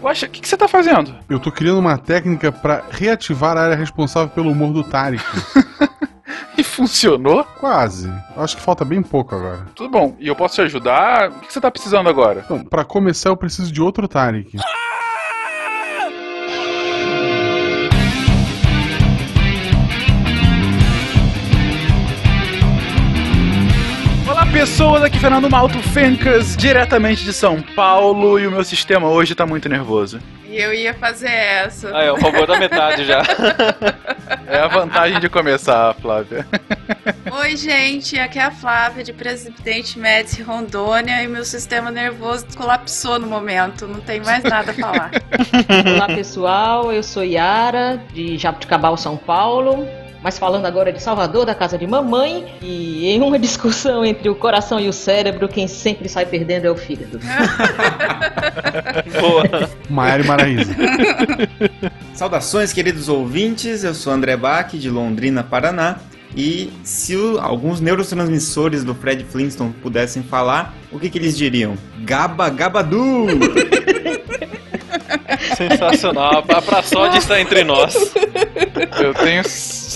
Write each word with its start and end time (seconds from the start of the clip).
Guaxa, 0.00 0.26
o 0.26 0.30
que, 0.30 0.40
que 0.40 0.48
você 0.48 0.56
tá 0.56 0.66
fazendo? 0.66 1.14
Eu 1.28 1.38
tô 1.38 1.52
criando 1.52 1.78
uma 1.78 1.98
técnica 1.98 2.50
pra 2.50 2.82
reativar 2.90 3.56
a 3.56 3.62
área 3.62 3.76
responsável 3.76 4.30
pelo 4.30 4.50
humor 4.50 4.72
do 4.72 4.82
Tarek. 4.82 5.22
E 6.56 6.62
funcionou? 6.62 7.42
Quase. 7.58 8.12
Acho 8.36 8.56
que 8.56 8.62
falta 8.62 8.84
bem 8.84 9.02
pouco 9.02 9.34
agora. 9.34 9.66
Tudo 9.74 9.88
bom. 9.88 10.14
E 10.18 10.28
eu 10.28 10.36
posso 10.36 10.56
te 10.56 10.60
ajudar? 10.60 11.30
O 11.30 11.40
que, 11.40 11.50
você 11.50 11.58
tá 11.58 11.70
precisando 11.70 12.08
agora? 12.08 12.44
Bom, 12.46 12.62
pra 12.62 12.84
começar 12.84 13.30
eu 13.30 13.36
preciso 13.36 13.72
de 13.72 13.80
outro 13.80 14.06
Tarek. 14.06 14.58
Olá 14.58 14.89
pessoas, 24.60 25.02
aqui 25.02 25.16
é 25.16 25.20
Fernando 25.20 25.48
Malto 25.48 25.78
Fencas, 25.78 26.54
diretamente 26.54 27.24
de 27.24 27.32
São 27.32 27.62
Paulo, 27.62 28.38
e 28.38 28.46
o 28.46 28.50
meu 28.50 28.62
sistema 28.62 29.08
hoje 29.08 29.34
tá 29.34 29.46
muito 29.46 29.70
nervoso. 29.70 30.20
E 30.46 30.58
eu 30.58 30.74
ia 30.74 30.92
fazer 30.92 31.30
essa. 31.30 31.96
Aí, 31.96 32.10
ó, 32.10 32.16
roubou 32.16 32.46
da 32.46 32.58
metade 32.58 33.06
já. 33.06 33.22
É 34.46 34.58
a 34.58 34.68
vantagem 34.68 35.18
de 35.18 35.28
começar, 35.28 35.92
Flávia. 35.94 36.46
Oi, 37.40 37.56
gente, 37.56 38.16
aqui 38.18 38.38
é 38.38 38.44
a 38.44 38.50
Flávia 38.50 39.02
de 39.02 39.12
Presidente 39.12 39.98
Médici 39.98 40.40
Rondônia 40.40 41.20
e 41.22 41.26
meu 41.26 41.44
sistema 41.44 41.90
nervoso 41.90 42.46
colapsou 42.56 43.18
no 43.18 43.26
momento, 43.26 43.88
não 43.88 44.00
tem 44.00 44.20
mais 44.20 44.44
nada 44.44 44.70
a 44.70 44.74
falar. 44.74 45.10
Olá 45.96 46.06
pessoal, 46.06 46.92
eu 46.92 47.02
sou 47.02 47.24
Yara, 47.24 48.00
de 48.12 48.38
Jabuticabal, 48.38 48.96
São 48.96 49.16
Paulo. 49.16 49.84
Mas 50.22 50.38
falando 50.38 50.66
agora 50.66 50.92
de 50.92 51.02
Salvador, 51.02 51.46
da 51.46 51.54
casa 51.54 51.78
de 51.78 51.86
mamãe, 51.86 52.46
e 52.60 53.06
em 53.08 53.20
uma 53.22 53.38
discussão 53.40 54.04
entre 54.04 54.28
o 54.28 54.34
coração 54.34 54.78
e 54.78 54.88
o 54.88 54.92
cérebro, 54.92 55.48
quem 55.48 55.66
sempre 55.66 56.08
sai 56.08 56.26
perdendo 56.26 56.66
é 56.66 56.70
o 56.70 56.76
fígado. 56.76 57.18
Boa. 59.20 59.68
Maiara 59.88 60.22
e 60.22 60.26
Maraísa. 60.26 60.76
Saudações, 62.14 62.72
queridos 62.72 63.08
ouvintes. 63.08 63.82
Eu 63.82 63.94
sou 63.94 64.12
André 64.12 64.36
Bach, 64.36 64.70
de 64.72 64.90
Londrina, 64.90 65.42
Paraná. 65.42 65.96
E 66.36 66.70
se 66.84 67.16
o- 67.16 67.40
alguns 67.40 67.80
neurotransmissores 67.80 68.84
do 68.84 68.94
Fred 68.94 69.24
Flintstone 69.24 69.72
pudessem 69.82 70.22
falar, 70.22 70.74
o 70.92 70.98
que, 71.00 71.08
que 71.10 71.18
eles 71.18 71.36
diriam? 71.36 71.76
Gaba 72.04 72.48
Gabadu! 72.50 73.26
Sensacional. 75.56 76.44
A 76.48 76.62
praçode 76.62 77.18
está 77.18 77.40
entre 77.40 77.64
nós. 77.64 77.94
Eu 79.02 79.14
tenho 79.14 79.42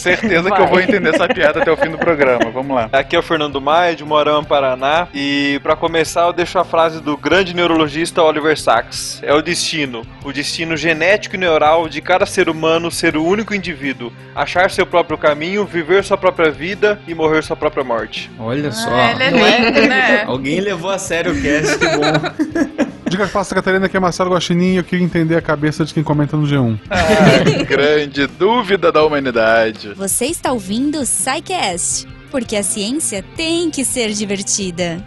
certeza 0.05 0.51
que 0.51 0.61
eu 0.61 0.67
vou 0.67 0.81
entender 0.81 1.15
essa 1.15 1.27
piada 1.27 1.61
até 1.63 1.73
o 1.73 1.77
fim 1.77 1.91
do 1.91 1.97
programa. 1.97 2.51
Vamos 2.53 2.77
lá. 2.77 2.91
Aqui 2.93 3.17
é 3.17 3.19
o 3.19 3.23
Fernando 3.23 3.61
Maia, 3.61 3.97
de 3.97 4.05
Moarama, 4.05 4.45
Paraná. 4.45 5.09
E 5.15 5.59
pra 5.63 5.75
começar, 5.75 6.27
eu 6.27 6.33
deixo 6.33 6.59
a 6.59 6.65
frase 6.65 7.01
do 7.01 7.17
grande 7.17 7.55
neurologista 7.55 8.23
Oliver 8.23 8.59
Sacks: 8.59 9.21
É 9.23 9.33
o 9.33 9.41
destino, 9.41 10.03
o 10.23 10.33
destino 10.33 10.77
genético 10.77 11.37
e 11.37 11.39
neural 11.39 11.89
de 11.89 12.03
cada 12.03 12.27
ser 12.27 12.51
humano 12.51 12.91
ser 12.91 13.17
o 13.17 13.25
único 13.25 13.55
indivíduo, 13.55 14.13
achar 14.35 14.71
seu 14.71 14.85
próprio 14.85 15.17
caminho, 15.17 15.65
viver 15.65 16.05
sua 16.05 16.19
própria 16.19 16.51
vida 16.51 17.01
e 17.09 17.15
morrer 17.15 17.43
sua 17.43 17.57
própria 17.57 17.83
morte. 17.83 18.31
Olha 18.39 18.71
só. 18.73 18.91
Ah, 18.91 19.13
ele 19.13 19.41
é 19.41 19.59
lindo, 19.59 19.89
né? 19.89 20.25
Alguém 20.27 20.61
levou 20.61 20.91
a 20.91 20.99
sério 20.99 21.33
o 21.33 21.41
cast, 21.41 21.79
que 21.79 21.87
bom. 21.87 22.84
Diga 23.09 23.29
para 23.29 23.41
a 23.41 23.45
Catarina 23.45 23.89
que 23.89 23.97
é 23.97 24.01
Marcelo 24.01 24.31
Guaxinim 24.31 24.75
e 24.75 24.77
eu 24.77 24.85
queria 24.85 25.05
entender 25.05 25.37
a 25.37 25.43
cabeça 25.43 25.85
de 25.85 25.93
quem 25.93 26.03
comenta 26.03 26.37
no 26.37 26.47
G1. 26.47 26.79
Ah, 26.91 27.65
grande 27.69 28.27
dúvida 28.27 28.91
da 28.91 29.05
humanidade. 29.05 29.93
Você 29.95 30.27
está 30.27 30.53
ouvindo 30.53 30.99
o 30.99 31.07
SciCast, 31.07 32.09
porque 32.31 32.57
a 32.57 32.63
ciência 32.63 33.25
tem 33.37 33.71
que 33.71 33.85
ser 33.85 34.11
divertida. 34.13 35.05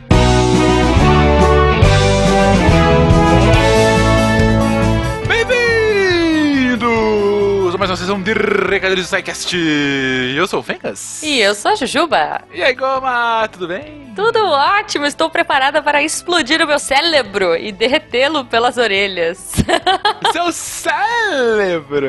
Bem-vindos 6.38 7.74
a 7.74 7.78
mais 7.78 7.90
uma 7.92 7.98
sessão 7.98 8.22
de 8.22 8.34
Recadilhos 8.34 9.06
do 9.06 9.10
SciCast. 9.10 9.56
Eu 10.36 10.48
sou 10.48 10.60
o 10.60 10.64
Fencas. 10.64 11.22
E 11.24 11.40
eu 11.40 11.54
sou 11.56 11.72
a 11.72 11.76
Jujuba. 11.76 12.42
E 12.54 12.62
aí, 12.62 12.74
Goma, 12.76 13.48
tudo 13.52 13.68
bem? 13.68 14.07
Tudo 14.18 14.40
ótimo, 14.48 15.06
estou 15.06 15.30
preparada 15.30 15.80
para 15.80 16.02
explodir 16.02 16.60
o 16.60 16.66
meu 16.66 16.80
cérebro 16.80 17.56
e 17.56 17.72
derretê-lo 17.72 18.44
pelas 18.44 18.76
orelhas. 18.76 19.54
Seu 20.34 20.52
cérebro! 20.52 22.08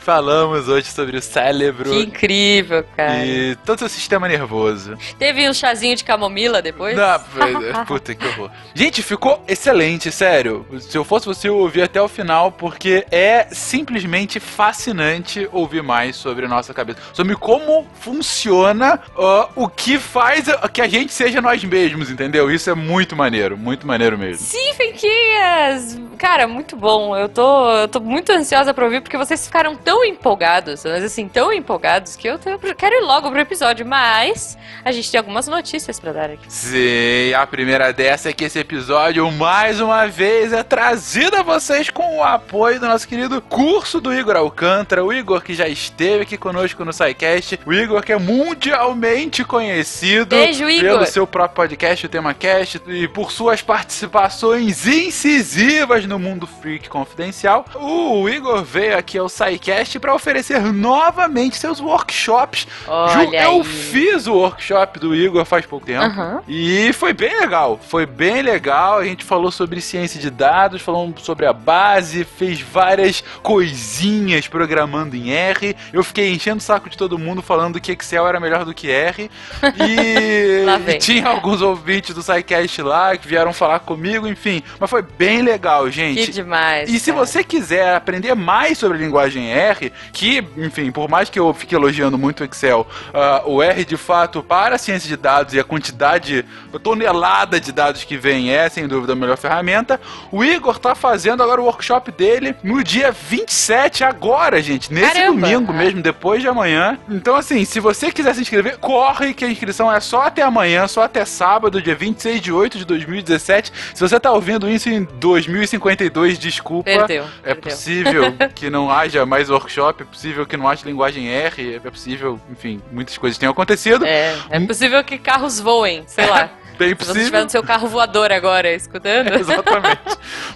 Falamos 0.00 0.66
hoje 0.68 0.90
sobre 0.90 1.16
o 1.16 1.22
cérebro 1.22 1.88
que 1.88 2.00
incrível, 2.00 2.84
cara. 2.96 3.24
e 3.24 3.54
todo 3.64 3.76
o 3.76 3.78
seu 3.80 3.88
sistema 3.88 4.26
nervoso. 4.26 4.98
Teve 5.16 5.48
um 5.48 5.54
chazinho 5.54 5.94
de 5.94 6.02
camomila 6.02 6.60
depois? 6.60 6.96
Não, 6.96 7.20
puta 7.86 8.12
que 8.14 8.26
horror. 8.26 8.50
Gente, 8.74 9.00
ficou 9.00 9.42
excelente, 9.46 10.10
sério. 10.10 10.66
Se 10.80 10.98
eu 10.98 11.04
fosse 11.04 11.26
você, 11.26 11.48
eu 11.48 11.56
ouvir 11.56 11.82
até 11.82 12.02
o 12.02 12.08
final, 12.08 12.50
porque 12.50 13.06
é 13.10 13.46
simplesmente 13.52 14.40
fascinante 14.40 15.48
ouvir 15.52 15.82
mais 15.82 16.16
sobre 16.16 16.44
a 16.44 16.48
nossa 16.48 16.74
cabeça. 16.74 16.98
Sobre 17.12 17.36
como 17.36 17.86
funciona 18.00 19.00
ó, 19.14 19.48
o 19.54 19.68
que 19.68 19.98
faz 19.98 20.46
que 20.72 20.82
a 20.82 20.88
gente 20.88 21.03
seja 21.12 21.40
nós 21.40 21.62
mesmos, 21.64 22.10
entendeu? 22.10 22.50
Isso 22.50 22.70
é 22.70 22.74
muito 22.74 23.14
maneiro, 23.16 23.56
muito 23.56 23.86
maneiro 23.86 24.16
mesmo. 24.18 24.44
Sim, 24.46 24.72
Fenquinhas! 24.74 25.98
Cara, 26.18 26.46
muito 26.46 26.76
bom. 26.76 27.16
Eu 27.16 27.28
tô, 27.28 27.70
eu 27.76 27.88
tô 27.88 28.00
muito 28.00 28.30
ansiosa 28.32 28.72
pra 28.72 28.84
ouvir, 28.84 29.00
porque 29.02 29.16
vocês 29.16 29.44
ficaram 29.44 29.74
tão 29.76 30.04
empolgados, 30.04 30.84
mas 30.84 31.02
assim, 31.04 31.28
tão 31.28 31.52
empolgados, 31.52 32.16
que 32.16 32.26
eu, 32.28 32.38
tô- 32.38 32.50
eu 32.50 32.74
quero 32.74 32.94
ir 32.96 33.00
logo 33.04 33.30
pro 33.30 33.40
episódio. 33.40 33.84
Mas 33.84 34.56
a 34.84 34.92
gente 34.92 35.10
tem 35.10 35.18
algumas 35.18 35.46
notícias 35.48 35.98
pra 36.00 36.12
dar 36.12 36.30
aqui. 36.30 36.44
Sim, 36.48 37.34
a 37.34 37.46
primeira 37.46 37.92
dessa 37.92 38.30
é 38.30 38.32
que 38.32 38.44
esse 38.44 38.58
episódio, 38.58 39.30
mais 39.32 39.80
uma 39.80 40.06
vez, 40.06 40.52
é 40.52 40.62
trazido 40.62 41.36
a 41.36 41.42
vocês 41.42 41.90
com 41.90 42.18
o 42.18 42.22
apoio 42.22 42.80
do 42.80 42.86
nosso 42.86 43.06
querido 43.06 43.40
curso 43.42 44.00
do 44.00 44.14
Igor 44.14 44.36
Alcântara, 44.36 45.04
o 45.04 45.12
Igor 45.12 45.42
que 45.42 45.54
já 45.54 45.68
esteve 45.68 46.22
aqui 46.22 46.36
conosco 46.38 46.84
no 46.84 46.92
SciCast, 46.92 47.58
o 47.66 47.72
Igor 47.72 48.02
que 48.02 48.12
é 48.12 48.18
mundialmente 48.18 49.44
conhecido 49.44 50.36
Beijo, 50.36 50.68
Igor. 50.68 50.93
Pelo 50.94 51.06
seu 51.06 51.26
próprio 51.26 51.56
podcast, 51.56 52.06
o 52.06 52.08
TemaCast, 52.08 52.80
e 52.86 53.08
por 53.08 53.32
suas 53.32 53.60
participações 53.60 54.86
incisivas 54.86 56.06
no 56.06 56.18
Mundo 56.18 56.46
Freak 56.46 56.88
Confidencial. 56.88 57.64
O 57.74 58.28
Igor 58.28 58.62
veio 58.62 58.96
aqui 58.96 59.18
ao 59.18 59.28
SciCast 59.28 59.98
para 59.98 60.14
oferecer 60.14 60.60
novamente 60.72 61.56
seus 61.56 61.80
workshops. 61.80 62.66
Olha 62.86 63.44
eu 63.44 63.56
aí. 63.56 63.64
fiz 63.64 64.26
o 64.26 64.34
workshop 64.34 65.00
do 65.00 65.14
Igor 65.14 65.44
faz 65.44 65.66
pouco 65.66 65.86
tempo. 65.86 66.04
Aham. 66.04 66.42
E 66.46 66.92
foi 66.92 67.12
bem 67.12 67.40
legal, 67.40 67.78
foi 67.82 68.06
bem 68.06 68.42
legal. 68.42 68.98
A 68.98 69.04
gente 69.04 69.24
falou 69.24 69.50
sobre 69.50 69.80
ciência 69.80 70.20
de 70.20 70.30
dados, 70.30 70.80
falou 70.80 71.12
sobre 71.18 71.46
a 71.46 71.52
base, 71.52 72.24
fez 72.24 72.60
várias 72.60 73.22
coisinhas 73.42 74.46
programando 74.46 75.16
em 75.16 75.30
R. 75.30 75.76
Eu 75.92 76.04
fiquei 76.04 76.32
enchendo 76.32 76.58
o 76.58 76.62
saco 76.62 76.88
de 76.88 76.96
todo 76.96 77.18
mundo 77.18 77.42
falando 77.42 77.80
que 77.80 77.92
Excel 77.92 78.26
era 78.26 78.38
melhor 78.38 78.64
do 78.64 78.72
que 78.74 78.90
R. 78.90 79.30
E, 79.76 80.64
Lá 80.64 80.78
vem. 80.84 80.96
e 80.96 80.98
tinha 80.98 81.28
alguns 81.28 81.60
ouvintes 81.62 82.14
do 82.14 82.22
SciCast 82.22 82.82
lá 82.82 83.16
que 83.16 83.26
vieram 83.26 83.52
falar 83.52 83.80
comigo, 83.80 84.26
enfim. 84.26 84.62
Mas 84.78 84.90
foi 84.90 85.02
bem 85.02 85.42
legal, 85.42 85.90
gente. 85.90 86.26
Que 86.26 86.32
demais. 86.32 86.88
E 86.88 86.98
se 86.98 87.12
cara. 87.12 87.24
você 87.24 87.44
quiser 87.44 87.94
aprender 87.94 88.34
mais 88.34 88.78
sobre 88.78 88.98
a 88.98 89.00
linguagem 89.00 89.50
R, 89.50 89.92
que, 90.12 90.44
enfim, 90.56 90.90
por 90.90 91.08
mais 91.08 91.28
que 91.28 91.38
eu 91.38 91.52
fique 91.54 91.74
elogiando 91.74 92.18
muito 92.18 92.40
o 92.40 92.44
Excel, 92.44 92.86
ah, 93.12 93.42
o 93.44 93.62
R 93.62 93.84
de 93.84 93.96
fato 93.96 94.42
para 94.42 94.76
a 94.76 94.78
ciência 94.78 95.08
de 95.08 95.16
dados 95.16 95.54
e 95.54 95.60
a 95.60 95.64
quantidade, 95.64 96.44
a 96.72 96.78
tonelada 96.78 97.60
de 97.60 97.72
dados 97.72 98.04
que 98.04 98.16
vem 98.16 98.52
é, 98.52 98.68
sem 98.68 98.86
dúvida, 98.86 99.12
a 99.12 99.16
melhor 99.16 99.36
ferramenta. 99.36 100.00
O 100.30 100.44
Igor 100.44 100.78
tá 100.78 100.94
fazendo 100.94 101.42
agora 101.42 101.60
o 101.60 101.64
workshop 101.64 102.10
dele 102.12 102.54
no 102.62 102.82
dia 102.82 103.10
27, 103.10 104.04
agora, 104.04 104.60
gente, 104.62 104.92
nesse 104.92 105.14
Caramba! 105.14 105.48
domingo 105.48 105.72
mesmo, 105.72 106.02
depois 106.02 106.42
de 106.42 106.48
amanhã. 106.48 106.98
Então, 107.08 107.36
assim, 107.36 107.64
se 107.64 107.80
você 107.80 108.10
quiser 108.12 108.34
se 108.34 108.40
inscrever, 108.40 108.78
corre 108.78 109.34
que 109.34 109.44
a 109.44 109.50
inscrição 109.50 109.92
é 109.92 110.00
só 110.00 110.22
até 110.22 110.42
amanhã, 110.42 110.73
só 110.88 111.02
até 111.02 111.24
sábado, 111.24 111.80
dia 111.80 111.94
26 111.94 112.40
de 112.40 112.52
8 112.52 112.78
de 112.78 112.84
2017. 112.84 113.72
Se 113.94 114.00
você 114.00 114.18
tá 114.18 114.32
ouvindo 114.32 114.68
isso 114.68 114.88
em 114.88 115.04
2052, 115.04 116.38
desculpa. 116.38 116.84
Perdeu. 116.84 117.24
É 117.42 117.54
perdeu. 117.54 117.62
possível 117.62 118.34
que 118.54 118.70
não 118.70 118.90
haja 118.90 119.24
mais 119.24 119.50
workshop, 119.50 120.02
é 120.02 120.06
possível 120.06 120.46
que 120.46 120.56
não 120.56 120.68
haja 120.68 120.86
linguagem 120.86 121.28
R, 121.28 121.74
é 121.76 121.90
possível, 121.90 122.40
enfim, 122.50 122.80
muitas 122.90 123.16
coisas 123.18 123.38
tenham 123.38 123.52
acontecido. 123.52 124.04
É, 124.04 124.36
é 124.50 124.60
possível 124.60 125.02
que 125.04 125.18
carros 125.18 125.60
voem, 125.60 126.04
sei 126.06 126.26
lá. 126.26 126.50
Bem 126.78 126.88
Se 126.90 126.94
você 126.94 127.02
estiver 127.04 127.20
possível. 127.20 127.44
no 127.44 127.50
seu 127.50 127.62
carro 127.62 127.88
voador 127.88 128.32
agora, 128.32 128.72
escutando. 128.72 129.32
Exatamente. 129.38 130.00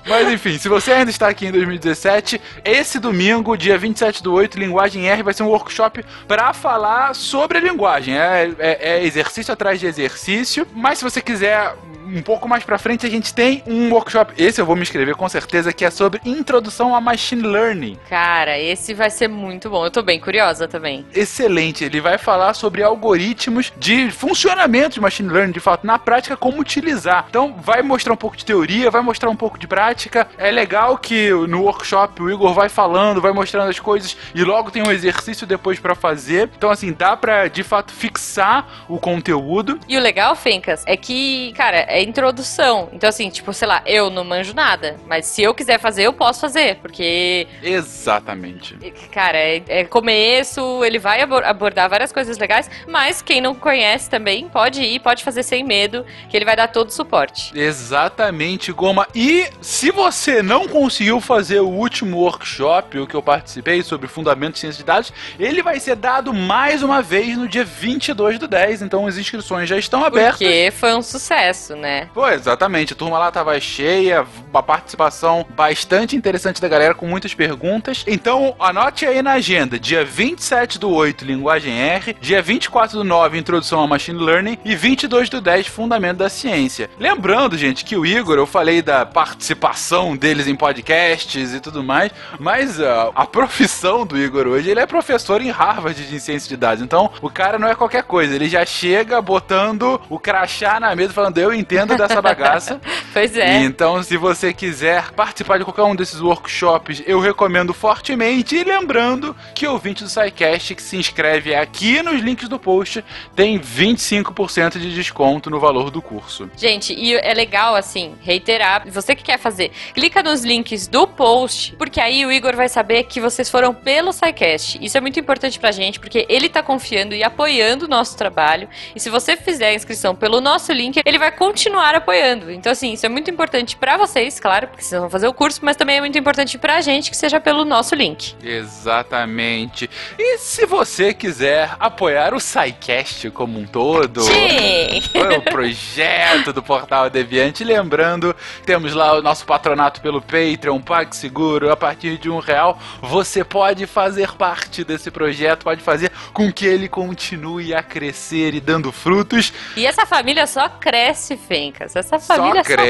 Mas 0.06 0.28
enfim, 0.32 0.58
se 0.58 0.68
você 0.68 0.92
ainda 0.92 1.10
está 1.10 1.28
aqui 1.28 1.46
em 1.46 1.52
2017, 1.52 2.40
esse 2.64 2.98
domingo, 2.98 3.56
dia 3.56 3.78
27 3.78 4.22
do 4.22 4.32
8, 4.32 4.58
Linguagem 4.58 5.08
R 5.08 5.22
vai 5.22 5.34
ser 5.34 5.42
um 5.42 5.48
workshop 5.48 6.04
para 6.26 6.52
falar 6.52 7.14
sobre 7.14 7.58
a 7.58 7.60
linguagem. 7.60 8.16
É, 8.18 8.50
é- 8.58 8.78
é 8.98 9.04
exercício 9.04 9.52
atrás 9.52 9.78
de 9.80 9.86
exercício. 9.86 10.66
Mas 10.74 10.98
se 10.98 11.04
você 11.04 11.20
quiser 11.20 11.74
um 12.10 12.22
pouco 12.22 12.48
mais 12.48 12.64
pra 12.64 12.78
frente, 12.78 13.04
a 13.04 13.10
gente 13.10 13.34
tem 13.34 13.62
um 13.66 13.92
workshop. 13.92 14.32
Esse 14.38 14.58
eu 14.60 14.64
vou 14.64 14.74
me 14.74 14.80
inscrever 14.80 15.14
com 15.14 15.28
certeza, 15.28 15.74
que 15.74 15.84
é 15.84 15.90
sobre 15.90 16.18
introdução 16.24 16.94
a 16.96 17.00
machine 17.02 17.42
learning. 17.42 17.98
Cara, 18.08 18.58
esse 18.58 18.94
vai 18.94 19.10
ser 19.10 19.28
muito 19.28 19.68
bom. 19.68 19.84
Eu 19.84 19.90
tô 19.90 20.02
bem 20.02 20.18
curiosa 20.18 20.66
também. 20.66 21.04
excelente. 21.14 21.84
Ele 21.84 22.00
vai 22.00 22.16
falar 22.16 22.54
sobre 22.54 22.82
algoritmos 22.82 23.70
de 23.76 24.10
funcionamento 24.10 24.94
de 24.94 25.00
machine 25.02 25.28
learning, 25.28 25.52
de 25.52 25.60
fato, 25.60 25.86
na 25.86 25.98
prática, 26.08 26.36
como 26.38 26.58
utilizar. 26.60 27.26
Então, 27.28 27.54
vai 27.58 27.82
mostrar 27.82 28.14
um 28.14 28.16
pouco 28.16 28.34
de 28.34 28.42
teoria, 28.44 28.90
vai 28.90 29.02
mostrar 29.02 29.28
um 29.28 29.36
pouco 29.36 29.58
de 29.58 29.66
prática. 29.66 30.26
É 30.38 30.50
legal 30.50 30.96
que 30.96 31.28
no 31.30 31.64
workshop 31.64 32.22
o 32.22 32.30
Igor 32.30 32.54
vai 32.54 32.70
falando, 32.70 33.20
vai 33.20 33.30
mostrando 33.32 33.68
as 33.68 33.78
coisas 33.78 34.16
e 34.34 34.42
logo 34.42 34.70
tem 34.70 34.82
um 34.82 34.90
exercício 34.90 35.46
depois 35.46 35.78
pra 35.78 35.94
fazer. 35.94 36.48
Então, 36.56 36.70
assim, 36.70 36.92
dá 36.94 37.14
pra 37.14 37.48
de 37.48 37.62
fato 37.62 37.92
fixar 37.92 38.66
o 38.88 38.98
conteúdo. 38.98 39.78
E 39.86 39.98
o 39.98 40.00
legal, 40.00 40.34
Fencas, 40.34 40.82
é 40.86 40.96
que, 40.96 41.52
cara, 41.54 41.76
é 41.88 42.02
introdução. 42.02 42.88
Então, 42.92 43.06
assim, 43.08 43.28
tipo, 43.28 43.52
sei 43.52 43.68
lá, 43.68 43.82
eu 43.84 44.08
não 44.08 44.24
manjo 44.24 44.54
nada. 44.54 44.96
Mas 45.06 45.26
se 45.26 45.42
eu 45.42 45.52
quiser 45.52 45.78
fazer, 45.78 46.04
eu 46.04 46.12
posso 46.14 46.40
fazer. 46.40 46.76
Porque, 46.76 47.46
Exatamente. 47.62 48.76
cara, 49.12 49.36
é, 49.36 49.62
é 49.68 49.84
começo, 49.84 50.82
ele 50.84 50.98
vai 50.98 51.20
abor- 51.20 51.44
abordar 51.44 51.88
várias 51.90 52.12
coisas 52.12 52.38
legais. 52.38 52.70
Mas 52.86 53.20
quem 53.20 53.40
não 53.40 53.54
conhece 53.54 54.08
também 54.08 54.48
pode 54.48 54.80
ir, 54.82 55.00
pode 55.00 55.22
fazer 55.24 55.42
sem 55.42 55.64
medo, 55.64 55.97
que 56.28 56.36
ele 56.36 56.44
vai 56.44 56.56
dar 56.56 56.68
todo 56.68 56.88
o 56.88 56.92
suporte. 56.92 57.52
Exatamente, 57.58 58.72
Goma. 58.72 59.06
E 59.14 59.46
se 59.60 59.90
você 59.90 60.42
não 60.42 60.68
conseguiu 60.68 61.20
fazer 61.20 61.60
o 61.60 61.68
último 61.68 62.18
workshop, 62.18 62.98
o 62.98 63.06
que 63.06 63.14
eu 63.14 63.22
participei 63.22 63.82
sobre 63.82 64.08
Fundamentos 64.08 64.54
de 64.54 64.60
Ciência 64.60 64.78
de 64.78 64.84
Dados, 64.84 65.12
ele 65.38 65.62
vai 65.62 65.80
ser 65.80 65.96
dado 65.96 66.32
mais 66.32 66.82
uma 66.82 67.02
vez 67.02 67.36
no 67.36 67.48
dia 67.48 67.64
22 67.64 68.38
do 68.38 68.48
10. 68.48 68.82
Então 68.82 69.06
as 69.06 69.16
inscrições 69.16 69.68
já 69.68 69.78
estão 69.78 70.04
abertas. 70.04 70.38
Porque 70.38 70.72
foi 70.72 70.94
um 70.94 71.02
sucesso, 71.02 71.74
né? 71.76 72.08
Pô, 72.14 72.28
exatamente. 72.28 72.92
A 72.92 72.96
turma 72.96 73.18
lá 73.18 73.30
tava 73.30 73.58
cheia, 73.60 74.26
uma 74.50 74.62
participação 74.62 75.46
bastante 75.50 76.16
interessante 76.16 76.60
da 76.60 76.68
galera, 76.68 76.94
com 76.94 77.06
muitas 77.06 77.34
perguntas. 77.34 78.04
Então, 78.06 78.54
anote 78.58 79.06
aí 79.06 79.22
na 79.22 79.32
agenda: 79.32 79.78
dia 79.78 80.04
27 80.04 80.78
do 80.78 80.90
8, 80.90 81.24
Linguagem 81.24 81.78
R, 81.78 82.16
dia 82.20 82.42
24 82.42 82.98
do 82.98 83.04
9, 83.04 83.38
Introdução 83.38 83.80
ao 83.80 83.88
Machine 83.88 84.22
Learning, 84.22 84.58
e 84.64 84.74
22 84.74 85.28
do 85.28 85.40
10, 85.40 85.66
Fundamento 85.88 86.18
da 86.18 86.28
Ciência. 86.28 86.90
Lembrando, 86.98 87.56
gente, 87.56 87.82
que 87.82 87.96
o 87.96 88.04
Igor, 88.04 88.36
eu 88.36 88.46
falei 88.46 88.82
da 88.82 89.06
participação 89.06 90.14
deles 90.14 90.46
em 90.46 90.54
podcasts 90.54 91.54
e 91.54 91.60
tudo 91.60 91.82
mais, 91.82 92.12
mas 92.38 92.78
ah, 92.78 93.10
a 93.14 93.24
profissão 93.24 94.04
do 94.04 94.18
Igor 94.18 94.46
hoje, 94.46 94.68
ele 94.68 94.80
é 94.80 94.86
professor 94.86 95.40
em 95.40 95.48
Harvard 95.48 96.06
de 96.06 96.20
Ciência 96.20 96.46
de 96.46 96.58
Dados. 96.58 96.84
Então, 96.84 97.10
o 97.22 97.30
cara 97.30 97.58
não 97.58 97.66
é 97.66 97.74
qualquer 97.74 98.02
coisa, 98.02 98.34
ele 98.34 98.50
já 98.50 98.66
chega 98.66 99.22
botando 99.22 99.98
o 100.10 100.18
crachá 100.18 100.78
na 100.78 100.94
mesa, 100.94 101.14
falando: 101.14 101.38
Eu 101.38 101.54
entendo 101.54 101.96
dessa 101.96 102.20
bagaça. 102.20 102.78
Pois 103.12 103.36
é. 103.36 103.62
Então, 103.62 104.02
se 104.02 104.16
você 104.16 104.52
quiser 104.52 105.10
participar 105.12 105.58
de 105.58 105.64
qualquer 105.64 105.82
um 105.82 105.96
desses 105.96 106.20
workshops, 106.20 107.02
eu 107.06 107.20
recomendo 107.20 107.72
fortemente. 107.72 108.56
E 108.56 108.64
lembrando 108.64 109.34
que 109.54 109.66
o 109.66 109.72
ouvinte 109.72 110.02
do 110.04 110.10
SciCast 110.10 110.74
que 110.74 110.82
se 110.82 110.96
inscreve 110.96 111.54
aqui 111.54 112.02
nos 112.02 112.20
links 112.20 112.48
do 112.48 112.58
post 112.58 113.04
tem 113.34 113.58
25% 113.58 114.78
de 114.78 114.94
desconto 114.94 115.50
no 115.50 115.58
valor 115.58 115.90
do 115.90 116.00
curso. 116.02 116.50
Gente, 116.56 116.94
e 116.94 117.14
é 117.14 117.34
legal, 117.34 117.74
assim, 117.74 118.14
reiterar, 118.20 118.84
você 118.90 119.14
que 119.14 119.22
quer 119.22 119.38
fazer, 119.38 119.70
clica 119.94 120.22
nos 120.22 120.44
links 120.44 120.86
do 120.86 121.06
post, 121.06 121.74
porque 121.76 122.00
aí 122.00 122.24
o 122.24 122.32
Igor 122.32 122.54
vai 122.54 122.68
saber 122.68 123.04
que 123.04 123.20
vocês 123.20 123.50
foram 123.50 123.74
pelo 123.74 124.12
SciCast. 124.12 124.78
Isso 124.80 124.96
é 124.96 125.00
muito 125.00 125.18
importante 125.18 125.58
pra 125.58 125.72
gente, 125.72 125.98
porque 125.98 126.26
ele 126.28 126.48
tá 126.48 126.62
confiando 126.62 127.14
e 127.14 127.22
apoiando 127.22 127.86
o 127.86 127.88
nosso 127.88 128.16
trabalho. 128.16 128.68
E 128.94 129.00
se 129.00 129.10
você 129.10 129.36
fizer 129.36 129.68
a 129.68 129.74
inscrição 129.74 130.14
pelo 130.14 130.40
nosso 130.40 130.72
link, 130.72 131.00
ele 131.04 131.18
vai 131.18 131.32
continuar 131.32 131.94
apoiando. 131.94 132.50
Então, 132.50 132.72
assim, 132.72 132.92
isso 132.92 133.07
é 133.08 133.10
muito 133.10 133.30
importante 133.30 133.76
pra 133.76 133.96
vocês, 133.96 134.38
claro, 134.38 134.68
porque 134.68 134.84
vocês 134.84 135.00
vão 135.00 135.10
fazer 135.10 135.26
o 135.26 135.32
curso, 135.32 135.60
mas 135.62 135.76
também 135.76 135.96
é 135.96 136.00
muito 136.00 136.16
importante 136.18 136.58
pra 136.58 136.80
gente 136.80 137.10
que 137.10 137.16
seja 137.16 137.40
pelo 137.40 137.64
nosso 137.64 137.94
link. 137.94 138.36
Exatamente. 138.44 139.90
E 140.18 140.38
se 140.38 140.66
você 140.66 141.14
quiser 141.14 141.74
apoiar 141.80 142.34
o 142.34 142.40
SciCast 142.40 143.30
como 143.30 143.58
um 143.58 143.66
todo, 143.66 144.20
Sim! 144.20 145.02
o 145.36 145.42
projeto 145.42 146.52
do 146.52 146.62
Portal 146.62 147.08
Deviante. 147.08 147.64
Lembrando, 147.64 148.36
temos 148.64 148.92
lá 148.92 149.14
o 149.14 149.22
nosso 149.22 149.46
patronato 149.46 150.00
pelo 150.00 150.20
Patreon, 150.20 150.80
PagSeguro. 150.80 151.72
A 151.72 151.76
partir 151.76 152.18
de 152.18 152.28
um 152.28 152.38
real, 152.38 152.78
você 153.00 153.42
pode 153.42 153.86
fazer 153.86 154.32
parte 154.32 154.84
desse 154.84 155.10
projeto, 155.10 155.64
pode 155.64 155.82
fazer 155.82 156.12
com 156.34 156.52
que 156.52 156.66
ele 156.66 156.88
continue 156.88 157.74
a 157.74 157.82
crescer 157.82 158.54
e 158.54 158.60
dando 158.60 158.92
frutos. 158.92 159.52
E 159.76 159.86
essa 159.86 160.04
família 160.04 160.46
só 160.46 160.68
cresce, 160.68 161.36
Fencas. 161.36 161.96
Essa 161.96 162.18
família 162.18 162.62
só 162.62 162.70
cresce, 162.74 162.87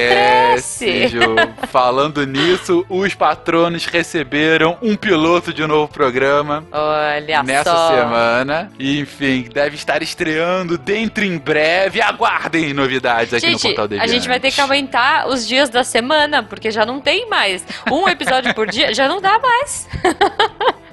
Ju. 1.08 1.20
Falando 1.68 2.24
nisso, 2.26 2.84
os 2.88 3.14
patronos 3.14 3.86
receberam 3.86 4.76
um 4.82 4.96
piloto 4.96 5.52
de 5.52 5.62
um 5.62 5.66
novo 5.66 5.92
programa 5.92 6.64
Olha 6.70 7.42
nessa 7.42 7.70
só. 7.70 7.88
semana. 7.94 8.70
E, 8.78 9.00
enfim, 9.00 9.48
deve 9.52 9.76
estar 9.76 10.02
estreando 10.02 10.76
dentro 10.78 11.24
em 11.24 11.38
breve. 11.38 12.00
Aguardem 12.00 12.72
novidades 12.72 13.34
aqui 13.34 13.46
no 13.46 13.52
Gente, 13.52 13.62
Portal 13.62 13.84
a 13.84 13.88
Deviante. 13.88 14.12
gente 14.12 14.28
vai 14.28 14.40
ter 14.40 14.50
que 14.50 14.60
aumentar 14.60 15.28
os 15.28 15.46
dias 15.46 15.68
da 15.68 15.84
semana, 15.84 16.42
porque 16.42 16.70
já 16.70 16.84
não 16.84 17.00
tem 17.00 17.28
mais. 17.28 17.64
Um 17.90 18.08
episódio 18.08 18.54
por 18.54 18.66
dia 18.66 18.92
já 18.94 19.08
não 19.08 19.20
dá 19.20 19.38
mais. 19.38 19.88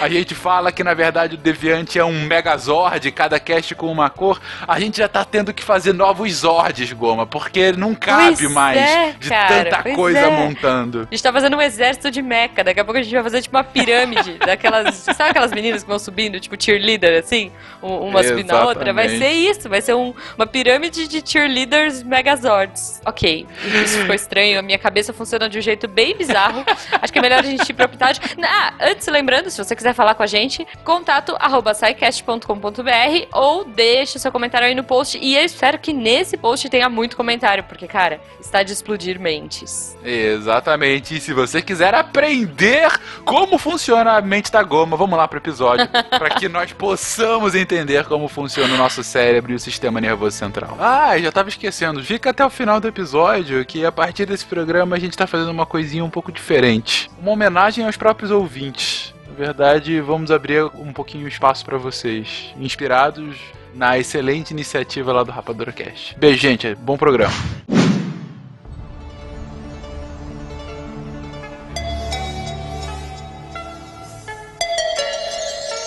A 0.00 0.08
gente 0.08 0.34
fala 0.34 0.72
que 0.72 0.82
na 0.82 0.94
verdade 0.94 1.34
o 1.34 1.38
Deviante 1.38 1.98
é 1.98 2.04
um 2.04 2.24
Megazord, 2.26 3.10
cada 3.12 3.38
cast 3.38 3.74
com 3.74 3.86
uma 3.90 4.08
cor. 4.10 4.40
A 4.66 4.78
gente 4.80 4.98
já 4.98 5.08
tá 5.08 5.24
tendo 5.24 5.52
que 5.52 5.62
fazer 5.62 5.92
novos 5.92 6.32
Zords, 6.32 6.92
Goma, 6.92 7.26
porque 7.26 7.72
não 7.72 7.94
cabe 7.94 8.36
Pois 8.38 8.50
mais 8.52 8.78
é, 8.78 9.12
de 9.18 9.28
cara, 9.28 9.64
tanta 9.70 9.94
coisa 9.94 10.18
é. 10.18 10.30
montando. 10.30 11.06
A 11.10 11.14
gente 11.14 11.22
tá 11.22 11.32
fazendo 11.32 11.56
um 11.56 11.60
exército 11.60 12.10
de 12.10 12.22
meca. 12.22 12.64
Daqui 12.64 12.80
a 12.80 12.84
pouco 12.84 12.98
a 12.98 13.02
gente 13.02 13.12
vai 13.12 13.22
fazer 13.22 13.42
tipo 13.42 13.56
uma 13.56 13.64
pirâmide 13.64 14.34
daquelas. 14.44 14.94
Sabe 14.96 15.30
aquelas 15.30 15.52
meninas 15.52 15.82
que 15.82 15.88
vão 15.88 15.98
subindo, 15.98 16.40
tipo 16.40 16.56
cheerleader, 16.62 17.18
assim? 17.18 17.50
Um- 17.82 18.08
Uma 18.08 18.22
subindo 18.22 18.48
na 18.48 18.64
outra? 18.64 18.92
Vai 18.92 19.08
ser 19.08 19.30
isso, 19.30 19.68
vai 19.68 19.80
ser 19.80 19.94
um- 19.94 20.14
uma 20.36 20.46
pirâmide 20.46 21.06
de 21.08 21.22
cheerleaders 21.24 22.02
megazords. 22.02 23.00
Ok, 23.04 23.46
isso 23.84 23.98
ficou 23.98 24.14
estranho. 24.14 24.58
A 24.58 24.62
minha 24.62 24.78
cabeça 24.78 25.12
funciona 25.12 25.48
de 25.48 25.58
um 25.58 25.62
jeito 25.62 25.86
bem 25.88 26.16
bizarro. 26.16 26.64
Acho 27.00 27.12
que 27.12 27.18
é 27.18 27.22
melhor 27.22 27.40
a 27.40 27.42
gente 27.42 27.68
ir 27.68 27.76
episódio. 27.82 28.22
Ah, 28.42 28.72
antes, 28.80 29.06
lembrando, 29.08 29.41
se 29.50 29.62
você 29.62 29.74
quiser 29.74 29.94
falar 29.94 30.14
com 30.14 30.22
a 30.22 30.26
gente, 30.26 30.66
contato 30.84 31.36
arroba 31.38 31.74
scicast.com.br 31.74 33.26
ou 33.32 33.64
deixe 33.64 34.18
seu 34.18 34.32
comentário 34.32 34.66
aí 34.66 34.74
no 34.74 34.84
post. 34.84 35.18
E 35.20 35.36
eu 35.36 35.44
espero 35.44 35.78
que 35.78 35.92
nesse 35.92 36.36
post 36.36 36.68
tenha 36.68 36.88
muito 36.88 37.16
comentário, 37.16 37.64
porque, 37.64 37.86
cara, 37.86 38.20
está 38.40 38.62
de 38.62 38.72
explodir 38.72 39.18
mentes. 39.18 39.96
Exatamente. 40.04 41.16
E 41.16 41.20
se 41.20 41.32
você 41.32 41.62
quiser 41.62 41.94
aprender 41.94 42.90
como 43.24 43.58
funciona 43.58 44.12
a 44.12 44.20
mente 44.20 44.50
da 44.50 44.62
Goma, 44.62 44.96
vamos 44.96 45.16
lá 45.16 45.26
pro 45.26 45.38
episódio, 45.38 45.88
para 46.10 46.30
que 46.30 46.48
nós 46.48 46.72
possamos 46.72 47.54
entender 47.54 48.04
como 48.06 48.28
funciona 48.28 48.74
o 48.74 48.76
nosso 48.76 49.02
cérebro 49.02 49.52
e 49.52 49.54
o 49.54 49.60
sistema 49.60 50.00
nervoso 50.00 50.36
central. 50.36 50.76
Ah, 50.80 51.18
já 51.18 51.32
tava 51.32 51.48
esquecendo. 51.48 52.02
Fica 52.02 52.30
até 52.30 52.44
o 52.44 52.50
final 52.50 52.80
do 52.80 52.88
episódio 52.88 53.64
que 53.64 53.84
a 53.84 53.92
partir 53.92 54.26
desse 54.26 54.44
programa 54.44 54.96
a 54.96 54.98
gente 54.98 55.16
tá 55.16 55.26
fazendo 55.26 55.50
uma 55.50 55.66
coisinha 55.66 56.04
um 56.04 56.10
pouco 56.10 56.32
diferente. 56.32 57.10
Uma 57.18 57.32
homenagem 57.32 57.84
aos 57.84 57.96
próprios 57.96 58.30
ouvintes. 58.30 59.14
Na 59.32 59.46
verdade, 59.46 59.98
vamos 59.98 60.30
abrir 60.30 60.62
um 60.74 60.92
pouquinho 60.92 61.26
espaço 61.26 61.64
para 61.64 61.78
vocês, 61.78 62.52
inspirados 62.58 63.34
na 63.74 63.98
excelente 63.98 64.50
iniciativa 64.50 65.10
lá 65.10 65.22
do 65.24 65.32
Rapadura 65.32 65.72
Cast. 65.72 66.14
Beijo, 66.18 66.38
gente. 66.38 66.74
Bom 66.74 66.98
programa. 66.98 67.32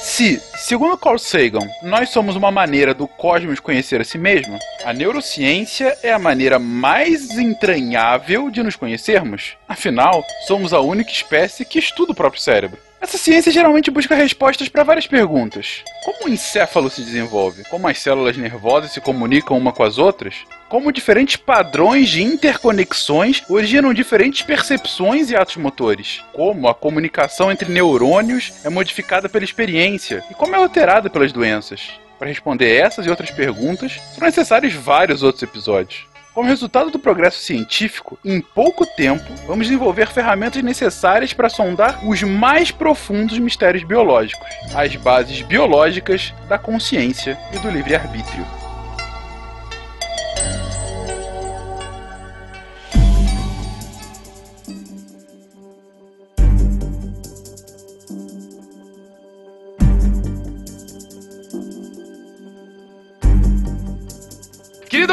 Se, 0.02 0.42
segundo 0.66 0.98
Carl 0.98 1.20
Sagan, 1.20 1.70
nós 1.84 2.10
somos 2.10 2.36
uma 2.36 2.50
maneira 2.50 2.92
do 2.92 3.08
cosmos 3.08 3.60
conhecer 3.60 4.02
a 4.02 4.04
si 4.04 4.18
mesmo, 4.18 4.58
a 4.84 4.92
neurociência 4.92 5.96
é 6.02 6.12
a 6.12 6.18
maneira 6.18 6.58
mais 6.58 7.38
entranhável 7.38 8.50
de 8.50 8.64
nos 8.64 8.76
conhecermos. 8.76 9.56
Afinal, 9.70 10.24
somos 10.48 10.74
a 10.74 10.80
única 10.80 11.12
espécie 11.12 11.66
que 11.66 11.78
estuda 11.78 12.14
o 12.14 12.16
próprio 12.16 12.42
cérebro. 12.42 12.80
Essa 13.06 13.20
ciência 13.20 13.52
geralmente 13.52 13.92
busca 13.92 14.16
respostas 14.16 14.68
para 14.68 14.84
várias 14.84 15.06
perguntas. 15.06 15.84
Como 16.04 16.26
o 16.26 16.30
encéfalo 16.30 16.90
se 16.90 17.04
desenvolve? 17.04 17.64
Como 17.66 17.88
as 17.88 18.00
células 18.00 18.36
nervosas 18.36 18.92
se 18.92 19.00
comunicam 19.00 19.56
uma 19.56 19.72
com 19.72 19.84
as 19.84 20.00
outras? 20.00 20.34
Como 20.68 20.92
diferentes 20.92 21.36
padrões 21.36 22.10
de 22.10 22.24
interconexões 22.24 23.44
originam 23.48 23.94
diferentes 23.94 24.42
percepções 24.42 25.30
e 25.30 25.36
atos 25.36 25.58
motores? 25.58 26.24
Como 26.34 26.68
a 26.68 26.74
comunicação 26.74 27.52
entre 27.52 27.72
neurônios 27.72 28.52
é 28.64 28.70
modificada 28.70 29.30
pela 29.30 29.46
experiência? 29.46 30.24
E 30.32 30.34
como 30.34 30.55
é 30.56 30.58
alterada 30.58 31.10
pelas 31.10 31.34
doenças? 31.34 32.00
Para 32.18 32.30
responder 32.30 32.74
essas 32.74 33.06
e 33.06 33.10
outras 33.10 33.30
perguntas, 33.30 34.00
são 34.14 34.26
necessários 34.26 34.74
vários 34.74 35.22
outros 35.22 35.44
episódios. 35.44 36.08
Como 36.34 36.50
resultado 36.50 36.90
do 36.90 37.00
progresso 37.00 37.40
científico, 37.40 38.18
em 38.24 38.42
pouco 38.42 38.86
tempo, 38.86 39.24
vamos 39.48 39.68
desenvolver 39.68 40.08
ferramentas 40.08 40.62
necessárias 40.64 41.34
para 41.34 41.50
sondar 41.50 42.06
os 42.06 42.24
mais 42.24 42.72
profundos 42.72 43.38
mistérios 43.38 43.84
biológicos, 43.84 44.48
as 44.74 44.96
bases 44.98 45.42
biológicas 45.42 46.34
da 46.48 46.58
consciência 46.58 47.38
e 47.54 47.60
do 47.60 47.70
livre-arbítrio. 47.70 48.46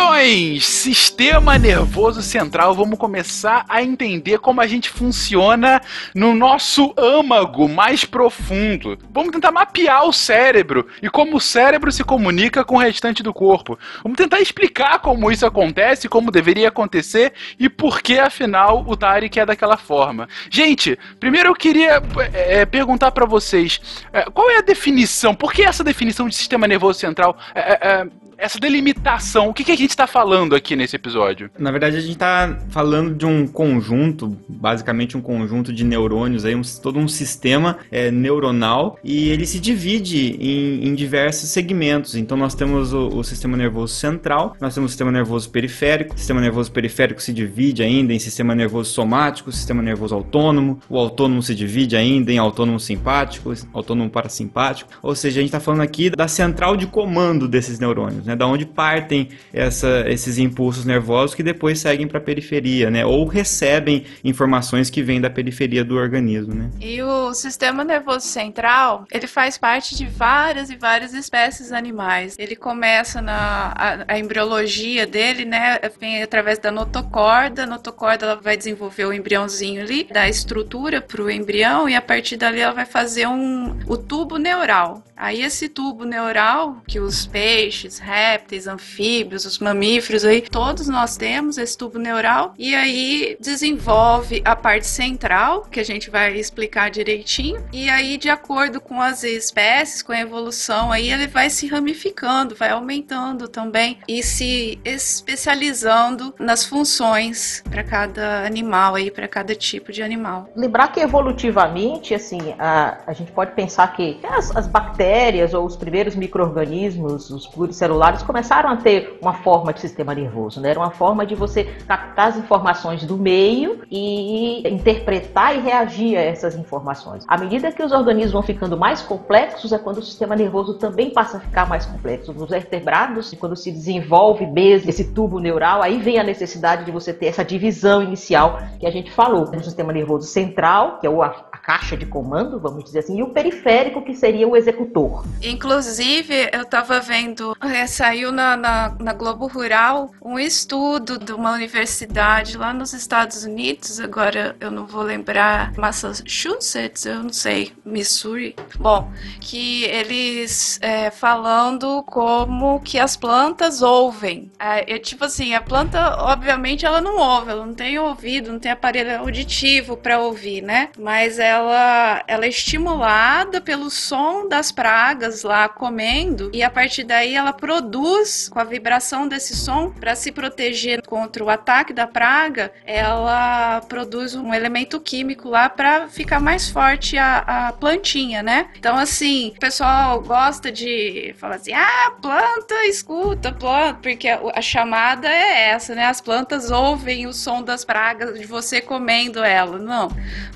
Queridões, 0.03 0.67
sistema 0.67 1.57
nervoso 1.57 2.23
central, 2.23 2.75
vamos 2.75 2.99
começar 2.99 3.65
a 3.69 3.85
entender 3.85 4.39
como 4.41 4.61
a 4.61 4.67
gente 4.67 4.91
funciona 4.91 5.81
no 6.13 6.35
nosso 6.35 6.93
âmago 6.97 7.69
mais 7.69 8.05
profundo. 8.05 8.99
Vamos 9.13 9.31
tentar 9.31 9.53
mapear 9.53 10.05
o 10.05 10.13
cérebro 10.13 10.89
e 11.01 11.09
como 11.09 11.37
o 11.37 11.41
cérebro 11.41 11.93
se 11.93 12.03
comunica 12.03 12.65
com 12.65 12.75
o 12.75 12.79
restante 12.79 13.23
do 13.23 13.33
corpo. 13.33 13.79
Vamos 14.03 14.19
tentar 14.19 14.41
explicar 14.41 14.99
como 14.99 15.31
isso 15.31 15.47
acontece, 15.47 16.09
como 16.09 16.33
deveria 16.33 16.69
acontecer 16.69 17.33
e 17.57 17.69
por 17.69 18.03
que, 18.03 18.19
afinal, 18.19 18.85
o 18.87 18.97
Tarek 18.97 19.39
é 19.39 19.47
daquela 19.47 19.77
forma. 19.77 20.29
Gente, 20.51 20.99
primeiro 21.21 21.51
eu 21.51 21.55
queria 21.55 22.03
é, 22.33 22.67
perguntar 22.67 23.13
para 23.13 23.25
vocês 23.25 23.81
é, 24.13 24.25
qual 24.25 24.51
é 24.51 24.59
a 24.59 24.63
definição, 24.63 25.33
por 25.33 25.53
que 25.53 25.63
essa 25.63 25.85
definição 25.85 26.29
de 26.29 26.35
sistema 26.35 26.67
nervoso 26.67 26.99
central? 26.99 27.39
É, 27.55 27.61
é, 27.89 28.07
essa 28.43 28.59
delimitação, 28.59 29.49
o 29.49 29.55
que, 29.55 29.63
que 29.63 29.71
a 29.71 29.77
gente 29.77 29.91
está 29.91 30.05
falando 30.05 30.57
aqui 30.57 30.75
nesse 30.75 30.97
episódio? 30.97 31.49
Na 31.57 31.71
verdade, 31.71 31.97
a 31.97 32.01
gente 32.01 32.11
está 32.11 32.59
falando 32.71 33.15
de 33.15 33.25
um 33.25 33.47
conjunto, 33.47 34.37
basicamente 34.49 35.17
um 35.17 35.21
conjunto 35.21 35.73
de 35.73 35.85
neurônios, 35.85 36.45
aí, 36.45 36.53
um, 36.53 36.63
todo 36.83 36.99
um 36.99 37.07
sistema 37.07 37.79
é, 37.89 38.11
neuronal, 38.11 38.99
e 39.05 39.29
ele 39.29 39.47
se 39.47 39.61
divide 39.61 40.37
em, 40.41 40.89
em 40.89 40.95
diversos 40.95 41.51
segmentos. 41.51 42.17
Então, 42.17 42.37
nós 42.37 42.53
temos 42.53 42.93
o, 42.93 43.07
o, 43.11 43.23
sistema 43.23 43.57
nervoso 43.57 43.95
central, 43.95 44.57
nós 44.61 44.75
temos 44.75 44.91
o 44.91 44.93
sistema 44.93 45.13
nervoso 45.13 45.49
periférico, 45.49 46.17
o 46.17 46.19
sistema 46.19 46.41
nervoso 46.41 46.73
periférico 46.73 47.23
se 47.23 47.33
divide 47.33 47.81
ainda 47.85 48.13
em 48.13 48.19
sistema 48.19 48.57
nervoso 48.57 48.91
somático, 48.91 49.53
sistema 49.53 49.81
nervoso 49.81 50.17
autônomo, 50.17 50.81
o 50.89 50.99
autônomo 50.99 51.45
se 51.45 51.55
divide 51.55 51.97
ainda 51.97 52.33
em 52.33 52.39
autônomo 52.39 52.81
simpático, 52.81 53.55
autônomo 53.73 54.11
parasimpático, 54.11 54.91
ou 55.01 55.15
seja, 55.15 55.39
a 55.39 55.43
gente 55.43 55.51
está 55.51 55.61
falando 55.61 55.83
aqui 55.83 56.11
da 56.11 56.27
central 56.27 56.77
de 56.77 56.89
comando 56.89 57.47
desses 57.47 57.79
neurônios, 57.79 58.27
né? 58.27 58.32
Né? 58.33 58.37
Da 58.37 58.47
onde 58.47 58.67
partem 58.67 59.29
essa, 59.53 60.05
esses 60.09 60.39
impulsos 60.39 60.85
nervosos 60.85 61.35
que 61.35 61.43
depois 61.43 61.79
seguem 61.79 62.09
para 62.09 62.19
a 62.19 62.21
periferia, 62.21 62.91
né? 62.91 63.05
Ou 63.05 63.27
recebem 63.27 64.05
informações 64.25 64.91
que 64.91 65.03
vêm 65.03 65.21
da 65.21 65.31
periferia 65.31 65.85
do 65.85 65.97
organismo, 65.97 66.55
né? 66.55 66.71
E 66.81 67.01
o 67.03 67.33
sistema 67.35 67.85
nervoso 67.85 68.27
central, 68.27 69.07
ele 69.11 69.27
faz 69.27 69.57
parte 69.57 69.97
de 69.97 70.07
várias 70.07 70.71
e 70.71 70.77
várias 70.77 71.15
espécies 71.15 71.73
animais. 71.73 72.35
Ele 72.39 72.57
começa 72.57 73.21
na 73.21 73.73
a, 73.77 74.15
a 74.15 74.19
embriologia 74.19 75.07
dele, 75.07 75.45
né? 75.45 75.79
Vem 76.01 76.23
através 76.23 76.59
da 76.59 76.71
notocorda. 76.71 77.65
A 77.65 77.67
notocorda 77.67 78.27
ela 78.27 78.37
vai 78.37 78.57
desenvolver 78.57 79.05
o 79.05 79.13
embriãozinho 79.13 79.83
ali, 79.83 80.09
dar 80.11 80.29
estrutura 80.29 81.01
para 81.01 81.23
o 81.23 81.31
embrião 81.31 81.89
e 81.89 81.95
a 81.95 82.03
partir 82.03 82.37
dali 82.37 82.61
ela 82.61 82.73
vai 82.73 82.87
fazer 82.87 83.27
um 83.27 83.79
o 83.87 83.97
tubo 83.97 84.39
neural. 84.39 85.03
Aí 85.23 85.41
esse 85.41 85.69
tubo 85.69 86.05
neural 86.05 86.79
que 86.85 86.99
os 86.99 87.25
peixes, 87.27 88.01
répteis, 88.01 88.67
anfíbios, 88.67 89.45
os 89.45 89.61
mamíferos 89.61 90.25
aí, 90.25 90.41
todos 90.43 90.89
nós 90.89 91.17
temos 91.17 91.59
esse 91.59 91.79
tubo 91.79 91.97
neural 91.97 92.53
e 92.59 92.75
aí 92.75 93.37
desenvolve 93.39 94.43
a 94.45 94.57
parte 94.57 94.85
central, 94.85 95.63
que 95.71 95.79
a 95.79 95.85
gente 95.85 96.11
vai 96.11 96.35
explicar 96.35 96.91
direitinho, 96.91 97.65
e 97.73 97.89
aí 97.89 98.19
de 98.19 98.29
acordo 98.29 98.81
com 98.81 99.01
as 99.01 99.23
espécies, 99.23 100.03
com 100.03 100.11
a 100.11 100.19
evolução 100.19 100.91
aí 100.91 101.13
ele 101.13 101.29
vai 101.29 101.49
se 101.49 101.69
ramificando, 101.69 102.57
vai 102.57 102.71
aumentando 102.71 103.47
também 103.47 103.99
e 104.09 104.25
se 104.25 104.81
especializando 104.85 106.35
nas 106.37 106.65
funções 106.65 107.63
para 107.71 107.85
cada 107.85 108.45
animal 108.45 108.97
aí, 108.97 109.09
para 109.09 109.29
cada 109.29 109.55
tipo 109.55 109.93
de 109.93 110.03
animal. 110.03 110.51
Lembrar 110.57 110.89
que 110.89 110.99
evolutivamente, 110.99 112.13
assim, 112.13 112.57
a, 112.59 112.99
a 113.07 113.13
gente 113.13 113.31
pode 113.31 113.53
pensar 113.53 113.87
que 113.95 114.19
as, 114.25 114.51
as 114.57 114.67
bactérias 114.67 115.12
bactérias 115.13 115.53
ou 115.53 115.67
os 115.67 115.77
primeiros 115.77 116.17
micro-organismos, 116.17 117.31
os 117.31 117.47
pluricelulares, 117.47 118.23
começaram 118.23 118.71
a 118.71 118.77
ter 118.77 119.19
uma 119.21 119.35
forma 119.35 119.73
de 119.73 119.81
sistema 119.81 120.15
nervoso, 120.15 120.61
né? 120.61 120.71
Era 120.71 120.79
uma 120.79 120.91
forma 120.91 121.27
de 121.27 121.35
você 121.35 121.65
captar 121.87 122.29
as 122.29 122.37
informações 122.39 123.05
do 123.05 123.19
meio 123.19 123.83
e 123.91 124.67
interpretar 124.67 125.55
e 125.55 125.61
reagir 125.61 126.17
a 126.17 126.23
essas 126.23 126.57
informações. 126.57 127.25
À 127.29 127.37
medida 127.37 127.71
que 127.71 127.83
os 127.83 127.93
organismos 127.93 128.33
vão 128.33 128.43
ficando 128.43 128.77
mais 128.77 129.03
complexos, 129.03 129.71
é 129.73 129.79
quando 129.79 129.99
o 129.99 130.03
sistema 130.03 130.35
nervoso 130.35 130.75
também 130.75 131.11
passa 131.11 131.37
a 131.37 131.41
ficar 131.41 131.69
mais 131.69 131.85
complexo. 131.85 132.33
Nos 132.33 132.49
vertebrados, 132.49 133.35
quando 133.39 133.55
se 133.55 133.71
desenvolve 133.71 134.47
mesmo 134.47 134.89
esse 134.89 135.13
tubo 135.13 135.39
neural, 135.39 135.83
aí 135.83 135.99
vem 135.99 136.19
a 136.19 136.25
necessidade 136.25 136.85
de 136.87 136.91
você 136.91 137.13
ter 137.13 137.27
essa 137.27 137.45
divisão 137.45 138.03
inicial 138.03 138.59
que 138.81 138.87
a 138.87 138.91
gente 138.91 139.11
falou. 139.13 139.43
O 139.43 139.63
sistema 139.63 139.93
nervoso 139.93 140.27
central, 140.27 140.99
que 141.01 141.07
é 141.07 141.11
o, 141.11 141.23
caixa 141.63 141.97
de 141.97 142.05
comando, 142.07 142.59
vamos 142.59 142.85
dizer 142.85 143.01
assim, 143.01 143.19
e 143.19 143.23
o 143.23 143.29
periférico, 143.29 144.03
que 144.03 144.15
seria 144.15 144.49
o 144.49 144.57
executor 144.57 145.25
Inclusive, 145.43 146.51
eu 146.53 146.63
estava 146.63 147.01
vendo, 147.01 147.57
é, 147.61 147.87
saiu 147.87 148.33
na, 148.33 148.57
na, 148.57 148.97
na, 148.99 149.13
Globo 149.13 149.47
Rural 149.47 150.11
um 150.21 150.39
estudo 150.39 151.19
de 151.19 151.33
uma 151.33 151.53
universidade 151.53 152.57
lá 152.57 152.73
nos 152.73 152.93
Estados 152.93 153.45
Unidos, 153.45 154.01
agora 154.01 154.57
eu 154.61 154.71
não 154.71 154.87
vou 154.87 155.03
lembrar, 155.03 155.73
Massachusetts, 155.77 157.07
eu 157.07 157.23
não 157.23 157.33
sei, 157.33 157.73
Missouri. 157.85 158.57
Bom, 158.79 159.11
que 159.41 159.85
eles 159.85 160.79
é, 160.81 161.11
falando 161.11 162.03
como 162.05 162.81
que 162.81 162.99
as 162.99 163.17
plantas 163.17 163.83
ouvem. 163.83 164.51
É, 164.59 164.95
é, 164.95 164.99
tipo 164.99 165.25
assim, 165.25 165.55
a 165.55 165.61
planta, 165.61 166.17
obviamente, 166.19 166.87
ela 166.87 167.01
não 167.01 167.17
ouve, 167.17 167.51
ela 167.51 167.67
não 167.67 167.75
tem 167.75 167.99
ouvido, 167.99 168.53
não 168.53 168.59
tem 168.59 168.73
aparelho 168.73 169.19
auditivo 169.19 169.97
para 169.97 170.19
ouvir, 170.19 170.63
né? 170.63 170.91
Mas 170.99 171.39
ela, 171.53 172.25
ela 172.27 172.45
é 172.45 172.49
estimulada 172.49 173.61
pelo 173.61 173.91
som 173.91 174.49
das 174.49 174.73
pragas 174.73 175.43
lá 175.43 175.69
comendo 175.69 176.51
e 176.53 176.63
a 176.63 176.71
partir 176.71 177.05
daí 177.05 177.35
ela 177.35 177.53
produz 177.53 178.49
com 178.49 178.59
a 178.59 178.65
vibração 178.65 179.29
desse 179.29 179.55
som 179.55 179.91
para 179.91 180.15
se 180.15 180.33
proteger 180.33 181.03
contra 181.07 181.45
o 181.45 181.51
ataque 181.51 181.93
da 181.93 182.07
praga, 182.07 182.73
ela 182.87 183.81
produz 183.89 184.35
um 184.35 184.53
elemento 184.53 185.01
químico 185.01 185.49
lá 185.49 185.69
para 185.69 186.09
ficar 186.09 186.41
mais 186.41 186.71
forte 186.71 187.19
a, 187.19 187.39
a, 187.69 187.73
plantinha, 187.73 188.43
né? 188.43 188.69
Então 188.79 188.97
assim, 188.97 189.53
o 189.57 189.61
pessoal 189.61 190.21
gosta 190.23 190.71
de 190.73 191.35
falar 191.39 191.57
assim: 191.57 191.73
"Ah, 191.73 192.13
planta, 192.21 192.87
escuta, 192.87 193.53
planta", 193.53 193.99
porque 194.03 194.29
a 194.29 194.63
chamada 194.63 195.29
é 195.29 195.71
essa, 195.71 195.95
né? 195.95 196.07
As 196.07 196.21
plantas 196.21 196.71
ouvem 196.71 197.27
o 197.27 197.33
som 197.33 197.63
das 197.63 197.85
pragas 197.85 198.39
de 198.39 198.47
você 198.47 198.81
comendo 198.81 199.43
ela. 199.43 199.79
Não, 199.79 200.09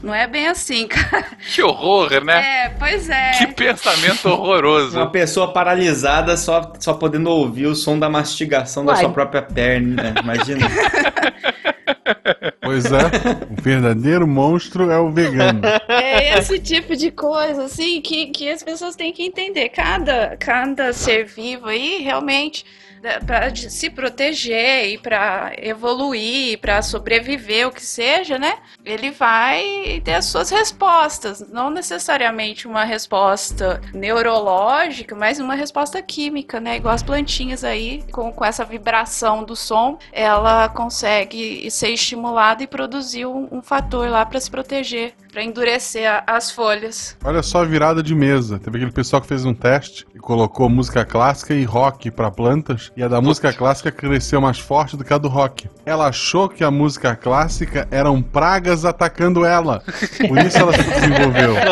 não 0.02 0.14
é 0.14 0.26
bem 0.26 0.48
assim, 0.48 0.85
cara. 0.88 1.26
Que 1.54 1.62
horror, 1.62 2.24
né? 2.24 2.64
É, 2.64 2.68
pois 2.70 3.08
é. 3.08 3.30
Que 3.32 3.46
pensamento 3.48 4.28
horroroso. 4.28 4.96
Uma 4.96 5.10
pessoa 5.10 5.52
paralisada 5.52 6.36
só, 6.36 6.72
só 6.78 6.94
podendo 6.94 7.30
ouvir 7.30 7.66
o 7.66 7.74
som 7.74 7.98
da 7.98 8.08
mastigação 8.08 8.84
Uai. 8.84 8.94
da 8.94 9.00
sua 9.00 9.10
própria 9.10 9.42
perna, 9.42 10.02
né? 10.02 10.14
imagina. 10.22 10.66
Pois 12.60 12.84
é, 12.86 12.98
o 13.48 13.62
verdadeiro 13.62 14.26
monstro 14.26 14.90
é 14.90 14.98
o 14.98 15.08
vegano. 15.08 15.60
É 15.88 16.36
esse 16.36 16.58
tipo 16.58 16.96
de 16.96 17.12
coisa, 17.12 17.64
assim, 17.64 18.00
que, 18.00 18.26
que 18.26 18.50
as 18.50 18.60
pessoas 18.60 18.96
têm 18.96 19.12
que 19.12 19.22
entender. 19.22 19.68
Cada, 19.68 20.36
cada 20.36 20.92
ser 20.92 21.26
vivo 21.26 21.68
aí, 21.68 22.02
realmente 22.02 22.64
para 23.26 23.54
se 23.54 23.90
proteger 23.90 24.88
e 24.88 24.98
para 24.98 25.52
evoluir, 25.58 26.58
para 26.58 26.82
sobreviver, 26.82 27.68
o 27.68 27.72
que 27.72 27.84
seja, 27.84 28.38
né? 28.38 28.58
Ele 28.84 29.10
vai 29.10 30.00
ter 30.04 30.14
as 30.14 30.26
suas 30.26 30.50
respostas, 30.50 31.40
não 31.50 31.70
necessariamente 31.70 32.66
uma 32.66 32.84
resposta 32.84 33.80
neurológica, 33.92 35.14
mas 35.14 35.38
uma 35.38 35.54
resposta 35.54 36.00
química, 36.02 36.60
né? 36.60 36.76
Igual 36.76 36.94
as 36.94 37.02
plantinhas 37.02 37.64
aí, 37.64 38.04
com, 38.10 38.32
com 38.32 38.44
essa 38.44 38.64
vibração 38.64 39.44
do 39.44 39.56
som, 39.56 39.98
ela 40.12 40.68
consegue 40.68 41.70
ser 41.70 41.90
estimulada 41.90 42.62
e 42.62 42.66
produzir 42.66 43.26
um, 43.26 43.48
um 43.50 43.62
fator 43.62 44.08
lá 44.08 44.24
para 44.24 44.40
se 44.40 44.50
proteger, 44.50 45.14
para 45.36 45.44
endurecer 45.44 46.10
a, 46.10 46.24
as 46.26 46.50
folhas. 46.50 47.14
Olha 47.22 47.42
só 47.42 47.60
a 47.60 47.64
virada 47.66 48.02
de 48.02 48.14
mesa. 48.14 48.58
Teve 48.58 48.78
aquele 48.78 48.90
pessoal 48.90 49.20
que 49.20 49.28
fez 49.28 49.44
um 49.44 49.52
teste 49.52 50.06
e 50.14 50.18
colocou 50.18 50.66
música 50.66 51.04
clássica 51.04 51.52
e 51.52 51.62
rock 51.62 52.10
para 52.10 52.30
plantas 52.30 52.90
e 52.96 53.02
a 53.02 53.08
da 53.08 53.20
música 53.20 53.52
clássica 53.52 53.92
cresceu 53.92 54.40
mais 54.40 54.58
forte 54.58 54.96
do 54.96 55.04
que 55.04 55.12
a 55.12 55.18
do 55.18 55.28
rock. 55.28 55.68
Ela 55.84 56.06
achou 56.06 56.48
que 56.48 56.64
a 56.64 56.70
música 56.70 57.14
clássica 57.14 57.86
eram 57.90 58.22
pragas 58.22 58.86
atacando 58.86 59.44
ela. 59.44 59.82
Por 60.26 60.38
isso 60.38 60.56
ela 60.56 60.72
se 60.72 60.82
desenvolveu. 60.82 61.54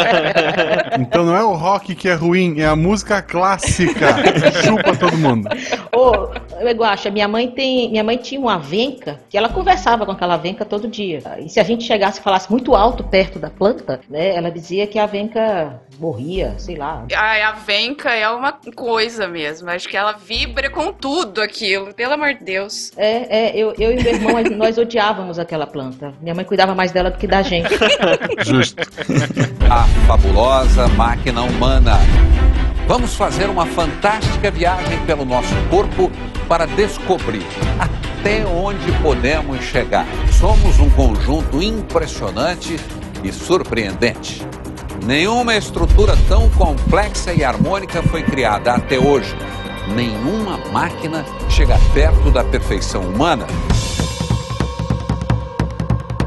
Então 0.97 1.25
não 1.25 1.35
é 1.35 1.42
o 1.42 1.54
rock 1.54 1.94
que 1.94 2.09
é 2.09 2.14
ruim, 2.14 2.61
é 2.61 2.66
a 2.66 2.76
música 2.76 3.21
clássica. 3.21 4.14
Chupa 4.62 4.97
todo 4.97 5.16
mundo. 5.16 5.49
Ô, 5.92 6.28
Guaxa, 6.73 7.11
minha 7.11 7.26
mãe 7.26 7.49
tem. 7.49 7.90
Minha 7.90 8.04
mãe 8.04 8.16
tinha 8.16 8.40
uma 8.40 8.59
venca 8.59 9.21
que 9.28 9.37
ela 9.37 9.49
conversava 9.49 10.06
com 10.06 10.12
aquela 10.12 10.37
venca 10.37 10.64
todo 10.64 10.87
dia. 10.87 11.21
E 11.38 11.49
se 11.49 11.59
a 11.59 11.64
gente 11.64 11.85
chegasse 11.85 12.21
e 12.21 12.23
falasse 12.23 12.50
muito 12.50 12.75
alto 12.75 13.02
perto 13.02 13.38
da 13.38 13.50
planta, 13.54 14.00
né? 14.08 14.34
Ela 14.34 14.50
dizia 14.50 14.87
que 14.87 14.99
a 14.99 15.06
venca 15.06 15.80
morria, 15.99 16.54
sei 16.58 16.76
lá. 16.76 17.06
A, 17.14 17.49
a 17.49 17.52
venca 17.52 18.11
é 18.14 18.28
uma 18.28 18.52
coisa 18.75 19.26
mesmo. 19.26 19.70
Acho 19.70 19.88
que 19.88 19.96
ela 19.96 20.12
vibra 20.12 20.70
com 20.70 20.92
tudo 20.92 21.40
aquilo, 21.40 21.94
pelo 21.94 22.14
amor 22.14 22.34
de 22.34 22.44
Deus. 22.44 22.92
É, 22.96 23.49
é 23.49 23.56
eu, 23.56 23.75
eu 23.78 23.92
e 23.92 24.02
meu 24.02 24.14
irmão, 24.14 24.34
nós 24.56 24.76
odiávamos 24.78 25.38
aquela 25.38 25.66
planta. 25.66 26.12
Minha 26.20 26.34
mãe 26.34 26.44
cuidava 26.44 26.75
mais 26.75 26.92
dela 26.92 27.11
do 27.11 27.18
que 27.18 27.26
da 27.26 27.42
gente. 27.42 27.70
Justo. 28.44 28.82
A 29.70 29.84
fabulosa 30.06 30.88
máquina 30.88 31.42
humana 31.42 31.99
Vamos 32.87 33.14
fazer 33.14 33.49
uma 33.49 33.64
fantástica 33.64 34.50
viagem 34.50 35.00
pelo 35.06 35.25
nosso 35.25 35.54
corpo 35.70 36.11
para 36.46 36.66
descobrir 36.66 37.42
até 37.78 38.44
onde 38.44 38.92
podemos 39.00 39.62
chegar. 39.64 40.06
Somos 40.38 40.78
um 40.78 40.90
conjunto 40.90 41.62
impressionante 41.62 42.76
e 43.25 43.33
surpreendente. 43.33 44.47
Nenhuma 45.04 45.57
estrutura 45.57 46.16
tão 46.28 46.49
complexa 46.50 47.33
e 47.33 47.43
harmônica 47.43 48.02
foi 48.04 48.23
criada 48.23 48.73
até 48.75 48.99
hoje. 48.99 49.35
Nenhuma 49.95 50.59
máquina 50.71 51.25
chega 51.49 51.78
perto 51.93 52.31
da 52.31 52.45
perfeição 52.45 53.02
humana. 53.02 53.47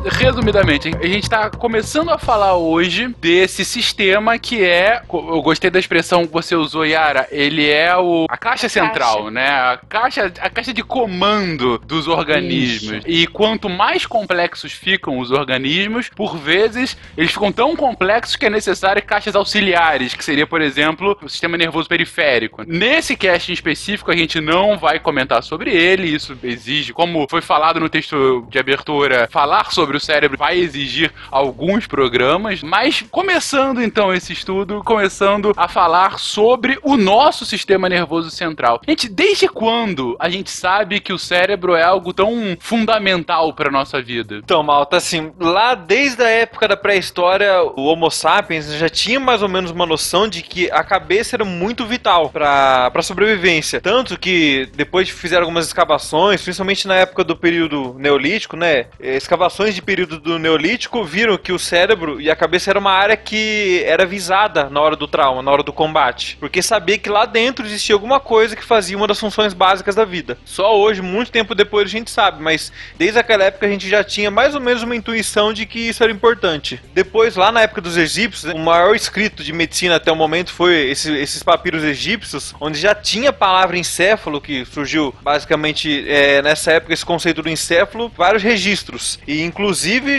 Resumidamente, 0.05 0.89
a 0.95 1.07
gente 1.07 1.23
está 1.23 1.49
começando 1.49 2.09
a 2.09 2.17
falar 2.17 2.55
hoje 2.55 3.07
desse 3.19 3.65
sistema 3.65 4.37
que 4.37 4.63
é. 4.63 5.01
Eu 5.11 5.41
gostei 5.41 5.69
da 5.69 5.79
expressão 5.79 6.25
que 6.25 6.31
você 6.33 6.55
usou, 6.55 6.85
Yara. 6.85 7.27
Ele 7.31 7.69
é 7.69 7.95
o, 7.97 8.25
a 8.29 8.37
caixa 8.37 8.69
central, 8.69 9.17
Caixa. 9.17 9.31
né? 9.31 9.47
A 9.49 9.79
caixa, 9.89 10.33
a 10.39 10.49
caixa 10.49 10.73
de 10.73 10.83
comando 10.83 11.77
dos 11.79 12.07
organismos. 12.07 13.03
E 13.05 13.27
quanto 13.27 13.69
mais 13.69 14.05
complexos 14.05 14.71
ficam 14.71 15.19
os 15.19 15.31
organismos, 15.31 16.09
por 16.15 16.37
vezes 16.37 16.97
eles 17.17 17.31
ficam 17.31 17.51
tão 17.51 17.75
complexos 17.75 18.35
que 18.35 18.45
é 18.45 18.49
necessário 18.49 19.03
caixas 19.03 19.35
auxiliares, 19.35 20.13
que 20.13 20.23
seria, 20.23 20.47
por 20.47 20.61
exemplo, 20.61 21.17
o 21.21 21.29
sistema 21.29 21.57
nervoso 21.57 21.89
periférico. 21.89 22.63
Nesse 22.65 23.15
cast 23.15 23.51
em 23.51 23.53
específico, 23.53 24.11
a 24.11 24.15
gente 24.15 24.39
não 24.39 24.77
vai 24.77 24.99
comentar 24.99 25.43
sobre 25.43 25.71
ele. 25.71 26.07
Isso 26.07 26.37
exige, 26.43 26.93
como 26.93 27.27
foi 27.29 27.41
falado 27.41 27.79
no 27.79 27.89
texto 27.89 28.45
de 28.49 28.57
abertura, 28.59 29.27
falar 29.31 29.71
sobre 29.71 29.96
o 29.97 29.99
cérebro 29.99 30.37
vai 30.37 30.57
exigir 30.57 31.11
alguns 31.29 31.85
programas, 31.87 32.61
mas 32.61 33.03
começando 33.11 33.81
então 33.81 34.13
esse 34.13 34.33
estudo, 34.33 34.81
começando 34.83 35.53
a 35.57 35.67
falar 35.67 36.19
sobre 36.19 36.79
o 36.83 36.95
nosso 36.95 37.45
sistema 37.45 37.89
nervoso 37.89 38.31
central. 38.31 38.81
Gente, 38.87 39.09
desde 39.09 39.47
quando 39.47 40.15
a 40.19 40.29
gente 40.29 40.49
sabe 40.49 40.99
que 40.99 41.13
o 41.13 41.19
cérebro 41.19 41.75
é 41.75 41.83
algo 41.83 42.13
tão 42.13 42.57
fundamental 42.59 43.53
para 43.53 43.71
nossa 43.71 44.01
vida? 44.01 44.35
Então, 44.35 44.63
Malta, 44.63 44.97
assim, 44.97 45.31
lá 45.39 45.75
desde 45.75 46.23
a 46.23 46.29
época 46.29 46.67
da 46.67 46.77
pré-história, 46.77 47.61
o 47.63 47.83
Homo 47.83 48.09
sapiens 48.09 48.71
já 48.73 48.89
tinha 48.89 49.19
mais 49.19 49.41
ou 49.41 49.49
menos 49.49 49.71
uma 49.71 49.85
noção 49.85 50.27
de 50.27 50.41
que 50.41 50.69
a 50.71 50.83
cabeça 50.83 51.35
era 51.35 51.45
muito 51.45 51.85
vital 51.85 52.29
para 52.29 52.91
a 52.93 53.01
sobrevivência. 53.01 53.81
Tanto 53.81 54.17
que 54.17 54.69
depois 54.75 55.09
fizeram 55.09 55.43
algumas 55.43 55.67
escavações, 55.67 56.41
principalmente 56.41 56.87
na 56.87 56.95
época 56.95 57.23
do 57.23 57.35
período 57.35 57.95
neolítico, 57.97 58.55
né? 58.55 58.87
Escavações 58.99 59.76
de 59.77 59.81
período 59.81 60.19
do 60.19 60.39
neolítico 60.39 61.03
viram 61.03 61.37
que 61.37 61.51
o 61.51 61.59
cérebro 61.59 62.19
e 62.19 62.29
a 62.31 62.35
cabeça 62.35 62.69
era 62.71 62.79
uma 62.79 62.91
área 62.91 63.15
que 63.15 63.83
era 63.85 64.05
visada 64.05 64.69
na 64.69 64.81
hora 64.81 64.95
do 64.95 65.07
trauma, 65.07 65.41
na 65.43 65.51
hora 65.51 65.61
do 65.63 65.71
combate. 65.71 66.35
Porque 66.39 66.61
sabia 66.61 66.97
que 66.97 67.09
lá 67.09 67.25
dentro 67.25 67.65
existia 67.65 67.93
alguma 67.93 68.19
coisa 68.19 68.55
que 68.55 68.63
fazia 68.63 68.97
uma 68.97 69.07
das 69.07 69.19
funções 69.19 69.53
básicas 69.53 69.93
da 69.93 70.03
vida. 70.03 70.37
Só 70.43 70.75
hoje, 70.77 71.01
muito 71.01 71.31
tempo 71.31 71.53
depois, 71.53 71.85
a 71.87 71.91
gente 71.91 72.09
sabe, 72.09 72.41
mas 72.41 72.71
desde 72.97 73.19
aquela 73.19 73.43
época 73.43 73.67
a 73.67 73.69
gente 73.69 73.87
já 73.87 74.03
tinha 74.03 74.31
mais 74.31 74.55
ou 74.55 74.61
menos 74.61 74.81
uma 74.81 74.95
intuição 74.95 75.53
de 75.53 75.65
que 75.67 75.79
isso 75.79 76.03
era 76.03 76.11
importante. 76.11 76.81
Depois, 76.93 77.35
lá 77.35 77.51
na 77.51 77.61
época 77.61 77.79
dos 77.81 77.97
egípcios, 77.97 78.51
o 78.51 78.57
maior 78.57 78.95
escrito 78.95 79.43
de 79.43 79.53
medicina 79.53 79.97
até 79.97 80.11
o 80.11 80.15
momento 80.15 80.51
foi 80.51 80.89
esse- 80.89 81.15
esses 81.15 81.43
papiros 81.43 81.83
egípcios, 81.83 82.55
onde 82.59 82.79
já 82.79 82.95
tinha 82.95 83.29
a 83.29 83.33
palavra 83.33 83.77
encéfalo, 83.77 84.41
que 84.41 84.65
surgiu 84.65 85.13
basicamente 85.21 86.03
é, 86.07 86.41
nessa 86.41 86.71
época 86.71 86.93
esse 86.93 87.05
conceito 87.05 87.43
do 87.43 87.49
encéfalo, 87.49 88.11
vários 88.17 88.41
registros. 88.41 89.19
E 89.27 89.43
inclusive 89.43 89.66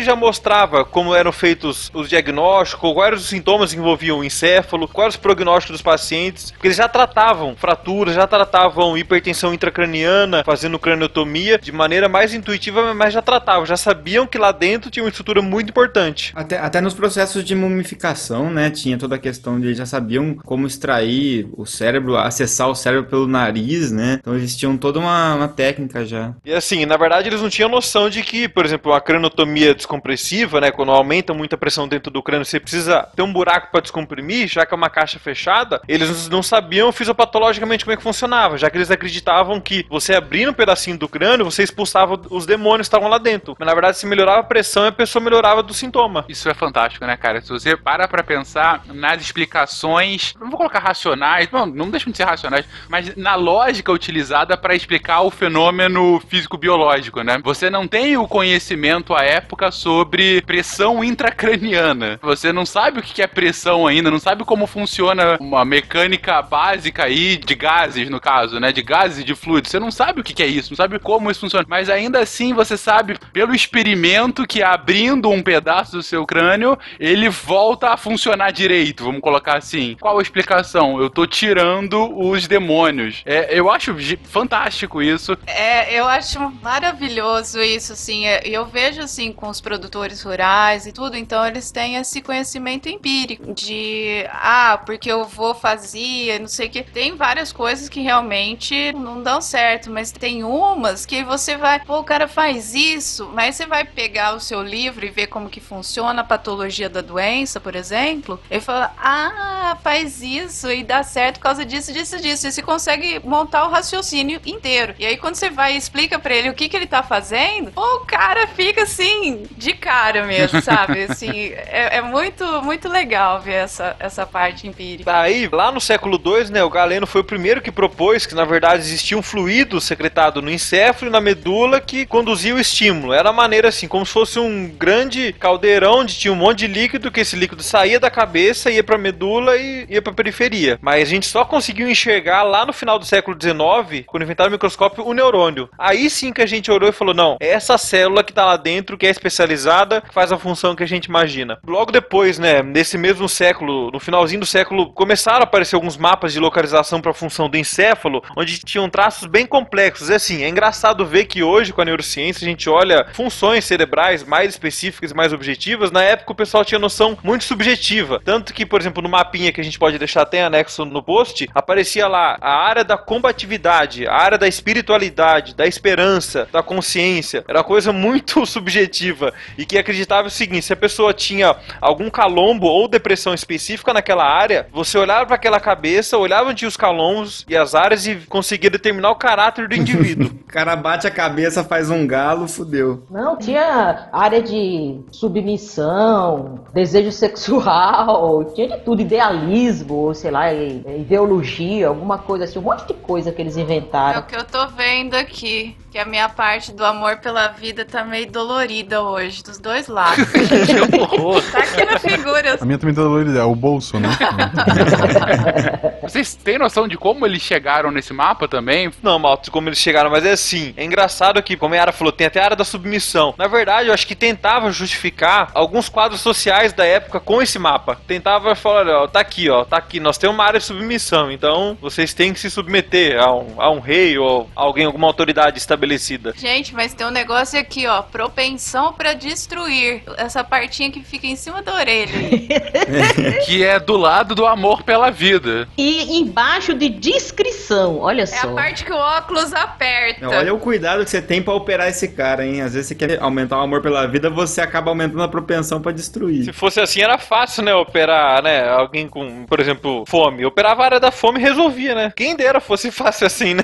já 0.02 0.16
mostrava 0.16 0.84
como 0.84 1.14
eram 1.14 1.32
feitos 1.32 1.90
os 1.94 2.08
diagnósticos, 2.08 2.92
quais 2.92 3.06
eram 3.08 3.16
os 3.16 3.28
sintomas 3.28 3.72
que 3.72 3.78
envolviam 3.78 4.18
o 4.18 4.24
encéfalo, 4.24 4.88
quais 4.88 5.14
os 5.14 5.20
prognósticos 5.20 5.74
dos 5.74 5.82
pacientes, 5.82 6.50
porque 6.50 6.66
eles 6.66 6.76
já 6.76 6.88
tratavam 6.88 7.54
fraturas, 7.56 8.14
já 8.14 8.26
tratavam 8.26 8.96
hipertensão 8.96 9.52
intracraniana, 9.52 10.42
fazendo 10.44 10.78
craniotomia 10.78 11.58
de 11.58 11.72
maneira 11.72 12.08
mais 12.08 12.34
intuitiva, 12.34 12.94
mas 12.94 13.14
já 13.14 13.22
tratavam, 13.22 13.66
já 13.66 13.76
sabiam 13.76 14.26
que 14.26 14.38
lá 14.38 14.52
dentro 14.52 14.90
tinha 14.90 15.02
uma 15.02 15.08
estrutura 15.08 15.42
muito 15.42 15.70
importante. 15.70 16.32
Até, 16.34 16.58
até 16.58 16.80
nos 16.80 16.94
processos 16.94 17.44
de 17.44 17.54
mumificação, 17.54 18.50
né? 18.50 18.70
Tinha 18.70 18.98
toda 18.98 19.16
a 19.16 19.18
questão 19.18 19.60
de 19.60 19.68
eles 19.68 19.78
já 19.78 19.86
sabiam 19.86 20.34
como 20.44 20.66
extrair 20.66 21.48
o 21.56 21.66
cérebro, 21.66 22.16
acessar 22.16 22.68
o 22.68 22.74
cérebro 22.74 23.08
pelo 23.08 23.26
nariz, 23.26 23.90
né? 23.90 24.18
Então 24.20 24.34
eles 24.34 24.56
tinham 24.56 24.76
toda 24.76 24.98
uma, 24.98 25.34
uma 25.34 25.48
técnica 25.48 26.04
já. 26.04 26.34
E 26.44 26.52
assim, 26.52 26.84
na 26.86 26.96
verdade 26.96 27.28
eles 27.28 27.40
não 27.40 27.48
tinham 27.48 27.68
noção 27.68 28.08
de 28.08 28.22
que, 28.22 28.48
por 28.48 28.64
exemplo, 28.64 28.92
a 28.92 29.00
cranotomia 29.00 29.37
descompressiva, 29.46 30.60
né, 30.60 30.70
quando 30.70 30.92
aumenta 30.92 31.32
muito 31.34 31.54
a 31.54 31.58
pressão 31.58 31.88
dentro 31.88 32.10
do 32.10 32.22
crânio, 32.22 32.44
você 32.44 32.60
precisa 32.60 33.08
ter 33.14 33.22
um 33.22 33.32
buraco 33.32 33.70
para 33.70 33.80
descomprimir, 33.80 34.48
já 34.48 34.64
que 34.64 34.74
é 34.74 34.76
uma 34.76 34.90
caixa 34.90 35.18
fechada, 35.18 35.80
eles 35.88 36.28
não 36.28 36.42
sabiam 36.42 36.92
fisiopatologicamente 36.92 37.84
como 37.84 37.92
é 37.92 37.96
que 37.96 38.02
funcionava, 38.02 38.58
já 38.58 38.70
que 38.70 38.76
eles 38.76 38.90
acreditavam 38.90 39.60
que 39.60 39.86
você 39.88 40.14
abrindo 40.14 40.50
um 40.50 40.54
pedacinho 40.54 40.98
do 40.98 41.08
crânio, 41.08 41.44
você 41.44 41.62
expulsava 41.62 42.20
os 42.30 42.46
demônios 42.46 42.86
que 42.86 42.94
estavam 42.94 43.08
lá 43.08 43.18
dentro. 43.18 43.56
Mas 43.58 43.66
na 43.66 43.74
verdade, 43.74 43.98
se 43.98 44.06
melhorava 44.06 44.40
a 44.40 44.44
pressão, 44.44 44.86
a 44.86 44.92
pessoa 44.92 45.22
melhorava 45.22 45.62
do 45.62 45.74
sintoma. 45.74 46.24
Isso 46.28 46.48
é 46.48 46.54
fantástico, 46.54 47.04
né, 47.04 47.16
cara? 47.16 47.40
Se 47.40 47.48
você 47.48 47.76
para 47.76 48.08
pra 48.08 48.22
pensar 48.22 48.82
nas 48.86 49.20
explicações, 49.22 50.34
não 50.40 50.48
vou 50.48 50.58
colocar 50.58 50.78
racionais, 50.78 51.48
não, 51.50 51.66
não 51.66 51.90
deixam 51.90 52.10
de 52.10 52.16
ser 52.16 52.24
racionais, 52.24 52.66
mas 52.88 53.14
na 53.16 53.34
lógica 53.34 53.92
utilizada 53.92 54.56
para 54.56 54.74
explicar 54.74 55.22
o 55.22 55.30
fenômeno 55.30 56.20
físico-biológico, 56.28 57.22
né? 57.22 57.38
Você 57.44 57.70
não 57.70 57.86
tem 57.86 58.16
o 58.16 58.26
conhecimento 58.26 59.14
à 59.14 59.22
época 59.28 59.70
sobre 59.70 60.42
pressão 60.42 61.02
intracraniana. 61.04 62.18
Você 62.22 62.52
não 62.52 62.64
sabe 62.64 63.00
o 63.00 63.02
que 63.02 63.22
é 63.22 63.26
pressão 63.26 63.86
ainda, 63.86 64.10
não 64.10 64.18
sabe 64.18 64.44
como 64.44 64.66
funciona 64.66 65.36
uma 65.40 65.64
mecânica 65.64 66.40
básica 66.42 67.04
aí 67.04 67.36
de 67.36 67.54
gases, 67.54 68.08
no 68.08 68.20
caso, 68.20 68.58
né? 68.58 68.72
De 68.72 68.82
gases 68.82 69.18
e 69.18 69.24
de 69.24 69.34
fluidos. 69.34 69.70
Você 69.70 69.78
não 69.78 69.90
sabe 69.90 70.20
o 70.20 70.24
que 70.24 70.42
é 70.42 70.46
isso, 70.46 70.70
não 70.70 70.76
sabe 70.76 70.98
como 70.98 71.30
isso 71.30 71.40
funciona. 71.40 71.66
Mas 71.68 71.90
ainda 71.90 72.20
assim 72.20 72.52
você 72.52 72.76
sabe 72.76 73.18
pelo 73.32 73.54
experimento 73.54 74.46
que 74.46 74.62
abrindo 74.62 75.30
um 75.30 75.42
pedaço 75.42 75.92
do 75.92 76.02
seu 76.02 76.24
crânio, 76.24 76.78
ele 76.98 77.28
volta 77.28 77.90
a 77.90 77.96
funcionar 77.96 78.50
direito, 78.52 79.04
vamos 79.04 79.20
colocar 79.20 79.56
assim. 79.56 79.96
Qual 80.00 80.18
a 80.18 80.22
explicação? 80.22 81.00
Eu 81.00 81.10
tô 81.10 81.26
tirando 81.26 82.16
os 82.18 82.46
demônios. 82.46 83.22
É, 83.26 83.58
eu 83.58 83.70
acho 83.70 83.94
fantástico 84.24 85.02
isso. 85.02 85.36
É, 85.46 85.98
eu 85.98 86.06
acho 86.06 86.38
maravilhoso 86.62 87.60
isso, 87.60 87.92
assim. 87.92 88.24
Eu 88.44 88.66
vejo, 88.66 89.00
assim, 89.00 89.17
com 89.32 89.48
os 89.48 89.60
produtores 89.60 90.22
rurais 90.22 90.86
e 90.86 90.92
tudo, 90.92 91.16
então 91.16 91.44
eles 91.44 91.70
têm 91.70 91.96
esse 91.96 92.22
conhecimento 92.22 92.88
empírico 92.88 93.52
de, 93.52 94.24
ah, 94.30 94.80
porque 94.86 95.10
eu 95.10 95.24
vou 95.24 95.54
fazer, 95.54 96.38
não 96.38 96.46
sei 96.46 96.68
o 96.68 96.70
que. 96.70 96.82
Tem 96.82 97.16
várias 97.16 97.52
coisas 97.52 97.88
que 97.88 98.00
realmente 98.00 98.92
não 98.92 99.22
dão 99.22 99.40
certo, 99.40 99.90
mas 99.90 100.12
tem 100.12 100.44
umas 100.44 101.04
que 101.04 101.24
você 101.24 101.56
vai, 101.56 101.80
pô, 101.80 101.98
o 101.98 102.04
cara 102.04 102.28
faz 102.28 102.74
isso, 102.74 103.28
mas 103.34 103.56
você 103.56 103.66
vai 103.66 103.84
pegar 103.84 104.34
o 104.34 104.40
seu 104.40 104.62
livro 104.62 105.04
e 105.04 105.10
ver 105.10 105.26
como 105.26 105.50
que 105.50 105.60
funciona 105.60 106.20
a 106.22 106.24
patologia 106.24 106.88
da 106.88 107.00
doença, 107.00 107.58
por 107.58 107.74
exemplo, 107.74 108.40
e 108.50 108.60
fala, 108.60 108.94
ah, 108.98 109.76
faz 109.82 110.22
isso 110.22 110.70
e 110.70 110.84
dá 110.84 111.02
certo 111.02 111.38
por 111.38 111.44
causa 111.44 111.64
disso, 111.64 111.92
disso, 111.92 112.20
disso. 112.20 112.46
E 112.46 112.52
você 112.52 112.62
consegue 112.62 113.20
montar 113.24 113.66
o 113.66 113.70
raciocínio 113.70 114.40
inteiro. 114.46 114.94
E 114.98 115.06
aí, 115.06 115.16
quando 115.16 115.34
você 115.34 115.50
vai 115.50 115.74
e 115.74 115.76
explica 115.76 116.18
pra 116.18 116.34
ele 116.34 116.50
o 116.50 116.54
que, 116.54 116.68
que 116.68 116.76
ele 116.76 116.86
tá 116.86 117.02
fazendo, 117.02 117.72
pô, 117.72 117.96
o 117.96 118.06
cara 118.06 118.46
fica 118.48 118.82
assim, 118.82 119.07
de 119.56 119.72
cara 119.74 120.24
mesmo, 120.24 120.60
sabe? 120.62 121.04
Assim, 121.08 121.52
é, 121.52 121.98
é 121.98 122.02
muito, 122.02 122.44
muito 122.62 122.88
legal 122.88 123.40
ver 123.40 123.54
essa, 123.54 123.96
essa 123.98 124.26
parte 124.26 124.66
empírica. 124.66 125.10
Daí, 125.10 125.48
lá 125.50 125.70
no 125.72 125.80
século 125.80 126.20
II, 126.24 126.50
né, 126.50 126.62
o 126.62 126.70
Galeno 126.70 127.06
foi 127.06 127.20
o 127.20 127.24
primeiro 127.24 127.60
que 127.60 127.72
propôs 127.72 128.26
que, 128.26 128.34
na 128.34 128.44
verdade, 128.44 128.82
existia 128.82 129.16
um 129.16 129.22
fluido 129.22 129.80
secretado 129.80 130.42
no 130.42 130.50
encéfalo 130.50 131.10
e 131.10 131.12
na 131.12 131.20
medula 131.20 131.80
que 131.80 132.06
conduzia 132.06 132.54
o 132.54 132.60
estímulo. 132.60 133.12
Era 133.12 133.30
a 133.30 133.32
maneira 133.32 133.68
assim, 133.68 133.88
como 133.88 134.04
se 134.04 134.12
fosse 134.12 134.38
um 134.38 134.68
grande 134.68 135.32
caldeirão 135.38 136.00
onde 136.00 136.18
tinha 136.18 136.32
um 136.32 136.36
monte 136.36 136.58
de 136.60 136.66
líquido, 136.66 137.10
que 137.10 137.20
esse 137.20 137.36
líquido 137.36 137.62
saía 137.62 138.00
da 138.00 138.10
cabeça, 138.10 138.70
ia 138.70 138.84
pra 138.84 138.98
medula 138.98 139.56
e 139.56 139.86
ia 139.88 140.02
pra 140.02 140.12
periferia. 140.12 140.78
Mas 140.80 141.02
a 141.02 141.10
gente 141.10 141.26
só 141.26 141.44
conseguiu 141.44 141.88
enxergar 141.88 142.42
lá 142.42 142.66
no 142.66 142.72
final 142.72 142.98
do 142.98 143.04
século 143.04 143.36
XIX, 143.40 144.04
quando 144.06 144.22
inventaram 144.22 144.50
o 144.50 144.52
microscópio, 144.52 145.06
o 145.06 145.14
neurônio. 145.14 145.68
Aí 145.78 146.10
sim 146.10 146.32
que 146.32 146.42
a 146.42 146.46
gente 146.46 146.70
olhou 146.70 146.88
e 146.88 146.92
falou: 146.92 147.14
não, 147.14 147.36
é 147.40 147.48
essa 147.48 147.78
célula 147.78 148.24
que 148.24 148.32
tá 148.32 148.44
lá 148.44 148.56
dentro, 148.56 148.97
que 148.98 149.06
é 149.06 149.10
especializada, 149.10 150.00
que 150.00 150.12
faz 150.12 150.32
a 150.32 150.38
função 150.38 150.74
que 150.74 150.82
a 150.82 150.86
gente 150.86 151.06
imagina. 151.06 151.58
Logo 151.66 151.92
depois, 151.92 152.38
né, 152.38 152.62
nesse 152.62 152.98
mesmo 152.98 153.28
século, 153.28 153.90
no 153.90 154.00
finalzinho 154.00 154.40
do 154.40 154.46
século, 154.46 154.92
começaram 154.92 155.40
a 155.40 155.44
aparecer 155.44 155.76
alguns 155.76 155.96
mapas 155.96 156.32
de 156.32 156.40
localização 156.40 157.00
para 157.00 157.12
a 157.12 157.14
função 157.14 157.48
do 157.48 157.56
encéfalo, 157.56 158.22
onde 158.36 158.58
tinham 158.58 158.90
traços 158.90 159.26
bem 159.26 159.46
complexos. 159.46 160.10
E 160.10 160.14
assim, 160.14 160.42
é 160.42 160.48
engraçado 160.48 161.06
ver 161.06 161.26
que 161.26 161.42
hoje, 161.42 161.72
com 161.72 161.80
a 161.80 161.84
neurociência, 161.84 162.44
a 162.44 162.48
gente 162.48 162.68
olha 162.68 163.06
funções 163.12 163.64
cerebrais 163.64 164.24
mais 164.24 164.50
específicas 164.50 165.12
mais 165.12 165.32
objetivas. 165.32 165.90
Na 165.90 166.02
época, 166.02 166.32
o 166.32 166.36
pessoal 166.36 166.64
tinha 166.64 166.78
noção 166.78 167.16
muito 167.22 167.44
subjetiva. 167.44 168.20
Tanto 168.24 168.52
que, 168.52 168.66
por 168.66 168.80
exemplo, 168.80 169.02
no 169.02 169.08
mapinha 169.08 169.52
que 169.52 169.60
a 169.60 169.64
gente 169.64 169.78
pode 169.78 169.98
deixar 169.98 170.22
até 170.22 170.42
anexo 170.42 170.84
no 170.84 171.02
post, 171.02 171.48
aparecia 171.54 172.08
lá 172.08 172.36
a 172.40 172.56
área 172.56 172.82
da 172.82 172.98
combatividade, 172.98 174.06
a 174.06 174.14
área 174.14 174.38
da 174.38 174.48
espiritualidade, 174.48 175.54
da 175.54 175.66
esperança, 175.66 176.48
da 176.50 176.62
consciência. 176.62 177.44
Era 177.46 177.62
coisa 177.62 177.92
muito 177.92 178.44
subjetiva 178.46 178.87
subjetiva 178.88 179.32
e 179.56 179.64
que 179.64 179.78
acreditava 179.78 180.28
o 180.28 180.30
seguinte: 180.30 180.64
se 180.64 180.72
a 180.72 180.76
pessoa 180.76 181.12
tinha 181.12 181.54
algum 181.80 182.10
calombo 182.10 182.66
ou 182.66 182.88
depressão 182.88 183.34
específica 183.34 183.92
naquela 183.92 184.24
área, 184.24 184.66
você 184.72 184.98
olhava 184.98 185.26
para 185.26 185.34
aquela 185.36 185.60
cabeça, 185.60 186.16
olhava 186.18 186.48
onde 186.50 186.58
tinha 186.58 186.68
os 186.68 186.76
calombos 186.76 187.44
e 187.48 187.56
as 187.56 187.74
áreas 187.74 188.06
e 188.06 188.16
conseguia 188.28 188.70
determinar 188.70 189.10
o 189.10 189.16
caráter 189.16 189.68
do 189.68 189.74
indivíduo. 189.74 190.30
O 190.48 190.50
cara 190.50 190.74
bate 190.74 191.06
a 191.06 191.10
cabeça, 191.10 191.62
faz 191.62 191.90
um 191.90 192.06
galo, 192.06 192.48
fudeu. 192.48 193.04
Não, 193.10 193.36
tinha 193.36 194.08
área 194.10 194.40
de 194.40 194.98
submissão, 195.12 196.64
desejo 196.72 197.12
sexual, 197.12 198.44
tinha 198.56 198.68
de 198.68 198.78
tudo, 198.78 199.02
idealismo, 199.02 200.14
sei 200.14 200.30
lá, 200.30 200.50
ideologia, 200.52 201.88
alguma 201.88 202.16
coisa 202.16 202.44
assim, 202.44 202.58
um 202.58 202.62
monte 202.62 202.86
de 202.86 202.94
coisa 202.94 203.30
que 203.30 203.42
eles 203.42 203.58
É 203.58 203.60
inventaram. 203.60 204.20
o 204.20 204.22
que 204.22 204.34
eu 204.34 204.44
tô 204.44 204.66
vendo 204.68 205.14
aqui. 205.14 205.76
Que 205.90 205.98
a 205.98 206.04
minha 206.04 206.28
parte 206.28 206.72
do 206.72 206.84
amor 206.84 207.16
pela 207.18 207.48
vida 207.48 207.84
tá 207.84 208.04
meio 208.04 208.30
dolorida 208.30 208.67
hoje, 209.00 209.42
dos 209.42 209.58
dois 209.58 209.88
lados. 209.88 210.26
Que 210.68 210.96
horror. 210.98 211.42
tá 211.50 211.58
aqui 211.60 211.84
na 211.84 211.98
figura. 211.98 212.58
A 212.60 212.64
minha 212.64 212.78
também 212.78 212.94
tá 212.94 213.02
dolorida, 213.02 213.38
é 213.38 213.42
o 213.42 213.54
bolso, 213.54 213.98
né? 213.98 214.08
Vocês 216.02 216.34
têm 216.34 216.58
noção 216.58 216.86
de 216.88 216.96
como 216.96 217.26
eles 217.26 217.42
chegaram 217.42 217.90
nesse 217.90 218.12
mapa 218.12 218.46
também? 218.48 218.90
Não, 219.02 219.18
Maltos, 219.18 219.48
como 219.48 219.68
eles 219.68 219.78
chegaram, 219.78 220.10
mas 220.10 220.24
é 220.24 220.32
assim. 220.32 220.72
É 220.76 220.84
engraçado 220.84 221.42
que, 221.42 221.56
como 221.56 221.74
a 221.74 221.76
Yara 221.76 221.92
falou, 221.92 222.12
tem 222.12 222.26
até 222.26 222.40
a 222.40 222.44
área 222.44 222.56
da 222.56 222.64
submissão. 222.64 223.34
Na 223.38 223.46
verdade, 223.46 223.88
eu 223.88 223.94
acho 223.94 224.06
que 224.06 224.14
tentava 224.14 224.70
justificar 224.70 225.50
alguns 225.54 225.88
quadros 225.88 226.20
sociais 226.20 226.72
da 226.72 226.84
época 226.84 227.20
com 227.20 227.40
esse 227.42 227.58
mapa. 227.58 227.98
Tentava 228.06 228.54
falar, 228.54 228.88
ó, 228.88 229.06
tá 229.06 229.20
aqui, 229.20 229.48
ó, 229.48 229.64
tá 229.64 229.76
aqui. 229.76 230.00
Nós 230.00 230.18
temos 230.18 230.34
uma 230.34 230.44
área 230.44 230.60
de 230.60 230.66
submissão, 230.66 231.30
então 231.30 231.76
vocês 231.80 232.14
têm 232.14 232.32
que 232.32 232.40
se 232.40 232.50
submeter 232.50 233.18
a 233.20 233.32
um, 233.34 233.60
a 233.60 233.70
um 233.70 233.80
rei 233.80 234.18
ou 234.18 234.48
a 234.54 234.62
alguém, 234.62 234.86
alguma 234.86 235.06
autoridade 235.06 235.58
estabelecida. 235.58 236.34
Gente, 236.36 236.74
mas 236.74 236.94
tem 236.94 237.06
um 237.06 237.10
negócio 237.10 237.58
aqui, 237.58 237.86
ó. 237.86 238.02
Propensão 238.02 238.57
pra 238.96 239.12
destruir. 239.14 240.02
Essa 240.16 240.42
partinha 240.44 240.90
que 240.90 241.02
fica 241.02 241.26
em 241.26 241.36
cima 241.36 241.62
da 241.62 241.74
orelha. 241.74 242.08
Que 243.44 243.64
é 243.64 243.78
do 243.78 243.96
lado 243.96 244.34
do 244.34 244.46
amor 244.46 244.82
pela 244.82 245.10
vida. 245.10 245.68
E 245.76 246.18
embaixo 246.20 246.74
de 246.74 246.88
descrição, 246.88 247.98
olha 247.98 248.22
É 248.22 248.26
só. 248.26 248.50
a 248.50 248.54
parte 248.54 248.84
que 248.84 248.92
o 248.92 248.96
óculos 248.96 249.52
aperta. 249.52 250.28
Olha 250.28 250.52
o 250.52 250.58
cuidado 250.58 251.04
que 251.04 251.10
você 251.10 251.22
tem 251.22 251.42
pra 251.42 251.54
operar 251.54 251.88
esse 251.88 252.08
cara, 252.08 252.44
hein? 252.46 252.60
Às 252.62 252.74
vezes 252.74 252.88
você 252.88 252.94
quer 252.94 253.20
aumentar 253.22 253.58
o 253.58 253.60
amor 253.62 253.80
pela 253.82 254.06
vida, 254.06 254.28
você 254.30 254.60
acaba 254.60 254.90
aumentando 254.90 255.22
a 255.22 255.28
propensão 255.28 255.80
pra 255.80 255.92
destruir. 255.92 256.44
Se 256.44 256.52
fosse 256.52 256.80
assim, 256.80 257.00
era 257.00 257.18
fácil, 257.18 257.62
né? 257.62 257.74
Operar, 257.74 258.42
né? 258.42 258.68
Alguém 258.68 259.08
com, 259.08 259.44
por 259.46 259.60
exemplo, 259.60 260.04
fome. 260.06 260.44
Operava 260.44 260.82
a 260.82 260.84
área 260.86 261.00
da 261.00 261.10
fome 261.10 261.38
e 261.38 261.42
resolvia, 261.42 261.94
né? 261.94 262.12
Quem 262.14 262.36
dera 262.36 262.60
fosse 262.60 262.90
fácil 262.90 263.26
assim, 263.26 263.54
né? 263.54 263.62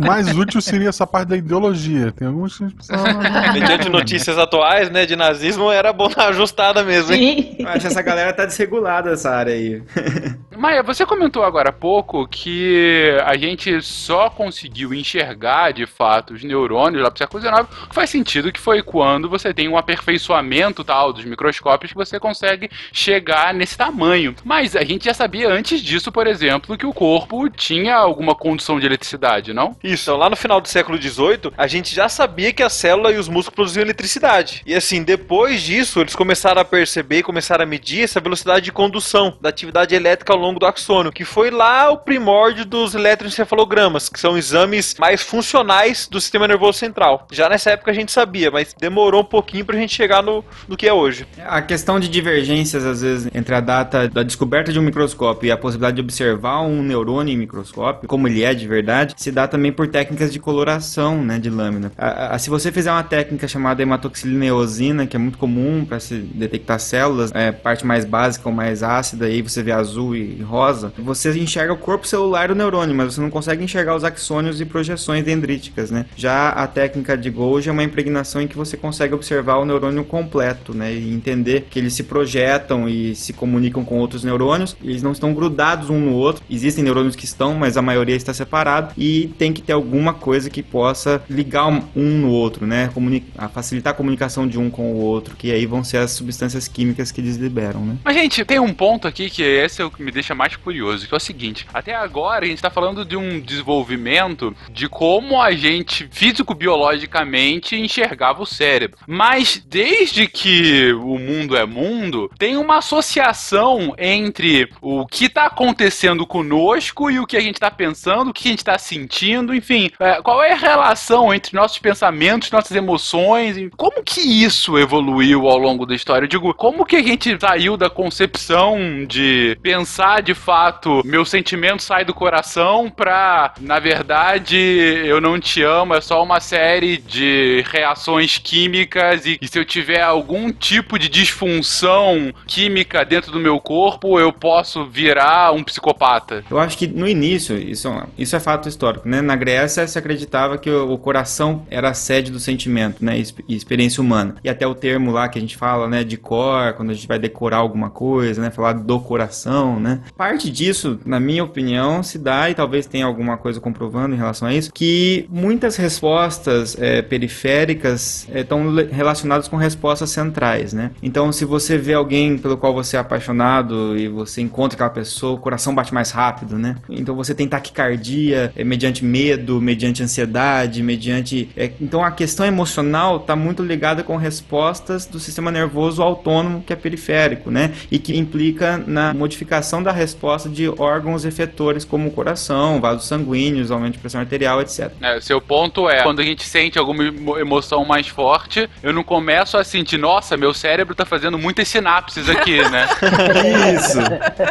O 0.00 0.04
mais 0.06 0.34
útil 0.36 0.60
seria 0.60 0.88
essa 0.88 1.06
parte 1.06 1.28
da 1.28 1.36
ideologia. 1.36 2.12
Tem 2.12 2.28
alguns 2.28 2.56
que 2.56 2.64
a 2.64 2.68
gente 2.68 2.76
precisa. 2.76 2.96
Mediante 3.80 3.88
notícias 3.88 4.38
atuais, 4.38 4.90
né? 4.90 5.06
De 5.06 5.16
nazismo, 5.16 5.70
era 5.70 5.92
bom 5.92 6.08
dar 6.08 6.28
ajustada 6.28 6.82
mesmo, 6.82 7.12
hein? 7.12 7.56
Sim. 7.56 7.66
Acho 7.66 7.80
que 7.80 7.86
essa 7.86 8.02
galera 8.02 8.32
tá 8.32 8.44
desregulada 8.44 9.10
essa 9.10 9.30
área 9.30 9.54
aí. 9.54 9.82
Maia, 10.56 10.82
você 10.82 11.06
comentou 11.06 11.42
agora 11.42 11.70
há 11.70 11.72
pouco 11.72 12.28
que 12.28 13.16
a 13.24 13.34
gente 13.36 13.80
só 13.80 14.28
conseguiu 14.28 14.92
enxergar 14.92 15.72
de 15.72 15.86
fato 15.86 16.34
os 16.34 16.44
neurônios 16.44 17.02
lá 17.02 17.10
pro 17.10 17.18
século 17.18 17.40
XIX, 17.40 17.66
faz 17.90 18.10
sentido 18.10 18.52
que 18.52 18.60
foi 18.60 18.82
quando 18.82 19.28
você 19.28 19.54
tem 19.54 19.68
um 19.68 19.78
aperfeiçoamento 19.78 20.84
tal 20.84 21.14
dos 21.14 21.24
microscópios 21.24 21.92
que 21.92 21.96
você 21.96 22.20
consegue 22.20 22.70
chegar 22.92 23.54
nesse 23.54 23.78
tamanho. 23.78 24.34
Mas 24.44 24.76
a 24.76 24.84
gente 24.84 25.06
já 25.06 25.14
sabia 25.14 25.48
antes 25.48 25.80
disso, 25.80 26.12
por 26.12 26.26
exemplo, 26.26 26.76
que 26.76 26.84
o 26.84 26.92
corpo 26.92 27.48
tinha 27.48 27.96
alguma 27.96 28.34
condução 28.34 28.78
de 28.78 28.84
eletricidade, 28.84 29.54
não? 29.54 29.74
Isso, 29.82 30.10
então, 30.10 30.18
lá 30.18 30.28
no 30.28 30.36
final 30.36 30.60
do 30.60 30.68
século 30.68 31.00
XVIII, 31.00 31.52
a 31.56 31.66
gente 31.66 31.94
já 31.94 32.08
sabia 32.08 32.52
que 32.52 32.62
a 32.62 32.68
célula 32.68 33.12
e 33.12 33.16
os 33.16 33.28
músculos 33.28 33.69
produziam 33.70 33.82
eletricidade. 33.84 34.62
E 34.66 34.74
assim, 34.74 35.02
depois 35.02 35.62
disso, 35.62 36.00
eles 36.00 36.14
começaram 36.14 36.60
a 36.60 36.64
perceber 36.64 37.18
e 37.18 37.22
começaram 37.22 37.62
a 37.62 37.66
medir 37.66 38.02
essa 38.02 38.20
velocidade 38.20 38.64
de 38.64 38.72
condução 38.72 39.36
da 39.40 39.48
atividade 39.48 39.94
elétrica 39.94 40.32
ao 40.32 40.38
longo 40.38 40.58
do 40.58 40.66
axônio, 40.66 41.12
que 41.12 41.24
foi 41.24 41.50
lá 41.50 41.90
o 41.90 41.98
primórdio 41.98 42.64
dos 42.64 42.94
eletroencefalogramas, 42.94 44.08
que 44.08 44.18
são 44.18 44.36
exames 44.36 44.94
mais 44.98 45.22
funcionais 45.22 46.08
do 46.08 46.20
sistema 46.20 46.46
nervoso 46.48 46.78
central. 46.78 47.26
Já 47.30 47.48
nessa 47.48 47.70
época 47.70 47.90
a 47.90 47.94
gente 47.94 48.12
sabia, 48.12 48.50
mas 48.50 48.74
demorou 48.78 49.20
um 49.22 49.24
pouquinho 49.24 49.64
pra 49.64 49.76
gente 49.76 49.94
chegar 49.94 50.22
no, 50.22 50.44
no 50.68 50.76
que 50.76 50.86
é 50.86 50.92
hoje. 50.92 51.26
A 51.46 51.62
questão 51.62 52.00
de 52.00 52.08
divergências, 52.08 52.84
às 52.84 53.02
vezes, 53.02 53.30
entre 53.34 53.54
a 53.54 53.60
data 53.60 54.08
da 54.08 54.22
descoberta 54.22 54.72
de 54.72 54.78
um 54.78 54.82
microscópio 54.82 55.46
e 55.48 55.52
a 55.52 55.56
possibilidade 55.56 55.96
de 55.96 56.02
observar 56.02 56.60
um 56.62 56.82
neurônio 56.82 57.32
em 57.32 57.36
microscópio, 57.36 58.08
como 58.08 58.26
ele 58.26 58.42
é 58.42 58.52
de 58.54 58.66
verdade, 58.66 59.14
se 59.16 59.30
dá 59.30 59.46
também 59.46 59.72
por 59.72 59.88
técnicas 59.88 60.32
de 60.32 60.38
coloração 60.38 61.22
né, 61.22 61.38
de 61.38 61.50
lâmina. 61.50 61.92
A- 61.96 62.34
a- 62.34 62.38
se 62.38 62.50
você 62.50 62.72
fizer 62.72 62.90
uma 62.90 63.02
técnica 63.02 63.46
chamada 63.46 63.59
hematoxilina 63.78 64.46
eosina, 64.46 65.06
que 65.06 65.16
é 65.16 65.18
muito 65.18 65.38
comum 65.38 65.84
para 65.84 66.00
se 66.00 66.14
detectar 66.14 66.78
células, 66.80 67.30
é, 67.34 67.52
parte 67.52 67.86
mais 67.86 68.04
básica 68.04 68.48
ou 68.48 68.54
mais 68.54 68.82
ácida, 68.82 69.26
aí 69.26 69.42
você 69.42 69.62
vê 69.62 69.72
azul 69.72 70.14
e 70.16 70.40
rosa, 70.42 70.92
você 70.98 71.30
enxerga 71.38 71.72
o 71.72 71.76
corpo 71.76 72.06
celular 72.06 72.48
do 72.48 72.54
neurônio, 72.54 72.94
mas 72.94 73.14
você 73.14 73.20
não 73.20 73.30
consegue 73.30 73.62
enxergar 73.64 73.94
os 73.94 74.04
axônios 74.04 74.60
e 74.60 74.64
projeções 74.64 75.24
dendríticas, 75.24 75.90
né? 75.90 76.06
Já 76.16 76.50
a 76.50 76.66
técnica 76.66 77.16
de 77.16 77.30
Golgi 77.30 77.68
é 77.68 77.72
uma 77.72 77.82
impregnação 77.82 78.40
em 78.40 78.48
que 78.48 78.56
você 78.56 78.76
consegue 78.76 79.14
observar 79.14 79.56
o 79.56 79.64
neurônio 79.64 80.04
completo, 80.04 80.74
né? 80.74 80.92
E 80.92 81.12
entender 81.12 81.66
que 81.70 81.78
eles 81.78 81.94
se 81.94 82.04
projetam 82.04 82.88
e 82.88 83.14
se 83.14 83.32
comunicam 83.32 83.84
com 83.84 83.98
outros 83.98 84.24
neurônios, 84.24 84.76
e 84.82 84.90
eles 84.90 85.02
não 85.02 85.12
estão 85.12 85.32
grudados 85.32 85.90
um 85.90 85.98
no 85.98 86.12
outro. 86.12 86.42
Existem 86.50 86.84
neurônios 86.84 87.16
que 87.16 87.24
estão, 87.24 87.54
mas 87.54 87.76
a 87.76 87.82
maioria 87.82 88.16
está 88.16 88.32
separado 88.32 88.92
e 88.96 89.30
tem 89.38 89.52
que 89.52 89.62
ter 89.62 89.72
alguma 89.72 90.14
coisa 90.14 90.50
que 90.50 90.62
possa 90.62 91.22
ligar 91.28 91.66
um 91.68 92.18
no 92.18 92.30
outro, 92.30 92.66
né? 92.66 92.90
A 93.36 93.48
facilitar 93.50 93.92
a 93.92 93.96
comunicação 93.96 94.46
de 94.46 94.58
um 94.58 94.70
com 94.70 94.92
o 94.92 94.96
outro, 94.96 95.36
que 95.36 95.52
aí 95.52 95.66
vão 95.66 95.84
ser 95.84 95.98
as 95.98 96.12
substâncias 96.12 96.68
químicas 96.68 97.12
que 97.12 97.20
eles 97.20 97.36
liberam, 97.36 97.84
né? 97.84 97.96
Mas, 98.04 98.14
gente, 98.14 98.44
tem 98.44 98.58
um 98.58 98.72
ponto 98.72 99.06
aqui 99.06 99.28
que 99.28 99.42
esse 99.42 99.82
é 99.82 99.84
o 99.84 99.90
que 99.90 100.02
me 100.02 100.10
deixa 100.10 100.34
mais 100.34 100.56
curioso, 100.56 101.06
que 101.06 101.14
é 101.14 101.16
o 101.16 101.20
seguinte: 101.20 101.66
até 101.72 101.94
agora 101.94 102.44
a 102.44 102.48
gente 102.48 102.62
tá 102.62 102.70
falando 102.70 103.04
de 103.04 103.16
um 103.16 103.40
desenvolvimento 103.40 104.54
de 104.70 104.88
como 104.88 105.40
a 105.40 105.52
gente, 105.52 106.08
físico-biologicamente, 106.10 107.76
enxergava 107.76 108.42
o 108.42 108.46
cérebro. 108.46 108.98
Mas 109.06 109.62
desde 109.66 110.26
que 110.26 110.92
o 110.92 111.18
mundo 111.18 111.56
é 111.56 111.66
mundo, 111.66 112.30
tem 112.38 112.56
uma 112.56 112.78
associação 112.78 113.94
entre 113.98 114.70
o 114.80 115.06
que 115.06 115.28
tá 115.28 115.46
acontecendo 115.46 116.26
conosco 116.26 117.10
e 117.10 117.18
o 117.18 117.26
que 117.26 117.36
a 117.36 117.40
gente 117.40 117.58
tá 117.58 117.70
pensando, 117.70 118.30
o 118.30 118.32
que 118.32 118.48
a 118.48 118.50
gente 118.50 118.64
tá 118.64 118.78
sentindo, 118.78 119.54
enfim. 119.54 119.90
é, 119.98 120.20
qual 120.22 120.42
é 120.42 120.52
a 120.52 120.56
relação 120.56 121.32
entre 121.32 121.56
nossos 121.56 121.78
pensamentos, 121.78 122.50
nossas 122.50 122.76
emoções? 122.76 123.39
Como 123.76 124.02
que 124.02 124.20
isso 124.20 124.78
evoluiu 124.78 125.48
ao 125.48 125.58
longo 125.58 125.86
da 125.86 125.94
história? 125.94 126.24
Eu 126.24 126.28
digo, 126.28 126.52
como 126.54 126.84
que 126.84 126.96
a 126.96 127.02
gente 127.02 127.36
saiu 127.40 127.76
da 127.76 127.88
concepção 127.90 128.78
de 129.06 129.56
pensar 129.62 130.22
de 130.22 130.34
fato, 130.34 131.02
meu 131.04 131.24
sentimento 131.24 131.82
sai 131.82 132.04
do 132.04 132.14
coração 132.14 132.90
pra, 132.90 133.54
na 133.60 133.78
verdade, 133.78 134.56
eu 134.56 135.20
não 135.20 135.38
te 135.40 135.62
amo, 135.62 135.94
é 135.94 136.00
só 136.00 136.22
uma 136.22 136.40
série 136.40 136.96
de 136.98 137.64
reações 137.70 138.38
químicas 138.38 139.24
e, 139.26 139.38
e 139.40 139.48
se 139.48 139.58
eu 139.58 139.64
tiver 139.64 140.02
algum 140.02 140.50
tipo 140.52 140.98
de 140.98 141.08
disfunção 141.08 142.32
química 142.46 143.04
dentro 143.04 143.32
do 143.32 143.40
meu 143.40 143.58
corpo, 143.60 144.18
eu 144.18 144.32
posso 144.32 144.84
virar 144.86 145.52
um 145.52 145.62
psicopata. 145.62 146.44
Eu 146.50 146.58
acho 146.58 146.76
que 146.76 146.86
no 146.86 147.06
início, 147.08 147.56
isso, 147.56 147.88
é- 147.88 148.06
isso 148.18 148.36
é 148.36 148.40
fato 148.40 148.68
histórico, 148.68 149.08
né? 149.08 149.20
Na 149.20 149.36
Grécia 149.36 149.86
se 149.86 149.98
acreditava 149.98 150.58
que 150.58 150.70
o, 150.70 150.92
o 150.92 150.98
coração 150.98 151.66
era 151.70 151.90
a 151.90 151.94
sede 151.94 152.30
do 152.30 152.38
sentimento, 152.40 153.04
né? 153.04 153.18
Exp- 153.18 153.29
e 153.48 153.54
experiência 153.54 154.02
humana. 154.02 154.36
E 154.42 154.48
até 154.48 154.66
o 154.66 154.74
termo 154.74 155.10
lá 155.10 155.28
que 155.28 155.38
a 155.38 155.40
gente 155.40 155.56
fala, 155.56 155.88
né? 155.88 156.04
De 156.04 156.16
cor, 156.16 156.72
quando 156.74 156.90
a 156.90 156.94
gente 156.94 157.06
vai 157.06 157.18
decorar 157.18 157.58
alguma 157.58 157.90
coisa, 157.90 158.40
né? 158.40 158.50
Falar 158.50 158.72
do 158.72 159.00
coração, 159.00 159.78
né? 159.78 160.00
Parte 160.16 160.50
disso, 160.50 160.98
na 161.04 161.20
minha 161.20 161.44
opinião, 161.44 162.02
se 162.02 162.18
dá, 162.18 162.50
e 162.50 162.54
talvez 162.54 162.86
tenha 162.86 163.06
alguma 163.06 163.36
coisa 163.36 163.60
comprovando 163.60 164.14
em 164.14 164.18
relação 164.18 164.48
a 164.48 164.54
isso, 164.54 164.72
que 164.72 165.26
muitas 165.30 165.76
respostas 165.76 166.76
é, 166.80 167.02
periféricas 167.02 168.28
estão 168.34 168.74
relacionadas 168.90 169.48
com 169.48 169.56
respostas 169.56 170.10
centrais, 170.10 170.72
né? 170.72 170.90
Então, 171.02 171.32
se 171.32 171.44
você 171.44 171.76
vê 171.76 171.94
alguém 171.94 172.38
pelo 172.38 172.56
qual 172.56 172.72
você 172.72 172.96
é 172.96 173.00
apaixonado 173.00 173.96
e 173.96 174.08
você 174.08 174.40
encontra 174.40 174.76
aquela 174.76 174.90
pessoa, 174.90 175.34
o 175.34 175.38
coração 175.38 175.74
bate 175.74 175.92
mais 175.92 176.10
rápido, 176.10 176.58
né? 176.58 176.76
Então 176.88 177.14
você 177.14 177.34
tem 177.34 177.48
taquicardia 177.48 178.52
é, 178.56 178.64
mediante 178.64 179.04
medo, 179.04 179.60
mediante 179.60 180.02
ansiedade, 180.02 180.82
mediante. 180.82 181.48
é, 181.56 181.70
então 181.80 182.04
a 182.04 182.10
questão 182.10 182.46
emocional 182.46 183.09
está 183.16 183.36
muito 183.36 183.62
ligada 183.62 184.02
com 184.02 184.16
respostas 184.16 185.06
do 185.06 185.18
sistema 185.18 185.50
nervoso 185.50 186.02
autônomo 186.02 186.62
que 186.66 186.72
é 186.72 186.76
periférico, 186.76 187.50
né? 187.50 187.72
E 187.90 187.98
que 187.98 188.16
implica 188.16 188.82
na 188.86 189.12
modificação 189.14 189.82
da 189.82 189.92
resposta 189.92 190.48
de 190.48 190.68
órgãos 190.78 191.24
efetores 191.24 191.84
como 191.84 192.08
o 192.08 192.10
coração, 192.10 192.80
vasos 192.80 193.06
sanguíneos, 193.06 193.70
aumento 193.70 193.94
de 193.94 193.98
pressão 193.98 194.20
arterial, 194.20 194.60
etc. 194.60 194.90
É, 195.00 195.20
seu 195.20 195.40
ponto 195.40 195.88
é, 195.88 196.02
quando 196.02 196.20
a 196.20 196.24
gente 196.24 196.44
sente 196.44 196.78
alguma 196.78 197.04
emo- 197.04 197.38
emoção 197.38 197.84
mais 197.84 198.08
forte, 198.08 198.68
eu 198.82 198.92
não 198.92 199.02
começo 199.02 199.56
a 199.56 199.64
sentir, 199.64 199.98
nossa, 199.98 200.36
meu 200.36 200.52
cérebro 200.54 200.94
tá 200.94 201.04
fazendo 201.04 201.38
muitas 201.38 201.68
sinapses 201.68 202.28
aqui, 202.28 202.60
né? 202.70 202.88
Isso. 203.74 203.98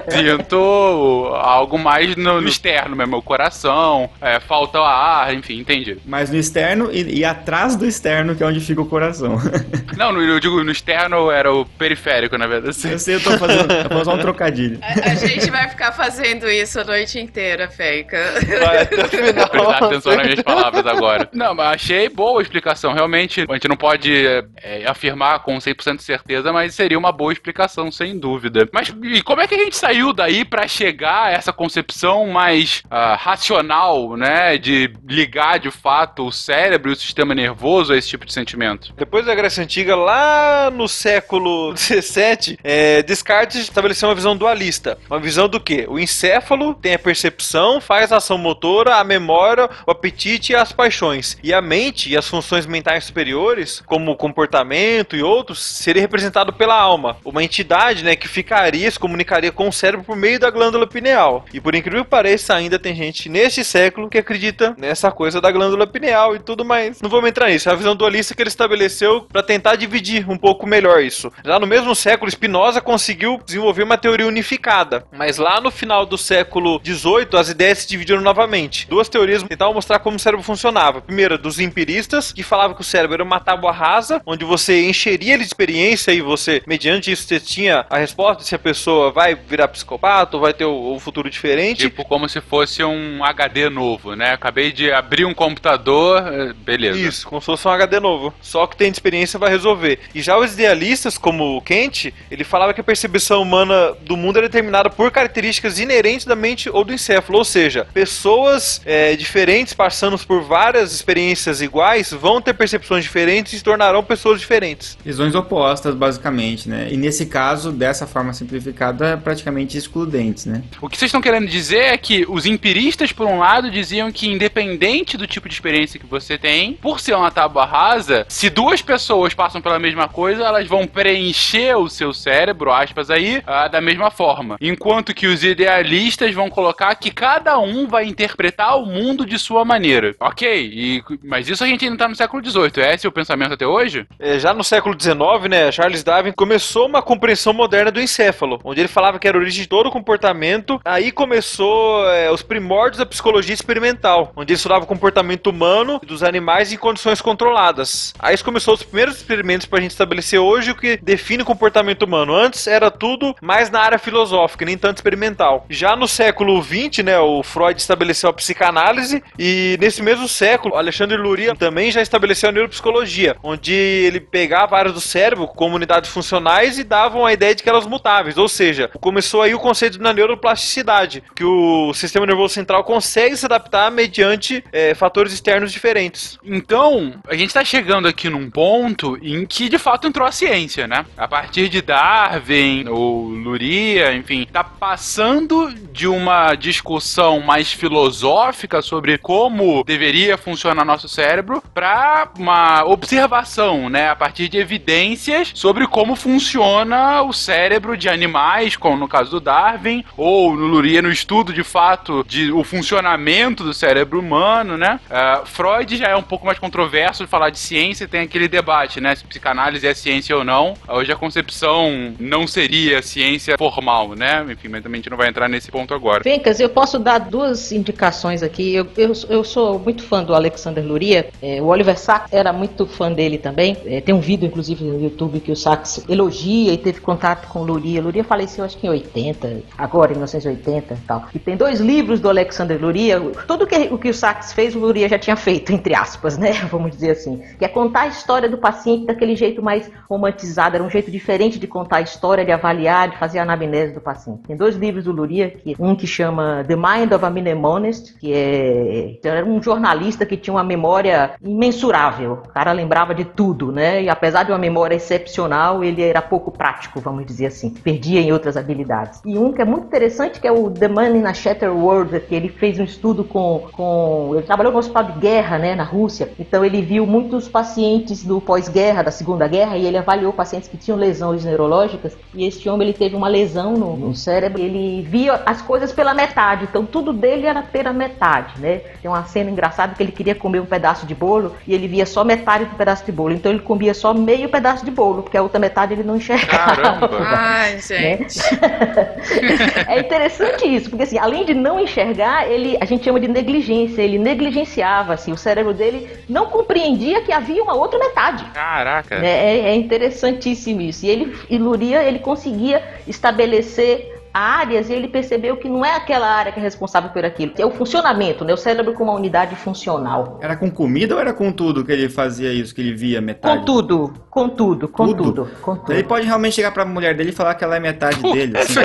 Sinto 0.10 1.32
algo 1.36 1.78
mais 1.78 2.16
no, 2.16 2.42
no 2.42 2.48
externo 2.48 2.96
mesmo, 2.96 3.18
o 3.18 3.22
coração, 3.22 4.10
é, 4.22 4.40
falta 4.40 4.80
ar, 4.80 5.34
enfim, 5.34 5.60
entendi. 5.60 5.98
Mas 6.06 6.30
no 6.30 6.38
externo 6.38 6.90
e, 6.92 7.20
e 7.20 7.26
atrás 7.26 7.76
do 7.76 7.86
externo, 7.86 8.36
que 8.36 8.44
é 8.44 8.46
onde 8.50 8.60
fica 8.60 8.82
o 8.82 8.86
coração. 8.86 9.38
Não, 9.98 10.12
no- 10.12 10.22
eu 10.22 10.40
digo 10.40 10.64
no 10.64 10.72
externo 10.72 11.30
era 11.32 11.52
o 11.54 11.66
periférico, 11.66 12.38
na 12.38 12.48
verdade. 12.48 12.78
Eu 12.90 13.00
sei, 13.00 13.16
eu 13.16 13.24
tô 13.24 13.38
fazendo. 13.38 13.72
Eu 13.72 13.90
vou 13.90 14.02
usar 14.02 14.14
um 14.14 14.20
trocadilho. 14.20 14.80
A, 14.82 15.12
a 15.12 15.16
gente 15.16 15.50
vai 15.50 15.68
ficar 15.70 15.92
fazendo 15.92 16.50
isso 16.50 16.80
a 16.80 16.84
noite 16.84 17.20
inteira, 17.20 17.70
Feika. 17.70 18.18
Vai 18.64 18.82
até 18.84 19.04
o 19.04 19.08
final. 19.08 19.50
prestar 19.50 19.86
atenção 19.86 20.16
nas 20.16 20.26
minhas 20.26 20.42
palavras 20.42 20.86
agora. 20.86 21.30
Não, 21.34 21.54
mas 21.54 21.76
achei 21.76 22.10
boa 22.10 22.40
a 22.40 22.44
explicação. 22.44 22.94
Realmente, 22.94 23.46
a 23.50 23.54
gente 23.54 23.68
não 23.68 23.76
pode 23.78 24.26
é, 24.62 24.86
afirmar 24.88 25.40
com 25.40 25.58
100% 25.58 25.98
de 25.98 26.04
certeza, 26.04 26.52
mas 26.54 26.74
seria 26.74 26.98
uma 26.98 27.12
boa 27.12 27.34
explicação, 27.34 27.92
sem 27.92 28.18
dúvida. 28.18 28.68
Mas 28.74 28.94
e 29.04 29.22
como 29.22 29.42
é 29.42 29.48
que 29.48 29.56
a 29.56 29.58
gente 29.58 29.76
saiu 29.76 30.14
daí 30.14 30.46
pra 30.46 30.68
chegar 30.68 31.26
a 31.28 31.32
essa 31.32 31.52
concepção 31.54 32.28
mais 32.28 32.84
ah, 32.90 33.16
racional, 33.16 34.16
né? 34.16 34.58
De 34.58 34.94
ligar 35.08 35.60
de 35.60 35.72
fato 35.72 36.28
o 36.28 36.32
cérebro 36.32 36.92
e 36.92 36.94
o 36.94 36.96
sistema 36.96 37.36
nervoso 37.36 37.94
a 37.94 37.98
esse 37.98 38.08
tipo 38.10 38.26
de 38.26 38.34
sentimento? 38.40 38.94
Depois 38.98 39.26
da 39.26 39.36
Grécia 39.36 39.64
Antiga, 39.64 39.96
lá 39.96 40.72
no 40.72 40.88
século 40.88 41.76
XVII, 41.78 42.58
é, 42.64 43.04
Descartes 43.04 43.62
estabeleceu 43.62 44.10
uma 44.10 44.16
visão 44.16 44.36
dualista. 44.36 44.98
Uma 45.10 45.20
visão 45.20 45.48
do 45.48 45.60
quê? 45.60 45.86
O 45.88 46.00
encéfalo 46.00 46.74
tem 46.74 46.94
a 46.94 47.00
percepção, 47.00 47.82
faz 47.82 48.12
a 48.12 48.18
ação 48.18 48.38
motora, 48.38 48.96
a 48.96 49.04
memória, 49.04 49.70
o 49.86 49.92
apetite 49.92 50.54
e 50.54 50.56
as 50.56 50.72
paixões. 50.72 51.38
E 51.44 51.54
a 51.54 51.62
mente 51.62 52.10
e 52.10 52.18
as 52.18 52.28
funções 52.28 52.66
mentais 52.66 53.06
superiores, 53.06 53.82
como 53.86 54.12
o 54.12 54.16
comportamento 54.16 55.16
e 55.16 55.24
outros, 55.24 55.64
seria 55.64 56.02
representado 56.02 56.54
pela 56.54 56.80
alma. 56.80 57.18
Uma 57.24 57.44
entidade 57.44 58.04
né, 58.04 58.16
que 58.16 58.28
ficaria, 58.28 58.90
se 58.90 59.00
comunicaria 59.00 59.52
com 59.52 59.68
o 59.68 59.74
cérebro 59.74 60.06
por 60.06 60.16
meio 60.16 60.40
da 60.40 60.50
glândula 60.50 60.88
pineal. 60.88 61.46
E 61.54 61.60
por 61.60 61.76
incrível 61.76 62.04
que 62.04 62.10
pareça, 62.10 62.56
ainda 62.56 62.80
tem 62.80 62.96
gente 62.96 63.30
neste 63.30 63.64
século 63.64 64.10
que 64.10 64.18
acredita 64.18 64.76
nessa 64.78 65.12
coisa 65.12 65.42
da 65.42 65.52
glândula 65.52 65.86
pineal 65.86 66.36
e 66.36 66.40
tudo 66.40 66.64
mais. 66.64 67.02
Não 67.02 67.10
vamos 67.10 67.30
entrar 67.30 67.50
nisso. 67.50 67.70
É 67.70 67.72
a 67.72 67.76
visão 67.76 67.96
dualista 67.96 68.29
que 68.36 68.42
ele 68.42 68.50
estabeleceu 68.50 69.22
para 69.22 69.44
tentar 69.44 69.76
dividir 69.76 70.30
um 70.30 70.38
pouco 70.38 70.68
melhor 70.68 71.02
isso. 71.02 71.32
Já 71.44 71.60
no 71.60 71.68
mesmo 71.68 71.96
século, 71.96 72.32
Spinoza 72.32 72.82
conseguiu 72.82 73.40
desenvolver 73.46 73.84
uma 73.84 73.98
teoria 73.98 74.28
unificada. 74.28 75.06
Mas 75.12 75.38
lá 75.38 75.60
no 75.62 75.72
final 75.72 76.06
do 76.06 76.18
século 76.18 76.82
XVIII, 76.84 77.28
as 77.40 77.50
ideias 77.50 77.80
se 77.80 77.88
dividiram 77.88 78.22
novamente. 78.22 78.88
Duas 78.88 79.10
teorias 79.10 79.44
tentavam 79.44 79.74
mostrar 79.74 80.00
como 80.00 80.18
o 80.18 80.20
cérebro 80.20 80.44
funcionava. 80.44 81.02
Primeira, 81.02 81.38
dos 81.38 81.60
empiristas, 81.60 82.32
que 82.32 82.44
falavam 82.44 82.76
que 82.76 82.82
o 82.82 82.86
cérebro 82.86 83.16
era 83.16 83.24
uma 83.24 83.40
tábua 83.40 83.72
rasa, 83.72 84.22
onde 84.26 84.46
você 84.46 84.86
encheria 84.88 85.34
ele 85.34 85.44
de 85.44 85.48
experiência 85.50 86.12
e 86.12 86.22
você, 86.22 86.62
mediante 86.68 87.12
isso, 87.12 87.24
você 87.24 87.40
tinha 87.40 87.86
a 87.90 87.98
resposta 87.98 88.44
se 88.44 88.56
a 88.56 88.60
pessoa 88.60 89.12
vai 89.12 89.36
virar 89.36 89.68
psicopata 89.68 90.38
ou 90.38 90.42
vai 90.42 90.54
ter 90.54 90.66
o 90.66 90.98
futuro 91.00 91.30
diferente. 91.30 91.90
Tipo, 91.90 92.06
como 92.06 92.28
se 92.28 92.42
fosse 92.42 92.84
um 92.84 93.24
HD 93.24 93.70
novo, 93.70 94.16
né? 94.16 94.34
Acabei 94.34 94.72
de 94.72 94.92
abrir 94.92 95.26
um 95.26 95.34
computador, 95.34 96.24
eh, 96.28 96.54
beleza. 96.54 97.00
Isso, 97.00 97.28
como 97.28 97.42
se 97.42 97.46
fosse 97.46 97.68
um 97.68 97.72
HD 97.72 98.00
novo. 98.00 98.19
Só 98.42 98.68
que 98.68 98.78
tem 98.78 98.92
de 98.92 98.96
experiência 98.96 99.40
vai 99.40 99.50
resolver. 99.50 100.00
E 100.14 100.22
já 100.22 100.38
os 100.38 100.54
idealistas, 100.54 101.18
como 101.18 101.58
o 101.58 101.62
Kant, 101.62 102.14
ele 102.30 102.44
falava 102.44 102.74
que 102.74 102.82
a 102.82 102.84
percepção 102.84 103.42
humana 103.42 103.94
do 104.02 104.18
mundo 104.18 104.40
é 104.40 104.44
determinada 104.44 104.90
por 104.90 105.12
características 105.12 105.80
inerentes 105.80 106.26
da 106.26 106.36
mente 106.36 106.70
ou 106.70 106.84
do 106.84 106.94
encéfalo. 106.94 107.40
Ou 107.40 107.46
seja, 107.46 107.88
pessoas 107.94 108.82
é, 108.86 109.16
diferentes, 109.16 109.74
passando 109.74 110.18
por 110.18 110.42
várias 110.44 110.94
experiências 110.94 111.62
iguais, 111.62 112.12
vão 112.12 112.42
ter 112.42 112.54
percepções 112.54 113.04
diferentes 113.04 113.54
e 113.54 113.58
se 113.58 113.64
tornarão 113.64 114.04
pessoas 114.04 114.40
diferentes. 114.40 114.98
Visões 115.04 115.36
opostas, 115.36 115.96
basicamente, 115.96 116.68
né? 116.68 116.88
E 116.92 116.98
nesse 116.98 117.26
caso, 117.26 117.72
dessa 117.72 118.06
forma 118.06 118.34
simplificada, 118.34 119.18
praticamente 119.18 119.78
excludentes, 119.78 120.46
né? 120.46 120.64
O 120.82 120.90
que 120.90 120.98
vocês 120.98 121.10
estão 121.10 121.22
querendo 121.22 121.48
dizer 121.48 121.94
é 121.94 121.98
que 121.98 122.26
os 122.28 122.46
empiristas, 122.46 123.12
por 123.12 123.28
um 123.28 123.40
lado, 123.40 123.72
diziam 123.72 124.12
que 124.12 124.28
independente 124.28 125.18
do 125.18 125.28
tipo 125.28 125.48
de 125.48 125.54
experiência 125.54 126.00
que 126.00 126.06
você 126.06 126.38
tem, 126.38 126.74
por 126.74 127.00
ser 127.00 127.16
uma 127.16 127.32
tábua 127.32 127.66
rasa, 127.66 128.09
se 128.28 128.50
duas 128.50 128.82
pessoas 128.82 129.34
passam 129.34 129.62
pela 129.62 129.80
mesma 129.80 130.08
coisa, 130.08 130.44
elas 130.44 130.68
vão 130.68 130.86
preencher 130.88 131.76
o 131.76 131.90
seu 131.90 132.14
cérebro, 132.14 132.72
aspas 132.72 133.10
aí, 133.10 133.42
ah, 133.46 133.68
da 133.68 133.82
mesma 133.82 134.12
forma. 134.12 134.58
Enquanto 134.62 135.14
que 135.14 135.28
os 135.28 135.44
idealistas 135.44 136.34
vão 136.34 136.50
colocar 136.50 136.94
que 136.96 137.12
cada 137.12 137.58
um 137.60 137.88
vai 137.88 138.06
interpretar 138.06 138.78
o 138.78 138.86
mundo 138.86 139.26
de 139.26 139.38
sua 139.38 139.64
maneira. 139.64 140.16
Ok, 140.20 140.48
e, 140.74 141.04
mas 141.24 141.48
isso 141.50 141.64
a 141.64 141.68
gente 141.68 141.86
ainda 141.86 141.98
tá 141.98 142.08
no 142.08 142.16
século 142.16 142.44
XVIII. 142.44 142.84
É 142.84 142.94
esse 142.94 143.08
o 143.08 143.12
pensamento 143.12 143.54
até 143.54 143.66
hoje? 143.66 144.06
É, 144.20 144.40
já 144.40 144.54
no 144.54 144.64
século 144.64 144.96
XIX, 145.00 145.50
né, 145.50 145.72
Charles 145.72 146.04
Darwin 146.04 146.32
começou 146.32 146.88
uma 146.88 147.02
compreensão 147.02 147.54
moderna 147.54 147.92
do 147.92 148.02
encéfalo, 148.02 148.60
onde 148.64 148.82
ele 148.82 148.88
falava 148.88 149.20
que 149.20 149.28
era 149.28 149.38
a 149.38 149.42
origem 149.42 149.64
de 149.64 149.70
todo 149.70 149.88
o 149.88 149.92
comportamento. 149.92 150.80
Aí 150.84 151.12
começou 151.12 152.08
é, 152.10 152.32
os 152.32 152.42
primórdios 152.42 152.98
da 152.98 153.06
psicologia 153.06 153.54
experimental, 153.54 154.32
onde 154.36 154.54
ele 154.54 154.58
estudava 154.58 154.84
o 154.84 154.88
comportamento 154.88 155.48
humano 155.48 156.00
e 156.02 156.06
dos 156.06 156.24
animais 156.24 156.72
em 156.72 156.78
condições 156.78 157.22
controladas. 157.22 157.99
Aí 158.18 158.38
começou 158.40 158.74
os 158.74 158.84
primeiros 158.84 159.18
experimentos 159.18 159.68
para 159.68 159.80
a 159.80 159.82
gente 159.82 159.92
estabelecer 159.92 160.40
hoje 160.40 160.72
o 160.72 160.76
que 160.76 160.98
define 160.98 161.44
o 161.44 161.46
comportamento 161.46 162.04
humano. 162.04 162.34
Antes 162.34 162.68
era 162.68 162.90
tudo 162.90 163.36
mais 163.42 163.70
na 163.70 163.82
área 163.82 164.00
filosófica, 164.00 164.66
nem 164.66 164.78
tanto 164.78 164.98
experimental. 164.98 165.66
Já 165.70 165.96
no 165.96 166.08
século 166.08 166.62
XX, 166.62 167.04
né, 167.04 167.20
o 167.20 167.44
Freud 167.44 167.80
estabeleceu 167.80 168.30
a 168.30 168.34
psicanálise 168.34 169.24
e 169.38 169.78
nesse 169.80 170.02
mesmo 170.02 170.28
século, 170.28 170.76
Alexandre 170.76 171.18
Luria 171.18 171.56
também 171.56 171.92
já 171.92 172.02
estabeleceu 172.02 172.50
a 172.50 172.52
neuropsicologia, 172.52 173.36
onde 173.44 173.74
ele 173.74 174.20
pegava 174.20 174.78
áreas 174.78 174.94
do 174.94 175.02
cérebro 175.02 175.48
como 175.48 175.76
unidades 175.76 176.10
funcionais 176.10 176.78
e 176.78 176.84
davam 176.84 177.26
a 177.26 177.34
ideia 177.34 177.54
de 177.54 177.64
que 177.64 177.70
elas 177.70 177.86
mutáveis, 177.86 178.38
ou 178.38 178.48
seja, 178.48 178.90
começou 179.00 179.42
aí 179.42 179.54
o 179.54 179.60
conceito 179.60 179.98
da 179.98 180.14
neuroplasticidade, 180.14 181.24
que 181.36 181.44
o 181.44 181.94
sistema 181.94 182.26
nervoso 182.26 182.54
central 182.54 182.84
consegue 182.84 183.36
se 183.36 183.46
adaptar 183.46 183.92
mediante 183.92 184.64
eh, 184.72 184.94
fatores 184.94 185.34
externos 185.34 185.72
diferentes. 185.72 186.38
Então, 186.44 187.14
a 187.28 187.36
gente 187.36 187.54
tá 187.54 187.64
chegando 187.64 187.89
aqui 187.98 188.30
num 188.30 188.50
ponto 188.50 189.18
em 189.22 189.46
que 189.46 189.70
de 189.70 189.78
fato 189.78 190.08
entrou 190.08 190.28
a 190.28 190.32
ciência, 190.32 190.88
né? 190.88 191.06
A 191.18 191.28
partir 191.28 191.70
de 191.70 191.82
Darwin, 191.82 192.88
ou 192.88 193.28
Luria, 193.30 194.14
enfim, 194.14 194.48
tá 194.52 194.64
passando 194.64 195.74
de 195.92 196.08
uma 196.08 196.56
discussão 196.56 197.40
mais 197.40 197.72
filosófica 197.72 198.82
sobre 198.82 199.18
como 199.18 199.84
deveria 199.84 200.38
funcionar 200.38 200.86
nosso 200.86 201.08
cérebro 201.08 201.64
para 201.74 202.30
uma 202.38 202.84
observação, 202.86 203.90
né, 203.90 204.10
a 204.10 204.16
partir 204.16 204.48
de 204.50 204.58
evidências 204.58 205.52
sobre 205.54 205.88
como 205.88 206.16
funciona 206.16 207.22
o 207.22 207.34
cérebro 207.34 207.98
de 207.98 208.10
animais, 208.10 208.76
como 208.76 208.98
no 208.98 209.08
caso 209.08 209.32
do 209.32 209.40
Darwin, 209.40 210.04
ou 210.16 210.56
no 210.56 210.68
Luria 210.68 211.02
no 211.02 211.12
estudo 211.12 211.54
de 211.54 211.64
fato 211.64 212.26
de 212.28 212.52
o 212.52 212.64
funcionamento 212.64 213.64
do 213.64 213.74
cérebro 213.74 214.20
humano, 214.20 214.78
né? 214.78 215.00
Ah, 215.10 215.42
Freud 215.46 215.98
já 215.98 216.08
é 216.08 216.16
um 216.16 216.22
pouco 216.22 216.46
mais 216.46 216.60
controverso 216.60 217.24
de 217.24 217.30
falar 217.30 217.50
de 217.50 217.60
ciência, 217.60 217.79
tem 218.10 218.22
aquele 218.22 218.48
debate, 218.48 219.00
né, 219.00 219.16
se 219.16 219.24
psicanálise 219.24 219.88
é 219.88 219.94
ciência 219.94 220.36
ou 220.36 220.44
não. 220.44 220.74
Hoje 220.88 221.12
a 221.12 221.16
concepção 221.16 222.14
não 222.20 222.46
seria 222.48 223.02
ciência 223.02 223.58
formal, 223.58 224.16
né? 224.16 224.46
Enfim, 224.50 224.68
mas 224.68 224.84
também 224.84 225.00
a 225.00 225.02
gente 225.02 225.10
não 225.10 225.18
vai 225.18 225.30
entrar 225.30 225.48
nesse 225.48 225.72
ponto 225.72 225.94
agora. 225.94 226.24
Fencas, 226.24 226.60
eu 226.60 226.70
posso 226.70 227.00
dar 227.00 227.20
duas 227.20 227.72
indicações 227.72 228.44
aqui. 228.44 228.74
Eu, 228.74 228.88
eu, 228.98 229.14
eu 229.30 229.44
sou 229.44 229.80
muito 229.80 230.04
fã 230.04 230.24
do 230.24 230.34
Alexander 230.34 230.84
Luria. 230.86 231.30
É, 231.42 231.62
o 231.62 231.66
Oliver 231.66 231.98
Sacks 231.98 232.32
era 232.34 232.52
muito 232.52 232.86
fã 232.86 233.12
dele 233.12 233.38
também. 233.38 233.78
É, 233.86 234.02
tem 234.02 234.14
um 234.14 234.20
vídeo, 234.20 234.46
inclusive, 234.46 234.84
no 234.84 235.02
YouTube 235.02 235.40
que 235.40 235.52
o 235.52 235.56
Sacks 235.56 236.04
elogia 236.10 236.74
e 236.74 236.78
teve 236.78 237.00
contato 237.00 237.48
com 237.48 237.60
o 237.60 237.64
Luria. 237.64 238.02
Luria 238.02 238.24
faleceu, 238.24 238.66
acho 238.66 238.78
que 238.78 238.88
em 238.88 238.90
80, 238.90 239.62
agora 239.78 240.12
em 240.12 240.16
1980 240.16 240.94
e 240.94 240.98
tal. 241.08 241.26
E 241.34 241.40
tem 241.40 241.56
dois 241.56 241.80
livros 241.80 242.20
do 242.20 242.30
Alexander 242.30 242.80
Luria. 242.80 243.20
Tudo 243.48 243.66
que, 243.66 243.76
o 243.92 243.98
que 243.98 244.10
o 244.10 244.14
Sacks 244.14 244.54
fez, 244.54 244.76
o 244.76 244.80
Luria 244.80 245.08
já 245.08 245.20
tinha 245.20 245.36
feito, 245.36 245.72
entre 245.72 245.94
aspas, 245.94 246.38
né? 246.38 246.52
Vamos 246.72 246.92
dizer 246.92 247.12
assim. 247.12 247.42
Que 247.60 247.66
é 247.66 247.68
contar 247.68 248.02
a 248.02 248.08
história 248.08 248.50
do 248.50 248.58
paciente 248.58 249.06
daquele 249.06 249.36
jeito 249.36 249.62
mais 249.62 249.92
romantizado. 250.10 250.76
Era 250.76 250.84
um 250.84 250.90
jeito 250.90 251.12
diferente 251.12 251.60
de 251.60 251.68
contar 251.68 251.98
a 251.98 252.02
história, 252.02 252.46
de 252.46 252.52
avaliar, 252.52 253.10
de 253.10 253.18
fazer 253.18 253.40
a 253.40 253.44
anamnese 253.44 253.94
do 253.94 254.02
paciente. 254.02 254.44
Tem 254.48 254.56
dois 254.56 254.76
livros 254.76 255.04
do 255.04 255.12
Luria, 255.12 255.50
que, 255.52 255.76
um 255.78 255.96
que 255.96 256.08
chama 256.08 256.64
The 256.68 256.76
Mind 256.76 257.12
of 257.12 257.24
a 257.24 257.30
Mnemonist, 257.30 258.18
que 258.18 258.34
é 258.34 259.10
então, 259.20 259.32
era 259.32 259.46
um 259.46 259.62
jornalista 259.62 260.26
que 260.26 260.38
tinha 260.38 260.54
uma 260.54 260.64
memória 260.64 261.32
imensurável. 261.44 262.44
O 262.46 262.50
cara 262.50 262.72
lembrava 262.72 263.14
de 263.14 263.26
tudo, 263.26 263.72
né? 263.72 264.04
E 264.04 264.10
apesar 264.10 264.44
de 264.44 264.52
uma 264.52 264.58
memória 264.58 264.96
excepcional, 264.96 265.84
ele 265.84 266.02
era 266.02 266.22
pouco 266.22 266.52
prático, 266.52 267.00
vamos 267.00 267.26
dizer 267.26 267.48
assim. 267.48 267.70
Perdia 267.70 268.22
em 268.22 268.32
outras 268.32 268.56
habilidades. 268.56 269.22
E 269.26 269.38
um 269.38 269.52
que 269.52 269.62
é 269.62 269.66
muito 269.66 269.88
interessante, 269.88 270.40
que 270.40 270.48
é 270.48 270.52
o 270.52 270.70
The 270.70 270.88
Man 270.88 271.10
in 271.10 271.26
a 271.26 271.34
Shattered 271.34 271.76
World, 271.76 272.20
que 272.22 272.36
ele 272.36 272.50
fez 272.50 272.80
um 272.80 272.84
estudo 272.84 273.24
com... 273.24 273.68
com 273.74 274.32
ele 274.34 274.44
trabalhou 274.44 274.72
no 274.72 274.80
hospital 274.80 275.04
de 275.04 275.20
guerra, 275.20 275.58
né, 275.58 275.76
na 275.76 275.84
Rússia. 275.84 276.32
Então 276.40 276.64
ele 276.64 276.82
viu 276.82 277.06
muitos 277.06 277.49
pacientes 277.50 278.24
do 278.24 278.40
pós-guerra, 278.40 279.04
da 279.04 279.12
Segunda 279.12 279.48
Guerra, 279.48 279.78
e 279.78 279.86
ele 279.86 279.98
avaliou 279.98 280.32
pacientes 280.32 280.70
que 280.70 280.78
tinham 280.78 280.98
lesões 280.98 281.44
neurológicas. 281.44 282.18
E 282.34 282.46
este 282.46 282.70
homem, 282.70 282.88
ele 282.88 282.98
teve 282.98 283.16
uma 283.16 283.28
lesão 283.28 283.74
no, 283.74 283.98
no 283.98 284.16
cérebro, 284.16 284.62
ele 284.62 285.02
via 285.02 285.42
as 285.46 285.62
coisas 285.62 285.92
pela 285.92 286.14
metade, 286.14 286.66
então 286.70 286.86
tudo 286.86 287.12
dele 287.12 287.46
era 287.46 287.62
pela 287.62 287.92
metade, 287.92 288.60
né? 288.60 288.82
Tem 289.02 289.10
uma 289.10 289.24
cena 289.26 289.50
engraçada 289.50 289.94
que 289.96 290.04
ele 290.04 290.12
queria 290.12 290.36
comer 290.36 290.60
um 290.60 290.66
pedaço 290.66 291.06
de 291.06 291.16
bolo 291.16 291.56
e 291.68 291.74
ele 291.74 291.88
via 291.88 292.06
só 292.06 292.24
metade 292.24 292.66
do 292.66 292.76
pedaço 292.76 293.06
de 293.06 293.12
bolo, 293.12 293.34
então 293.34 293.52
ele 293.52 293.62
comia 293.62 293.94
só 293.94 294.14
meio 294.14 294.50
pedaço 294.50 294.86
de 294.86 294.92
bolo, 294.92 295.24
porque 295.24 295.38
a 295.38 295.42
outra 295.42 295.60
metade 295.60 295.94
ele 295.94 296.04
não 296.04 296.18
enxergava. 296.18 296.76
Caramba! 296.76 297.10
Ai, 297.30 297.74
né? 297.74 297.80
gente. 297.80 298.40
é 299.88 300.00
interessante 300.00 300.66
isso, 300.66 300.90
porque 300.90 301.04
assim, 301.04 301.18
além 301.18 301.46
de 301.46 301.54
não 301.54 301.80
enxergar, 301.80 302.50
ele, 302.50 302.78
a 302.80 302.86
gente 302.86 303.04
chama 303.04 303.20
de 303.20 303.28
negligência, 303.28 304.02
ele 304.02 304.18
negligenciava, 304.18 305.14
assim, 305.14 305.32
o 305.32 305.38
cérebro 305.38 305.74
dele 305.74 306.10
não 306.28 306.48
compreendia 306.48 307.22
que 307.22 307.32
havia 307.40 307.64
uma 307.64 307.74
outra 307.74 307.98
metade. 307.98 308.46
Caraca! 308.54 309.20
né? 309.20 309.28
É, 309.28 309.60
é 309.72 309.76
interessantíssimo 309.76 310.82
isso. 310.82 311.06
E 311.06 311.10
ele, 311.10 311.38
e 311.50 311.58
Luria, 311.58 312.04
ele 312.04 312.20
conseguia 312.20 312.84
estabelecer 313.08 314.19
áreas 314.34 314.90
e 314.90 314.94
ele 314.94 315.08
percebeu 315.08 315.58
que 315.58 315.68
não 315.68 315.84
é 315.84 315.96
aquela 315.96 316.28
área 316.28 316.52
que 316.52 316.60
é 316.60 316.64
responsável 316.64 317.10
por 317.10 317.26
aquilo, 317.26 317.54
é 317.58 317.66
o 317.66 317.72
funcionamento, 317.72 318.46
né? 318.46 318.54
O 318.54 318.58
cérebro 318.58 318.94
como 318.94 319.12
uma 319.12 319.18
unidade 319.18 319.56
funcional. 319.56 320.40
Era 320.42 320.56
com 320.56 320.70
comida 320.70 321.16
ou 321.16 321.22
era 321.22 321.34
com 321.34 321.52
tudo 321.52 321.84
que 321.84 321.92
ele 321.92 322.10
fazia 322.10 322.52
isso, 322.54 322.74
que 322.74 322.82
ele 322.82 322.94
via 322.94 323.22
metade? 323.22 323.60
Com 323.60 323.66
tudo, 323.66 324.14
com 324.30 324.50
tudo, 324.50 324.88
com 324.88 325.08
Tudo? 325.08 325.24
tudo, 325.24 325.52
com 325.62 325.76
tudo. 325.76 325.94
Ele 325.94 326.04
pode 326.04 326.26
realmente 326.26 326.56
chegar 326.56 326.72
pra 326.72 326.86
mulher 326.86 327.16
dele 327.16 327.30
e 327.30 327.34
falar 327.34 327.56
que 327.56 327.64
ela 327.64 327.76
é 327.76 327.80
metade 327.80 328.22
dele, 328.22 328.54
assim, 328.58 328.76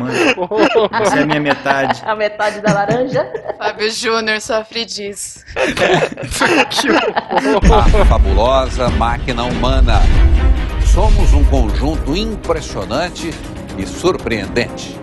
coisa 0.00 0.34
romântica. 0.34 1.04
Você 1.04 1.18
é 1.18 1.22
a 1.22 1.26
minha 1.26 1.40
metade. 1.40 2.02
A 2.10 2.14
metade 2.16 2.60
da 2.60 2.72
laranja. 2.72 3.30
Fábio 3.58 3.90
Júnior 3.90 4.40
sofre 4.40 4.84
disso. 4.84 5.44
A 7.72 8.04
fabulosa 8.06 8.88
máquina 8.90 9.44
humana. 9.44 10.00
Somos 10.84 11.32
um 11.32 11.44
conjunto 11.44 12.16
impressionante 12.16 13.30
e 13.80 13.86
surpreendente. 13.86 14.98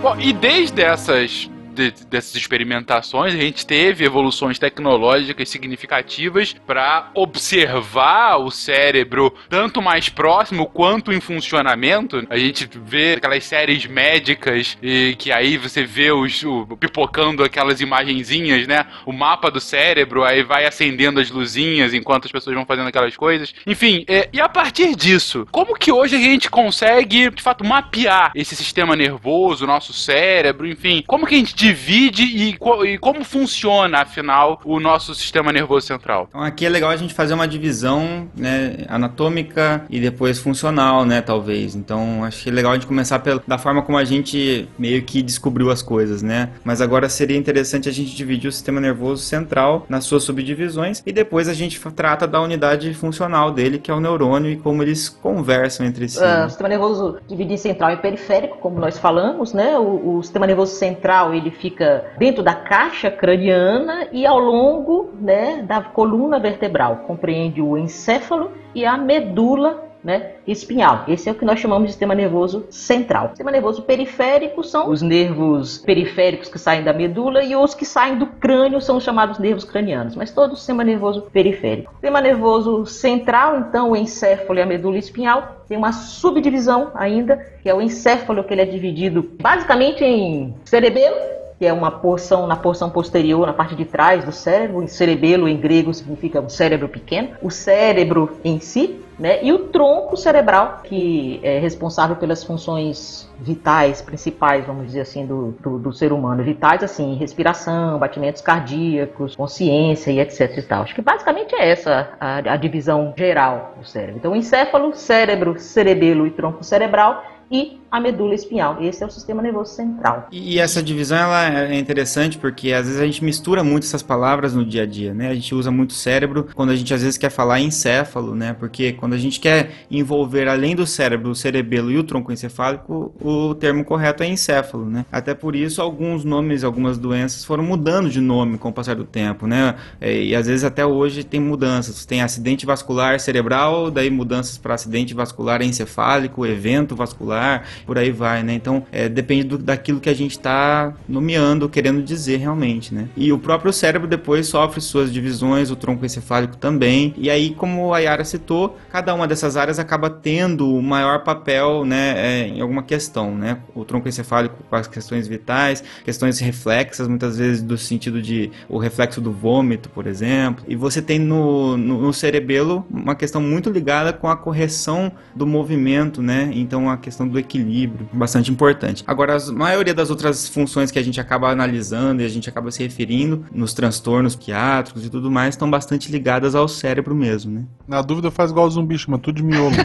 Bom, 0.00 0.16
e 0.18 0.32
desde 0.32 0.82
essas 0.82 1.50
de- 1.78 2.04
dessas 2.06 2.34
experimentações, 2.34 3.34
a 3.34 3.38
gente 3.38 3.66
teve 3.66 4.04
evoluções 4.04 4.58
tecnológicas 4.58 5.48
significativas 5.48 6.54
para 6.66 7.10
observar 7.14 8.36
o 8.38 8.50
cérebro 8.50 9.34
tanto 9.48 9.80
mais 9.80 10.08
próximo 10.08 10.66
quanto 10.66 11.12
em 11.12 11.20
funcionamento. 11.20 12.26
A 12.28 12.36
gente 12.38 12.68
vê 12.84 13.14
aquelas 13.14 13.44
séries 13.44 13.86
médicas 13.86 14.76
e 14.82 15.14
que 15.18 15.32
aí 15.32 15.56
você 15.56 15.84
vê 15.84 16.10
os 16.12 16.42
o- 16.42 16.66
pipocando 16.78 17.42
aquelas 17.44 17.80
imagenzinhas, 17.80 18.66
né? 18.66 18.86
O 19.06 19.12
mapa 19.12 19.50
do 19.50 19.60
cérebro, 19.60 20.24
aí 20.24 20.42
vai 20.42 20.66
acendendo 20.66 21.20
as 21.20 21.30
luzinhas 21.30 21.94
enquanto 21.94 22.26
as 22.26 22.32
pessoas 22.32 22.54
vão 22.54 22.66
fazendo 22.66 22.88
aquelas 22.88 23.16
coisas. 23.16 23.54
Enfim, 23.66 24.04
é, 24.08 24.28
e 24.32 24.40
a 24.40 24.48
partir 24.48 24.94
disso, 24.94 25.46
como 25.50 25.74
que 25.78 25.90
hoje 25.92 26.16
a 26.16 26.20
gente 26.20 26.50
consegue, 26.50 27.30
de 27.30 27.42
fato, 27.42 27.64
mapear 27.64 28.32
esse 28.34 28.54
sistema 28.56 28.94
nervoso, 28.96 29.66
nosso 29.66 29.92
cérebro, 29.92 30.66
enfim, 30.66 31.02
como 31.06 31.26
que 31.26 31.34
a 31.34 31.38
gente 31.38 31.54
divide 31.68 32.22
e, 32.22 32.56
co- 32.56 32.84
e 32.84 32.98
como 32.98 33.24
funciona, 33.24 34.00
afinal, 34.00 34.60
o 34.64 34.80
nosso 34.80 35.14
sistema 35.14 35.52
nervoso 35.52 35.86
central? 35.86 36.26
Então 36.28 36.42
aqui 36.42 36.64
é 36.66 36.68
legal 36.68 36.90
a 36.90 36.96
gente 36.96 37.14
fazer 37.14 37.34
uma 37.34 37.46
divisão 37.48 38.28
né, 38.36 38.84
anatômica 38.88 39.84
e 39.90 40.00
depois 40.00 40.38
funcional, 40.38 41.04
né, 41.04 41.20
talvez. 41.20 41.74
Então 41.74 42.24
acho 42.24 42.42
que 42.44 42.48
é 42.48 42.52
legal 42.52 42.72
a 42.72 42.74
gente 42.74 42.86
começar 42.86 43.18
pela, 43.18 43.42
da 43.46 43.58
forma 43.58 43.82
como 43.82 43.98
a 43.98 44.04
gente 44.04 44.68
meio 44.78 45.02
que 45.02 45.22
descobriu 45.22 45.70
as 45.70 45.82
coisas, 45.82 46.22
né? 46.22 46.50
Mas 46.64 46.80
agora 46.80 47.08
seria 47.08 47.36
interessante 47.36 47.88
a 47.88 47.92
gente 47.92 48.14
dividir 48.14 48.48
o 48.48 48.52
sistema 48.52 48.80
nervoso 48.80 49.22
central 49.22 49.86
nas 49.88 50.04
suas 50.04 50.22
subdivisões 50.22 51.02
e 51.06 51.12
depois 51.12 51.48
a 51.48 51.54
gente 51.54 51.78
trata 51.90 52.26
da 52.26 52.40
unidade 52.40 52.92
funcional 52.94 53.50
dele, 53.50 53.78
que 53.78 53.90
é 53.90 53.94
o 53.94 54.00
neurônio 54.00 54.50
e 54.50 54.56
como 54.56 54.82
eles 54.82 55.08
conversam 55.08 55.86
entre 55.86 56.08
si. 56.08 56.22
Ah, 56.22 56.40
né? 56.40 56.44
o 56.46 56.48
sistema 56.48 56.68
nervoso 56.68 57.18
dividido 57.28 57.54
em 57.54 57.56
central 57.56 57.90
e 57.92 57.96
periférico, 57.96 58.58
como 58.58 58.78
nós 58.78 58.98
falamos, 58.98 59.52
né? 59.52 59.76
O, 59.78 60.18
o 60.18 60.22
sistema 60.22 60.46
nervoso 60.46 60.74
central 60.74 61.34
ele 61.34 61.50
fica 61.60 62.12
dentro 62.18 62.42
da 62.42 62.54
caixa 62.54 63.10
craniana 63.10 64.08
e 64.12 64.26
ao 64.26 64.38
longo, 64.38 65.10
né, 65.20 65.62
da 65.62 65.80
coluna 65.82 66.38
vertebral. 66.38 67.04
Compreende 67.06 67.60
o 67.60 67.76
encéfalo 67.76 68.52
e 68.74 68.84
a 68.84 68.96
medula 68.96 69.88
né, 70.02 70.32
espinhal. 70.46 71.04
Esse 71.08 71.28
é 71.28 71.32
o 71.32 71.34
que 71.34 71.44
nós 71.44 71.58
chamamos 71.58 71.86
de 71.86 71.92
sistema 71.92 72.14
nervoso 72.14 72.66
central. 72.70 73.26
O 73.26 73.28
sistema 73.30 73.50
nervoso 73.50 73.82
periférico 73.82 74.62
são 74.62 74.90
os 74.90 75.02
nervos 75.02 75.78
periféricos 75.78 76.48
que 76.48 76.58
saem 76.58 76.82
da 76.82 76.92
medula 76.92 77.42
e 77.42 77.54
os 77.56 77.74
que 77.74 77.84
saem 77.84 78.16
do 78.16 78.26
crânio 78.26 78.80
são 78.80 78.96
os 78.96 79.04
chamados 79.04 79.38
nervos 79.38 79.64
cranianos, 79.64 80.14
mas 80.14 80.30
todo 80.30 80.52
o 80.52 80.56
sistema 80.56 80.84
nervoso 80.84 81.22
periférico. 81.32 81.90
O 81.90 81.94
sistema 81.94 82.20
nervoso 82.20 82.86
central, 82.86 83.58
então, 83.58 83.90
o 83.90 83.96
encéfalo 83.96 84.58
e 84.58 84.62
a 84.62 84.66
medula 84.66 84.98
espinhal, 84.98 85.64
tem 85.68 85.76
uma 85.76 85.92
subdivisão 85.92 86.90
ainda, 86.94 87.36
que 87.62 87.68
é 87.68 87.74
o 87.74 87.82
encéfalo, 87.82 88.44
que 88.44 88.54
ele 88.54 88.62
é 88.62 88.66
dividido 88.66 89.22
basicamente 89.40 90.02
em 90.04 90.54
cerebelo, 90.64 91.37
que 91.58 91.66
é 91.66 91.72
uma 91.72 91.90
porção 91.90 92.46
na 92.46 92.54
porção 92.54 92.88
posterior, 92.88 93.44
na 93.44 93.52
parte 93.52 93.74
de 93.74 93.84
trás 93.84 94.24
do 94.24 94.30
cérebro. 94.30 94.82
Em 94.82 94.86
cerebelo, 94.86 95.48
em 95.48 95.56
grego, 95.56 95.92
significa 95.92 96.40
um 96.40 96.48
cérebro 96.48 96.88
pequeno. 96.88 97.30
O 97.42 97.50
cérebro 97.50 98.38
em 98.44 98.60
si, 98.60 99.00
né? 99.18 99.42
E 99.42 99.52
o 99.52 99.66
tronco 99.66 100.16
cerebral, 100.16 100.82
que 100.84 101.40
é 101.42 101.58
responsável 101.58 102.14
pelas 102.14 102.44
funções 102.44 103.28
vitais, 103.40 104.00
principais, 104.00 104.64
vamos 104.64 104.86
dizer 104.86 105.00
assim, 105.00 105.26
do, 105.26 105.52
do, 105.60 105.78
do 105.80 105.92
ser 105.92 106.12
humano. 106.12 106.44
Vitais, 106.44 106.84
assim, 106.84 107.16
respiração, 107.16 107.98
batimentos 107.98 108.40
cardíacos, 108.40 109.34
consciência 109.34 110.12
e 110.12 110.20
etc 110.20 110.56
e 110.58 110.62
tal. 110.62 110.82
Acho 110.82 110.94
que 110.94 111.02
basicamente 111.02 111.56
é 111.56 111.70
essa 111.70 112.10
a, 112.20 112.36
a 112.36 112.56
divisão 112.56 113.12
geral 113.16 113.74
do 113.76 113.84
cérebro. 113.84 114.16
Então, 114.18 114.36
encéfalo, 114.36 114.94
cérebro, 114.94 115.58
cerebelo 115.58 116.24
e 116.24 116.30
tronco 116.30 116.62
cerebral 116.62 117.24
e 117.50 117.80
a 117.90 118.00
medula 118.00 118.34
espinhal. 118.34 118.82
Esse 118.82 119.02
é 119.02 119.06
o 119.06 119.10
sistema 119.10 119.42
nervoso 119.42 119.72
central. 119.72 120.28
E 120.30 120.58
essa 120.58 120.82
divisão 120.82 121.18
ela 121.18 121.72
é 121.72 121.78
interessante 121.78 122.38
porque 122.38 122.72
às 122.72 122.86
vezes 122.86 123.00
a 123.00 123.04
gente 123.04 123.24
mistura 123.24 123.64
muito 123.64 123.84
essas 123.84 124.02
palavras 124.02 124.54
no 124.54 124.64
dia 124.64 124.82
a 124.82 124.86
dia, 124.86 125.14
né? 125.14 125.28
A 125.28 125.34
gente 125.34 125.54
usa 125.54 125.70
muito 125.70 125.92
cérebro 125.92 126.48
quando 126.54 126.70
a 126.70 126.76
gente 126.76 126.92
às 126.92 127.02
vezes 127.02 127.18
quer 127.18 127.30
falar 127.30 127.60
encéfalo, 127.60 128.34
né? 128.34 128.54
Porque 128.58 128.92
quando 128.92 129.14
a 129.14 129.18
gente 129.18 129.40
quer 129.40 129.70
envolver 129.90 130.48
além 130.48 130.74
do 130.74 130.86
cérebro, 130.86 131.30
o 131.30 131.34
cerebelo 131.34 131.90
e 131.90 131.98
o 131.98 132.04
tronco 132.04 132.32
encefálico, 132.32 133.14
o 133.20 133.54
termo 133.54 133.84
correto 133.84 134.22
é 134.22 134.28
encéfalo, 134.28 134.86
né? 134.86 135.04
Até 135.10 135.34
por 135.34 135.54
isso 135.56 135.80
alguns 135.80 136.24
nomes, 136.24 136.64
algumas 136.64 136.98
doenças 136.98 137.44
foram 137.44 137.64
mudando 137.64 138.10
de 138.10 138.20
nome 138.20 138.58
com 138.58 138.68
o 138.68 138.72
passar 138.72 138.94
do 138.96 139.04
tempo, 139.04 139.46
né? 139.46 139.74
É, 140.00 140.22
E 140.22 140.34
às 140.34 140.46
vezes 140.46 140.64
até 140.64 140.84
hoje 140.84 141.24
tem 141.24 141.40
mudanças. 141.40 142.04
Tem 142.04 142.22
acidente 142.22 142.66
vascular 142.66 143.18
cerebral, 143.20 143.90
daí 143.90 144.10
mudanças 144.10 144.58
para 144.58 144.74
acidente 144.74 145.14
vascular 145.14 145.62
encefálico, 145.62 146.46
evento 146.46 146.94
vascular, 146.94 147.64
por 147.86 147.98
aí 147.98 148.10
vai, 148.10 148.42
né? 148.42 148.54
Então, 148.54 148.84
é, 148.92 149.08
depende 149.08 149.44
do, 149.44 149.58
daquilo 149.58 150.00
que 150.00 150.08
a 150.08 150.14
gente 150.14 150.32
está 150.32 150.94
nomeando, 151.08 151.68
querendo 151.68 152.02
dizer 152.02 152.38
realmente, 152.38 152.94
né? 152.94 153.08
E 153.16 153.32
o 153.32 153.38
próprio 153.38 153.72
cérebro 153.72 154.08
depois 154.08 154.46
sofre 154.46 154.80
suas 154.80 155.12
divisões, 155.12 155.70
o 155.70 155.76
tronco 155.76 156.04
encefálico 156.04 156.56
também. 156.56 157.14
E 157.16 157.30
aí, 157.30 157.50
como 157.50 157.92
a 157.92 157.98
Yara 157.98 158.24
citou, 158.24 158.78
cada 158.90 159.14
uma 159.14 159.26
dessas 159.26 159.56
áreas 159.56 159.78
acaba 159.78 160.10
tendo 160.10 160.74
o 160.74 160.82
maior 160.82 161.24
papel, 161.24 161.84
né, 161.84 162.14
é, 162.16 162.48
em 162.48 162.60
alguma 162.60 162.82
questão, 162.82 163.34
né? 163.34 163.58
O 163.74 163.84
tronco 163.84 164.08
encefálico 164.08 164.56
com 164.68 164.76
as 164.76 164.86
questões 164.86 165.26
vitais, 165.28 165.82
questões 166.04 166.38
reflexas, 166.38 167.08
muitas 167.08 167.38
vezes 167.38 167.62
do 167.62 167.76
sentido 167.76 168.20
de 168.20 168.50
o 168.68 168.78
reflexo 168.78 169.20
do 169.20 169.32
vômito, 169.32 169.88
por 169.88 170.06
exemplo. 170.06 170.64
E 170.68 170.76
você 170.76 171.00
tem 171.00 171.18
no, 171.18 171.76
no, 171.76 172.00
no 172.02 172.12
cerebelo 172.12 172.84
uma 172.90 173.14
questão 173.14 173.40
muito 173.40 173.70
ligada 173.70 174.12
com 174.12 174.28
a 174.28 174.36
correção 174.36 175.12
do 175.34 175.46
movimento, 175.46 176.22
né? 176.22 176.50
Então 176.52 176.88
a 176.90 176.96
questão 176.96 177.26
do 177.26 177.38
equilíbrio, 177.38 177.67
bastante 178.12 178.50
importante. 178.50 179.04
Agora, 179.06 179.36
a 179.36 179.52
maioria 179.52 179.94
das 179.94 180.10
outras 180.10 180.48
funções 180.48 180.90
que 180.90 180.98
a 180.98 181.02
gente 181.02 181.20
acaba 181.20 181.50
analisando 181.50 182.22
e 182.22 182.24
a 182.24 182.28
gente 182.28 182.48
acaba 182.48 182.70
se 182.70 182.82
referindo 182.82 183.44
nos 183.52 183.72
transtornos 183.72 184.34
psiquiátricos 184.34 185.04
e 185.04 185.10
tudo 185.10 185.30
mais 185.30 185.54
estão 185.54 185.70
bastante 185.70 186.10
ligadas 186.10 186.54
ao 186.54 186.68
cérebro 186.68 187.14
mesmo, 187.14 187.52
né? 187.52 187.64
Na 187.86 188.02
dúvida, 188.02 188.30
faz 188.30 188.50
igual 188.50 188.66
o 188.66 188.70
zumbi, 188.70 188.98
chama 188.98 189.18
tudo 189.18 189.36
de 189.36 189.42
miolo. 189.42 189.74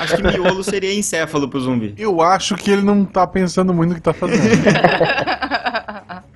Acho 0.00 0.16
que 0.16 0.22
miolo 0.22 0.62
seria 0.62 0.94
encéfalo 0.94 1.48
pro 1.48 1.60
zumbi. 1.60 1.94
Eu 1.96 2.20
acho 2.20 2.56
que 2.56 2.70
ele 2.70 2.82
não 2.82 3.04
tá 3.04 3.26
pensando 3.26 3.72
muito 3.72 3.90
no 3.90 3.94
que 3.94 4.02
tá 4.02 4.12
fazendo. 4.12 4.42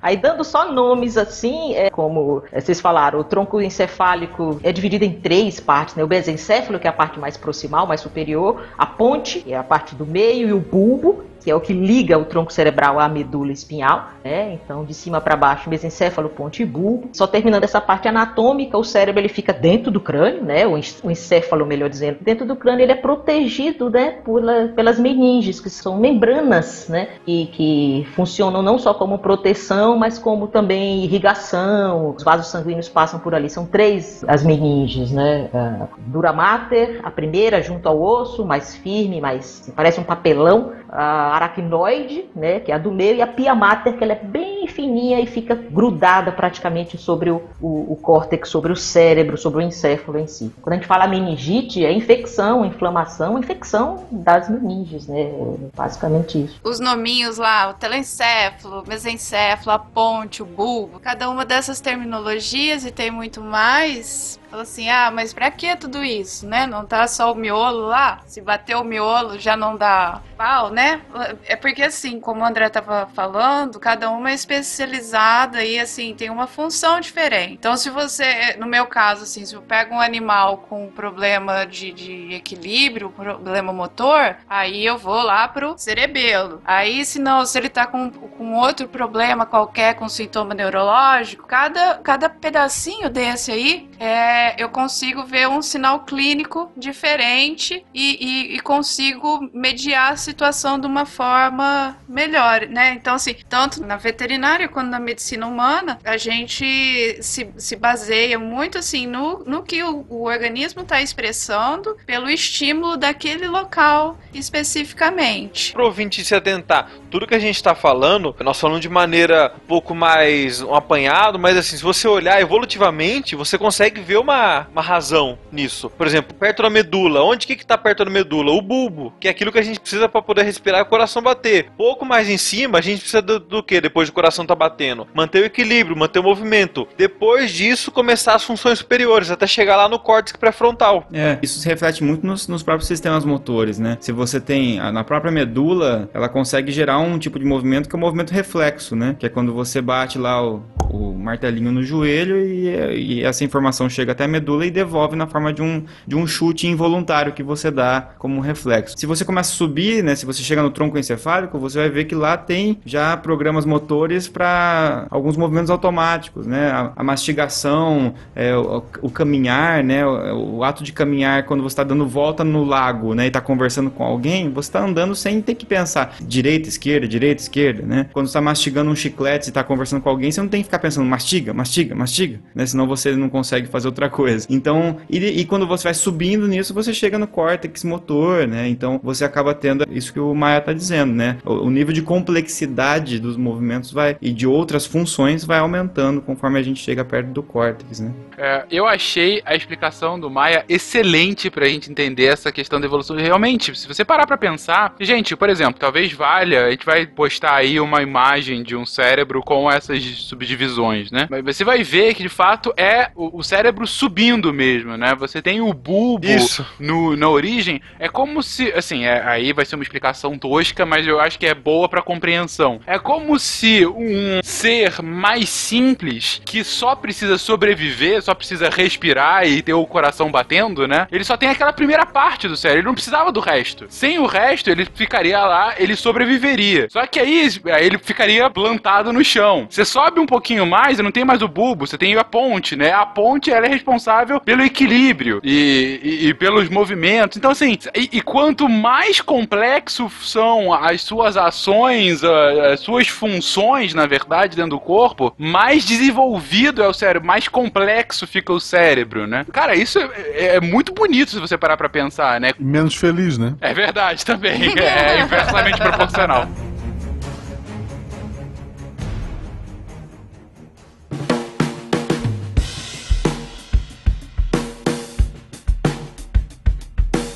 Aí 0.03 0.17
dando 0.17 0.43
só 0.43 0.69
nomes 0.69 1.15
assim, 1.15 1.75
é, 1.75 1.89
como 1.89 2.43
é, 2.51 2.59
vocês 2.59 2.81
falaram, 2.81 3.19
o 3.19 3.23
tronco 3.23 3.61
encefálico 3.61 4.59
é 4.61 4.69
dividido 4.73 5.05
em 5.05 5.13
três 5.13 5.61
partes, 5.61 5.95
né? 5.95 6.03
O 6.03 6.07
mesencéfalo, 6.07 6.77
que 6.77 6.85
é 6.85 6.89
a 6.89 6.93
parte 6.93 7.17
mais 7.17 7.37
proximal, 7.37 7.87
mais 7.87 8.01
superior, 8.01 8.65
a 8.77 8.85
ponte, 8.85 9.39
que 9.39 9.53
é 9.53 9.57
a 9.57 9.63
parte 9.63 9.95
do 9.95 10.05
meio, 10.05 10.49
e 10.49 10.51
o 10.51 10.59
bulbo, 10.59 11.23
que 11.43 11.51
é 11.51 11.55
o 11.55 11.59
que 11.59 11.73
liga 11.73 12.17
o 12.17 12.25
tronco 12.25 12.51
cerebral 12.51 12.99
à 12.99 13.07
medula 13.09 13.51
espinhal, 13.51 14.09
né? 14.23 14.53
Então, 14.53 14.83
de 14.85 14.93
cima 14.93 15.19
para 15.19 15.35
baixo, 15.35 15.69
mesencéfalo, 15.69 16.29
ponte 16.29 16.63
e 16.63 16.65
bulbo. 16.65 17.09
Só 17.13 17.27
terminando 17.27 17.63
essa 17.63 17.81
parte 17.81 18.07
anatômica, 18.07 18.77
o 18.77 18.83
cérebro 18.83 19.19
ele 19.21 19.29
fica 19.29 19.51
dentro 19.51 19.91
do 19.91 19.99
crânio, 19.99 20.43
né? 20.43 20.65
O 20.65 20.77
encéfalo, 21.09 21.65
melhor 21.65 21.89
dizendo, 21.89 22.17
dentro 22.21 22.45
do 22.45 22.55
crânio, 22.55 22.83
ele 22.83 22.91
é 22.91 22.95
protegido, 22.95 23.89
né? 23.89 24.11
Por, 24.23 24.41
pelas 24.75 24.99
meninges, 24.99 25.59
que 25.59 25.69
são 25.69 25.97
membranas, 25.97 26.87
né? 26.87 27.09
E 27.27 27.47
que 27.47 28.07
funcionam 28.15 28.61
não 28.61 28.77
só 28.77 28.93
como 28.93 29.19
proteção, 29.19 29.97
mas 29.97 30.17
como 30.17 30.47
também 30.47 31.03
irrigação. 31.03 32.15
Os 32.15 32.23
vasos 32.23 32.47
sanguíneos 32.47 32.89
passam 32.89 33.19
por 33.19 33.35
ali. 33.35 33.49
São 33.49 33.65
três 33.65 34.23
as 34.27 34.43
meninges, 34.43 35.11
né? 35.11 35.49
A 35.53 35.87
dura 35.97 36.31
mater, 36.31 36.99
a 37.03 37.11
primeira 37.11 37.61
junto 37.61 37.87
ao 37.87 38.01
osso, 38.01 38.45
mais 38.45 38.75
firme, 38.75 39.19
mais 39.19 39.71
parece 39.75 39.99
um 39.99 40.03
papelão. 40.03 40.71
A 40.89 41.32
aracnoide, 41.35 42.25
né? 42.35 42.59
Que 42.59 42.71
é 42.71 42.75
a 42.75 42.77
do 42.77 42.91
meio, 42.91 43.17
e 43.17 43.21
a 43.21 43.27
pia 43.27 43.55
mater, 43.55 43.97
que 43.97 44.03
ela 44.03 44.13
é 44.13 44.23
bem 44.23 44.67
fininha 44.67 45.19
e 45.19 45.25
fica 45.25 45.55
grudada 45.55 46.31
praticamente 46.31 46.97
sobre 46.97 47.29
o, 47.29 47.41
o, 47.61 47.93
o 47.93 47.95
córtex, 48.01 48.49
sobre 48.49 48.71
o 48.71 48.75
cérebro, 48.75 49.37
sobre 49.37 49.59
o 49.59 49.61
encéfalo 49.61 50.19
em 50.19 50.27
si. 50.27 50.51
Quando 50.61 50.73
a 50.73 50.75
gente 50.77 50.87
fala 50.87 51.07
meningite, 51.07 51.85
é 51.85 51.91
infecção, 51.91 52.65
inflamação, 52.65 53.37
infecção 53.37 54.05
das 54.11 54.49
meninges, 54.49 55.07
né? 55.07 55.31
Basicamente 55.75 56.43
isso. 56.43 56.59
Os 56.63 56.79
nominhos 56.79 57.37
lá, 57.37 57.69
o 57.69 57.73
telencéfalo, 57.73 58.83
mesencéfalo, 58.87 59.71
a 59.71 59.79
ponte, 59.79 60.41
o 60.41 60.45
bulbo, 60.45 60.99
cada 60.99 61.29
uma 61.29 61.45
dessas 61.45 61.79
terminologias 61.79 62.85
e 62.85 62.91
tem 62.91 63.11
muito 63.11 63.41
mais 63.41 64.39
Fala 64.53 64.61
assim, 64.61 64.87
ah, 64.87 65.09
mas 65.09 65.33
pra 65.33 65.49
que 65.49 65.75
tudo 65.75 66.03
isso, 66.03 66.45
né? 66.45 66.67
Não 66.67 66.85
tá 66.85 67.07
só 67.07 67.31
o 67.31 67.35
miolo 67.35 67.87
lá? 67.87 68.19
Se 68.27 68.39
bater 68.39 68.75
o 68.75 68.83
miolo 68.83 69.39
já 69.39 69.57
não 69.57 69.75
dá 69.75 70.21
pau, 70.37 70.69
né? 70.69 71.01
É 71.47 71.55
porque 71.55 71.81
assim, 71.81 72.19
como 72.19 72.41
o 72.41 72.45
André 72.45 72.69
tava 72.69 73.09
falando, 73.15 73.79
cada 73.79 74.11
uma 74.11 74.29
é 74.29 74.35
especializada 74.35 75.63
e 75.63 75.79
assim, 75.79 76.13
tem 76.13 76.29
uma 76.29 76.45
função 76.45 76.99
diferente. 76.99 77.53
Então 77.53 77.75
se 77.75 77.89
você, 77.89 78.55
no 78.59 78.67
meu 78.67 78.85
caso, 78.85 79.23
assim, 79.23 79.43
se 79.43 79.55
eu 79.55 79.61
pego 79.63 79.95
um 79.95 79.99
animal 79.99 80.57
com 80.69 80.87
problema 80.91 81.65
de, 81.65 81.91
de 81.91 82.35
equilíbrio, 82.35 83.09
problema 83.09 83.73
motor, 83.73 84.37
aí 84.47 84.85
eu 84.85 84.99
vou 84.99 85.23
lá 85.23 85.47
pro 85.47 85.75
cerebelo. 85.79 86.61
Aí 86.63 87.03
se 87.05 87.17
não, 87.17 87.43
se 87.43 87.57
ele 87.57 87.69
tá 87.69 87.87
com, 87.87 88.11
com 88.11 88.53
outro 88.53 88.87
problema 88.87 89.47
qualquer, 89.47 89.95
com 89.95 90.07
sintoma 90.07 90.53
neurológico, 90.53 91.47
cada, 91.47 91.95
cada 91.95 92.29
pedacinho 92.29 93.09
desse 93.09 93.51
aí 93.51 93.89
é 93.99 94.42
eu 94.57 94.69
consigo 94.69 95.23
ver 95.23 95.47
um 95.47 95.61
sinal 95.61 96.01
clínico 96.01 96.71
diferente 96.75 97.85
e, 97.93 98.17
e, 98.19 98.55
e, 98.55 98.59
consigo 98.59 99.49
mediar 99.53 100.13
a 100.13 100.17
situação 100.17 100.79
de 100.79 100.87
uma 100.87 101.05
forma 101.05 101.97
melhor, 102.07 102.67
né? 102.67 102.93
Então, 102.93 103.15
assim, 103.15 103.35
tanto 103.49 103.85
na 103.85 103.97
veterinária 103.97 104.67
quanto 104.67 104.89
na 104.89 104.99
medicina 104.99 105.47
humana, 105.47 105.99
a 106.03 106.17
gente 106.17 107.17
se, 107.21 107.49
se 107.57 107.75
baseia 107.75 108.37
muito, 108.39 108.77
assim, 108.77 109.05
no, 109.05 109.43
no 109.45 109.63
que 109.63 109.83
o, 109.83 110.05
o 110.09 110.23
organismo 110.23 110.81
está 110.81 111.01
expressando 111.01 111.95
pelo 112.05 112.29
estímulo 112.29 112.97
daquele 112.97 113.47
local 113.47 114.17
especificamente. 114.33 115.73
Para 115.73 115.83
o 115.83 115.85
ouvinte 115.85 116.23
se 116.23 116.35
atentar, 116.35 116.89
tudo 117.09 117.27
que 117.27 117.35
a 117.35 117.39
gente 117.39 117.55
está 117.55 117.75
falando, 117.75 118.35
nós 118.39 118.59
falamos 118.59 118.81
de 118.81 118.89
maneira 118.89 119.53
um 119.55 119.67
pouco 119.67 119.93
mais 119.93 120.61
um 120.61 120.73
apanhado, 120.73 121.37
mas 121.37 121.55
assim, 121.57 121.77
se 121.77 121.83
você 121.83 122.07
olhar 122.07 122.41
evolutivamente, 122.41 123.35
você 123.35 123.57
consegue 123.57 124.01
ver 124.01 124.17
uma 124.17 124.32
uma, 124.33 124.67
uma 124.71 124.81
razão 124.81 125.37
nisso. 125.51 125.89
Por 125.89 126.07
exemplo, 126.07 126.35
perto 126.35 126.63
da 126.63 126.69
medula. 126.69 127.23
Onde 127.23 127.45
que, 127.45 127.55
que 127.55 127.65
tá 127.65 127.77
perto 127.77 128.03
da 128.03 128.11
medula? 128.11 128.51
O 128.51 128.61
bulbo, 128.61 129.13
que 129.19 129.27
é 129.27 129.31
aquilo 129.31 129.51
que 129.51 129.59
a 129.59 129.63
gente 129.63 129.79
precisa 129.79 130.09
para 130.09 130.21
poder 130.21 130.43
respirar 130.43 130.79
e 130.79 130.83
o 130.83 130.87
coração 130.87 131.21
bater. 131.21 131.67
Pouco 131.77 132.05
mais 132.05 132.29
em 132.29 132.37
cima, 132.37 132.79
a 132.79 132.81
gente 132.81 132.99
precisa 132.99 133.21
do, 133.21 133.39
do 133.39 133.63
que 133.63 133.79
depois 133.79 134.09
do 134.09 134.13
coração 134.13 134.45
tá 134.45 134.55
batendo? 134.55 135.07
Manter 135.13 135.43
o 135.43 135.45
equilíbrio, 135.45 135.95
manter 135.95 136.19
o 136.19 136.23
movimento. 136.23 136.87
Depois 136.97 137.51
disso, 137.51 137.91
começar 137.91 138.35
as 138.35 138.43
funções 138.43 138.79
superiores, 138.79 139.29
até 139.29 139.45
chegar 139.45 139.75
lá 139.75 139.87
no 139.87 139.99
córtex 139.99 140.37
pré-frontal. 140.37 141.07
É, 141.13 141.37
isso 141.41 141.59
se 141.59 141.67
reflete 141.67 142.03
muito 142.03 142.25
nos, 142.25 142.47
nos 142.47 142.63
próprios 142.63 142.87
sistemas 142.87 143.23
motores, 143.23 143.77
né? 143.77 143.97
Se 143.99 144.11
você 144.11 144.41
tem 144.41 144.77
na 144.91 145.03
própria 145.03 145.31
medula, 145.31 146.09
ela 146.13 146.27
consegue 146.27 146.71
gerar 146.71 146.97
um 146.99 147.19
tipo 147.19 147.37
de 147.37 147.45
movimento 147.45 147.87
que 147.87 147.95
é 147.95 147.97
o 147.97 147.99
movimento 147.99 148.31
reflexo, 148.31 148.95
né? 148.95 149.15
Que 149.17 149.25
é 149.25 149.29
quando 149.29 149.53
você 149.53 149.81
bate 149.81 150.17
lá 150.17 150.43
o, 150.43 150.63
o 150.89 151.13
martelinho 151.13 151.71
no 151.71 151.83
joelho 151.83 152.39
e, 152.39 153.19
e 153.19 153.23
essa 153.23 153.43
informação 153.43 153.89
chega 153.89 154.12
até 154.13 154.25
a 154.25 154.27
medula 154.27 154.65
e 154.65 154.71
devolve 154.71 155.15
na 155.15 155.27
forma 155.27 155.51
de 155.51 155.61
um, 155.61 155.83
de 156.07 156.15
um 156.15 156.25
chute 156.25 156.67
involuntário 156.67 157.33
que 157.33 157.43
você 157.43 157.69
dá 157.69 158.09
como 158.17 158.39
reflexo. 158.39 158.97
Se 158.97 159.05
você 159.05 159.25
começa 159.25 159.51
a 159.51 159.55
subir, 159.55 160.03
né, 160.03 160.15
se 160.15 160.25
você 160.25 160.41
chega 160.41 160.61
no 160.61 160.71
tronco 160.71 160.97
encefálico, 160.97 161.59
você 161.59 161.79
vai 161.79 161.89
ver 161.89 162.05
que 162.05 162.15
lá 162.15 162.37
tem 162.37 162.79
já 162.85 163.15
programas 163.17 163.65
motores 163.65 164.27
para 164.27 165.07
alguns 165.09 165.37
movimentos 165.37 165.69
automáticos, 165.69 166.47
né, 166.47 166.71
a, 166.71 166.93
a 166.95 167.03
mastigação, 167.03 168.13
é, 168.35 168.55
o, 168.55 168.83
o, 169.01 169.09
caminhar, 169.09 169.83
né, 169.83 170.05
o, 170.05 170.57
o, 170.57 170.63
ato 170.63 170.83
de 170.83 170.91
caminhar 170.91 171.43
quando 171.45 171.61
você 171.63 171.73
está 171.73 171.83
dando 171.83 172.07
volta 172.07 172.43
no 172.43 172.63
lago, 172.63 173.13
né, 173.13 173.25
e 173.25 173.27
está 173.27 173.41
conversando 173.41 173.89
com 173.89 174.03
alguém, 174.03 174.49
você 174.49 174.69
está 174.69 174.83
andando 174.83 175.15
sem 175.15 175.41
ter 175.41 175.55
que 175.55 175.65
pensar 175.65 176.15
direita, 176.21 176.69
esquerda, 176.69 177.07
direita, 177.07 177.41
esquerda, 177.41 177.83
né. 177.83 178.09
Quando 178.13 178.27
está 178.27 178.41
mastigando 178.41 178.91
um 178.91 178.95
chiclete 178.95 179.47
e 179.47 179.49
está 179.49 179.63
conversando 179.63 180.01
com 180.01 180.09
alguém, 180.09 180.31
você 180.31 180.41
não 180.41 180.47
tem 180.47 180.61
que 180.61 180.65
ficar 180.65 180.79
pensando 180.79 181.05
mastiga, 181.05 181.53
mastiga, 181.53 181.95
mastiga, 181.95 182.39
né, 182.53 182.65
senão 182.65 182.87
você 182.87 183.15
não 183.15 183.29
consegue 183.29 183.67
fazer 183.67 183.87
outra 183.87 184.02
coisa. 184.09 184.47
Então, 184.49 184.97
e, 185.09 185.17
e, 185.17 185.45
quando 185.45 185.67
você 185.67 185.85
vai 185.85 185.93
subindo 185.93 186.47
nisso, 186.47 186.73
você 186.73 186.93
chega 186.93 187.17
no 187.17 187.27
córtex 187.27 187.83
motor, 187.83 188.47
né? 188.47 188.67
Então, 188.67 188.99
você 189.03 189.25
acaba 189.25 189.53
tendo 189.53 189.85
isso 189.89 190.13
que 190.13 190.19
o 190.19 190.33
Maia 190.33 190.59
está 190.59 190.73
dizendo, 190.73 191.13
né? 191.13 191.37
O, 191.45 191.65
o, 191.65 191.69
nível 191.69 191.93
de 191.93 192.01
complexidade 192.01 193.19
dos 193.19 193.37
movimentos 193.37 193.91
vai 193.91 194.17
e 194.21 194.31
de 194.31 194.47
outras 194.47 194.85
funções 194.85 195.43
vai 195.43 195.59
aumentando 195.59 196.21
conforme 196.21 196.59
a 196.59 196.63
gente 196.63 196.81
chega 196.81 197.03
perto 197.03 197.27
do 197.27 197.43
córtex, 197.43 197.99
né? 197.99 198.11
É, 198.37 198.65
eu 198.71 198.87
achei 198.87 199.41
a 199.45 199.55
explicação 199.55 200.19
do 200.19 200.29
Maia 200.29 200.65
excelente 200.67 201.49
pra 201.49 201.67
gente 201.67 201.91
entender 201.91 202.25
essa 202.25 202.51
questão 202.51 202.79
da 202.79 202.85
evolução. 202.85 203.15
Realmente, 203.15 203.75
se 203.77 203.87
você 203.87 204.03
parar 204.03 204.25
pra 204.25 204.37
pensar, 204.37 204.95
gente, 204.99 205.35
por 205.35 205.49
exemplo, 205.49 205.79
talvez 205.79 206.11
valha, 206.11 206.65
a 206.65 206.71
gente 206.71 206.85
vai 206.85 207.05
postar 207.05 207.55
aí 207.55 207.79
uma 207.79 208.01
imagem 208.01 208.63
de 208.63 208.75
um 208.75 208.85
cérebro 208.85 209.41
com 209.41 209.71
essas 209.71 210.03
subdivisões, 210.03 211.11
né? 211.11 211.27
Mas 211.29 211.43
você 211.43 211.63
vai 211.63 211.83
ver 211.83 212.13
que 212.13 212.23
de 212.23 212.29
fato 212.29 212.73
é 212.77 213.11
o, 213.15 213.39
o 213.39 213.43
cérebro 213.43 213.87
subindo 213.93 214.53
mesmo, 214.53 214.97
né? 214.97 215.15
Você 215.15 215.41
tem 215.41 215.61
o 215.61 215.73
bulbo 215.73 216.27
Isso. 216.27 216.65
No, 216.79 217.15
na 217.15 217.29
origem. 217.29 217.81
É 217.99 218.09
como 218.09 218.41
se, 218.41 218.71
assim, 218.73 219.05
é, 219.05 219.21
aí 219.23 219.53
vai 219.53 219.65
ser 219.65 219.75
uma 219.75 219.83
explicação 219.83 220.37
tosca, 220.37 220.85
mas 220.85 221.07
eu 221.07 221.19
acho 221.19 221.39
que 221.39 221.45
é 221.45 221.53
boa 221.53 221.87
para 221.87 222.01
compreensão. 222.01 222.79
É 222.85 222.97
como 222.99 223.37
se 223.39 223.85
um 223.85 224.41
ser 224.43 225.01
mais 225.01 225.49
simples 225.49 226.41
que 226.45 226.63
só 226.63 226.95
precisa 226.95 227.37
sobreviver, 227.37 228.21
só 228.21 228.33
precisa 228.33 228.69
respirar 228.69 229.47
e 229.47 229.61
ter 229.61 229.73
o 229.73 229.85
coração 229.85 230.31
batendo, 230.31 230.87
né? 230.87 231.07
Ele 231.11 231.23
só 231.23 231.37
tem 231.37 231.49
aquela 231.49 231.73
primeira 231.73 232.05
parte 232.05 232.47
do 232.47 232.57
cérebro, 232.57 232.79
ele 232.79 232.87
não 232.87 232.93
precisava 232.93 233.31
do 233.31 233.39
resto. 233.39 233.85
Sem 233.89 234.19
o 234.19 234.25
resto, 234.25 234.69
ele 234.69 234.85
ficaria 234.85 235.39
lá, 235.39 235.75
ele 235.77 235.95
sobreviveria. 235.95 236.87
Só 236.89 237.05
que 237.05 237.19
aí, 237.19 237.47
aí 237.71 237.85
ele 237.85 237.97
ficaria 237.97 238.49
plantado 238.49 239.13
no 239.13 239.23
chão. 239.23 239.67
Você 239.69 239.85
sobe 239.85 240.19
um 240.19 240.25
pouquinho 240.25 240.65
mais, 240.65 240.97
não 240.99 241.11
tem 241.11 241.23
mais 241.23 241.41
o 241.41 241.47
bulbo, 241.47 241.85
você 241.85 241.97
tem 241.97 242.15
a 242.15 242.23
ponte, 242.23 242.75
né? 242.75 242.91
A 242.91 243.05
ponte 243.05 243.51
ela 243.51 243.65
é 243.65 243.69
responsável 243.83 244.39
pelo 244.39 244.63
equilíbrio 244.63 245.41
e, 245.43 245.99
e, 246.01 246.27
e 246.29 246.33
pelos 246.33 246.69
movimentos. 246.69 247.37
Então, 247.37 247.51
assim, 247.51 247.77
e, 247.93 248.09
e, 248.13 248.21
quanto 248.21 248.69
mais 248.69 249.19
complexo 249.19 250.09
são 250.21 250.73
as 250.73 251.01
suas 251.01 251.35
ações, 251.35 252.23
as 252.23 252.79
suas 252.79 253.09
funções, 253.09 253.93
na 253.93 254.05
verdade, 254.05 254.55
dentro 254.55 254.71
do 254.71 254.79
corpo, 254.79 255.33
mais 255.37 255.85
desenvolvido 255.85 256.81
é 256.81 256.87
o 256.87 256.93
cérebro, 256.93 257.27
mais 257.27 257.47
complexo 257.47 258.25
fica 258.25 258.53
o 258.53 258.59
cérebro, 258.59 259.27
né? 259.27 259.45
Cara, 259.51 259.75
isso 259.75 259.99
é, 259.99 260.55
é 260.55 260.61
muito 260.61 260.93
bonito 260.93 261.31
se 261.31 261.39
você 261.39 261.57
parar 261.57 261.75
pra 261.75 261.89
pensar, 261.89 262.39
né? 262.39 262.53
Menos 262.57 262.95
feliz, 262.95 263.37
né? 263.37 263.53
É 263.59 263.73
verdade 263.73 264.25
também. 264.25 264.53
É 264.83 265.21
inversamente 265.21 265.79
proporcional. 265.79 266.47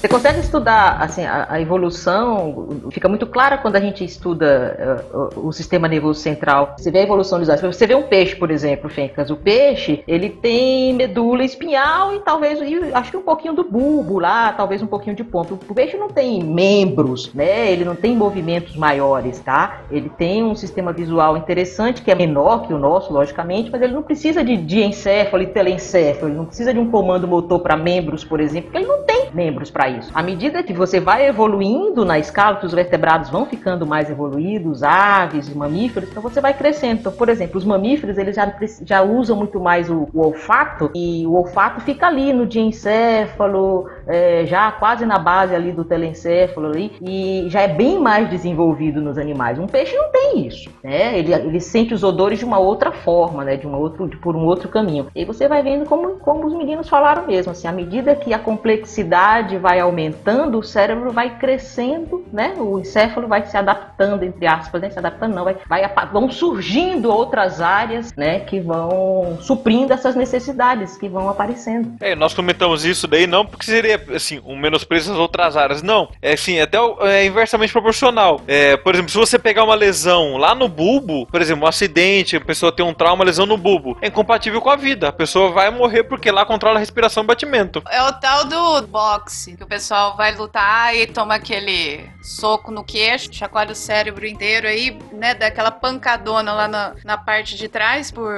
Você 0.07 0.13
consegue 0.13 0.39
estudar 0.39 1.01
assim 1.01 1.25
a, 1.25 1.47
a, 1.49 1.61
evolução? 1.61 2.69
Fica 2.91 3.09
muito 3.09 3.27
clara 3.27 3.57
quando 3.57 3.75
a 3.75 3.79
gente 3.81 4.05
estuda 4.05 5.03
uh, 5.13 5.47
o, 5.47 5.51
sistema 5.51 5.85
nervoso 5.85 6.21
central. 6.21 6.75
Você 6.77 6.89
vê 6.89 6.99
a 6.99 7.03
evolução 7.03 7.37
dos 7.39 7.49
Você 7.49 7.85
vê 7.85 7.93
um 7.93 8.03
peixe, 8.03 8.33
por 8.33 8.49
exemplo, 8.49 8.89
Fencas. 8.89 9.29
O 9.29 9.35
peixe 9.35 10.05
ele 10.07 10.29
tem 10.29 10.93
medula 10.93 11.43
espinhal 11.43 12.15
e 12.15 12.19
talvez 12.21 12.61
e 12.61 12.93
acho 12.93 13.11
que 13.11 13.17
um 13.17 13.21
pouquinho 13.21 13.53
do 13.53 13.65
bulbo 13.65 14.17
lá, 14.17 14.53
talvez 14.53 14.81
um 14.81 14.87
pouquinho 14.87 15.13
de 15.13 15.25
ponto. 15.25 15.59
O 15.67 15.75
peixe 15.75 15.97
não 15.97 16.07
tem 16.07 16.41
membros, 16.41 17.33
né? 17.33 17.69
Ele 17.69 17.83
não 17.83 17.95
tem 17.95 18.15
movimentos 18.15 18.77
maiores, 18.77 19.41
tá? 19.41 19.81
Ele 19.91 20.07
tem 20.07 20.41
um 20.41 20.55
sistema 20.55 20.93
visual 20.93 21.35
interessante 21.35 22.01
que 22.01 22.09
é 22.09 22.15
menor 22.15 22.65
que 22.65 22.73
o 22.73 22.79
nosso, 22.79 23.11
logicamente, 23.11 23.69
mas 23.69 23.81
ele 23.81 23.93
não 23.93 24.03
precisa 24.03 24.41
de 24.41 24.55
diencéfalo 24.55 25.43
e 25.43 25.47
telencéfalo. 25.47 26.31
Ele 26.31 26.37
não 26.37 26.45
precisa 26.45 26.73
de 26.73 26.79
um 26.79 26.89
comando 26.89 27.27
motor 27.27 27.59
para 27.59 27.75
membros, 27.75 28.23
por 28.23 28.39
exemplo, 28.39 28.71
porque 28.71 28.77
ele 28.77 28.87
não 28.87 29.03
tem 29.03 29.29
membros 29.33 29.69
para 29.69 29.89
isso 29.89 29.96
isso. 29.97 30.11
À 30.13 30.23
medida 30.23 30.63
que 30.63 30.73
você 30.73 30.99
vai 30.99 31.27
evoluindo 31.27 32.05
na 32.05 32.17
escala, 32.19 32.57
que 32.57 32.65
os 32.65 32.73
vertebrados 32.73 33.29
vão 33.29 33.45
ficando 33.45 33.85
mais 33.85 34.09
evoluídos, 34.09 34.83
aves, 34.83 35.53
mamíferos, 35.53 36.09
então 36.09 36.21
você 36.21 36.39
vai 36.39 36.53
crescendo. 36.53 36.99
Então, 36.99 37.11
por 37.11 37.29
exemplo, 37.29 37.57
os 37.57 37.65
mamíferos 37.65 38.17
eles 38.17 38.35
já, 38.35 38.53
já 38.83 39.01
usam 39.01 39.35
muito 39.35 39.59
mais 39.59 39.89
o, 39.89 40.07
o 40.13 40.21
olfato 40.21 40.91
e 40.95 41.25
o 41.25 41.33
olfato 41.33 41.81
fica 41.81 42.07
ali 42.07 42.33
no 42.33 42.45
diencéfalo, 42.45 43.87
é, 44.07 44.45
já 44.45 44.71
quase 44.71 45.05
na 45.05 45.19
base 45.19 45.53
ali 45.53 45.71
do 45.71 45.83
telencéfalo 45.83 46.67
ali, 46.67 46.93
e 47.01 47.45
já 47.49 47.61
é 47.61 47.67
bem 47.67 47.99
mais 47.99 48.29
desenvolvido 48.29 49.01
nos 49.01 49.17
animais. 49.17 49.59
Um 49.59 49.67
peixe 49.67 49.95
não 49.95 50.11
tem 50.11 50.47
isso, 50.47 50.69
né? 50.83 51.17
Ele, 51.17 51.33
ele 51.33 51.59
sente 51.59 51.93
os 51.93 52.03
odores 52.03 52.39
de 52.39 52.45
uma 52.45 52.59
outra 52.59 52.91
forma, 52.91 53.43
né? 53.43 53.57
De 53.57 53.67
uma 53.67 53.77
outro, 53.77 54.07
de, 54.07 54.17
por 54.17 54.35
um 54.35 54.45
outro 54.45 54.69
caminho. 54.69 55.07
E 55.15 55.25
você 55.25 55.47
vai 55.47 55.61
vendo 55.61 55.85
como, 55.85 56.17
como 56.17 56.45
os 56.45 56.53
meninos 56.53 56.89
falaram 56.89 57.27
mesmo, 57.27 57.51
assim, 57.51 57.67
à 57.67 57.71
medida 57.71 58.15
que 58.15 58.33
a 58.33 58.39
complexidade 58.39 59.57
vai 59.57 59.79
aumentando, 59.79 60.57
o 60.57 60.63
cérebro 60.63 61.11
vai 61.11 61.37
crescendo, 61.37 62.25
né? 62.31 62.53
O 62.57 62.79
encéfalo 62.79 63.27
vai 63.27 63.45
se 63.45 63.57
adaptando, 63.57 64.23
entre 64.23 64.47
aspas, 64.47 64.81
né? 64.81 64.89
Se 64.89 64.99
adaptando 64.99 65.35
não, 65.35 65.43
vai, 65.43 65.57
vai 65.67 65.87
vão 66.11 66.29
surgindo 66.29 67.11
outras 67.11 67.61
áreas, 67.61 68.13
né? 68.15 68.39
Que 68.41 68.59
vão 68.59 69.37
suprindo 69.41 69.93
essas 69.93 70.15
necessidades 70.15 70.97
que 70.97 71.09
vão 71.09 71.29
aparecendo. 71.29 71.93
É, 71.99 72.15
nós 72.15 72.33
comentamos 72.33 72.85
isso 72.85 73.07
daí 73.07 73.27
não 73.27 73.45
porque 73.45 73.65
seria 73.65 73.96
assim 74.15 74.41
um 74.45 74.55
menosprezo 74.55 75.11
às 75.11 75.17
outras 75.17 75.57
áreas, 75.57 75.81
não. 75.81 76.09
É 76.21 76.33
assim, 76.33 76.59
até 76.59 76.77
é 77.01 77.25
inversamente 77.25 77.71
proporcional. 77.71 78.41
É, 78.47 78.77
por 78.77 78.93
exemplo, 78.93 79.11
se 79.11 79.17
você 79.17 79.37
pegar 79.39 79.63
uma 79.63 79.75
lesão 79.75 80.37
lá 80.37 80.53
no 80.53 80.67
bulbo, 80.67 81.25
por 81.27 81.41
exemplo, 81.41 81.65
um 81.65 81.67
acidente, 81.67 82.35
a 82.35 82.41
pessoa 82.41 82.71
tem 82.71 82.85
um 82.85 82.93
trauma, 82.93 83.17
uma 83.17 83.25
lesão 83.25 83.45
no 83.45 83.57
bulbo, 83.57 83.97
é 84.01 84.07
incompatível 84.07 84.61
com 84.61 84.69
a 84.69 84.75
vida. 84.75 85.09
A 85.09 85.11
pessoa 85.11 85.51
vai 85.51 85.69
morrer 85.69 86.03
porque 86.03 86.31
lá 86.31 86.45
controla 86.45 86.77
a 86.77 86.79
respiração 86.79 87.23
e 87.23 87.27
batimento. 87.27 87.81
É 87.89 88.01
o 88.03 88.13
tal 88.13 88.45
do 88.45 88.87
boxe, 88.87 89.55
que 89.55 89.63
o 89.63 89.67
pessoal 89.67 90.15
vai 90.15 90.35
lutar 90.35 90.95
e 90.95 91.07
toma 91.07 91.35
aquele 91.35 92.09
soco 92.21 92.71
no 92.71 92.83
queixo, 92.83 93.33
chacoalha 93.33 93.71
o 93.71 93.75
cérebro 93.75 94.25
inteiro 94.25 94.67
aí, 94.67 94.97
né, 95.11 95.33
dá 95.33 95.47
aquela 95.47 95.71
pancadona 95.71 96.53
lá 96.53 96.67
na, 96.67 96.93
na 97.03 97.17
parte 97.17 97.55
de 97.55 97.67
trás 97.67 98.11
por 98.11 98.33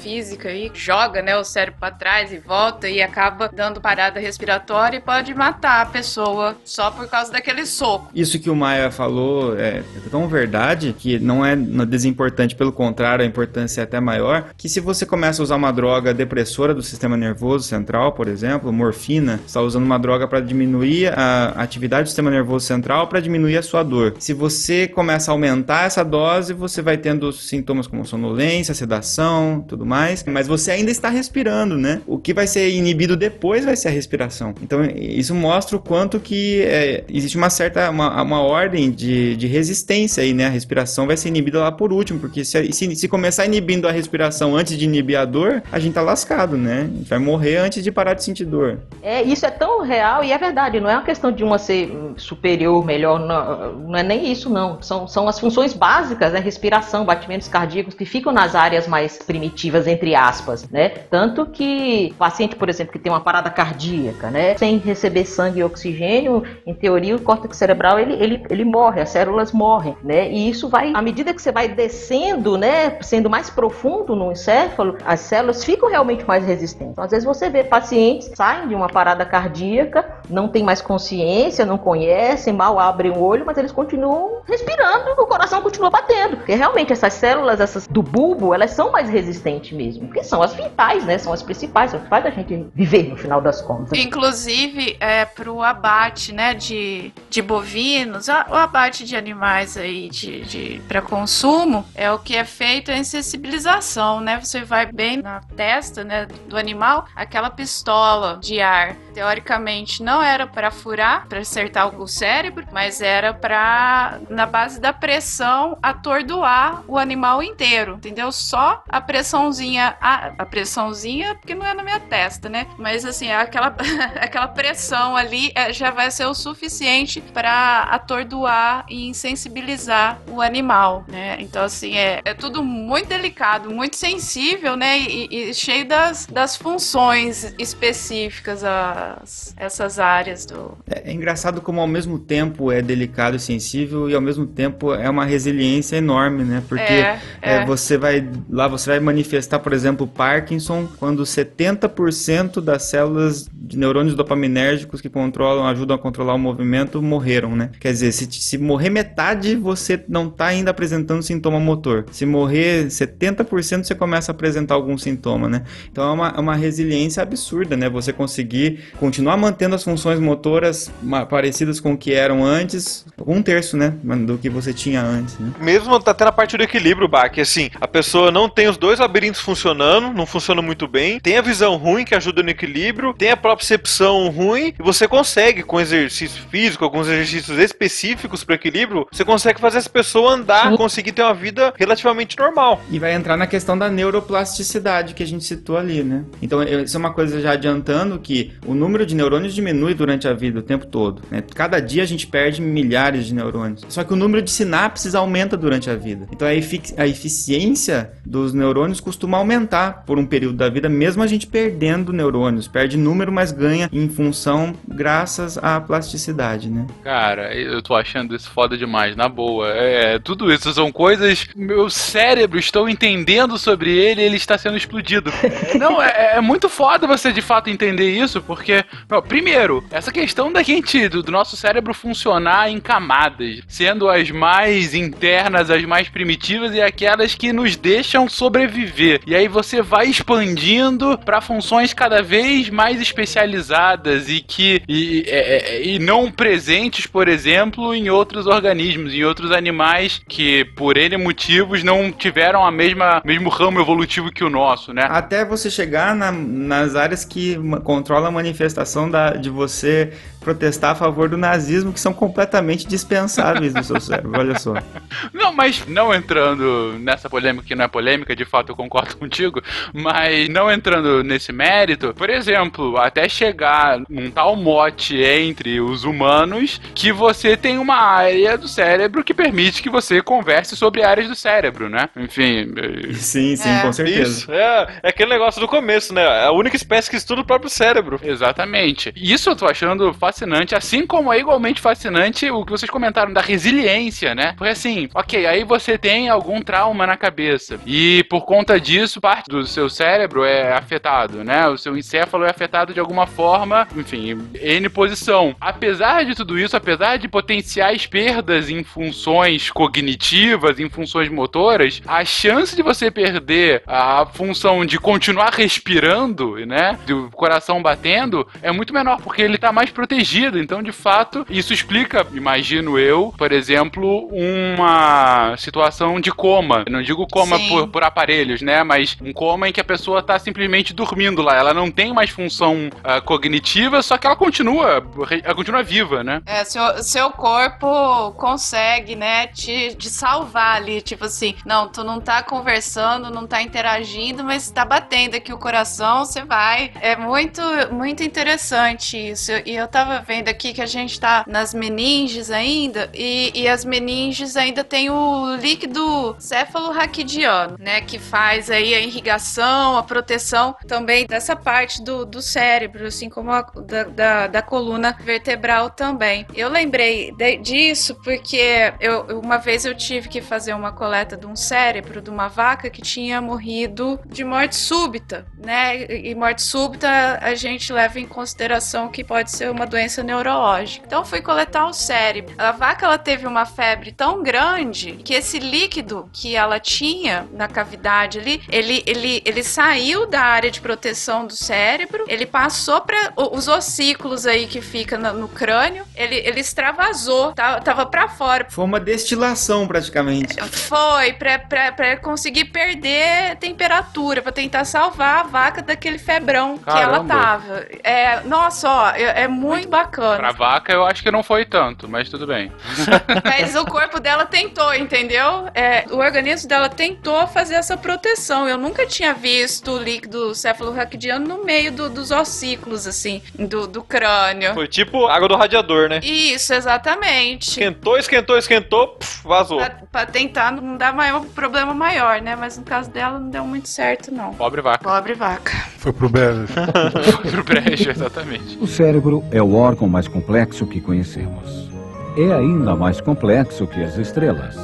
física 0.00 0.48
aí, 0.48 0.70
joga, 0.72 1.20
né, 1.20 1.36
o 1.36 1.44
cérebro 1.44 1.80
para 1.80 1.94
trás 1.94 2.32
e 2.32 2.38
volta 2.38 2.88
e 2.88 3.02
acaba 3.02 3.48
dando 3.48 3.80
parada 3.80 4.20
respiratória 4.20 4.93
e 4.94 5.00
pode 5.00 5.34
matar 5.34 5.82
a 5.82 5.86
pessoa 5.86 6.56
só 6.64 6.90
por 6.90 7.08
causa 7.08 7.32
daquele 7.32 7.66
soco. 7.66 8.10
Isso 8.14 8.38
que 8.38 8.50
o 8.50 8.56
Maia 8.56 8.90
falou 8.90 9.58
é 9.58 9.82
tão 10.10 10.28
verdade 10.28 10.94
que 10.98 11.18
não 11.18 11.44
é 11.44 11.56
desimportante, 11.56 12.54
pelo 12.54 12.72
contrário, 12.72 13.24
a 13.24 13.28
importância 13.28 13.80
é 13.80 13.84
até 13.84 14.00
maior, 14.00 14.50
que 14.56 14.68
se 14.68 14.80
você 14.80 15.04
começa 15.04 15.42
a 15.42 15.44
usar 15.44 15.56
uma 15.56 15.72
droga 15.72 16.14
depressora 16.14 16.74
do 16.74 16.82
sistema 16.82 17.16
nervoso 17.16 17.66
central, 17.66 18.12
por 18.12 18.28
exemplo, 18.28 18.72
morfina, 18.72 19.40
está 19.46 19.60
usando 19.60 19.84
uma 19.84 19.98
droga 19.98 20.28
para 20.28 20.40
diminuir 20.40 21.12
a 21.18 21.54
atividade 21.56 22.04
do 22.04 22.08
sistema 22.08 22.30
nervoso 22.30 22.66
central 22.66 23.06
para 23.08 23.20
diminuir 23.20 23.56
a 23.56 23.62
sua 23.62 23.82
dor. 23.82 24.14
Se 24.18 24.32
você 24.32 24.86
começa 24.86 25.30
a 25.30 25.34
aumentar 25.34 25.86
essa 25.86 26.04
dose, 26.04 26.52
você 26.52 26.82
vai 26.82 26.96
tendo 26.96 27.32
sintomas 27.32 27.86
como 27.86 28.04
sonolência, 28.04 28.74
sedação, 28.74 29.64
tudo 29.66 29.84
mais, 29.84 30.24
mas 30.24 30.46
você 30.46 30.70
ainda 30.70 30.90
está 30.90 31.08
respirando, 31.08 31.76
né? 31.76 32.00
O 32.06 32.18
que 32.18 32.32
vai 32.32 32.46
ser 32.46 32.70
inibido 32.70 33.16
depois 33.16 33.64
vai 33.64 33.76
ser 33.76 33.88
a 33.88 33.90
respiração. 33.90 34.54
Então 34.62 34.83
isso 34.92 35.34
mostra 35.34 35.76
o 35.76 35.80
quanto 35.80 36.20
que 36.20 36.62
é, 36.62 37.04
existe 37.08 37.36
uma 37.36 37.50
certa 37.50 37.90
uma, 37.90 38.22
uma 38.22 38.40
ordem 38.40 38.90
de, 38.90 39.36
de 39.36 39.46
resistência 39.46 40.22
aí, 40.22 40.32
né? 40.32 40.46
A 40.46 40.50
respiração 40.50 41.06
vai 41.06 41.16
ser 41.16 41.28
inibida 41.28 41.60
lá 41.60 41.72
por 41.72 41.92
último, 41.92 42.20
porque 42.20 42.44
se, 42.44 42.72
se, 42.72 42.96
se 42.96 43.08
começar 43.08 43.44
inibindo 43.44 43.88
a 43.88 43.92
respiração 43.92 44.56
antes 44.56 44.76
de 44.76 44.84
inibir 44.84 45.18
a 45.18 45.24
dor, 45.24 45.62
a 45.70 45.78
gente 45.78 45.94
tá 45.94 46.02
lascado, 46.02 46.56
né? 46.56 46.90
A 46.92 46.96
gente 46.96 47.08
vai 47.08 47.18
morrer 47.18 47.56
antes 47.56 47.82
de 47.82 47.90
parar 47.90 48.14
de 48.14 48.24
sentir 48.24 48.44
dor. 48.44 48.78
É, 49.02 49.22
isso 49.22 49.44
é 49.46 49.50
tão 49.50 49.82
real 49.82 50.24
e 50.24 50.32
é 50.32 50.38
verdade, 50.38 50.80
não 50.80 50.90
é 50.90 50.94
uma 50.94 51.04
questão 51.04 51.30
de 51.30 51.42
uma 51.44 51.58
ser 51.58 51.90
superior, 52.16 52.84
melhor, 52.84 53.18
não, 53.18 53.72
não 53.72 53.98
é 53.98 54.02
nem 54.02 54.30
isso, 54.30 54.48
não. 54.50 54.80
São, 54.82 55.06
são 55.06 55.28
as 55.28 55.38
funções 55.38 55.72
básicas, 55.72 56.32
né? 56.32 56.40
Respiração, 56.40 57.04
batimentos 57.04 57.48
cardíacos, 57.48 57.94
que 57.94 58.04
ficam 58.04 58.32
nas 58.32 58.54
áreas 58.54 58.86
mais 58.86 59.18
primitivas, 59.18 59.86
entre 59.86 60.14
aspas, 60.14 60.68
né? 60.68 60.88
Tanto 60.88 61.46
que 61.46 62.14
paciente, 62.18 62.56
por 62.56 62.68
exemplo, 62.68 62.92
que 62.92 62.98
tem 62.98 63.12
uma 63.12 63.20
parada 63.20 63.50
cardíaca, 63.50 64.30
né? 64.30 64.56
Sem 64.56 64.73
receber 64.78 65.24
sangue 65.24 65.60
e 65.60 65.64
oxigênio, 65.64 66.42
em 66.66 66.74
teoria, 66.74 67.16
o 67.16 67.20
córtex 67.20 67.56
cerebral, 67.56 67.98
ele, 67.98 68.14
ele, 68.14 68.42
ele 68.50 68.64
morre, 68.64 69.00
as 69.00 69.10
células 69.10 69.52
morrem, 69.52 69.96
né? 70.02 70.30
E 70.30 70.48
isso 70.48 70.68
vai, 70.68 70.92
à 70.94 71.02
medida 71.02 71.32
que 71.32 71.40
você 71.40 71.52
vai 71.52 71.68
descendo, 71.68 72.56
né? 72.58 72.98
Sendo 73.00 73.30
mais 73.30 73.50
profundo 73.50 74.14
no 74.14 74.32
encéfalo, 74.32 74.98
as 75.04 75.20
células 75.20 75.64
ficam 75.64 75.88
realmente 75.88 76.26
mais 76.26 76.44
resistentes. 76.44 76.92
Então, 76.92 77.04
às 77.04 77.10
vezes 77.10 77.24
você 77.24 77.48
vê 77.48 77.64
pacientes 77.64 78.30
saem 78.34 78.68
de 78.68 78.74
uma 78.74 78.88
parada 78.88 79.24
cardíaca, 79.24 80.04
não 80.28 80.48
tem 80.48 80.62
mais 80.62 80.80
consciência, 80.80 81.64
não 81.64 81.78
conhecem, 81.78 82.52
mal 82.52 82.78
abrem 82.78 83.10
o 83.10 83.20
olho, 83.20 83.44
mas 83.46 83.56
eles 83.56 83.72
continuam 83.72 84.42
respirando, 84.46 85.10
o 85.10 85.26
coração 85.26 85.62
continua 85.62 85.90
batendo. 85.90 86.36
Porque 86.36 86.54
realmente 86.54 86.92
essas 86.92 87.14
células, 87.14 87.60
essas 87.60 87.86
do 87.86 88.02
bulbo, 88.02 88.54
elas 88.54 88.70
são 88.72 88.90
mais 88.90 89.08
resistentes 89.08 89.76
mesmo, 89.76 90.06
porque 90.06 90.22
são 90.22 90.42
as 90.42 90.54
vitais, 90.54 91.04
né? 91.04 91.18
São 91.18 91.32
as 91.32 91.42
principais, 91.42 91.90
são 91.90 91.98
as 91.98 92.04
que 92.04 92.10
faz 92.10 92.26
a 92.26 92.30
gente 92.30 92.66
viver 92.74 93.04
no 93.08 93.16
final 93.16 93.40
das 93.40 93.60
contas. 93.60 93.98
Inclusive, 93.98 94.53
é 95.00 95.24
pro 95.24 95.62
abate, 95.62 96.32
né, 96.32 96.54
de, 96.54 97.12
de 97.28 97.42
bovinos, 97.42 98.28
o 98.28 98.54
abate 98.54 99.04
de 99.04 99.16
animais 99.16 99.76
aí 99.76 100.08
de, 100.08 100.42
de 100.42 100.80
para 100.88 101.02
consumo, 101.02 101.84
é 101.94 102.10
o 102.10 102.18
que 102.18 102.36
é 102.36 102.44
feito 102.44 102.90
a 102.90 102.96
insensibilização, 102.96 104.20
né? 104.20 104.38
Você 104.40 104.64
vai 104.64 104.86
bem 104.86 105.18
na 105.18 105.40
testa, 105.56 106.04
né, 106.04 106.26
do 106.48 106.56
animal, 106.56 107.06
aquela 107.14 107.50
pistola 107.50 108.38
de 108.40 108.60
ar, 108.60 108.96
teoricamente 109.12 110.02
não 110.02 110.22
era 110.22 110.46
para 110.46 110.70
furar, 110.70 111.26
para 111.26 111.40
acertar 111.40 111.88
o 112.00 112.06
cérebro, 112.06 112.66
mas 112.72 113.00
era 113.00 113.32
para 113.32 114.18
na 114.28 114.46
base 114.46 114.80
da 114.80 114.92
pressão 114.92 115.78
atordoar 115.82 116.82
o 116.86 116.98
animal 116.98 117.42
inteiro, 117.42 117.94
entendeu? 117.94 118.30
Só 118.32 118.82
a 118.88 119.00
pressãozinha, 119.00 119.96
a, 120.00 120.32
a 120.38 120.46
pressãozinha, 120.46 121.34
porque 121.34 121.54
não 121.54 121.66
é 121.66 121.74
na 121.74 121.82
minha 121.82 122.00
testa, 122.00 122.48
né? 122.48 122.66
Mas 122.78 123.04
assim, 123.04 123.30
aquela 123.30 123.74
aquela 124.20 124.43
pressão 124.48 125.16
ali 125.16 125.52
é, 125.54 125.72
já 125.72 125.90
vai 125.90 126.10
ser 126.10 126.26
o 126.26 126.34
suficiente 126.34 127.20
para 127.20 127.82
atordoar 127.90 128.86
e 128.88 129.06
insensibilizar 129.06 130.20
o 130.30 130.40
animal, 130.40 131.04
né? 131.08 131.36
Então 131.40 131.64
assim, 131.64 131.96
é, 131.96 132.20
é 132.24 132.34
tudo 132.34 132.62
muito 132.62 133.08
delicado, 133.08 133.70
muito 133.70 133.96
sensível, 133.96 134.76
né? 134.76 134.98
E, 134.98 135.50
e 135.50 135.54
cheio 135.54 135.86
das, 135.86 136.26
das 136.26 136.56
funções 136.56 137.54
específicas 137.58 138.62
as 138.64 139.54
essas 139.56 139.98
áreas 139.98 140.46
do. 140.46 140.76
É, 140.88 141.10
é, 141.10 141.12
engraçado 141.12 141.60
como 141.60 141.80
ao 141.80 141.86
mesmo 141.86 142.18
tempo 142.18 142.70
é 142.70 142.80
delicado 142.82 143.36
e 143.36 143.40
sensível 143.40 144.08
e 144.08 144.14
ao 144.14 144.20
mesmo 144.20 144.46
tempo 144.46 144.94
é 144.94 145.08
uma 145.08 145.24
resiliência 145.24 145.96
enorme, 145.96 146.44
né? 146.44 146.62
Porque 146.68 146.82
é, 146.82 147.20
é. 147.42 147.54
é 147.56 147.64
você 147.64 147.96
vai 147.96 148.28
lá 148.48 148.68
você 148.68 148.90
vai 148.90 149.00
manifestar, 149.00 149.58
por 149.58 149.72
exemplo, 149.72 150.06
Parkinson 150.06 150.88
quando 150.98 151.22
70% 151.22 152.60
das 152.60 152.84
células 152.84 153.48
de 153.52 153.78
neurônios 153.78 154.14
dopaminérgicos 154.34 155.00
que 155.00 155.08
controlam, 155.08 155.66
ajudam 155.66 155.96
a 155.96 155.98
controlar 155.98 156.34
o 156.34 156.38
movimento 156.38 157.00
morreram, 157.00 157.54
né? 157.54 157.70
Quer 157.78 157.92
dizer, 157.92 158.12
se, 158.12 158.28
se 158.30 158.58
morrer 158.58 158.90
metade, 158.90 159.54
você 159.54 160.02
não 160.08 160.28
está 160.28 160.46
ainda 160.46 160.70
apresentando 160.70 161.22
sintoma 161.22 161.60
motor. 161.60 162.06
Se 162.10 162.26
morrer 162.26 162.86
70%, 162.86 163.84
você 163.84 163.94
começa 163.94 164.32
a 164.32 164.34
apresentar 164.34 164.74
algum 164.74 164.98
sintoma, 164.98 165.48
né? 165.48 165.62
Então 165.90 166.08
é 166.08 166.12
uma, 166.12 166.28
é 166.36 166.40
uma 166.40 166.56
resiliência 166.56 167.22
absurda, 167.22 167.76
né? 167.76 167.88
Você 167.88 168.12
conseguir 168.12 168.80
continuar 168.98 169.36
mantendo 169.36 169.74
as 169.74 169.84
funções 169.84 170.18
motoras 170.18 170.90
parecidas 171.30 171.78
com 171.78 171.92
o 171.92 171.96
que 171.96 172.12
eram 172.12 172.44
antes, 172.44 173.06
um 173.26 173.40
terço, 173.40 173.76
né? 173.76 173.94
Do 174.26 174.36
que 174.36 174.50
você 174.50 174.72
tinha 174.72 175.02
antes, 175.02 175.38
né? 175.38 175.52
Mesmo 175.60 175.94
até 175.94 176.24
na 176.24 176.32
parte 176.32 176.56
do 176.56 176.62
equilíbrio, 176.62 177.08
Bach, 177.08 177.38
assim, 177.38 177.70
a 177.80 177.86
pessoa 177.86 178.30
não 178.30 178.48
tem 178.48 178.68
os 178.68 178.76
dois 178.76 178.98
labirintos 178.98 179.40
funcionando, 179.40 180.12
não 180.12 180.26
funciona 180.26 180.60
muito 180.60 180.88
bem, 180.88 181.20
tem 181.20 181.38
a 181.38 181.42
visão 181.42 181.76
ruim 181.76 182.04
que 182.04 182.14
ajuda 182.14 182.42
no 182.42 182.50
equilíbrio, 182.50 183.14
tem 183.14 183.30
a 183.30 183.36
propriocepção 183.36 184.23
ruim, 184.28 184.74
e 184.78 184.82
você 184.82 185.06
consegue, 185.06 185.62
com 185.62 185.80
exercício 185.80 186.42
físico, 186.50 186.84
alguns 186.84 187.08
exercícios 187.08 187.58
específicos 187.58 188.44
para 188.44 188.54
equilíbrio, 188.54 189.06
você 189.10 189.24
consegue 189.24 189.60
fazer 189.60 189.78
essa 189.78 189.90
pessoa 189.90 190.32
andar, 190.32 190.76
conseguir 190.76 191.12
ter 191.12 191.22
uma 191.22 191.34
vida 191.34 191.72
relativamente 191.76 192.38
normal. 192.38 192.80
E 192.90 192.98
vai 192.98 193.14
entrar 193.14 193.36
na 193.36 193.46
questão 193.46 193.76
da 193.76 193.88
neuroplasticidade 193.88 195.14
que 195.14 195.22
a 195.22 195.26
gente 195.26 195.44
citou 195.44 195.76
ali, 195.76 196.02
né? 196.02 196.24
Então, 196.42 196.62
isso 196.62 196.96
é 196.96 197.00
uma 197.00 197.12
coisa 197.12 197.40
já 197.40 197.52
adiantando 197.52 198.18
que 198.18 198.52
o 198.66 198.74
número 198.74 199.06
de 199.06 199.14
neurônios 199.14 199.54
diminui 199.54 199.94
durante 199.94 200.26
a 200.28 200.32
vida 200.32 200.58
o 200.58 200.62
tempo 200.62 200.86
todo. 200.86 201.22
Né? 201.30 201.42
Cada 201.54 201.80
dia 201.80 202.02
a 202.02 202.06
gente 202.06 202.26
perde 202.26 202.60
milhares 202.60 203.26
de 203.26 203.34
neurônios. 203.34 203.84
Só 203.88 204.04
que 204.04 204.12
o 204.12 204.16
número 204.16 204.42
de 204.42 204.50
sinapses 204.50 205.14
aumenta 205.14 205.56
durante 205.56 205.90
a 205.90 205.94
vida. 205.94 206.26
Então, 206.32 206.46
a, 206.46 206.54
efic 206.54 206.94
a 206.96 207.06
eficiência 207.06 208.12
dos 208.24 208.52
neurônios 208.52 209.00
costuma 209.00 209.38
aumentar 209.38 210.04
por 210.06 210.18
um 210.18 210.26
período 210.26 210.56
da 210.56 210.68
vida, 210.68 210.88
mesmo 210.88 211.22
a 211.22 211.26
gente 211.26 211.46
perdendo 211.46 212.12
neurônios. 212.12 212.68
Perde 212.68 212.96
número, 212.96 213.32
mas 213.32 213.52
ganha 213.52 213.88
em 213.92 214.08
função 214.14 214.74
graças 214.86 215.58
à 215.58 215.80
plasticidade, 215.80 216.70
né? 216.70 216.86
Cara, 217.02 217.54
eu 217.54 217.82
tô 217.82 217.94
achando 217.94 218.34
isso 218.34 218.50
foda 218.50 218.76
demais, 218.76 219.16
na 219.16 219.28
boa. 219.28 219.68
É, 219.68 220.18
tudo 220.18 220.52
isso 220.52 220.72
são 220.72 220.92
coisas. 220.92 221.48
Meu 221.56 221.88
cérebro, 221.90 222.58
estou 222.58 222.88
entendendo 222.88 223.58
sobre 223.58 223.90
ele 223.90 224.20
e 224.20 224.24
ele 224.24 224.36
está 224.36 224.58
sendo 224.58 224.76
explodido. 224.76 225.32
Não, 225.78 226.02
é, 226.02 226.36
é, 226.36 226.40
muito 226.40 226.68
foda 226.68 227.06
você 227.06 227.32
de 227.32 227.42
fato 227.42 227.70
entender 227.70 228.10
isso, 228.10 228.40
porque, 228.42 228.84
primeiro, 229.28 229.44
Primeiro, 229.54 229.84
essa 229.90 230.12
questão 230.12 230.52
da 230.52 230.62
gente, 230.62 231.08
do, 231.08 231.22
do 231.22 231.32
nosso 231.32 231.56
cérebro 231.56 231.94
funcionar 231.94 232.70
em 232.70 232.80
camadas, 232.80 233.60
sendo 233.66 234.08
as 234.08 234.30
mais 234.30 234.94
internas, 234.94 235.70
as 235.70 235.84
mais 235.84 236.08
primitivas 236.08 236.74
e 236.74 236.82
aquelas 236.82 237.34
que 237.34 237.52
nos 237.52 237.76
deixam 237.76 238.28
sobreviver. 238.28 239.20
E 239.26 239.34
aí 239.34 239.48
você 239.48 239.80
vai 239.80 240.06
expandindo 240.06 241.16
para 241.18 241.40
funções 241.40 241.94
cada 241.94 242.22
vez 242.22 242.68
mais 242.68 243.00
especializadas 243.00 244.03
e 244.06 244.40
que 244.40 244.82
e, 244.88 245.24
é, 245.26 245.76
é, 245.76 245.86
e 245.86 245.98
não 245.98 246.30
presentes, 246.30 247.06
por 247.06 247.28
exemplo, 247.28 247.94
em 247.94 248.10
outros 248.10 248.46
organismos, 248.46 249.12
em 249.14 249.24
outros 249.24 249.50
animais 249.52 250.20
que 250.28 250.64
por 250.76 250.96
N 250.96 251.16
motivos 251.16 251.82
não 251.82 252.10
tiveram 252.12 252.64
a 252.64 252.70
mesma 252.70 253.22
mesmo 253.24 253.48
ramo 253.48 253.80
evolutivo 253.80 254.30
que 254.30 254.44
o 254.44 254.50
nosso, 254.50 254.92
né? 254.92 255.06
Até 255.08 255.44
você 255.44 255.70
chegar 255.70 256.14
na- 256.14 256.32
nas 256.32 256.94
áreas 256.96 257.24
que 257.24 257.56
controlam 257.84 258.28
a 258.28 258.30
manifestação 258.30 259.10
da, 259.10 259.30
de 259.30 259.50
você 259.50 260.12
protestar 260.40 260.90
a 260.90 260.94
favor 260.94 261.26
do 261.28 261.38
nazismo, 261.38 261.90
que 261.92 261.98
são 261.98 262.12
completamente 262.12 262.86
dispensáveis 262.86 263.72
no 263.72 263.82
seu 263.82 263.98
cérebro, 263.98 264.38
olha 264.38 264.58
só. 264.58 264.74
Não, 265.32 265.52
mas 265.54 265.86
não 265.86 266.12
entrando 266.14 266.96
nessa 267.00 267.30
polêmica 267.30 267.66
que 267.66 267.74
não 267.74 267.84
é 267.86 267.88
polêmica, 267.88 268.36
de 268.36 268.44
fato 268.44 268.70
eu 268.72 268.76
concordo 268.76 269.16
contigo, 269.18 269.62
mas 269.92 270.48
não 270.50 270.70
entrando 270.70 271.22
nesse 271.24 271.50
mérito, 271.52 272.12
por 272.14 272.28
exemplo, 272.28 272.96
até 272.98 273.26
chegar 273.28 273.93
num 274.08 274.30
tal 274.30 274.56
mote 274.56 275.16
entre 275.22 275.80
os 275.80 276.04
humanos 276.04 276.80
que 276.94 277.12
você 277.12 277.56
tem 277.56 277.78
uma 277.78 277.96
área 277.96 278.56
do 278.58 278.68
cérebro 278.68 279.24
que 279.24 279.34
permite 279.34 279.82
que 279.82 279.90
você 279.90 280.22
converse 280.22 280.76
sobre 280.76 281.02
áreas 281.02 281.28
do 281.28 281.34
cérebro, 281.34 281.88
né? 281.88 282.08
Enfim. 282.16 282.72
eh, 282.76 283.12
Sim, 283.14 283.56
sim, 283.56 283.68
É. 283.68 283.82
com 283.82 283.92
certeza. 283.92 284.22
Isso, 284.22 284.52
é, 284.52 285.00
é 285.02 285.08
aquele 285.08 285.30
negócio 285.30 285.60
do 285.60 285.68
começo, 285.68 286.12
né? 286.14 286.22
É 286.22 286.46
a 286.46 286.52
única 286.52 286.76
espécie 286.76 287.10
que 287.10 287.16
estuda 287.16 287.40
o 287.42 287.44
próprio 287.46 287.70
cérebro. 287.70 288.18
Exatamente. 288.22 289.12
Isso 289.16 289.50
eu 289.50 289.56
tô 289.56 289.66
achando 289.66 290.12
fascinante, 290.14 290.74
assim 290.74 291.06
como 291.06 291.32
é 291.32 291.38
igualmente 291.38 291.80
fascinante 291.80 292.50
o 292.50 292.64
que 292.64 292.70
vocês 292.72 292.90
comentaram 292.90 293.32
da 293.32 293.40
resiliência, 293.40 294.34
né? 294.34 294.54
Porque 294.56 294.70
assim, 294.72 295.08
ok, 295.14 295.46
aí 295.46 295.64
você 295.64 295.96
tem 295.98 296.28
algum 296.28 296.60
trauma 296.62 297.06
na 297.06 297.16
cabeça 297.16 297.78
e 297.86 298.24
por 298.30 298.44
conta 298.44 298.78
disso 298.80 299.20
parte 299.20 299.46
do 299.48 299.66
seu 299.66 299.88
cérebro 299.88 300.44
é 300.44 300.72
afetado, 300.72 301.42
né? 301.44 301.66
O 301.68 301.76
seu 301.76 301.96
encéfalo 301.96 302.44
é 302.44 302.50
afetado 302.50 302.92
de 302.94 303.00
alguma 303.00 303.26
forma, 303.26 303.83
enfim, 303.96 304.48
N 304.54 304.88
posição. 304.88 305.54
Apesar 305.60 306.24
de 306.24 306.34
tudo 306.34 306.58
isso, 306.58 306.76
apesar 306.76 307.16
de 307.16 307.28
potenciais 307.28 308.06
perdas 308.06 308.70
em 308.70 308.82
funções 308.82 309.70
cognitivas, 309.70 310.78
em 310.78 310.88
funções 310.88 311.28
motoras, 311.28 312.00
a 312.06 312.24
chance 312.24 312.74
de 312.74 312.82
você 312.82 313.10
perder 313.10 313.82
a 313.86 314.26
função 314.26 314.84
de 314.84 314.98
continuar 314.98 315.52
respirando, 315.54 316.56
né? 316.66 316.98
Do 317.06 317.30
coração 317.32 317.82
batendo, 317.82 318.46
é 318.62 318.72
muito 318.72 318.92
menor, 318.92 319.20
porque 319.20 319.42
ele 319.42 319.58
tá 319.58 319.72
mais 319.72 319.90
protegido. 319.90 320.58
Então, 320.58 320.82
de 320.82 320.92
fato, 320.92 321.46
isso 321.48 321.72
explica, 321.72 322.26
imagino 322.32 322.98
eu, 322.98 323.34
por 323.36 323.52
exemplo, 323.52 324.28
uma 324.32 325.56
situação 325.56 326.20
de 326.20 326.30
coma. 326.30 326.84
Eu 326.86 326.92
não 326.92 327.02
digo 327.02 327.26
coma 327.26 327.58
por, 327.68 327.88
por 327.88 328.02
aparelhos, 328.02 328.62
né? 328.62 328.82
Mas 328.82 329.16
um 329.20 329.32
coma 329.32 329.68
em 329.68 329.72
que 329.72 329.80
a 329.80 329.84
pessoa 329.84 330.22
tá 330.22 330.38
simplesmente 330.38 330.94
dormindo 330.94 331.42
lá. 331.42 331.56
Ela 331.56 331.74
não 331.74 331.90
tem 331.90 332.12
mais 332.12 332.30
função 332.30 332.90
ah, 333.02 333.20
cognitiva, 333.20 333.73
só 334.02 334.16
que 334.18 334.26
ela 334.26 334.36
continua, 334.36 335.02
ela 335.42 335.54
continua 335.54 335.82
viva, 335.82 336.22
né? 336.22 336.42
É, 336.46 336.64
seu, 336.64 337.02
seu 337.02 337.30
corpo 337.30 338.32
consegue, 338.32 339.16
né, 339.16 339.46
te, 339.48 339.94
te 339.94 340.08
salvar 340.08 340.76
ali, 340.76 341.00
tipo 341.00 341.24
assim, 341.24 341.54
não, 341.64 341.88
tu 341.88 342.04
não 342.04 342.20
tá 342.20 342.42
conversando, 342.42 343.30
não 343.30 343.46
tá 343.46 343.62
interagindo, 343.62 344.44
mas 344.44 344.70
tá 344.70 344.84
batendo 344.84 345.36
aqui 345.36 345.52
o 345.52 345.58
coração, 345.58 346.24
você 346.24 346.44
vai. 346.44 346.92
É 347.00 347.16
muito, 347.16 347.62
muito 347.92 348.22
interessante 348.22 349.16
isso. 349.16 349.52
E 349.64 349.74
eu 349.74 349.88
tava 349.88 350.20
vendo 350.20 350.48
aqui 350.48 350.72
que 350.72 350.82
a 350.82 350.86
gente 350.86 351.18
tá 351.18 351.44
nas 351.46 351.74
meninges 351.74 352.50
ainda, 352.50 353.10
e, 353.14 353.50
e 353.54 353.68
as 353.68 353.84
meninges 353.84 354.56
ainda 354.56 354.84
tem 354.84 355.10
o 355.10 355.56
líquido 355.56 356.36
céfalo-raquidiano, 356.38 357.76
né, 357.78 358.00
que 358.00 358.18
faz 358.18 358.70
aí 358.70 358.94
a 358.94 359.00
irrigação, 359.00 359.96
a 359.96 360.02
proteção 360.02 360.76
também 360.86 361.26
dessa 361.26 361.56
parte 361.56 362.02
do, 362.02 362.24
do 362.24 362.42
cérebro, 362.42 363.06
assim 363.06 363.28
como 363.28 363.50
a, 363.54 363.62
da, 363.62 364.04
da, 364.04 364.46
da 364.46 364.62
coluna 364.62 365.16
vertebral 365.20 365.90
também. 365.90 366.46
Eu 366.54 366.68
lembrei 366.68 367.32
de- 367.32 367.56
disso 367.58 368.14
porque 368.22 368.92
eu, 369.00 369.40
uma 369.40 369.56
vez 369.58 369.84
eu 369.84 369.94
tive 369.94 370.28
que 370.28 370.40
fazer 370.40 370.74
uma 370.74 370.92
coleta 370.92 371.36
de 371.36 371.46
um 371.46 371.56
cérebro 371.56 372.20
de 372.20 372.30
uma 372.30 372.48
vaca 372.48 372.90
que 372.90 373.00
tinha 373.02 373.40
morrido 373.40 374.20
de 374.26 374.44
morte 374.44 374.76
súbita, 374.76 375.46
né? 375.56 376.04
E 376.04 376.34
morte 376.34 376.62
súbita 376.62 377.38
a 377.40 377.54
gente 377.54 377.92
leva 377.92 378.18
em 378.20 378.26
consideração 378.26 379.08
que 379.08 379.24
pode 379.24 379.50
ser 379.50 379.70
uma 379.70 379.86
doença 379.86 380.22
neurológica. 380.22 381.04
Então 381.06 381.24
fui 381.24 381.40
coletar 381.40 381.86
o 381.86 381.92
cérebro. 381.92 382.54
A 382.58 382.72
vaca 382.72 383.06
ela 383.06 383.18
teve 383.18 383.46
uma 383.46 383.64
febre 383.64 384.12
tão 384.12 384.42
grande 384.42 385.12
que 385.24 385.34
esse 385.34 385.58
líquido 385.58 386.28
que 386.32 386.54
ela 386.56 386.78
tinha 386.80 387.46
na 387.52 387.68
cavidade 387.68 388.38
ali, 388.38 388.62
ele, 388.70 389.02
ele, 389.06 389.42
ele 389.44 389.62
saiu 389.62 390.26
da 390.26 390.40
área 390.40 390.70
de 390.70 390.80
proteção 390.80 391.46
do 391.46 391.54
cérebro, 391.54 392.24
ele 392.28 392.46
passou 392.46 393.00
para 393.00 393.32
os 393.52 393.68
ossículos 393.68 394.46
aí 394.46 394.66
que 394.66 394.80
fica 394.80 395.16
no, 395.18 395.32
no 395.32 395.48
crânio, 395.48 396.04
ele, 396.14 396.36
ele 396.36 396.60
extravasou, 396.60 397.52
tá- 397.52 397.80
tava 397.80 398.06
para 398.06 398.28
fora. 398.28 398.66
Foi 398.68 398.84
uma 398.84 399.00
destilação, 399.00 399.86
praticamente. 399.86 400.54
Foi, 400.70 401.32
pra, 401.34 401.58
pra, 401.58 401.92
pra 401.92 402.16
conseguir 402.16 402.66
perder 402.66 403.56
temperatura, 403.56 404.42
pra 404.42 404.52
tentar 404.52 404.84
salvar 404.84 405.40
a 405.40 405.42
vaca 405.44 405.82
daquele 405.82 406.18
febrão 406.18 406.78
que 406.78 406.88
ela 406.90 407.24
Caramba. 407.24 407.34
tava. 407.34 407.86
É, 408.02 408.40
nossa, 408.42 408.88
ó, 408.90 409.10
é, 409.10 409.42
é 409.42 409.48
muito 409.48 409.88
bacana. 409.88 410.36
Pra 410.36 410.52
vaca 410.52 410.92
eu 410.92 411.04
acho 411.04 411.22
que 411.22 411.30
não 411.30 411.42
foi 411.42 411.64
tanto, 411.64 412.08
mas 412.08 412.28
tudo 412.28 412.46
bem. 412.46 412.70
Mas 413.44 413.74
o 413.74 413.84
corpo 413.84 414.20
dela 414.20 414.44
tentou, 414.46 414.94
entendeu? 414.94 415.68
É, 415.74 416.04
o 416.10 416.16
organismo 416.18 416.68
dela 416.68 416.88
tentou 416.88 417.46
fazer 417.46 417.74
essa 417.74 417.96
proteção. 417.96 418.68
Eu 418.68 418.76
nunca 418.78 419.06
tinha 419.06 419.32
visto 419.34 419.90
o 419.92 419.98
líquido 419.98 420.54
cefalorraquidiano 420.54 421.46
no 421.46 421.64
meio 421.64 421.90
do- 421.92 422.08
dos 422.10 422.30
ossículos, 422.30 423.06
assim, 423.06 423.33
do, 423.58 423.86
do 423.86 424.02
crânio. 424.02 424.74
Foi 424.74 424.88
tipo 424.88 425.26
água 425.26 425.48
do 425.48 425.56
radiador, 425.56 426.08
né? 426.08 426.20
Isso, 426.22 426.74
exatamente. 426.74 427.68
Esquentou, 427.70 428.18
esquentou, 428.18 428.58
esquentou, 428.58 429.08
puf, 429.08 429.46
vazou. 429.46 429.78
Pra, 429.78 429.90
pra 430.10 430.26
tentar 430.26 430.72
não 430.72 430.96
dar 430.96 431.14
maior, 431.14 431.44
problema 431.54 431.94
maior, 431.94 432.40
né? 432.40 432.56
Mas 432.56 432.76
no 432.76 432.84
caso 432.84 433.10
dela 433.10 433.38
não 433.38 433.50
deu 433.50 433.64
muito 433.64 433.88
certo, 433.88 434.32
não. 434.32 434.54
Pobre 434.54 434.80
vaca. 434.80 435.02
Pobre 435.02 435.34
vaca. 435.34 435.72
Foi 435.98 436.12
pro 436.12 436.28
brejo. 436.28 436.66
Foi 437.42 437.50
pro 437.50 437.64
brejo, 437.64 438.10
exatamente. 438.10 438.78
O 438.78 438.86
cérebro 438.86 439.44
é 439.50 439.62
o 439.62 439.74
órgão 439.74 440.08
mais 440.08 440.28
complexo 440.28 440.86
que 440.86 441.00
conhecemos. 441.00 441.90
É 442.36 442.52
ainda 442.52 442.96
mais 442.96 443.20
complexo 443.20 443.86
que 443.86 444.02
as 444.02 444.16
estrelas. 444.16 444.76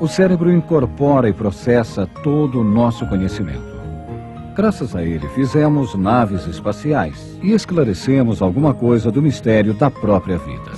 O 0.00 0.08
cérebro 0.08 0.52
incorpora 0.52 1.28
e 1.28 1.32
processa 1.32 2.06
todo 2.22 2.60
o 2.60 2.64
nosso 2.64 3.06
conhecimento. 3.06 3.75
Graças 4.56 4.96
a 4.96 5.02
ele, 5.02 5.28
fizemos 5.34 5.94
naves 5.94 6.46
espaciais 6.46 7.36
e 7.42 7.52
esclarecemos 7.52 8.40
alguma 8.40 8.72
coisa 8.72 9.12
do 9.12 9.20
mistério 9.20 9.74
da 9.74 9.90
própria 9.90 10.38
vida. 10.38 10.72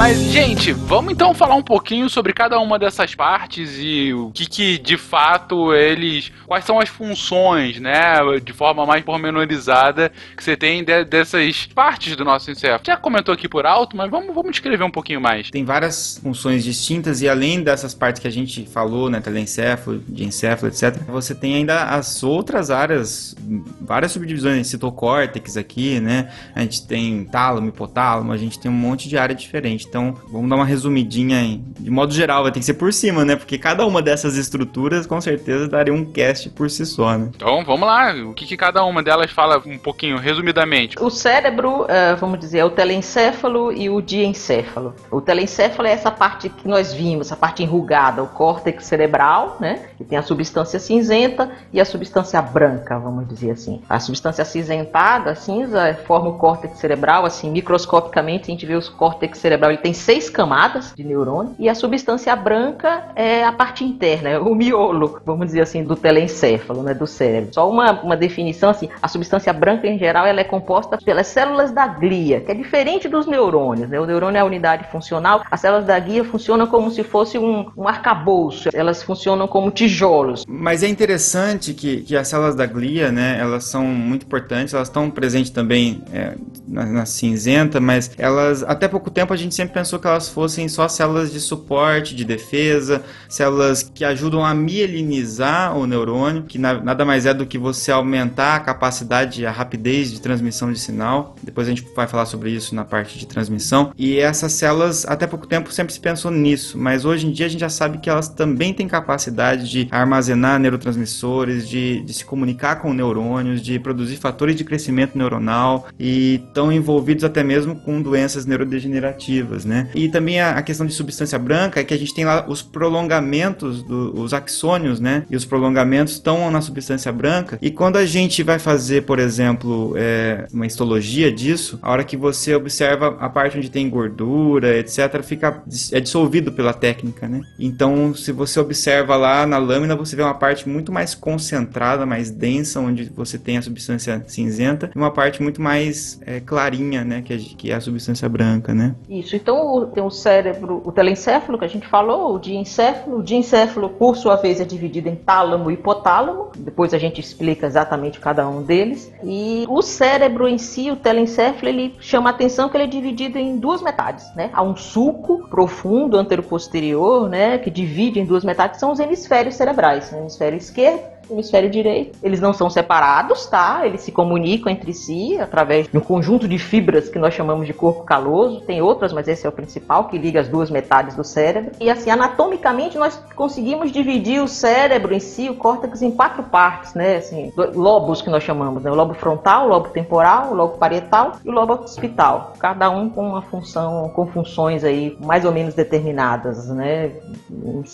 Mas, 0.00 0.18
gente, 0.32 0.72
vamos 0.72 1.12
então 1.12 1.34
falar 1.34 1.54
um 1.56 1.62
pouquinho 1.62 2.08
sobre 2.08 2.32
cada 2.32 2.58
uma 2.58 2.78
dessas 2.78 3.14
partes 3.14 3.76
e 3.78 4.14
o 4.14 4.30
que, 4.30 4.46
que 4.46 4.78
de 4.78 4.96
fato 4.96 5.74
eles. 5.74 6.32
Quais 6.46 6.64
são 6.64 6.80
as 6.80 6.88
funções, 6.88 7.78
né? 7.78 8.14
De 8.42 8.54
forma 8.54 8.86
mais 8.86 9.04
pormenorizada 9.04 10.10
que 10.34 10.42
você 10.42 10.56
tem 10.56 10.82
de- 10.82 11.04
dessas 11.04 11.66
partes 11.66 12.16
do 12.16 12.24
nosso 12.24 12.50
encéfalo. 12.50 12.80
Já 12.84 12.96
comentou 12.96 13.34
aqui 13.34 13.46
por 13.46 13.66
alto, 13.66 13.94
mas 13.94 14.10
vamos, 14.10 14.34
vamos 14.34 14.52
descrever 14.52 14.82
um 14.82 14.90
pouquinho 14.90 15.20
mais. 15.20 15.50
Tem 15.50 15.66
várias 15.66 16.18
funções 16.22 16.64
distintas 16.64 17.20
e 17.20 17.28
além 17.28 17.62
dessas 17.62 17.92
partes 17.92 18.22
que 18.22 18.26
a 18.26 18.32
gente 18.32 18.64
falou, 18.64 19.10
né, 19.10 19.20
telencéfalo, 19.20 20.02
diencéfalo, 20.08 20.72
etc., 20.72 20.96
você 21.08 21.34
tem 21.34 21.56
ainda 21.56 21.84
as 21.84 22.22
outras 22.22 22.70
áreas, 22.70 23.36
várias 23.82 24.12
subdivisões, 24.12 24.66
citocórtex 24.66 25.58
aqui, 25.58 26.00
né? 26.00 26.32
A 26.54 26.62
gente 26.62 26.86
tem 26.86 27.22
tálamo, 27.26 27.68
hipotálamo, 27.68 28.32
a 28.32 28.38
gente 28.38 28.58
tem 28.58 28.70
um 28.70 28.74
monte 28.74 29.06
de 29.06 29.18
área 29.18 29.34
diferente. 29.34 29.89
Então, 29.90 30.14
vamos 30.30 30.48
dar 30.48 30.54
uma 30.54 30.64
resumidinha 30.64 31.40
em, 31.42 31.64
de 31.80 31.90
modo 31.90 32.14
geral, 32.14 32.44
vai 32.44 32.52
ter 32.52 32.60
que 32.60 32.64
ser 32.64 32.74
por 32.74 32.92
cima, 32.92 33.24
né? 33.24 33.34
Porque 33.34 33.58
cada 33.58 33.84
uma 33.84 34.00
dessas 34.00 34.36
estruturas 34.36 35.04
com 35.04 35.20
certeza 35.20 35.66
daria 35.66 35.92
um 35.92 36.04
cast 36.04 36.48
por 36.50 36.70
si 36.70 36.86
só, 36.86 37.18
né? 37.18 37.28
Então, 37.34 37.64
vamos 37.64 37.86
lá. 37.86 38.14
O 38.24 38.32
que, 38.32 38.46
que 38.46 38.56
cada 38.56 38.84
uma 38.84 39.02
delas 39.02 39.32
fala 39.32 39.60
um 39.66 39.76
pouquinho, 39.76 40.16
resumidamente. 40.16 40.96
O 41.00 41.10
cérebro, 41.10 41.86
eh, 41.88 42.14
vamos 42.14 42.38
dizer, 42.38 42.58
é 42.58 42.64
o 42.64 42.70
telencéfalo 42.70 43.72
e 43.72 43.90
o 43.90 44.00
diencéfalo. 44.00 44.94
O 45.10 45.20
telencéfalo 45.20 45.88
é 45.88 45.92
essa 45.92 46.10
parte 46.10 46.48
que 46.48 46.68
nós 46.68 46.94
vimos, 46.94 47.26
essa 47.26 47.36
parte 47.36 47.64
enrugada, 47.64 48.22
o 48.22 48.28
córtex 48.28 48.84
cerebral, 48.84 49.56
né? 49.58 49.88
Que 49.98 50.04
tem 50.04 50.16
a 50.16 50.22
substância 50.22 50.78
cinzenta 50.78 51.50
e 51.72 51.80
a 51.80 51.84
substância 51.84 52.40
branca, 52.40 52.96
vamos 52.96 53.26
dizer 53.26 53.50
assim. 53.50 53.82
A 53.88 53.98
substância 53.98 54.42
acinzentada, 54.42 55.32
a 55.32 55.34
cinza, 55.34 55.98
forma 56.06 56.28
o 56.28 56.38
córtex 56.38 56.78
cerebral, 56.78 57.26
assim, 57.26 57.50
microscopicamente 57.50 58.50
a 58.50 58.52
gente 58.52 58.64
vê 58.64 58.76
o 58.76 58.92
córtex 58.92 59.38
cerebral 59.38 59.72
tem 59.80 59.92
seis 59.92 60.30
camadas 60.30 60.92
de 60.96 61.04
neurônio 61.04 61.54
e 61.58 61.68
a 61.68 61.74
substância 61.74 62.34
branca 62.36 63.04
é 63.16 63.44
a 63.44 63.52
parte 63.52 63.84
interna, 63.84 64.28
é 64.28 64.38
o 64.38 64.54
miolo, 64.54 65.20
vamos 65.24 65.46
dizer 65.46 65.62
assim, 65.62 65.82
do 65.82 65.96
telencéfalo, 65.96 66.82
né, 66.82 66.94
do 66.94 67.06
cérebro. 67.06 67.52
Só 67.52 67.68
uma, 67.68 67.92
uma 68.02 68.16
definição 68.16 68.70
assim, 68.70 68.88
a 69.02 69.08
substância 69.08 69.52
branca 69.52 69.86
em 69.86 69.98
geral 69.98 70.26
ela 70.26 70.40
é 70.40 70.44
composta 70.44 70.98
pelas 70.98 71.26
células 71.26 71.72
da 71.72 71.86
glia, 71.86 72.40
que 72.40 72.52
é 72.52 72.54
diferente 72.54 73.08
dos 73.08 73.26
neurônios. 73.26 73.88
Né? 73.88 74.00
O 74.00 74.06
neurônio 74.06 74.38
é 74.38 74.40
a 74.40 74.44
unidade 74.44 74.90
funcional, 74.90 75.42
as 75.50 75.60
células 75.60 75.86
da 75.86 75.98
glia 75.98 76.24
funcionam 76.24 76.66
como 76.66 76.90
se 76.90 77.02
fosse 77.02 77.38
um, 77.38 77.70
um 77.76 77.88
arcabouço, 77.88 78.68
elas 78.72 79.02
funcionam 79.02 79.48
como 79.48 79.70
tijolos. 79.70 80.44
Mas 80.46 80.82
é 80.82 80.88
interessante 80.88 81.74
que, 81.74 82.02
que 82.02 82.16
as 82.16 82.28
células 82.28 82.54
da 82.54 82.66
glia, 82.66 83.10
né, 83.10 83.38
elas 83.40 83.64
são 83.64 83.84
muito 83.84 84.24
importantes, 84.24 84.74
elas 84.74 84.88
estão 84.88 85.10
presentes 85.10 85.50
também 85.50 86.02
é, 86.12 86.34
na, 86.66 86.86
na 86.86 87.06
cinzenta, 87.06 87.80
mas 87.80 88.10
elas, 88.18 88.62
até 88.62 88.88
pouco 88.88 89.10
tempo 89.10 89.32
a 89.32 89.36
gente 89.36 89.54
sempre 89.54 89.69
pensou 89.70 89.98
que 89.98 90.06
elas 90.06 90.28
fossem 90.28 90.68
só 90.68 90.88
células 90.88 91.32
de 91.32 91.40
suporte, 91.40 92.14
de 92.14 92.24
defesa, 92.24 93.02
células 93.28 93.82
que 93.82 94.04
ajudam 94.04 94.44
a 94.44 94.54
mielinizar 94.54 95.76
o 95.76 95.86
neurônio, 95.86 96.42
que 96.42 96.58
na, 96.58 96.74
nada 96.74 97.04
mais 97.04 97.26
é 97.26 97.34
do 97.34 97.46
que 97.46 97.58
você 97.58 97.90
aumentar 97.90 98.56
a 98.56 98.60
capacidade, 98.60 99.46
a 99.46 99.50
rapidez 99.50 100.10
de 100.10 100.20
transmissão 100.20 100.72
de 100.72 100.78
sinal. 100.78 101.36
Depois 101.42 101.66
a 101.66 101.70
gente 101.70 101.86
vai 101.94 102.06
falar 102.06 102.26
sobre 102.26 102.50
isso 102.50 102.74
na 102.74 102.84
parte 102.84 103.18
de 103.18 103.26
transmissão. 103.26 103.92
E 103.96 104.18
essas 104.18 104.52
células, 104.52 105.06
até 105.06 105.26
pouco 105.26 105.46
tempo, 105.46 105.72
sempre 105.72 105.92
se 105.92 106.00
pensou 106.00 106.30
nisso, 106.30 106.78
mas 106.78 107.04
hoje 107.04 107.26
em 107.26 107.30
dia 107.30 107.46
a 107.46 107.48
gente 107.48 107.60
já 107.60 107.68
sabe 107.68 107.98
que 107.98 108.10
elas 108.10 108.28
também 108.28 108.72
têm 108.72 108.88
capacidade 108.88 109.68
de 109.68 109.88
armazenar 109.90 110.58
neurotransmissores, 110.58 111.68
de, 111.68 112.02
de 112.02 112.12
se 112.12 112.24
comunicar 112.24 112.76
com 112.76 112.92
neurônios, 112.92 113.62
de 113.62 113.78
produzir 113.78 114.16
fatores 114.16 114.56
de 114.56 114.64
crescimento 114.64 115.16
neuronal 115.16 115.88
e 115.98 116.42
estão 116.46 116.72
envolvidos 116.72 117.24
até 117.24 117.42
mesmo 117.42 117.76
com 117.76 118.00
doenças 118.00 118.46
neurodegenerativas, 118.46 119.49
né? 119.64 119.88
E 119.94 120.08
também 120.08 120.40
a, 120.40 120.52
a 120.52 120.62
questão 120.62 120.86
de 120.86 120.92
substância 120.92 121.38
branca 121.38 121.80
é 121.80 121.84
que 121.84 121.94
a 121.94 121.98
gente 121.98 122.14
tem 122.14 122.24
lá 122.24 122.46
os 122.48 122.62
prolongamentos, 122.62 123.82
do, 123.82 124.20
os 124.20 124.32
axônios, 124.32 125.00
né? 125.00 125.24
E 125.30 125.36
os 125.36 125.44
prolongamentos 125.44 126.14
estão 126.14 126.50
na 126.50 126.60
substância 126.60 127.12
branca. 127.12 127.58
E 127.60 127.70
quando 127.70 127.96
a 127.96 128.06
gente 128.06 128.42
vai 128.42 128.58
fazer, 128.58 129.02
por 129.02 129.18
exemplo, 129.18 129.94
é, 129.96 130.46
uma 130.52 130.66
histologia 130.66 131.32
disso, 131.32 131.78
a 131.82 131.90
hora 131.90 132.04
que 132.04 132.16
você 132.16 132.54
observa 132.54 133.16
a 133.20 133.28
parte 133.28 133.56
onde 133.58 133.70
tem 133.70 133.88
gordura, 133.88 134.78
etc., 134.78 135.22
fica 135.22 135.62
é 135.92 136.00
dissolvido 136.00 136.52
pela 136.52 136.72
técnica, 136.72 137.28
né? 137.28 137.40
Então, 137.58 138.14
se 138.14 138.32
você 138.32 138.60
observa 138.60 139.16
lá 139.16 139.46
na 139.46 139.58
lâmina, 139.58 139.96
você 139.96 140.16
vê 140.16 140.22
uma 140.22 140.34
parte 140.34 140.68
muito 140.68 140.92
mais 140.92 141.14
concentrada, 141.14 142.06
mais 142.06 142.30
densa, 142.30 142.80
onde 142.80 143.04
você 143.04 143.38
tem 143.38 143.58
a 143.58 143.62
substância 143.62 144.22
cinzenta, 144.26 144.90
e 144.94 144.98
uma 144.98 145.10
parte 145.10 145.42
muito 145.42 145.60
mais 145.60 146.20
é, 146.24 146.40
clarinha, 146.40 147.04
né? 147.04 147.22
Que 147.22 147.32
é, 147.32 147.36
que 147.38 147.70
é 147.70 147.74
a 147.74 147.80
substância 147.80 148.28
branca, 148.28 148.74
né? 148.74 148.94
Isso. 149.08 149.39
Então, 149.40 149.90
tem 149.92 150.02
o 150.02 150.10
cérebro, 150.10 150.82
o 150.84 150.92
telencéfalo 150.92 151.58
que 151.58 151.64
a 151.64 151.68
gente 151.68 151.86
falou, 151.86 152.34
o 152.34 152.38
diencéfalo. 152.38 153.18
O 153.18 153.22
diencéfalo, 153.22 153.90
por 153.90 154.16
sua 154.16 154.36
vez, 154.36 154.60
é 154.60 154.64
dividido 154.64 155.08
em 155.08 155.16
tálamo 155.16 155.70
e 155.70 155.74
hipotálamo. 155.74 156.50
Depois 156.56 156.92
a 156.94 156.98
gente 156.98 157.20
explica 157.20 157.66
exatamente 157.66 158.20
cada 158.20 158.48
um 158.48 158.62
deles. 158.62 159.12
E 159.24 159.64
o 159.68 159.82
cérebro 159.82 160.46
em 160.46 160.58
si, 160.58 160.90
o 160.90 160.96
telencéfalo, 160.96 161.68
ele 161.68 161.96
chama 162.00 162.30
a 162.30 162.32
atenção 162.32 162.68
que 162.68 162.76
ele 162.76 162.84
é 162.84 162.86
dividido 162.86 163.38
em 163.38 163.56
duas 163.58 163.82
metades, 163.82 164.34
né? 164.34 164.50
Há 164.52 164.62
um 164.62 164.76
sulco 164.76 165.48
profundo 165.48 166.16
antero-posterior, 166.16 167.28
né? 167.28 167.58
Que 167.58 167.70
divide 167.70 168.20
em 168.20 168.24
duas 168.24 168.44
metades, 168.44 168.78
são 168.78 168.92
os 168.92 169.00
hemisférios 169.00 169.54
cerebrais. 169.54 170.10
Né? 170.10 170.18
O 170.18 170.20
hemisfério 170.22 170.56
esquerdo 170.56 171.19
hemisfério 171.32 171.70
direito. 171.70 172.18
Eles 172.22 172.40
não 172.40 172.52
são 172.52 172.68
separados, 172.68 173.46
tá? 173.46 173.86
Eles 173.86 174.02
se 174.02 174.12
comunicam 174.12 174.72
entre 174.72 174.92
si 174.92 175.38
através 175.38 175.88
de 175.88 175.96
um 175.96 176.00
conjunto 176.00 176.46
de 176.48 176.58
fibras 176.58 177.08
que 177.08 177.18
nós 177.18 177.34
chamamos 177.34 177.66
de 177.66 177.72
corpo 177.72 178.04
caloso. 178.04 178.60
Tem 178.62 178.82
outras, 178.82 179.12
mas 179.12 179.28
esse 179.28 179.46
é 179.46 179.48
o 179.48 179.52
principal 179.52 180.04
que 180.04 180.18
liga 180.18 180.40
as 180.40 180.48
duas 180.48 180.70
metades 180.70 181.16
do 181.16 181.24
cérebro. 181.24 181.72
E 181.80 181.90
assim, 181.90 182.10
anatomicamente 182.10 182.98
nós 182.98 183.16
conseguimos 183.34 183.90
dividir 183.92 184.42
o 184.42 184.48
cérebro 184.48 185.14
em 185.14 185.20
si, 185.20 185.48
o 185.48 185.54
córtex 185.54 186.02
em 186.02 186.10
quatro 186.10 186.42
partes, 186.42 186.94
né? 186.94 187.16
Assim, 187.16 187.52
lobos 187.74 188.22
que 188.22 188.30
nós 188.30 188.42
chamamos, 188.42 188.82
né? 188.82 188.90
O 188.90 188.94
lobo 188.94 189.14
frontal, 189.14 189.66
o 189.66 189.68
lobo 189.68 189.88
temporal, 189.88 190.50
o 190.50 190.54
lobo 190.54 190.78
parietal 190.78 191.32
e 191.44 191.48
o 191.48 191.52
lobo 191.52 191.74
occipital. 191.74 192.52
Cada 192.58 192.90
um 192.90 193.08
com 193.08 193.28
uma 193.28 193.42
função, 193.42 194.08
com 194.14 194.26
funções 194.26 194.84
aí 194.84 195.16
mais 195.20 195.44
ou 195.44 195.52
menos 195.52 195.74
determinadas, 195.74 196.68
né? 196.68 197.12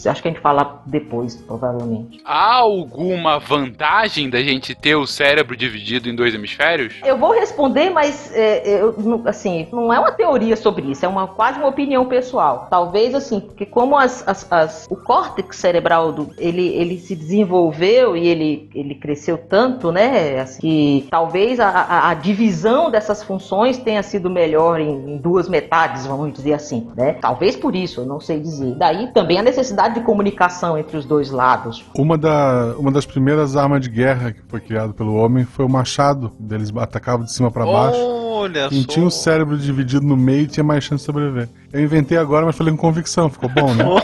Acho 0.06 0.22
que 0.22 0.28
a 0.28 0.30
gente 0.30 0.40
fala 0.40 0.80
depois, 0.86 1.36
provavelmente. 1.36 2.20
Há 2.24 2.56
alguma 2.56 3.25
uma 3.26 3.38
vantagem 3.38 4.30
da 4.30 4.40
gente 4.40 4.74
ter 4.74 4.94
o 4.94 5.06
cérebro 5.06 5.56
dividido 5.56 6.08
em 6.08 6.14
dois 6.14 6.34
hemisférios? 6.34 6.94
Eu 7.04 7.18
vou 7.18 7.32
responder, 7.32 7.90
mas 7.90 8.32
é, 8.32 8.82
eu, 8.82 9.22
assim, 9.26 9.66
não 9.72 9.92
é 9.92 9.98
uma 9.98 10.12
teoria 10.12 10.56
sobre 10.56 10.90
isso, 10.90 11.04
é 11.04 11.08
uma 11.08 11.26
quase 11.26 11.58
uma 11.58 11.68
opinião 11.68 12.06
pessoal. 12.06 12.68
Talvez 12.70 13.14
assim, 13.14 13.40
porque 13.40 13.66
como 13.66 13.96
as, 13.98 14.26
as, 14.26 14.50
as, 14.50 14.86
o 14.88 14.96
córtex 14.96 15.56
cerebral 15.56 16.12
do, 16.12 16.30
ele, 16.38 16.68
ele 16.68 16.98
se 16.98 17.16
desenvolveu 17.16 18.16
e 18.16 18.28
ele, 18.28 18.70
ele 18.74 18.94
cresceu 18.94 19.36
tanto, 19.36 19.90
né, 19.90 20.40
assim, 20.40 20.60
que 20.60 21.06
talvez 21.10 21.58
a, 21.58 21.68
a, 21.68 22.10
a 22.10 22.14
divisão 22.14 22.90
dessas 22.90 23.22
funções 23.22 23.78
tenha 23.78 24.02
sido 24.02 24.30
melhor 24.30 24.80
em, 24.80 25.14
em, 25.14 25.16
duas 25.16 25.48
metades, 25.48 26.06
vamos 26.06 26.32
dizer 26.32 26.52
assim, 26.52 26.88
né? 26.96 27.14
Talvez 27.14 27.56
por 27.56 27.74
isso, 27.74 28.02
eu 28.02 28.06
não 28.06 28.20
sei 28.20 28.38
dizer. 28.38 28.74
Daí 28.76 29.08
também 29.12 29.38
a 29.38 29.42
necessidade 29.42 29.94
de 29.94 30.00
comunicação 30.00 30.78
entre 30.78 30.96
os 30.96 31.04
dois 31.04 31.30
lados. 31.30 31.84
Uma, 31.96 32.16
da, 32.16 32.74
uma 32.78 32.92
das 32.92 33.06
primeiras 33.16 33.56
armas 33.56 33.80
de 33.80 33.88
guerra 33.88 34.30
que 34.30 34.40
foi 34.46 34.60
criado 34.60 34.92
pelo 34.92 35.14
homem 35.14 35.46
foi 35.46 35.64
o 35.64 35.68
machado. 35.70 36.30
Eles 36.50 36.70
atacavam 36.76 37.24
de 37.24 37.32
cima 37.32 37.50
para 37.50 37.64
baixo. 37.64 37.98
Olha 37.98 38.68
Quem 38.68 38.82
só. 38.82 38.88
tinha 38.88 39.06
o 39.06 39.10
cérebro 39.10 39.56
dividido 39.56 40.06
no 40.06 40.18
meio 40.18 40.46
tinha 40.46 40.62
mais 40.62 40.84
chance 40.84 41.00
de 41.00 41.06
sobreviver. 41.06 41.48
Eu 41.72 41.80
inventei 41.80 42.18
agora, 42.18 42.44
mas 42.44 42.54
falei 42.54 42.70
com 42.72 42.78
convicção. 42.78 43.30
Ficou 43.30 43.48
bom, 43.48 43.72
né? 43.74 43.84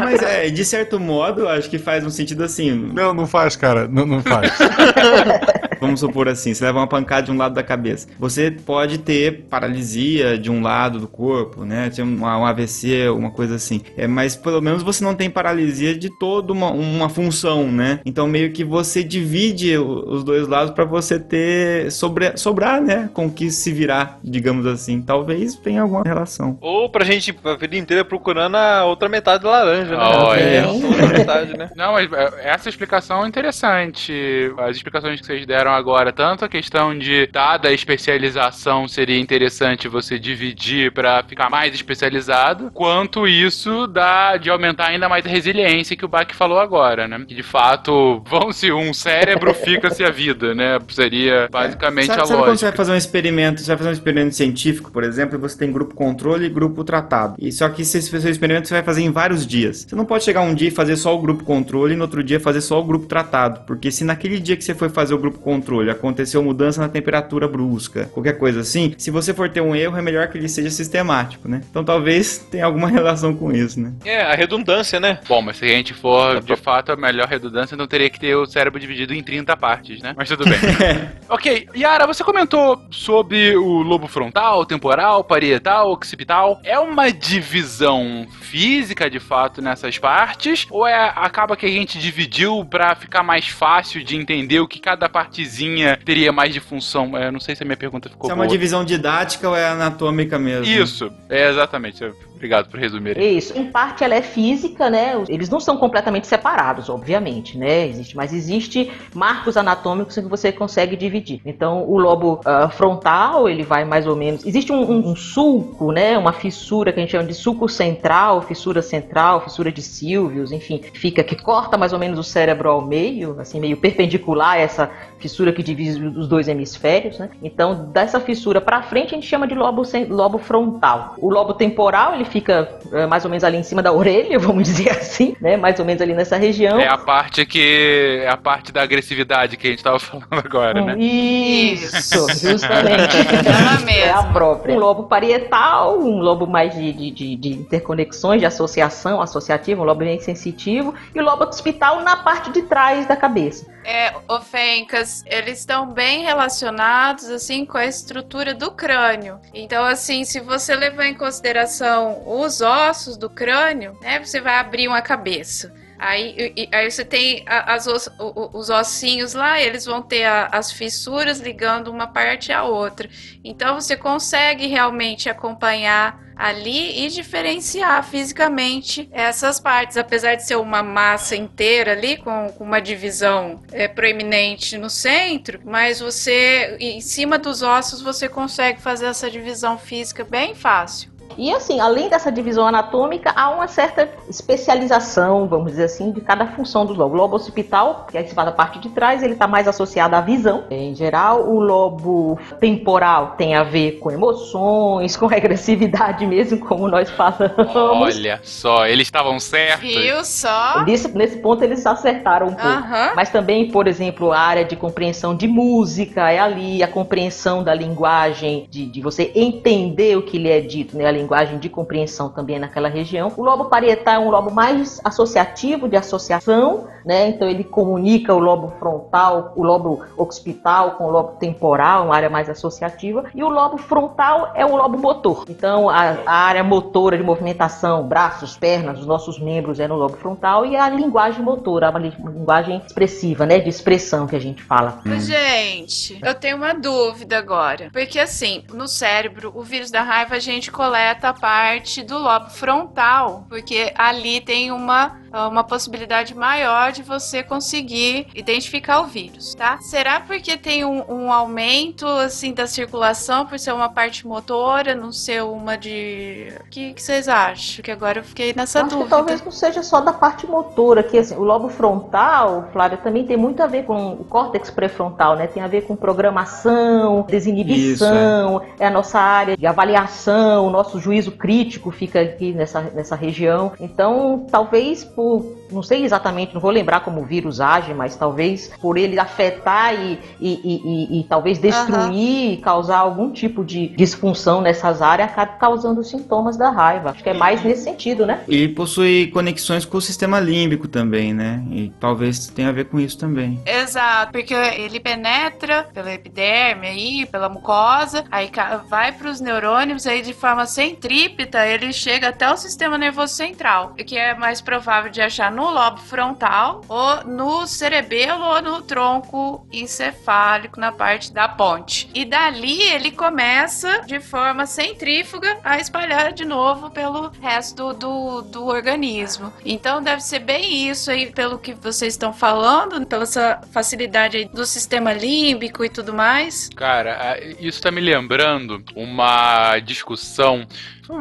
Mas 0.00 0.22
é, 0.22 0.50
de 0.50 0.64
certo 0.64 1.00
modo, 1.00 1.48
acho 1.48 1.70
que 1.70 1.78
faz 1.78 2.04
um 2.04 2.10
sentido 2.10 2.44
assim. 2.44 2.70
Não, 2.92 3.14
não 3.14 3.26
faz, 3.26 3.56
cara. 3.56 3.88
Não, 3.88 4.04
não 4.04 4.22
faz. 4.22 4.52
Vamos 5.84 6.00
supor 6.00 6.28
assim, 6.28 6.54
você 6.54 6.64
leva 6.64 6.78
uma 6.78 6.86
pancada 6.86 7.22
de 7.22 7.30
um 7.30 7.36
lado 7.36 7.54
da 7.54 7.62
cabeça. 7.62 8.08
Você 8.18 8.50
pode 8.50 8.98
ter 8.98 9.44
paralisia 9.50 10.38
de 10.38 10.50
um 10.50 10.62
lado 10.62 10.98
do 10.98 11.08
corpo, 11.08 11.64
né? 11.64 11.90
Tem 11.94 12.04
um, 12.04 12.20
um 12.20 12.46
AVC, 12.46 13.08
uma 13.08 13.30
coisa 13.30 13.56
assim. 13.56 13.82
É, 13.96 14.06
mas 14.06 14.36
pelo 14.36 14.60
menos 14.60 14.82
você 14.82 15.04
não 15.04 15.14
tem 15.14 15.30
paralisia 15.30 15.96
de 15.96 16.10
toda 16.10 16.52
uma, 16.52 16.70
uma 16.70 17.08
função, 17.08 17.70
né? 17.70 18.00
Então 18.04 18.26
meio 18.26 18.52
que 18.52 18.64
você 18.64 19.02
divide 19.02 19.76
os 19.76 20.24
dois 20.24 20.48
lados 20.48 20.72
para 20.74 20.84
você 20.84 21.18
ter 21.18 21.90
sobre, 21.90 22.36
sobrar, 22.36 22.80
né? 22.80 23.10
Com 23.12 23.26
o 23.26 23.30
que 23.30 23.50
se 23.50 23.72
virar, 23.72 24.18
digamos 24.22 24.66
assim. 24.66 25.02
Talvez 25.02 25.54
tenha 25.56 25.82
alguma 25.82 26.02
relação. 26.04 26.58
Ou 26.60 26.88
pra 26.88 27.04
gente 27.04 27.34
a 27.44 27.54
vida 27.54 27.76
inteira 27.76 28.04
procurando 28.04 28.56
a 28.56 28.84
outra 28.84 29.08
metade 29.08 29.42
da 29.42 29.50
laranja, 29.50 29.96
né? 29.96 30.04
Olha. 30.04 30.40
É, 30.40 30.60
a 30.60 30.68
outra 30.68 31.06
metade, 31.06 31.56
né? 31.56 31.70
Não, 31.76 31.92
mas 31.92 32.12
é, 32.12 32.50
essa 32.50 32.68
explicação 32.68 33.24
é 33.24 33.28
interessante. 33.28 34.12
As 34.58 34.76
explicações 34.76 35.20
que 35.20 35.26
vocês 35.26 35.46
deram 35.46 35.72
agora, 35.74 36.12
tanto 36.12 36.44
a 36.44 36.48
questão 36.48 36.96
de, 36.96 37.26
dada 37.26 37.68
a 37.68 37.72
especialização, 37.72 38.88
seria 38.88 39.18
interessante 39.18 39.88
você 39.88 40.18
dividir 40.18 40.92
para 40.92 41.22
ficar 41.22 41.50
mais 41.50 41.74
especializado, 41.74 42.70
quanto 42.72 43.26
isso 43.26 43.86
dá 43.86 44.36
de 44.36 44.50
aumentar 44.50 44.88
ainda 44.88 45.08
mais 45.08 45.24
a 45.26 45.28
resiliência 45.28 45.96
que 45.96 46.04
o 46.04 46.08
Bach 46.08 46.32
falou 46.34 46.58
agora, 46.58 47.06
né? 47.06 47.24
Que 47.26 47.34
de 47.34 47.42
fato, 47.42 48.22
vão-se 48.26 48.72
um 48.72 48.92
cérebro, 48.94 49.52
fica-se 49.54 50.04
a 50.04 50.10
vida, 50.10 50.54
né? 50.54 50.78
Seria 50.88 51.48
basicamente 51.50 52.06
sabe, 52.06 52.22
a 52.22 52.24
sabe 52.24 52.42
quando 52.42 52.58
você 52.58 52.64
lógica. 52.64 52.70
vai 52.70 52.76
fazer 52.76 52.92
um 52.92 52.96
experimento, 52.96 53.60
você 53.60 53.68
vai 53.68 53.76
fazer 53.76 53.90
um 53.90 53.92
experimento 53.92 54.34
científico, 54.34 54.90
por 54.90 55.04
exemplo, 55.04 55.36
e 55.36 55.38
você 55.38 55.58
tem 55.58 55.72
grupo 55.72 55.94
controle 55.94 56.46
e 56.46 56.48
grupo 56.48 56.84
tratado. 56.84 57.34
E 57.38 57.52
só 57.52 57.68
que 57.68 57.84
se 57.84 57.98
esse 57.98 58.20
seu 58.20 58.30
experimento 58.30 58.68
você 58.68 58.74
vai 58.74 58.82
fazer 58.82 59.02
em 59.02 59.10
vários 59.10 59.46
dias. 59.46 59.84
Você 59.88 59.96
não 59.96 60.04
pode 60.04 60.24
chegar 60.24 60.42
um 60.42 60.54
dia 60.54 60.68
e 60.68 60.70
fazer 60.70 60.96
só 60.96 61.14
o 61.14 61.20
grupo 61.20 61.44
controle 61.44 61.94
e 61.94 61.96
no 61.96 62.02
outro 62.02 62.22
dia 62.22 62.38
fazer 62.40 62.60
só 62.60 62.80
o 62.80 62.84
grupo 62.84 63.06
tratado, 63.06 63.60
porque 63.66 63.90
se 63.90 64.04
naquele 64.04 64.38
dia 64.38 64.56
que 64.56 64.64
você 64.64 64.74
foi 64.74 64.88
fazer 64.88 65.14
o 65.14 65.18
grupo 65.18 65.38
controle 65.38 65.63
aconteceu 65.90 66.42
mudança 66.42 66.80
na 66.80 66.88
temperatura 66.88 67.48
brusca, 67.48 68.06
qualquer 68.12 68.38
coisa 68.38 68.60
assim, 68.60 68.94
se 68.98 69.10
você 69.10 69.32
for 69.32 69.48
ter 69.48 69.60
um 69.60 69.74
erro 69.74 69.96
é 69.96 70.02
melhor 70.02 70.28
que 70.28 70.38
ele 70.38 70.48
seja 70.48 70.70
sistemático, 70.70 71.48
né? 71.48 71.60
Então 71.70 71.84
talvez 71.84 72.38
tenha 72.50 72.64
alguma 72.64 72.88
relação 72.88 73.34
com 73.34 73.52
isso, 73.52 73.80
né? 73.80 73.92
É, 74.04 74.22
a 74.22 74.34
redundância, 74.34 75.00
né? 75.00 75.20
Bom, 75.28 75.42
mas 75.42 75.56
se 75.56 75.64
a 75.64 75.68
gente 75.68 75.94
for 75.94 76.40
de 76.40 76.56
fato 76.56 76.92
a 76.92 76.96
melhor 76.96 77.28
redundância, 77.28 77.74
então 77.74 77.86
teria 77.86 78.10
que 78.10 78.20
ter 78.20 78.34
o 78.34 78.46
cérebro 78.46 78.78
dividido 78.80 79.14
em 79.14 79.22
30 79.22 79.56
partes, 79.56 80.00
né? 80.00 80.14
Mas 80.16 80.28
tudo 80.28 80.44
bem. 80.44 80.58
ok, 81.28 81.68
Yara, 81.76 82.06
você 82.06 82.22
comentou 82.24 82.82
sobre 82.90 83.56
o 83.56 83.82
lobo 83.82 84.06
frontal, 84.06 84.64
temporal, 84.64 85.24
parietal, 85.24 85.92
occipital. 85.92 86.60
É 86.64 86.78
uma 86.78 87.10
divisão 87.10 88.26
física 88.40 89.08
de 89.10 89.20
fato 89.20 89.60
nessas 89.60 89.98
partes? 89.98 90.66
Ou 90.70 90.86
é 90.86 91.12
acaba 91.14 91.56
que 91.56 91.66
a 91.66 91.70
gente 91.70 91.98
dividiu 91.98 92.64
pra 92.64 92.94
ficar 92.94 93.22
mais 93.22 93.48
fácil 93.48 94.02
de 94.04 94.16
entender 94.16 94.60
o 94.60 94.68
que 94.68 94.78
cada 94.78 95.08
partezinha 95.44 95.98
teria 96.04 96.32
mais 96.32 96.52
de 96.52 96.60
função? 96.60 97.16
É, 97.16 97.30
não 97.30 97.38
sei 97.38 97.54
se 97.54 97.62
a 97.62 97.66
minha 97.66 97.76
pergunta 97.76 98.08
ficou 98.08 98.28
Se 98.28 98.32
é 98.32 98.34
uma 98.34 98.46
divisão 98.46 98.84
didática 98.84 99.48
ou 99.48 99.56
é 99.56 99.68
anatômica 99.68 100.38
mesmo? 100.38 100.66
Isso, 100.66 101.12
é 101.28 101.48
exatamente. 101.48 102.04
Obrigado 102.34 102.68
por 102.68 102.78
resumir. 102.78 103.16
Isso. 103.16 103.56
Em 103.56 103.70
parte 103.70 104.02
ela 104.02 104.14
é 104.14 104.22
física, 104.22 104.90
né? 104.90 105.14
Eles 105.28 105.48
não 105.48 105.60
são 105.60 105.76
completamente 105.76 106.26
separados, 106.26 106.88
obviamente, 106.88 107.56
né? 107.56 107.86
Existe, 107.86 108.16
mas 108.16 108.32
existe 108.32 108.90
marcos 109.14 109.56
anatômicos 109.56 110.14
que 110.14 110.20
você 110.22 110.50
consegue 110.50 110.96
dividir. 110.96 111.40
Então, 111.44 111.88
o 111.88 111.96
lobo 111.96 112.40
uh, 112.40 112.68
frontal, 112.70 113.48
ele 113.48 113.62
vai 113.62 113.84
mais 113.84 114.06
ou 114.06 114.16
menos. 114.16 114.44
Existe 114.44 114.72
um, 114.72 114.82
um, 114.82 115.10
um, 115.10 115.16
sulco, 115.16 115.92
né? 115.92 116.18
Uma 116.18 116.32
fissura 116.32 116.92
que 116.92 116.98
a 116.98 117.02
gente 117.02 117.12
chama 117.12 117.24
de 117.24 117.34
sulco 117.34 117.68
central, 117.68 118.42
fissura 118.42 118.82
central, 118.82 119.40
fissura 119.40 119.70
de 119.70 119.80
Silvius, 119.80 120.50
enfim, 120.52 120.80
fica 120.92 121.22
que 121.22 121.36
corta 121.36 121.78
mais 121.78 121.92
ou 121.92 121.98
menos 121.98 122.18
o 122.18 122.24
cérebro 122.24 122.68
ao 122.68 122.84
meio, 122.84 123.38
assim, 123.40 123.60
meio 123.60 123.76
perpendicular 123.76 124.54
a 124.54 124.58
essa 124.58 124.90
fissura 125.18 125.52
que 125.52 125.62
divide 125.62 126.04
os 126.06 126.28
dois 126.28 126.48
hemisférios, 126.48 127.18
né? 127.18 127.30
Então, 127.42 127.90
dessa 127.92 128.20
fissura 128.20 128.60
para 128.60 128.82
frente 128.82 129.14
a 129.14 129.14
gente 129.14 129.26
chama 129.26 129.46
de 129.46 129.54
lobo, 129.54 129.82
lobo 130.08 130.38
frontal. 130.38 131.14
O 131.18 131.30
lobo 131.30 131.54
temporal, 131.54 132.14
ele 132.14 132.23
fica 132.24 132.68
é, 132.92 133.06
mais 133.06 133.24
ou 133.24 133.30
menos 133.30 133.44
ali 133.44 133.56
em 133.56 133.62
cima 133.62 133.82
da 133.82 133.92
orelha, 133.92 134.38
vamos 134.40 134.64
dizer 134.64 134.90
assim, 134.90 135.36
né? 135.40 135.56
Mais 135.56 135.78
ou 135.78 135.84
menos 135.84 136.00
ali 136.02 136.14
nessa 136.14 136.36
região. 136.36 136.80
É 136.80 136.88
a 136.88 136.98
parte 136.98 137.44
que 137.46 138.20
é 138.22 138.28
a 138.28 138.36
parte 138.36 138.72
da 138.72 138.82
agressividade 138.82 139.56
que 139.56 139.66
a 139.66 139.70
gente 139.70 139.80
estava 139.80 139.98
falando 140.00 140.26
agora, 140.32 140.80
né? 140.82 140.98
Isso, 140.98 142.26
justamente. 142.40 143.16
é 144.04 144.10
a 144.10 144.22
própria. 144.24 144.74
Um 144.74 144.78
lobo 144.78 145.04
parietal, 145.04 145.98
um 145.98 146.18
lobo 146.18 146.46
mais 146.46 146.74
de, 146.74 146.92
de, 146.92 147.10
de, 147.10 147.36
de 147.36 147.48
interconexões, 147.50 148.40
de 148.40 148.46
associação, 148.46 149.20
associativo, 149.20 149.82
um 149.82 149.84
lobo 149.84 150.00
bem 150.00 150.20
sensitivo, 150.20 150.94
e 151.14 151.20
o 151.20 151.24
lobo 151.24 151.44
hospital 151.44 152.02
na 152.02 152.16
parte 152.16 152.50
de 152.50 152.62
trás 152.62 153.06
da 153.06 153.16
cabeça. 153.16 153.72
É, 153.84 154.14
ofencas, 154.28 155.22
eles 155.26 155.58
estão 155.58 155.86
bem 155.86 156.22
relacionados 156.22 157.28
assim 157.28 157.66
com 157.66 157.76
a 157.76 157.84
estrutura 157.84 158.54
do 158.54 158.70
crânio. 158.70 159.38
Então, 159.52 159.84
assim, 159.84 160.24
se 160.24 160.40
você 160.40 160.74
levar 160.74 161.06
em 161.06 161.14
consideração 161.14 162.13
os 162.26 162.60
ossos 162.60 163.16
do 163.16 163.28
crânio, 163.28 163.98
né, 164.00 164.18
você 164.18 164.40
vai 164.40 164.56
abrir 164.56 164.88
uma 164.88 165.02
cabeça. 165.02 165.72
Aí, 165.98 166.68
aí 166.72 166.90
você 166.90 167.04
tem 167.04 167.44
as, 167.46 167.86
os, 167.86 168.10
os 168.52 168.68
ossinhos 168.68 169.32
lá, 169.32 169.60
eles 169.60 169.84
vão 169.86 170.02
ter 170.02 170.24
a, 170.24 170.48
as 170.52 170.70
fissuras 170.70 171.40
ligando 171.40 171.88
uma 171.88 172.06
parte 172.06 172.52
à 172.52 172.64
outra. 172.64 173.08
Então 173.42 173.80
você 173.80 173.96
consegue 173.96 174.66
realmente 174.66 175.30
acompanhar 175.30 176.22
ali 176.36 177.06
e 177.06 177.08
diferenciar 177.08 178.02
fisicamente 178.02 179.08
essas 179.12 179.60
partes, 179.60 179.96
apesar 179.96 180.34
de 180.34 180.44
ser 180.44 180.56
uma 180.56 180.82
massa 180.82 181.36
inteira 181.36 181.92
ali 181.92 182.16
com, 182.16 182.52
com 182.52 182.64
uma 182.64 182.80
divisão 182.80 183.62
é, 183.72 183.86
proeminente 183.86 184.76
no 184.76 184.90
centro, 184.90 185.60
mas 185.64 186.00
você 186.00 186.76
em 186.80 187.00
cima 187.00 187.38
dos 187.38 187.62
ossos 187.62 188.02
você 188.02 188.28
consegue 188.28 188.80
fazer 188.80 189.06
essa 189.06 189.30
divisão 189.30 189.78
física 189.78 190.24
bem 190.24 190.54
fácil. 190.54 191.13
E 191.36 191.52
assim, 191.52 191.80
além 191.80 192.08
dessa 192.08 192.30
divisão 192.30 192.66
anatômica, 192.66 193.32
há 193.34 193.50
uma 193.50 193.66
certa 193.66 194.08
especialização, 194.28 195.46
vamos 195.46 195.72
dizer 195.72 195.84
assim, 195.84 196.12
de 196.12 196.20
cada 196.20 196.46
função 196.46 196.86
do 196.86 196.92
lobo. 196.92 197.14
O 197.14 197.18
lobo 197.18 197.36
occipital, 197.36 198.06
que 198.10 198.16
é 198.16 198.26
a 198.36 198.52
parte 198.52 198.78
de 198.78 198.88
trás, 198.90 199.22
ele 199.22 199.32
está 199.34 199.46
mais 199.46 199.66
associado 199.66 200.14
à 200.14 200.20
visão. 200.20 200.64
Em 200.70 200.94
geral, 200.94 201.48
o 201.48 201.60
lobo 201.60 202.38
temporal 202.60 203.34
tem 203.36 203.54
a 203.54 203.62
ver 203.62 203.98
com 203.98 204.10
emoções, 204.10 205.16
com 205.18 205.26
regressividade 205.26 206.26
mesmo, 206.26 206.58
como 206.58 206.88
nós 206.88 207.10
falamos. 207.10 207.74
Olha 207.74 208.40
só, 208.42 208.86
eles 208.86 209.06
estavam 209.06 209.38
certos. 209.40 209.88
Viu 209.88 210.24
só? 210.24 210.84
Nesse, 210.84 211.08
nesse 211.16 211.38
ponto 211.38 211.62
eles 211.62 211.84
acertaram 211.86 212.48
um 212.48 212.54
pouco. 212.54 212.64
Uhum. 212.64 213.14
Mas 213.14 213.30
também, 213.30 213.70
por 213.70 213.86
exemplo, 213.86 214.32
a 214.32 214.38
área 214.38 214.64
de 214.64 214.76
compreensão 214.76 215.34
de 215.34 215.46
música 215.46 216.30
é 216.30 216.38
ali, 216.38 216.82
a 216.82 216.88
compreensão 216.88 217.62
da 217.62 217.74
linguagem, 217.74 218.66
de, 218.70 218.86
de 218.86 219.00
você 219.00 219.32
entender 219.34 220.16
o 220.16 220.22
que 220.22 220.38
lhe 220.38 220.50
é 220.50 220.60
dito, 220.60 220.96
né? 220.96 221.06
Linguagem 221.14 221.58
de 221.58 221.68
compreensão 221.68 222.28
também 222.28 222.58
naquela 222.58 222.88
região. 222.88 223.32
O 223.36 223.42
lobo 223.42 223.66
parietal 223.66 224.14
é 224.14 224.18
um 224.18 224.30
lobo 224.30 224.50
mais 224.50 225.00
associativo, 225.04 225.88
de 225.88 225.96
associação, 225.96 226.88
né? 227.04 227.28
Então 227.28 227.48
ele 227.48 227.64
comunica 227.64 228.34
o 228.34 228.38
lobo 228.38 228.72
frontal, 228.78 229.52
o 229.56 229.62
lobo 229.62 230.02
occipital 230.16 230.92
com 230.92 231.04
o 231.04 231.10
lobo 231.10 231.36
temporal, 231.38 232.06
uma 232.06 232.16
área 232.16 232.30
mais 232.30 232.48
associativa. 232.48 233.24
E 233.34 233.42
o 233.42 233.48
lobo 233.48 233.76
frontal 233.76 234.52
é 234.54 234.64
o 234.64 234.76
lobo 234.76 234.98
motor. 234.98 235.44
Então 235.48 235.88
a, 235.88 236.16
a 236.26 236.34
área 236.34 236.64
motora 236.64 237.16
de 237.16 237.22
movimentação, 237.22 238.02
braços, 238.06 238.56
pernas, 238.56 238.98
os 238.98 239.06
nossos 239.06 239.38
membros 239.38 239.80
é 239.80 239.86
no 239.86 239.96
lobo 239.96 240.16
frontal 240.16 240.66
e 240.66 240.76
a 240.76 240.88
linguagem 240.88 241.42
motora, 241.42 241.88
a 241.88 241.98
linguagem 241.98 242.82
expressiva, 242.84 243.46
né? 243.46 243.58
De 243.58 243.68
expressão 243.68 244.26
que 244.26 244.36
a 244.36 244.40
gente 244.40 244.62
fala. 244.62 245.00
Gente, 245.18 246.18
eu 246.22 246.34
tenho 246.34 246.56
uma 246.56 246.74
dúvida 246.74 247.38
agora. 247.38 247.88
Porque 247.92 248.18
assim, 248.18 248.64
no 248.72 248.88
cérebro, 248.88 249.52
o 249.54 249.62
vírus 249.62 249.90
da 249.90 250.02
raiva 250.02 250.36
a 250.36 250.38
gente 250.38 250.70
coleta 250.70 251.03
afeta 251.04 251.28
a 251.28 251.34
parte 251.34 252.02
do 252.02 252.18
lobo 252.18 252.48
frontal, 252.48 253.44
porque 253.48 253.92
ali 253.96 254.40
tem 254.40 254.72
uma 254.72 255.20
uma 255.48 255.64
possibilidade 255.64 256.34
maior 256.34 256.92
de 256.92 257.02
você 257.02 257.42
conseguir 257.42 258.28
identificar 258.34 259.00
o 259.00 259.06
vírus, 259.06 259.54
tá? 259.54 259.78
Será 259.78 260.20
porque 260.20 260.56
tem 260.56 260.84
um, 260.84 261.04
um 261.08 261.32
aumento 261.32 262.06
assim 262.06 262.52
da 262.52 262.66
circulação 262.66 263.44
por 263.44 263.58
ser 263.58 263.72
uma 263.72 263.88
parte 263.88 264.26
motora, 264.26 264.94
não 264.94 265.10
ser 265.12 265.42
uma 265.42 265.76
de. 265.76 266.52
O 266.60 266.70
que, 266.70 266.94
que 266.94 267.02
vocês 267.02 267.28
acham? 267.28 267.82
Que 267.82 267.90
agora 267.90 268.20
eu 268.20 268.24
fiquei 268.24 268.54
nessa 268.54 268.80
Acho 268.80 268.90
dúvida. 268.90 269.04
Que 269.04 269.10
talvez 269.10 269.44
não 269.44 269.50
seja 269.50 269.82
só 269.82 270.00
da 270.00 270.12
parte 270.12 270.46
motora, 270.46 271.02
que 271.02 271.18
assim, 271.18 271.34
o 271.34 271.42
lobo 271.42 271.68
frontal, 271.68 272.68
Flávia, 272.72 272.98
também 272.98 273.24
tem 273.24 273.36
muito 273.36 273.62
a 273.62 273.66
ver 273.66 273.84
com 273.84 274.12
o 274.12 274.24
córtex 274.24 274.70
pré-frontal, 274.70 275.36
né? 275.36 275.46
Tem 275.46 275.62
a 275.62 275.68
ver 275.68 275.82
com 275.82 275.96
programação, 275.96 277.22
desinibição, 277.28 278.62
Isso, 278.62 278.74
é. 278.78 278.84
é 278.84 278.86
a 278.86 278.90
nossa 278.90 279.18
área 279.18 279.56
de 279.56 279.66
avaliação, 279.66 280.66
o 280.66 280.70
nosso 280.70 281.00
juízo 281.00 281.32
crítico 281.32 281.90
fica 281.90 282.20
aqui 282.20 282.52
nessa, 282.52 282.80
nessa 282.80 283.16
região. 283.16 283.72
Então, 283.80 284.46
talvez 284.50 285.04
por 285.04 285.23
por, 285.24 285.56
não 285.72 285.82
sei 285.82 286.04
exatamente, 286.04 286.52
não 286.52 286.60
vou 286.60 286.70
lembrar 286.70 287.00
como 287.00 287.22
o 287.22 287.24
vírus 287.24 287.58
age, 287.58 287.94
mas 287.94 288.14
talvez 288.14 288.70
por 288.78 288.98
ele 288.98 289.18
afetar 289.18 289.94
e, 289.94 290.18
e, 290.38 290.60
e, 290.62 291.20
e 291.20 291.24
talvez 291.24 291.58
destruir, 291.58 292.56
uhum. 292.56 292.60
causar 292.60 292.98
algum 292.98 293.32
tipo 293.32 293.64
de 293.64 293.88
disfunção 293.88 294.60
nessas 294.60 295.00
áreas, 295.00 295.30
acabe 295.30 295.58
causando 295.58 296.04
sintomas 296.04 296.58
da 296.58 296.68
raiva. 296.68 297.10
Acho 297.10 297.22
que 297.22 297.30
é 297.30 297.34
mais 297.34 297.64
nesse 297.64 297.84
sentido, 297.84 298.26
né? 298.26 298.42
E 298.46 298.68
possui 298.68 299.28
conexões 299.28 299.86
com 299.86 299.96
o 299.96 300.00
sistema 300.00 300.38
límbico 300.38 300.86
também, 300.86 301.32
né? 301.32 301.64
E 301.70 301.90
talvez 301.98 302.46
tenha 302.48 302.68
a 302.68 302.72
ver 302.72 302.84
com 302.84 303.00
isso 303.00 303.16
também. 303.16 303.58
Exato, 303.64 304.30
porque 304.30 304.52
ele 304.52 305.00
penetra 305.00 305.88
pela 305.94 306.12
epiderme 306.12 306.86
aí, 306.86 307.26
pela 307.26 307.48
mucosa, 307.48 308.24
aí 308.30 308.50
vai 308.90 309.12
para 309.12 309.30
os 309.30 309.40
neurônios, 309.40 310.06
aí 310.06 310.20
de 310.20 310.34
forma 310.34 310.66
centrípeta 310.66 311.66
ele 311.66 311.94
chega 311.94 312.28
até 312.28 312.52
o 312.52 312.56
sistema 312.58 312.98
nervoso 312.98 313.32
central, 313.32 313.94
que 313.94 314.18
é 314.18 314.34
mais 314.34 314.60
provável 314.60 315.13
de 315.14 315.22
achar 315.22 315.50
no 315.50 315.70
lobo 315.70 315.98
frontal, 315.98 316.82
ou 316.88 317.24
no 317.24 317.66
cerebelo, 317.66 318.44
ou 318.44 318.62
no 318.62 318.82
tronco 318.82 319.66
encefálico, 319.72 320.80
na 320.80 320.92
parte 320.92 321.32
da 321.32 321.48
ponte. 321.48 322.10
E 322.14 322.24
dali 322.24 322.82
ele 322.82 323.10
começa, 323.10 324.02
de 324.06 324.20
forma 324.20 324.66
centrífuga, 324.66 325.58
a 325.62 325.78
espalhar 325.78 326.32
de 326.32 326.44
novo 326.44 326.90
pelo 326.90 327.30
resto 327.40 327.92
do, 327.92 328.42
do 328.42 328.66
organismo. 328.66 329.52
Então 329.64 330.02
deve 330.02 330.20
ser 330.20 330.40
bem 330.40 330.88
isso 330.88 331.10
aí, 331.10 331.30
pelo 331.30 331.58
que 331.58 331.72
vocês 331.74 332.14
estão 332.14 332.32
falando, 332.32 333.06
pela 333.06 333.24
essa 333.24 333.60
facilidade 333.72 334.44
do 334.52 334.64
sistema 334.64 335.12
límbico 335.12 335.84
e 335.84 335.88
tudo 335.88 336.12
mais. 336.12 336.68
Cara, 336.74 337.38
isso 337.58 337.80
tá 337.80 337.90
me 337.90 338.00
lembrando 338.00 338.82
uma 338.94 339.78
discussão 339.80 340.66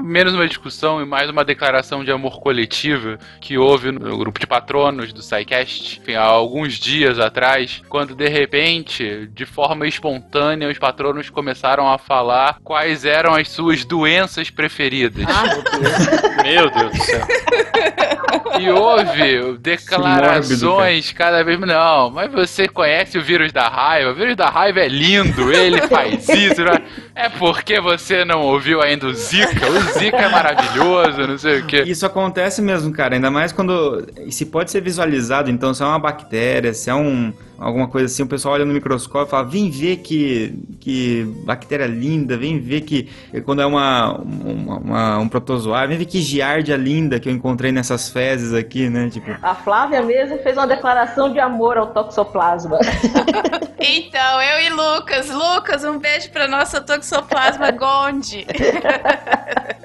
menos 0.03 0.33
uma 0.33 0.47
discussão 0.47 1.01
e 1.01 1.05
mais 1.05 1.29
uma 1.29 1.43
declaração 1.43 2.03
de 2.03 2.11
amor 2.11 2.39
coletivo 2.39 3.17
que 3.41 3.57
houve 3.57 3.91
no 3.91 4.17
grupo 4.17 4.39
de 4.39 4.47
patronos 4.47 5.11
do 5.11 5.21
SciCast, 5.21 5.99
enfim, 5.99 6.15
há 6.15 6.23
alguns 6.23 6.75
dias 6.75 7.19
atrás, 7.19 7.81
quando 7.89 8.15
de 8.15 8.27
repente, 8.27 9.27
de 9.33 9.45
forma 9.45 9.87
espontânea, 9.87 10.69
os 10.69 10.77
patronos 10.77 11.29
começaram 11.29 11.91
a 11.91 11.97
falar 11.97 12.57
quais 12.63 13.05
eram 13.05 13.35
as 13.35 13.49
suas 13.49 13.83
doenças 13.83 14.49
preferidas. 14.49 15.25
Ah, 15.27 15.43
meu 16.43 16.69
Deus 16.69 16.91
do 16.91 17.03
céu. 17.03 17.27
E 18.59 18.69
houve 18.69 19.57
declarações 19.59 21.11
cada 21.11 21.43
vez. 21.43 21.59
Não, 21.59 22.09
mas 22.09 22.31
você 22.31 22.67
conhece 22.67 23.17
o 23.17 23.21
vírus 23.21 23.51
da 23.51 23.67
raiva? 23.67 24.11
O 24.11 24.15
vírus 24.15 24.35
da 24.35 24.49
raiva 24.49 24.79
é 24.79 24.87
lindo, 24.87 25.51
ele 25.51 25.81
faz 25.87 26.27
isso. 26.29 26.63
Né? 26.63 26.83
É 27.15 27.29
porque 27.29 27.79
você 27.79 28.23
não 28.23 28.41
ouviu 28.41 28.81
ainda 28.81 29.07
o 29.07 29.13
Zika? 29.13 29.67
O 29.73 29.99
Zika 29.99 30.17
é 30.17 30.29
maravilhoso, 30.29 31.27
não 31.27 31.37
sei 31.37 31.59
o 31.59 31.65
quê. 31.65 31.83
Isso 31.83 32.05
acontece 32.05 32.61
mesmo, 32.61 32.91
cara. 32.91 33.15
Ainda 33.15 33.31
mais 33.31 33.51
quando. 33.51 34.05
Se 34.29 34.45
pode 34.45 34.71
ser 34.71 34.81
visualizado, 34.81 35.49
então, 35.49 35.73
se 35.73 35.81
é 35.81 35.85
uma 35.85 35.99
bactéria, 35.99 36.73
se 36.73 36.89
é 36.89 36.95
um 36.95 37.33
alguma 37.63 37.87
coisa 37.87 38.07
assim, 38.07 38.23
o 38.23 38.27
pessoal 38.27 38.55
olha 38.55 38.65
no 38.65 38.73
microscópio 38.73 39.27
e 39.27 39.31
fala, 39.31 39.43
vem 39.43 39.69
ver 39.69 39.97
que, 39.97 40.53
que 40.79 41.23
bactéria 41.45 41.87
linda, 41.87 42.37
vem 42.37 42.59
ver 42.59 42.81
que 42.81 43.09
quando 43.45 43.61
é 43.61 43.65
uma, 43.65 44.17
uma, 44.17 44.77
uma 44.77 45.19
um 45.19 45.27
protozoário, 45.27 45.89
vem 45.89 45.97
ver 45.97 46.05
que 46.05 46.21
giardia 46.21 46.75
linda 46.75 47.19
que 47.19 47.29
eu 47.29 47.33
encontrei 47.33 47.71
nessas 47.71 48.09
fezes 48.09 48.53
aqui, 48.53 48.89
né? 48.89 49.09
Tipo... 49.09 49.35
A 49.41 49.55
Flávia 49.55 50.01
mesmo 50.01 50.37
fez 50.39 50.57
uma 50.57 50.67
declaração 50.67 51.31
de 51.31 51.39
amor 51.39 51.77
ao 51.77 51.87
toxoplasma. 51.87 52.79
então, 53.79 54.41
eu 54.41 54.61
e 54.61 54.69
Lucas. 54.69 55.29
Lucas, 55.29 55.83
um 55.83 55.97
beijo 55.97 56.29
pra 56.31 56.47
nossa 56.47 56.81
toxoplasma 56.81 57.71
Gonde. 57.71 58.45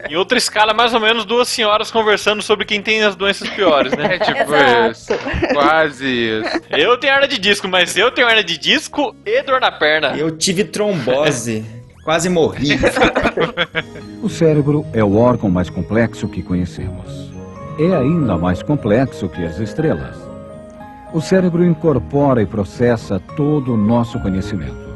Em 0.08 0.16
outra 0.16 0.38
escala, 0.38 0.72
mais 0.72 0.94
ou 0.94 1.00
menos 1.00 1.24
duas 1.26 1.48
senhoras 1.48 1.90
conversando 1.90 2.42
sobre 2.42 2.64
quem 2.64 2.80
tem 2.80 3.02
as 3.02 3.14
doenças 3.14 3.48
piores, 3.50 3.92
né? 3.92 4.18
Tipo 4.24 4.54
Exato. 4.54 4.90
isso. 4.90 5.12
Quase 5.52 6.06
isso. 6.06 6.62
Eu 6.70 6.98
tenho 6.98 7.12
hernia 7.12 7.28
de 7.28 7.38
disco, 7.38 7.67
mas 7.70 7.96
eu 7.96 8.10
tenho 8.10 8.28
hernia 8.28 8.44
de 8.44 8.58
disco 8.58 9.14
e 9.24 9.42
dor 9.42 9.60
na 9.60 9.70
perna. 9.70 10.16
Eu 10.16 10.36
tive 10.36 10.64
trombose. 10.64 11.64
Quase 12.04 12.28
morri. 12.28 12.68
O 14.20 14.28
cérebro 14.28 14.84
é 14.92 15.04
o 15.04 15.16
órgão 15.16 15.48
mais 15.48 15.70
complexo 15.70 16.26
que 16.26 16.42
conhecemos. 16.42 17.30
É 17.78 17.94
ainda 17.94 18.36
mais 18.36 18.62
complexo 18.62 19.28
que 19.28 19.44
as 19.44 19.60
estrelas. 19.60 20.16
O 21.12 21.20
cérebro 21.20 21.64
incorpora 21.64 22.42
e 22.42 22.46
processa 22.46 23.20
todo 23.36 23.74
o 23.74 23.76
nosso 23.76 24.18
conhecimento. 24.18 24.87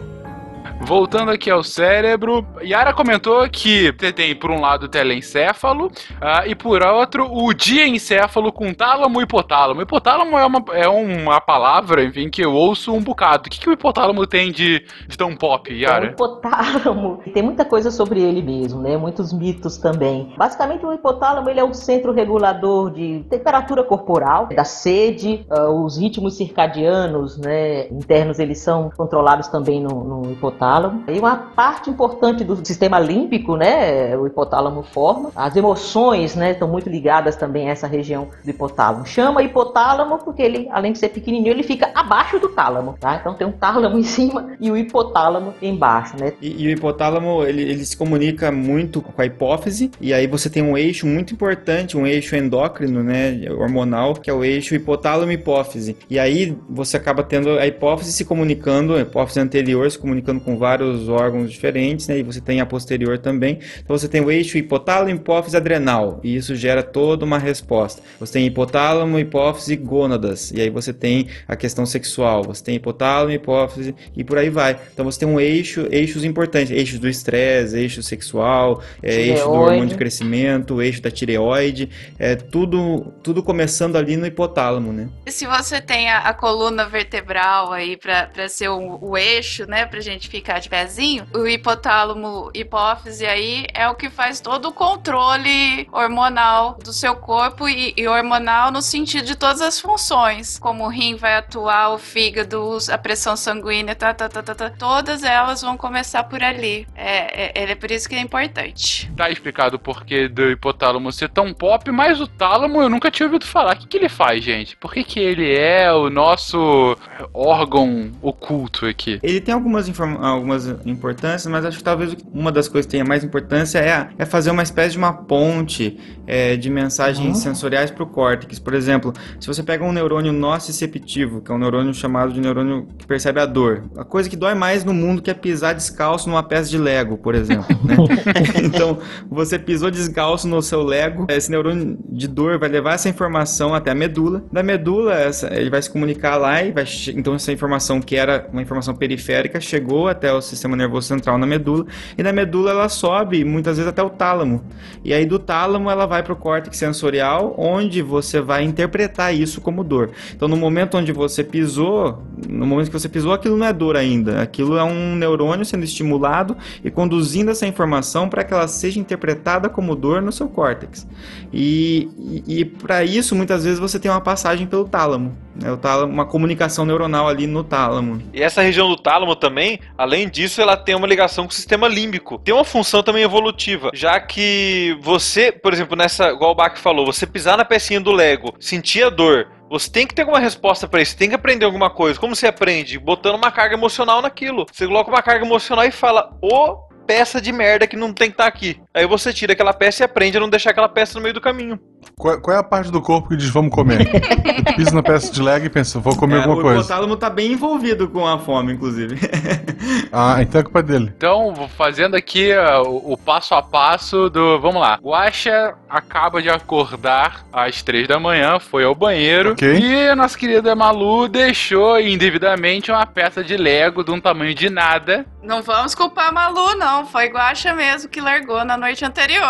Voltando 0.85 1.31
aqui 1.31 1.49
ao 1.49 1.63
cérebro, 1.63 2.45
Yara 2.61 2.93
comentou 2.93 3.49
que 3.49 3.95
você 3.99 4.13
tem, 4.13 4.35
por 4.35 4.51
um 4.51 4.61
lado, 4.61 4.85
o 4.85 4.89
telencéfalo 4.89 5.91
ah, 6.21 6.47
e, 6.47 6.55
por 6.55 6.83
outro, 6.83 7.33
o 7.33 7.55
diencéfalo 7.55 8.53
com 8.53 8.75
tálamo 8.75 9.21
e 9.21 9.25
hipotálamo. 9.25 9.81
Hipotálamo 9.81 10.37
é 10.37 10.45
uma, 10.45 10.65
é 10.73 10.89
uma 10.89 11.41
palavra, 11.41 12.03
enfim, 12.05 12.29
que 12.29 12.45
eu 12.45 12.53
ouço 12.53 12.93
um 12.93 13.01
bocado. 13.01 13.47
O 13.47 13.51
que, 13.51 13.61
que 13.61 13.69
o 13.71 13.73
hipotálamo 13.73 14.27
tem 14.27 14.51
de, 14.51 14.85
de 15.07 15.17
tão 15.17 15.37
pop, 15.37 15.71
É 15.71 15.75
o 15.75 15.79
Yara? 15.79 16.07
hipotálamo. 16.07 17.23
Tem 17.33 17.43
muita 17.43 17.65
coisa 17.65 17.91
sobre 17.91 18.21
ele 18.21 18.43
mesmo, 18.43 18.83
né? 18.83 18.97
Muitos 18.97 19.33
mitos 19.33 19.79
também. 19.79 20.35
Basicamente, 20.37 20.85
o 20.85 20.93
hipotálamo 20.93 21.49
ele 21.49 21.61
é 21.61 21.65
o 21.65 21.73
centro 21.73 22.13
regulador 22.13 22.91
de 22.91 23.25
temperatura 23.31 23.85
corporal, 23.85 24.49
da 24.49 24.65
sede, 24.65 25.47
ah, 25.49 25.71
os 25.71 25.97
ritmos 25.97 26.37
circadianos, 26.37 27.39
né? 27.39 27.87
Internos 27.89 28.39
eles 28.41 28.59
são 28.59 28.91
controlados 28.97 29.47
também 29.49 29.81
no, 29.81 30.05
no 30.05 30.33
hipotálamo. 30.33 30.72
E 31.09 31.19
uma 31.19 31.37
parte 31.37 31.91
importante 31.91 32.45
do 32.45 32.65
sistema 32.65 32.99
límbico, 32.99 33.57
né? 33.57 34.17
O 34.17 34.27
hipotálamo 34.27 34.83
forma. 34.83 35.31
As 35.35 35.55
emoções, 35.57 36.35
né? 36.35 36.53
Estão 36.53 36.69
muito 36.69 36.89
ligadas 36.89 37.37
também 37.37 37.69
a 37.69 37.73
essa 37.73 37.87
região 37.87 38.29
do 38.45 38.51
hipotálamo. 38.51 39.07
Chama 39.07 39.43
hipotálamo 39.43 40.19
porque 40.19 40.43
ele, 40.43 40.69
além 40.71 40.93
de 40.93 40.99
ser 40.99 41.09
pequenininho, 41.09 41.53
ele 41.53 41.63
fica 41.63 41.91
abaixo 41.95 42.39
do 42.39 42.49
tálamo, 42.49 42.97
tá? 42.99 43.17
Então 43.17 43.35
tem 43.35 43.47
um 43.47 43.53
tálamo 43.53 43.99
em 43.99 44.03
cima 44.03 44.53
e 44.61 44.71
o 44.71 44.77
hipotálamo 44.77 45.55
embaixo, 45.61 46.17
né? 46.19 46.33
E, 46.41 46.65
e 46.65 46.67
o 46.69 46.71
hipotálamo, 46.71 47.45
ele, 47.45 47.63
ele 47.63 47.85
se 47.85 47.97
comunica 47.97 48.51
muito 48.51 49.01
com 49.01 49.21
a 49.21 49.27
hipófise, 49.27 49.91
e 50.01 50.13
aí 50.13 50.27
você 50.27 50.49
tem 50.49 50.63
um 50.63 50.77
eixo 50.77 51.07
muito 51.07 51.35
importante, 51.35 51.97
um 51.97 52.07
eixo 52.07 52.37
endócrino, 52.37 53.03
né, 53.03 53.41
hormonal, 53.51 54.15
que 54.15 54.31
é 54.31 54.33
o 54.33 54.45
eixo 54.45 54.75
hipotálamo-hipófise. 54.75 55.97
E 56.09 56.19
aí 56.19 56.57
você 56.69 56.97
acaba 56.97 57.23
tendo 57.23 57.51
a 57.51 57.67
hipófise 57.67 58.13
se 58.13 58.25
comunicando, 58.25 58.95
a 58.95 59.01
hipófise 59.01 59.41
anterior 59.41 59.91
se 59.91 59.99
comunicando 59.99 60.41
com 60.41 60.52
vários 60.57 61.09
órgãos 61.09 61.51
diferentes, 61.51 62.09
né, 62.09 62.19
e 62.19 62.23
você 62.23 62.41
tem 62.41 62.61
a 62.61 62.67
posterior 62.67 63.19
também. 63.19 63.59
Então 63.83 63.97
você 63.97 64.09
tem 64.09 64.21
o 64.21 64.31
eixo 64.31 64.59
hipotálamo, 64.59 65.11
hipófise 65.11 65.57
adrenal, 65.57 66.21
e 66.23 66.37
isso 66.37 66.55
gera 66.55 66.83
toda 66.83 67.25
uma 67.25 67.39
resposta. 67.39 68.03
Você 68.19 68.35
tem 68.35 68.47
hipotálamo, 68.47 69.19
hipófise, 69.19 69.77
gônadas, 69.77 70.51
e 70.53 70.61
aí 70.61 70.71
você 70.71 70.93
tem 70.93 71.29
a 71.47 71.57
questão 71.57 71.87
sexual, 71.87 72.43
você 72.43 72.63
tem 72.63 72.77
hipotálamo, 72.77 73.33
hipófise 73.33 73.95
e 74.17 74.25
por 74.25 74.39
aí 74.39 74.51
vai. 74.51 74.79
Então 74.93 75.05
você 75.05 75.21
tem 75.21 75.29
um 75.29 75.41
eixo, 75.41 75.87
eixos 75.91 76.25
importantes, 76.25 76.71
eixos 76.71 76.99
do 76.99 77.09
estresse, 77.09 77.77
eixo 77.79 78.03
sexual, 78.03 78.83
é, 79.03 79.15
eixo 79.15 79.45
do 79.45 79.53
hormônio 79.53 79.87
de 79.87 79.95
crescimento, 79.95 80.83
eixo 80.83 81.01
da 81.01 81.11
tireoide, 81.11 81.89
é 82.19 82.35
tudo, 82.37 83.13
tudo 83.23 83.43
começando 83.43 83.97
ali 83.97 84.17
no 84.17 84.27
hipotálamo, 84.27 84.93
né? 84.93 85.09
Se 85.27 85.47
você 85.47 85.81
tem 85.81 86.11
a, 86.11 86.19
a 86.19 86.35
coluna 86.35 86.87
vertebral 86.87 87.73
aí 87.73 87.97
pra, 87.97 88.27
pra 88.27 88.49
ser 88.49 88.69
o, 88.69 88.99
o 89.01 89.17
eixo, 89.17 89.67
né, 89.67 89.87
pra 89.87 90.01
gente 90.01 90.29
ficar 90.29 90.42
de 90.43 90.69
pezinho, 90.69 91.27
o 91.35 91.47
hipotálamo, 91.47 92.51
hipófise 92.55 93.25
aí 93.27 93.67
é 93.73 93.89
o 93.89 93.95
que 93.95 94.11
faz 94.11 94.41
todo 94.41 94.69
o 94.69 94.73
controle 94.73 95.89
hormonal 95.93 96.79
do 96.83 96.93
seu 96.93 97.15
corpo 97.17 97.69
e, 97.69 97.95
e 97.97 98.07
hormonal 98.09 98.71
no 98.71 98.83
sentido 98.83 99.27
de 99.27 99.37
todas 99.37 99.61
as 99.61 99.81
funções, 99.81 100.59
como 100.59 100.85
o 100.85 100.89
rim 100.89 101.17
vai 101.17 101.37
atuar, 101.37 101.91
o 101.91 101.99
fígado, 101.99 102.79
a 102.91 102.99
pressão 102.99 103.37
sanguínea, 103.37 103.95
tá, 103.95 104.13
tá, 104.13 104.29
tá, 104.29 104.43
tá, 104.43 104.55
tá, 104.55 104.71
todas 104.71 105.23
elas 105.23 105.63
vão 105.63 105.77
começar 105.77 106.25
por 106.25 106.43
ali. 106.43 106.87
É, 106.95 107.63
é, 107.63 107.71
é 107.71 107.75
por 107.75 107.91
isso 107.91 108.09
que 108.09 108.15
é 108.15 108.21
importante. 108.21 109.11
Tá 109.17 109.31
explicado 109.31 109.77
o 109.77 109.79
porquê 109.79 110.29
do 110.29 110.51
hipotálamo 110.51 111.13
ser 111.13 111.29
tão 111.29 111.53
pop, 111.53 111.91
mas 111.91 112.21
o 112.21 112.27
tálamo 112.27 112.83
eu 112.83 112.89
nunca 112.89 113.11
tinha 113.11 113.27
ouvido 113.27 113.47
falar. 113.47 113.75
O 113.77 113.79
que, 113.79 113.87
que 113.87 113.97
ele 113.97 114.09
faz, 114.09 114.43
gente? 114.43 114.77
Por 114.77 114.93
que, 114.93 115.05
que 115.05 115.21
ele 115.21 115.55
é 115.55 115.93
o 115.93 116.11
nosso 116.11 116.97
órgão 117.33 118.13
oculto 118.21 118.87
aqui? 118.87 119.19
Ele 119.23 119.41
tem 119.41 119.55
algumas, 119.55 119.89
informa- 119.89 120.19
algumas 120.33 120.67
importâncias, 120.85 121.47
mas 121.47 121.65
acho 121.65 121.79
que 121.79 121.85
talvez 121.85 122.17
uma 122.33 122.51
das 122.51 122.69
coisas 122.69 122.87
que 122.87 122.93
tenha 122.93 123.05
mais 123.05 123.23
importância 123.25 123.79
é, 123.79 123.93
a- 123.93 124.09
é 124.19 124.25
fazer 124.25 124.51
uma 124.51 124.63
espécie 124.63 124.93
de 124.93 124.99
uma 124.99 125.13
ponte 125.13 125.99
é, 126.27 126.57
de 126.57 126.69
mensagens 126.71 127.39
sensoriais 127.39 127.91
para 127.91 128.03
o 128.03 128.07
córtex. 128.07 128.59
Por 128.59 128.75
exemplo, 128.75 129.13
se 129.41 129.47
você 129.47 129.63
pega 129.63 129.85
um 129.85 129.93
neurônio 129.93 130.33
nociceptivo, 130.33 131.41
que 131.41 131.51
é 131.51 131.55
um 131.55 131.59
neurônio 131.59 131.93
chamado 131.95 132.33
de 132.33 132.41
neurônio 132.41 132.87
que 132.99 133.07
percebe 133.07 133.41
a 133.41 133.47
dor, 133.47 133.85
a 133.97 134.05
coisa 134.05 134.29
que 134.29 134.37
dói 134.37 134.55
mais 134.55 134.85
no 134.85 134.95
mundo 134.95 135.21
que 135.23 135.31
é 135.31 135.35
pisar 135.35 135.75
descalço 135.75 136.29
numa 136.29 136.43
peça 136.43 136.71
de 136.71 136.79
Lego, 136.79 137.17
por 137.19 137.35
exemplo. 137.35 137.67
né? 137.85 137.97
então, 138.65 138.99
você 139.31 139.59
pisou 139.59 139.91
descalço 139.91 140.47
no 140.49 140.63
seu 140.63 140.83
Lego, 140.83 141.27
esse 141.29 141.51
neurônio 141.51 141.99
de 142.09 142.29
dor 142.29 142.59
vai 142.59 142.69
levar 142.69 142.95
essa 142.95 143.09
informação 143.09 143.75
até 143.75 143.91
a 143.91 143.95
medula. 143.95 144.45
Da 144.53 144.63
medula, 144.63 145.15
essa- 145.15 145.53
ele 145.55 145.71
vai 145.71 145.83
se 145.83 145.91
comunicar 145.91 146.37
lá 146.37 146.63
e 146.63 146.73
vai. 146.73 146.85
Então, 147.15 147.35
essa 147.35 147.53
informação 147.53 148.01
que 148.01 148.17
era 148.17 148.47
uma 148.53 148.63
informação 148.63 148.95
periférica 148.95 149.61
chegou 149.61 150.09
até 150.09 150.22
o 150.31 150.43
sistema 150.43 150.77
nervoso 150.77 151.09
central 151.09 151.39
na 151.39 151.47
medula. 151.47 151.87
E 152.17 152.23
na 152.23 152.33
medula 152.33 152.71
ela 152.71 152.89
sobe 152.89 153.45
muitas 153.45 153.79
vezes 153.79 153.89
até 153.89 154.03
o 154.03 154.11
tálamo. 154.11 154.63
E 155.03 155.15
aí 155.15 155.25
do 155.25 155.39
tálamo 155.39 155.91
ela 155.91 156.07
vai 156.07 156.23
para 156.23 156.33
o 156.33 156.37
córtex 156.37 156.77
sensorial, 156.77 157.55
onde 157.57 158.03
você 158.03 158.41
vai 158.41 158.63
interpretar 158.63 159.35
isso 159.35 159.61
como 159.61 159.83
dor. 159.83 160.11
Então, 160.35 160.47
no 160.47 160.57
momento 160.57 160.97
onde 160.97 161.13
você 161.13 161.43
pisou, 161.43 162.23
no 162.49 162.67
momento 162.67 162.91
que 162.91 162.99
você 162.99 163.09
pisou, 163.09 163.33
aquilo 163.33 163.57
não 163.57 163.67
é 163.67 163.73
dor 163.73 163.97
ainda. 163.97 164.43
Aquilo 164.43 164.77
é 164.77 164.85
um 164.85 165.17
neurônio 165.17 165.65
sendo 165.65 165.85
estimulado 165.85 166.57
e 166.85 166.91
conduzindo 166.91 167.51
essa 167.51 167.67
informação 167.67 168.29
para 168.29 168.45
que 168.45 168.53
ela 168.53 168.69
seja 168.69 169.01
interpretada 169.01 169.69
como 169.69 169.97
dor 169.97 170.21
no 170.21 170.31
seu 170.31 170.49
córtex. 170.49 171.07
E, 171.53 172.09
e, 172.47 172.61
e 172.61 172.65
para 172.65 173.05
isso, 173.05 173.35
muitas 173.35 173.65
vezes 173.65 173.79
você 173.79 173.99
tem 173.99 174.11
uma 174.11 174.21
passagem 174.21 174.67
pelo 174.67 174.85
tálamo, 174.89 175.37
né? 175.55 175.71
o 175.71 175.77
tálamo, 175.77 176.13
uma 176.13 176.25
comunicação 176.25 176.85
neuronal 176.85 177.29
ali 177.29 177.47
no 177.47 177.65
tálamo. 177.65 178.23
E 178.33 178.43
essa 178.43 178.63
região 178.63 178.89
do 178.89 178.97
tálamo 178.97 179.37
também, 179.37 179.81
além 179.97 180.29
disso, 180.29 180.61
ela 180.61 180.77
tem 180.77 180.95
uma 180.95 181.07
ligação 181.07 181.45
com 181.45 181.51
o 181.51 181.55
sistema 181.55 181.89
límbico. 181.89 182.39
Tem 182.39 182.55
uma 182.55 182.65
função 182.65 183.03
também 183.03 183.23
evolutiva, 183.23 183.91
já 183.95 184.21
que 184.21 184.97
você, 185.01 185.53
por 185.53 185.73
exemplo, 185.73 185.97
nessa, 185.97 186.31
igual 186.31 186.53
o 186.53 186.55
Bach 186.55 186.77
falou, 186.77 187.07
você 187.07 187.27
pisar 187.27 187.57
na 187.57 187.65
pecinha 187.65 188.01
do 188.01 188.13
Lego, 188.13 188.55
sentir 188.61 189.05
a 189.05 189.11
dor, 189.11 189.49
você 189.69 189.91
tem 189.91 190.07
que 190.07 190.15
ter 190.15 190.23
alguma 190.23 190.39
resposta 190.39 190.87
pra 190.87 191.01
isso, 191.01 191.17
tem 191.17 191.31
que 191.31 191.35
aprender 191.35 191.65
alguma 191.65 191.89
coisa. 191.89 192.21
Como 192.21 192.37
você 192.37 192.47
aprende? 192.47 192.99
Botando 192.99 193.37
uma 193.37 193.51
carga 193.51 193.75
emocional 193.75 194.21
naquilo. 194.21 194.67
Você 194.71 194.87
coloca 194.87 195.11
uma 195.11 195.23
carga 195.23 195.47
emocional 195.47 195.85
e 195.87 195.91
fala, 195.91 196.37
ô 196.43 196.92
peça 197.07 197.41
de 197.41 197.53
merda 197.53 197.87
que 197.87 197.97
não 197.97 198.13
tem 198.13 198.29
que 198.29 198.35
estar 198.35 198.47
aqui. 198.47 198.81
Aí 198.95 199.07
você 199.07 199.33
tira 199.33 199.53
aquela 199.53 199.73
peça 199.73 200.03
e 200.03 200.05
aprende 200.05 200.37
a 200.37 200.41
não 200.41 200.49
deixar 200.49 200.71
aquela 200.71 200.89
peça 200.89 201.15
no 201.17 201.23
meio 201.23 201.35
do 201.35 201.41
caminho. 201.41 201.79
Qual, 202.17 202.41
qual 202.41 202.57
é 202.57 202.61
a 202.61 202.65
parte 202.65 202.91
do 202.91 203.01
corpo 203.01 203.29
que 203.29 203.37
diz 203.37 203.49
vamos 203.49 203.73
comer? 203.75 204.05
Tu 204.09 204.75
pisa 204.77 204.91
na 204.95 205.03
peça 205.03 205.33
de 205.33 205.41
leg 205.43 205.65
e 205.67 205.71
pensa, 205.71 205.99
vou 206.01 206.17
comer 206.17 206.37
É, 206.37 206.39
alguma 206.39 206.59
o 206.59 206.63
coisa. 206.63 206.81
hipotálamo 206.81 207.17
tá 207.17 207.31
bem 207.31 207.53
envolvido 207.53 208.09
com 208.09 208.27
a 208.27 208.39
fome, 208.39 208.73
inclusive. 208.73 209.17
Ah, 210.15 210.37
então 210.43 210.61
é 210.61 210.65
culpa 210.65 210.83
dele. 210.83 211.13
Então, 211.17 211.55
vou 211.55 211.69
fazendo 211.69 212.15
aqui 212.15 212.53
ó, 212.55 212.83
o, 212.83 213.13
o 213.15 213.17
passo 213.17 213.55
a 213.55 213.63
passo 213.63 214.29
do. 214.29 214.61
Vamos 214.61 214.81
lá. 214.81 214.99
Guaxa 215.03 215.75
acaba 215.89 216.43
de 216.43 216.51
acordar 216.51 217.47
às 217.53 217.83
três 217.83 218.07
da 218.07 218.21
manhã, 218.21 218.59
foi 218.59 218.85
ao 218.85 218.95
banheiro. 218.95 219.53
Ok. 219.53 219.79
E 219.79 220.09
a 220.09 220.15
nossa 220.15 220.37
querida 220.39 220.75
Malu 220.77 221.29
deixou 221.29 221.99
indevidamente 221.99 222.91
uma 222.91 223.07
peça 223.07 223.43
de 223.43 223.57
Lego 223.57 224.05
de 224.05 224.11
um 224.11 224.21
tamanho 224.21 224.55
de 224.55 224.69
nada. 224.69 225.25
Não 225.43 225.63
vamos 225.63 225.95
culpar 225.95 226.29
a 226.29 226.33
Malu, 226.33 226.77
não. 226.77 226.92
Foi 227.11 227.27
Guaxa 227.29 227.73
mesmo 227.75 228.09
que 228.09 228.21
largou 228.21 228.65
na 228.65 228.77
noite 228.77 229.05
anterior. 229.05 229.47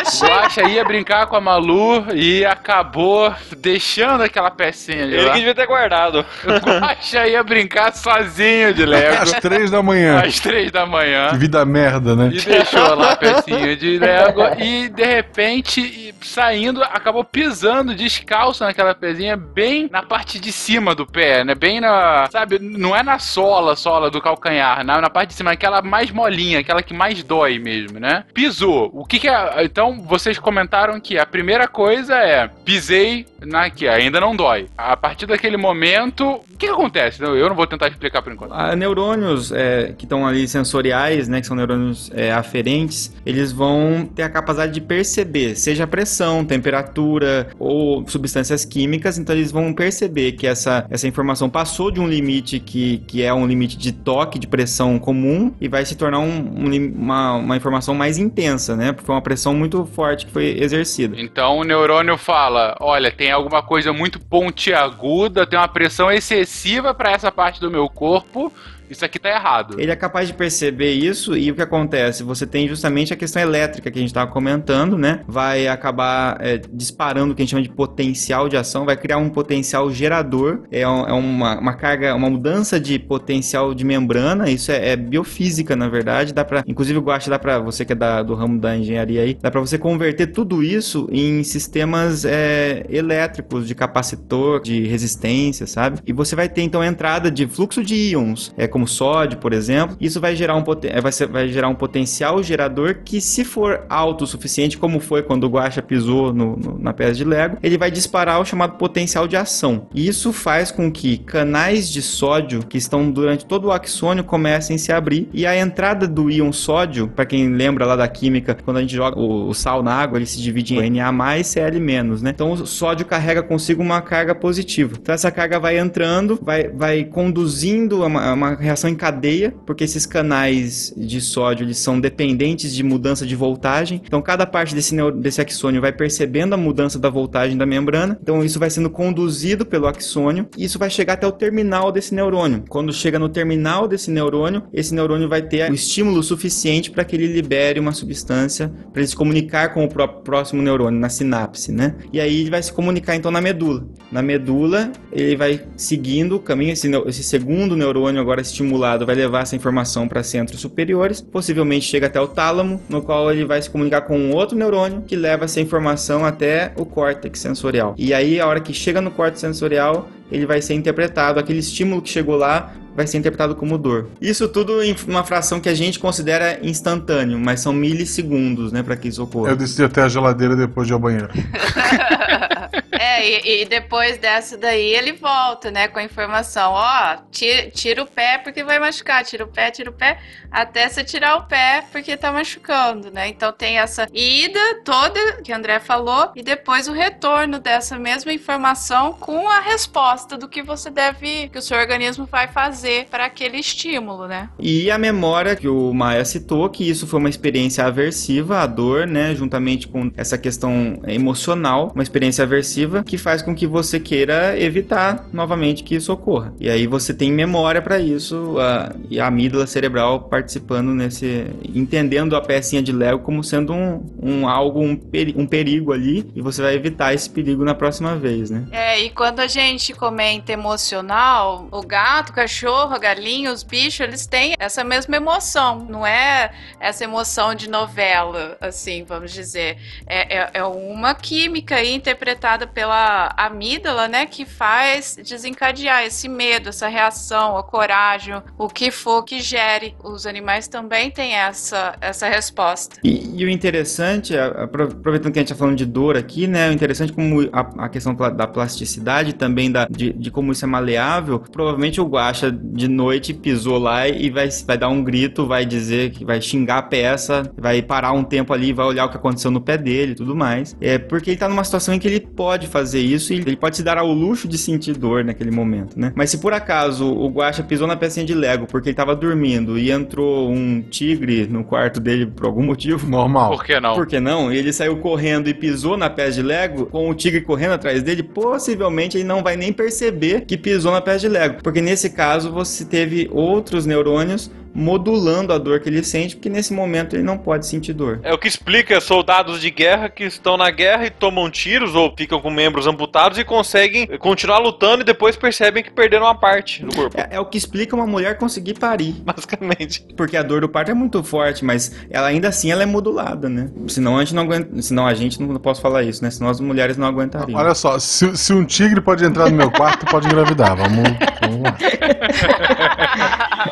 Oxi! 0.00 0.24
Guaxa 0.26 0.62
ia 0.68 0.84
brincar 0.84 1.26
com 1.26 1.36
a 1.36 1.40
Malu 1.40 2.06
e 2.14 2.44
acabou 2.44 3.32
deixando 3.56 4.22
aquela 4.22 4.50
pecinha 4.50 5.06
de 5.06 5.14
Ele 5.14 5.22
lá. 5.24 5.32
que 5.32 5.38
devia 5.38 5.54
ter 5.54 5.66
guardado. 5.66 6.24
Guaxa 6.44 7.26
ia 7.26 7.42
brincar 7.42 7.92
sozinho 7.94 8.72
de 8.74 8.84
Lego 8.84 9.22
Às 9.22 9.32
três 9.32 9.70
da 9.70 9.82
manhã. 9.82 10.20
às 10.24 10.40
três 10.40 10.70
da 10.72 10.86
manhã. 10.86 11.28
Que 11.30 11.36
vida 11.38 11.64
merda, 11.64 12.14
né? 12.16 12.30
E 12.32 12.40
deixou 12.40 12.94
lá 12.94 13.12
a 13.12 13.16
pecinha 13.16 13.76
de 13.76 13.98
Lego 13.98 14.42
e 14.58 14.88
de 14.88 15.04
repente, 15.04 16.14
saindo, 16.22 16.82
acabou 16.82 17.24
pisando 17.24 17.94
descalço 17.94 18.64
naquela 18.64 18.94
pezinha, 18.94 19.36
bem 19.36 19.88
na 19.90 20.02
parte 20.02 20.38
de 20.40 20.50
cima 20.52 20.94
do 20.94 21.06
pé, 21.06 21.44
né? 21.44 21.54
Bem 21.54 21.80
na. 21.80 22.26
Sabe, 22.30 22.58
não 22.58 22.94
é 22.96 23.02
na 23.02 23.18
sola, 23.18 23.76
sola 23.76 24.10
do 24.10 24.20
calcanhar, 24.20 24.84
não, 24.84 25.00
na 25.00 25.10
parte 25.10 25.28
de 25.30 25.34
cima, 25.34 25.52
aquela 25.52 25.82
mais 25.82 26.10
molinha, 26.10 26.60
aquela 26.60 26.82
que 26.86 26.94
mais 26.94 27.22
dói 27.22 27.58
mesmo, 27.58 27.98
né? 27.98 28.24
Pisou. 28.32 28.90
O 28.94 29.04
que 29.04 29.18
que 29.18 29.28
é. 29.28 29.64
Então, 29.64 30.00
vocês 30.02 30.38
comentaram 30.38 30.98
que 31.00 31.18
a 31.18 31.26
primeira 31.26 31.66
coisa 31.68 32.14
é, 32.14 32.48
pisei 32.64 33.26
na 33.44 33.66
aqui, 33.66 33.86
ainda 33.86 34.20
não 34.20 34.34
dói. 34.34 34.66
A 34.76 34.96
partir 34.96 35.26
daquele 35.26 35.56
momento, 35.56 36.24
o 36.24 36.56
que, 36.58 36.66
que 36.66 36.72
acontece? 36.72 37.22
Eu 37.22 37.48
não 37.48 37.54
vou 37.56 37.66
tentar 37.66 37.88
explicar 37.88 38.22
por 38.22 38.32
enquanto. 38.32 38.52
Ah, 38.52 38.74
neurônios 38.74 39.52
é, 39.52 39.92
que 39.96 40.04
estão 40.04 40.26
ali 40.26 40.48
sensoriais, 40.48 41.28
né, 41.28 41.40
que 41.40 41.46
são 41.46 41.56
neurônios 41.56 42.10
é, 42.14 42.32
aferentes, 42.32 43.14
eles 43.26 43.52
vão 43.52 44.08
ter 44.14 44.22
a 44.22 44.30
capacidade 44.30 44.72
de 44.72 44.80
perceber, 44.80 45.54
seja 45.56 45.84
a 45.84 45.86
pressão, 45.86 46.44
temperatura 46.44 47.48
ou 47.58 48.06
substâncias 48.08 48.64
químicas, 48.64 49.18
então 49.18 49.34
eles 49.34 49.50
vão 49.52 49.72
perceber 49.72 50.32
que 50.32 50.46
essa, 50.46 50.86
essa 50.90 51.06
informação 51.06 51.48
passou 51.48 51.90
de 51.90 52.00
um 52.00 52.08
limite 52.08 52.58
que, 52.58 52.98
que 53.06 53.22
é 53.22 53.32
um 53.32 53.46
limite 53.46 53.76
de 53.76 53.92
toque, 53.92 54.38
de 54.38 54.46
pressão 54.46 54.98
comum, 54.98 55.52
e 55.60 55.68
vai 55.68 55.84
se 55.84 55.94
tornar 55.96 56.18
um- 56.20 56.64
um 56.64 56.68
uma, 56.78 57.34
uma 57.34 57.56
informação 57.56 57.94
mais 57.94 58.18
intensa, 58.18 58.76
né, 58.76 58.92
porque 58.92 59.06
foi 59.06 59.14
uma 59.14 59.22
pressão 59.22 59.54
muito 59.54 59.84
forte 59.86 60.26
que 60.26 60.32
foi 60.32 60.58
exercida. 60.58 61.16
Então 61.18 61.58
o 61.58 61.64
neurônio 61.64 62.16
fala: 62.16 62.76
olha, 62.80 63.10
tem 63.10 63.30
alguma 63.30 63.62
coisa 63.62 63.92
muito 63.92 64.20
pontiaguda, 64.20 65.46
tem 65.46 65.58
uma 65.58 65.68
pressão 65.68 66.10
excessiva 66.10 66.94
para 66.94 67.10
essa 67.10 67.30
parte 67.30 67.60
do 67.60 67.70
meu 67.70 67.88
corpo. 67.88 68.52
Isso 68.88 69.04
aqui 69.04 69.18
tá 69.18 69.28
errado. 69.30 69.80
Ele 69.80 69.90
é 69.90 69.96
capaz 69.96 70.28
de 70.28 70.34
perceber 70.34 70.92
isso 70.92 71.36
e 71.36 71.50
o 71.50 71.54
que 71.54 71.62
acontece? 71.62 72.22
Você 72.22 72.46
tem 72.46 72.68
justamente 72.68 73.12
a 73.12 73.16
questão 73.16 73.42
elétrica 73.42 73.90
que 73.90 73.98
a 73.98 74.00
gente 74.00 74.10
estava 74.10 74.30
comentando, 74.30 74.96
né? 74.96 75.20
Vai 75.26 75.66
acabar 75.68 76.36
é, 76.40 76.58
disparando 76.72 77.32
o 77.32 77.36
que 77.36 77.42
a 77.42 77.44
gente 77.44 77.50
chama 77.50 77.62
de 77.62 77.68
potencial 77.68 78.48
de 78.48 78.56
ação, 78.56 78.84
vai 78.84 78.96
criar 78.96 79.18
um 79.18 79.28
potencial 79.28 79.90
gerador, 79.90 80.60
é, 80.70 80.86
um- 80.88 81.06
é 81.06 81.12
uma, 81.12 81.58
uma 81.58 81.74
carga, 81.74 82.14
uma 82.14 82.30
mudança 82.30 82.78
de 82.78 82.98
potencial 82.98 83.74
de 83.74 83.84
membrana, 83.84 84.50
isso 84.50 84.70
é, 84.70 84.90
é 84.90 84.96
biofísica, 84.96 85.74
na 85.76 85.88
verdade, 85.88 86.32
dá 86.32 86.44
para, 86.44 86.62
inclusive 86.66 86.98
eu 86.98 87.10
acho, 87.10 87.28
dá 87.30 87.38
para 87.38 87.58
você 87.58 87.84
que 87.84 87.92
é 87.92 87.96
da- 87.96 88.22
do 88.22 88.34
ramo 88.34 88.58
da 88.60 88.76
engenharia 88.76 89.22
aí, 89.22 89.34
dá 89.40 89.50
para 89.50 89.60
você 89.60 89.78
converter 89.78 90.28
tudo 90.28 90.62
isso 90.62 91.08
em 91.10 91.42
sistemas 91.42 92.24
é, 92.24 92.84
elétricos, 92.88 93.66
de 93.66 93.74
capacitor, 93.74 94.60
de 94.62 94.86
resistência, 94.86 95.66
sabe? 95.66 95.98
E 96.06 96.12
você 96.12 96.36
vai 96.36 96.48
ter 96.48 96.62
então 96.62 96.82
entrada 96.84 97.30
de 97.30 97.46
fluxo 97.46 97.82
de 97.82 97.94
íons, 98.12 98.52
é 98.56 98.66
como 98.76 98.86
sódio, 98.86 99.38
por 99.38 99.54
exemplo. 99.54 99.96
Isso 99.98 100.20
vai 100.20 100.36
gerar 100.36 100.54
um 100.54 100.62
vai, 101.02 101.10
ser- 101.10 101.28
vai 101.28 101.48
gerar 101.48 101.68
um 101.68 101.74
potencial 101.74 102.42
gerador 102.42 102.98
que, 103.04 103.20
se 103.22 103.42
for 103.42 103.86
alto 103.88 104.24
o 104.24 104.26
suficiente, 104.26 104.76
como 104.76 105.00
foi 105.00 105.22
quando 105.22 105.44
o 105.44 105.48
Guaxa 105.48 105.80
pisou 105.80 106.32
no- 106.32 106.56
no- 106.56 106.78
na 106.78 106.92
peça 106.92 107.14
de 107.14 107.24
Lego, 107.24 107.56
ele 107.62 107.78
vai 107.78 107.90
disparar 107.90 108.38
o 108.40 108.44
chamado 108.44 108.74
potencial 108.76 109.26
de 109.26 109.34
ação. 109.36 109.86
E 109.94 110.06
isso 110.06 110.30
faz 110.32 110.70
com 110.70 110.90
que 110.92 111.16
canais 111.18 111.88
de 111.88 112.02
sódio 112.02 112.60
que 112.66 112.76
estão 112.76 113.10
durante 113.10 113.46
todo 113.46 113.68
o 113.68 113.72
axônio 113.72 114.22
comecem 114.22 114.76
a 114.76 114.78
se 114.78 114.92
abrir 114.92 115.28
e 115.32 115.46
a 115.46 115.56
entrada 115.56 116.06
do 116.06 116.30
íon 116.30 116.52
sódio, 116.52 117.08
para 117.08 117.24
quem 117.24 117.48
lembra 117.48 117.86
lá 117.86 117.96
da 117.96 118.06
química, 118.08 118.54
quando 118.62 118.76
a 118.76 118.80
gente 118.82 118.94
joga 118.94 119.18
o, 119.18 119.48
o 119.48 119.54
sal 119.54 119.82
na 119.82 119.94
água, 119.94 120.18
ele 120.18 120.26
se 120.26 120.40
divide 120.42 120.76
em 120.78 120.90
Na+, 120.90 121.12
Cl-, 121.42 122.20
né? 122.22 122.30
Então 122.30 122.52
o 122.52 122.66
sódio 122.66 123.06
carrega 123.06 123.42
consigo 123.42 123.82
uma 123.82 124.02
carga 124.02 124.34
positiva. 124.34 124.96
Então 125.00 125.14
essa 125.14 125.30
carga 125.30 125.58
vai 125.58 125.78
entrando, 125.78 126.38
vai, 126.42 126.68
vai 126.68 127.04
conduzindo 127.04 128.04
uma, 128.04 128.32
uma 128.34 128.54
reação 128.66 128.90
em 128.90 128.94
cadeia, 128.94 129.54
porque 129.64 129.84
esses 129.84 130.06
canais 130.06 130.92
de 130.96 131.20
sódio 131.20 131.64
eles 131.64 131.78
são 131.78 131.98
dependentes 131.98 132.74
de 132.74 132.82
mudança 132.82 133.26
de 133.26 133.34
voltagem. 133.34 134.02
Então 134.04 134.20
cada 134.20 134.46
parte 134.46 134.74
desse, 134.74 134.94
desse 135.12 135.40
axônio 135.40 135.80
vai 135.80 135.92
percebendo 135.92 136.54
a 136.54 136.56
mudança 136.56 136.98
da 136.98 137.08
voltagem 137.08 137.56
da 137.56 137.66
membrana. 137.66 138.18
Então 138.20 138.44
isso 138.44 138.58
vai 138.58 138.70
sendo 138.70 138.90
conduzido 138.90 139.64
pelo 139.64 139.86
axônio 139.86 140.48
e 140.56 140.64
isso 140.64 140.78
vai 140.78 140.90
chegar 140.90 141.14
até 141.14 141.26
o 141.26 141.32
terminal 141.32 141.90
desse 141.90 142.14
neurônio. 142.14 142.64
Quando 142.68 142.92
chega 142.92 143.18
no 143.18 143.28
terminal 143.28 143.88
desse 143.88 144.10
neurônio, 144.10 144.64
esse 144.72 144.94
neurônio 144.94 145.28
vai 145.28 145.42
ter 145.42 145.70
o 145.70 145.74
estímulo 145.74 146.22
suficiente 146.22 146.90
para 146.90 147.04
que 147.04 147.16
ele 147.16 147.26
libere 147.26 147.80
uma 147.80 147.92
substância 147.92 148.68
para 148.92 149.00
ele 149.00 149.08
se 149.08 149.16
comunicar 149.16 149.72
com 149.72 149.84
o 149.84 149.88
pró- 149.88 150.08
próximo 150.08 150.62
neurônio 150.62 150.98
na 150.98 151.08
sinapse, 151.08 151.72
né? 151.72 151.94
E 152.12 152.20
aí 152.20 152.40
ele 152.40 152.50
vai 152.50 152.62
se 152.62 152.72
comunicar 152.72 153.14
então 153.16 153.30
na 153.30 153.40
medula. 153.40 153.86
Na 154.10 154.22
medula, 154.22 154.90
ele 155.12 155.36
vai 155.36 155.60
seguindo 155.76 156.36
o 156.36 156.40
caminho, 156.40 156.72
esse, 156.72 156.90
esse 157.06 157.22
segundo 157.22 157.76
neurônio 157.76 158.20
agora 158.20 158.42
estimulado 158.56 159.04
vai 159.04 159.14
levar 159.14 159.42
essa 159.42 159.54
informação 159.54 160.08
para 160.08 160.22
centros 160.22 160.60
superiores, 160.60 161.20
possivelmente 161.20 161.84
chega 161.84 162.06
até 162.06 162.20
o 162.20 162.26
tálamo, 162.26 162.80
no 162.88 163.02
qual 163.02 163.30
ele 163.30 163.44
vai 163.44 163.60
se 163.60 163.68
comunicar 163.68 164.02
com 164.02 164.18
um 164.18 164.34
outro 164.34 164.56
neurônio 164.56 165.02
que 165.06 165.14
leva 165.14 165.44
essa 165.44 165.60
informação 165.60 166.24
até 166.24 166.72
o 166.76 166.86
córtex 166.86 167.38
sensorial. 167.38 167.94
E 167.98 168.14
aí, 168.14 168.40
a 168.40 168.46
hora 168.46 168.60
que 168.60 168.72
chega 168.72 169.00
no 169.00 169.10
córtex 169.10 169.40
sensorial, 169.40 170.08
ele 170.30 170.46
vai 170.46 170.62
ser 170.62 170.74
interpretado, 170.74 171.38
aquele 171.38 171.58
estímulo 171.58 172.00
que 172.00 172.08
chegou 172.08 172.36
lá 172.36 172.72
vai 172.96 173.06
ser 173.06 173.18
interpretado 173.18 173.54
como 173.54 173.76
dor. 173.76 174.08
Isso 174.20 174.48
tudo 174.48 174.82
em 174.82 174.96
uma 175.06 175.22
fração 175.22 175.60
que 175.60 175.68
a 175.68 175.74
gente 175.74 175.98
considera 175.98 176.58
instantâneo, 176.62 177.38
mas 177.38 177.60
são 177.60 177.72
milissegundos, 177.72 178.72
né, 178.72 178.82
para 178.82 178.96
que 178.96 179.08
isso 179.08 179.22
ocorra. 179.22 179.50
Eu 179.50 179.56
decidi 179.56 179.84
até 179.84 180.02
a 180.02 180.08
geladeira 180.08 180.56
depois 180.56 180.86
de 180.86 180.92
ir 180.92 180.94
ao 180.94 181.00
banheiro. 181.00 181.28
É, 183.16 183.48
e, 183.48 183.62
e 183.62 183.64
depois 183.64 184.18
dessa 184.18 184.56
daí 184.56 184.94
ele 184.94 185.12
volta, 185.12 185.70
né, 185.70 185.88
com 185.88 185.98
a 185.98 186.02
informação, 186.02 186.72
ó, 186.72 187.16
tira, 187.30 187.70
tira 187.70 188.02
o 188.02 188.06
pé 188.06 188.38
porque 188.38 188.62
vai 188.62 188.78
machucar, 188.78 189.24
tira 189.24 189.44
o 189.44 189.48
pé, 189.48 189.70
tira 189.70 189.90
o 189.90 189.92
pé, 189.92 190.18
até 190.50 190.88
você 190.88 191.02
tirar 191.02 191.36
o 191.36 191.46
pé 191.46 191.84
porque 191.90 192.16
tá 192.16 192.30
machucando, 192.30 193.10
né? 193.10 193.28
Então 193.28 193.52
tem 193.52 193.78
essa 193.78 194.06
ida 194.12 194.60
toda 194.84 195.42
que 195.42 195.52
o 195.52 195.56
André 195.56 195.80
falou 195.80 196.30
e 196.34 196.42
depois 196.42 196.88
o 196.88 196.92
retorno 196.92 197.58
dessa 197.58 197.98
mesma 197.98 198.32
informação 198.32 199.12
com 199.14 199.48
a 199.48 199.60
resposta 199.60 200.36
do 200.36 200.48
que 200.48 200.62
você 200.62 200.90
deve, 200.90 201.48
que 201.48 201.58
o 201.58 201.62
seu 201.62 201.78
organismo 201.78 202.26
vai 202.26 202.48
fazer 202.48 203.06
para 203.10 203.24
aquele 203.24 203.58
estímulo, 203.58 204.26
né? 204.26 204.48
E 204.58 204.90
a 204.90 204.98
memória 204.98 205.56
que 205.56 205.68
o 205.68 205.92
Maia 205.92 206.24
citou, 206.24 206.68
que 206.68 206.88
isso 206.88 207.06
foi 207.06 207.18
uma 207.18 207.28
experiência 207.28 207.84
aversiva, 207.84 208.60
a 208.60 208.66
dor, 208.66 209.06
né, 209.06 209.34
juntamente 209.34 209.88
com 209.88 210.10
essa 210.16 210.36
questão 210.36 211.00
emocional, 211.06 211.92
uma 211.94 212.02
experiência 212.02 212.44
aversiva 212.44 213.02
que 213.06 213.16
faz 213.16 213.40
com 213.40 213.54
que 213.54 213.66
você 213.66 214.00
queira 214.00 214.58
evitar 214.58 215.26
novamente 215.32 215.82
que 215.84 215.94
isso 215.94 216.12
ocorra. 216.12 216.52
E 216.60 216.68
aí 216.68 216.86
você 216.86 217.14
tem 217.14 217.32
memória 217.32 217.80
para 217.80 217.98
isso, 217.98 218.56
a, 218.58 218.92
e 219.08 219.20
a 219.20 219.26
amígdala 219.28 219.66
cerebral 219.66 220.20
participando 220.20 220.88
nesse, 220.88 221.46
entendendo 221.74 222.34
a 222.36 222.40
pecinha 222.40 222.82
de 222.82 222.92
Lego 222.92 223.22
como 223.22 223.44
sendo 223.44 223.72
um, 223.72 224.04
um 224.20 224.48
algo, 224.48 224.80
um, 224.80 224.96
peri- 224.96 225.34
um 225.36 225.46
perigo 225.46 225.92
ali, 225.92 226.30
e 226.34 226.42
você 226.42 226.60
vai 226.60 226.74
evitar 226.74 227.14
esse 227.14 227.30
perigo 227.30 227.64
na 227.64 227.74
próxima 227.74 228.16
vez, 228.16 228.50
né? 228.50 228.66
É, 228.72 228.98
e 229.00 229.10
quando 229.10 229.40
a 229.40 229.46
gente 229.46 229.92
comenta 229.94 230.52
emocional, 230.52 231.68
o 231.70 231.82
gato, 231.82 232.30
o 232.30 232.32
cachorro, 232.32 232.94
a 232.94 232.98
galinha, 232.98 233.52
os 233.52 233.62
bichos, 233.62 234.00
eles 234.00 234.26
têm 234.26 234.54
essa 234.58 234.82
mesma 234.82 235.16
emoção. 235.16 235.86
Não 235.88 236.04
é 236.04 236.50
essa 236.80 237.04
emoção 237.04 237.54
de 237.54 237.70
novela, 237.70 238.56
assim, 238.60 239.04
vamos 239.04 239.32
dizer. 239.32 239.76
É, 240.06 240.38
é, 240.38 240.50
é 240.54 240.64
uma 240.64 241.14
química 241.14 241.76
aí 241.76 241.94
interpretada 241.94 242.66
pela 242.66 242.95
amígdala, 243.36 244.08
né, 244.08 244.26
que 244.26 244.44
faz 244.44 245.18
desencadear 245.22 246.04
esse 246.04 246.28
medo, 246.28 246.68
essa 246.68 246.88
reação, 246.88 247.56
a 247.56 247.62
coragem, 247.62 248.34
o 248.58 248.68
que 248.68 248.90
for 248.90 249.22
que 249.22 249.40
gere. 249.40 249.94
Os 250.02 250.26
animais 250.26 250.68
também 250.68 251.10
têm 251.10 251.34
essa, 251.34 251.96
essa 252.00 252.28
resposta. 252.28 252.96
E, 253.02 253.40
e 253.40 253.44
o 253.44 253.50
interessante, 253.50 254.36
aproveitando 254.36 255.32
que 255.32 255.38
a 255.38 255.42
gente 255.42 255.52
está 255.52 255.54
falando 255.54 255.76
de 255.76 255.86
dor 255.86 256.16
aqui, 256.16 256.46
né? 256.46 256.68
O 256.68 256.72
interessante 256.72 257.12
como 257.12 257.48
a, 257.52 257.84
a 257.84 257.88
questão 257.88 258.14
da 258.14 258.46
plasticidade 258.46 259.32
também 259.32 259.70
da, 259.70 259.86
de, 259.86 260.12
de 260.12 260.30
como 260.30 260.52
isso 260.52 260.64
é 260.64 260.68
maleável, 260.68 261.38
provavelmente 261.38 262.00
o 262.00 262.04
Guaxa 262.04 262.50
de 262.50 262.88
noite 262.88 263.34
pisou 263.34 263.78
lá 263.78 264.08
e 264.08 264.30
vai, 264.30 264.48
vai 264.66 264.78
dar 264.78 264.88
um 264.88 265.02
grito, 265.02 265.46
vai 265.46 265.64
dizer 265.64 266.10
que 266.10 266.24
vai 266.24 266.40
xingar 266.40 266.78
a 266.78 266.82
peça, 266.82 267.50
vai 267.56 267.82
parar 267.82 268.12
um 268.12 268.24
tempo 268.24 268.52
ali, 268.52 268.72
vai 268.72 268.86
olhar 268.86 269.06
o 269.06 269.10
que 269.10 269.16
aconteceu 269.16 269.50
no 269.50 269.60
pé 269.60 269.76
dele 269.76 270.12
e 270.12 270.14
tudo 270.14 270.34
mais. 270.34 270.76
É 270.80 270.98
porque 270.98 271.30
ele 271.30 271.36
tá 271.36 271.48
numa 271.48 271.64
situação 271.64 271.94
em 271.94 271.98
que 271.98 272.08
ele 272.08 272.20
pode 272.20 272.66
fazer 272.66 272.85
isso 272.94 273.32
e 273.32 273.36
ele 273.36 273.56
pode 273.56 273.76
se 273.76 273.82
dar 273.82 273.98
ao 273.98 274.12
luxo 274.12 274.48
de 274.48 274.58
sentir 274.58 274.96
dor 274.96 275.24
naquele 275.24 275.50
momento, 275.50 275.98
né? 275.98 276.12
Mas 276.14 276.30
se 276.30 276.38
por 276.38 276.52
acaso 276.52 277.06
o 277.06 277.28
Guaxa 277.28 277.62
pisou 277.62 277.86
na 277.86 277.96
pecinha 277.96 278.24
de 278.24 278.34
Lego 278.34 278.66
porque 278.66 278.90
ele 278.90 278.96
tava 278.96 279.14
dormindo 279.14 279.78
e 279.78 279.90
entrou 279.90 280.50
um 280.50 280.82
tigre 280.82 281.46
no 281.46 281.64
quarto 281.64 282.00
dele 282.00 282.26
por 282.26 282.46
algum 282.46 282.62
motivo, 282.62 283.06
Normal. 283.08 283.50
Por 283.50 283.64
que 283.64 283.80
não? 283.80 283.94
por 283.94 284.06
que 284.06 284.20
não? 284.20 284.52
E 284.52 284.56
ele 284.56 284.72
saiu 284.72 284.96
correndo 284.98 285.48
e 285.48 285.54
pisou 285.54 285.96
na 285.96 286.10
peça 286.10 286.32
de 286.32 286.42
Lego, 286.42 286.86
com 286.86 287.08
o 287.08 287.14
tigre 287.14 287.40
correndo 287.40 287.72
atrás 287.72 288.02
dele, 288.02 288.22
possivelmente 288.22 289.16
ele 289.16 289.24
não 289.24 289.42
vai 289.42 289.56
nem 289.56 289.72
perceber 289.72 290.42
que 290.42 290.56
pisou 290.56 290.92
na 290.92 291.00
peça 291.00 291.20
de 291.20 291.28
Lego. 291.28 291.62
Porque 291.62 291.80
nesse 291.80 292.10
caso 292.10 292.50
você 292.52 292.84
teve 292.84 293.28
outros 293.32 293.86
neurônios 293.86 294.50
modulando 294.76 295.54
a 295.54 295.58
dor 295.58 295.80
que 295.80 295.88
ele 295.88 296.04
sente, 296.04 296.36
porque 296.36 296.50
nesse 296.50 296.72
momento 296.74 297.16
ele 297.16 297.22
não 297.22 297.38
pode 297.38 297.66
sentir 297.66 297.94
dor. 297.94 298.20
É 298.22 298.32
o 298.34 298.38
que 298.38 298.46
explica 298.46 299.00
soldados 299.00 299.58
de 299.60 299.70
guerra 299.70 300.10
que 300.10 300.24
estão 300.24 300.58
na 300.58 300.70
guerra 300.70 301.06
e 301.06 301.10
tomam 301.10 301.50
tiros 301.50 301.94
ou 301.94 302.12
ficam 302.16 302.40
com 302.40 302.50
membros 302.50 302.86
amputados 302.86 303.38
e 303.38 303.44
conseguem 303.44 304.06
continuar 304.18 304.58
lutando 304.58 305.00
e 305.00 305.04
depois 305.04 305.34
percebem 305.34 305.82
que 305.82 305.90
perderam 305.90 306.26
uma 306.26 306.34
parte 306.34 306.84
do 306.84 306.94
corpo. 306.94 307.18
É, 307.18 307.36
é 307.36 307.40
o 307.40 307.46
que 307.46 307.56
explica 307.56 307.96
uma 307.96 308.06
mulher 308.06 308.36
conseguir 308.36 308.74
parir. 308.74 309.14
Basicamente. 309.24 310.06
Porque 310.14 310.36
a 310.36 310.42
dor 310.42 310.60
do 310.60 310.68
parto 310.68 310.90
é 310.90 310.94
muito 310.94 311.24
forte, 311.24 311.64
mas 311.64 311.94
ela 312.10 312.26
ainda 312.26 312.48
assim 312.48 312.70
ela 312.70 312.82
é 312.82 312.86
modulada, 312.86 313.48
né? 313.48 313.70
Senão 313.88 314.18
a 314.18 314.20
gente 314.20 314.34
não 314.34 314.42
aguenta. 314.42 314.82
Senão 314.82 315.06
a 315.06 315.14
gente 315.14 315.40
não 315.40 315.56
posso 315.56 315.80
falar 315.80 316.02
isso, 316.02 316.22
né? 316.22 316.30
Senão 316.30 316.50
as 316.50 316.60
mulheres 316.60 316.98
não 316.98 317.06
aguentariam. 317.06 317.58
Olha 317.58 317.74
só, 317.74 317.98
se, 317.98 318.36
se 318.36 318.52
um 318.52 318.64
tigre 318.64 319.00
pode 319.00 319.24
entrar 319.24 319.48
no 319.48 319.56
meu 319.56 319.70
quarto, 319.70 320.04
pode 320.06 320.26
engravidar. 320.26 320.76
Vamos, 320.76 321.02
vamos 321.40 321.62
lá. 321.62 321.76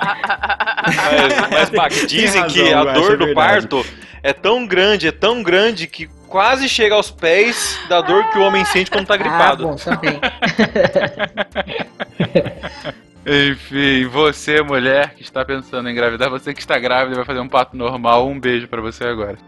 Mas, 0.84 1.50
mas 1.50 1.70
Bach, 1.70 2.06
dizem 2.06 2.42
razão, 2.42 2.64
que 2.64 2.72
a 2.72 2.84
dor 2.84 3.12
é 3.12 3.16
do 3.16 3.26
verdade. 3.26 3.34
parto 3.34 3.84
é 4.22 4.32
tão 4.32 4.66
grande, 4.66 5.08
é 5.08 5.12
tão 5.12 5.42
grande 5.42 5.86
que 5.86 6.08
quase 6.28 6.68
chega 6.68 6.94
aos 6.94 7.10
pés 7.10 7.78
da 7.88 8.00
dor 8.00 8.28
que 8.30 8.38
o 8.38 8.42
homem 8.42 8.64
sente 8.64 8.90
quando 8.90 9.06
tá 9.06 9.16
gripado. 9.16 9.64
Ah, 9.64 9.66
bom, 9.68 9.76
também. 9.76 10.20
Enfim, 13.26 14.06
você, 14.06 14.60
mulher 14.60 15.14
que 15.14 15.22
está 15.22 15.44
pensando 15.44 15.88
em 15.88 15.92
engravidar, 15.92 16.28
você 16.28 16.52
que 16.52 16.60
está 16.60 16.78
grávida 16.78 17.14
e 17.14 17.16
vai 17.16 17.24
fazer 17.24 17.40
um 17.40 17.48
parto 17.48 17.76
normal, 17.76 18.28
um 18.28 18.38
beijo 18.38 18.68
pra 18.68 18.82
você 18.82 19.04
agora. 19.04 19.38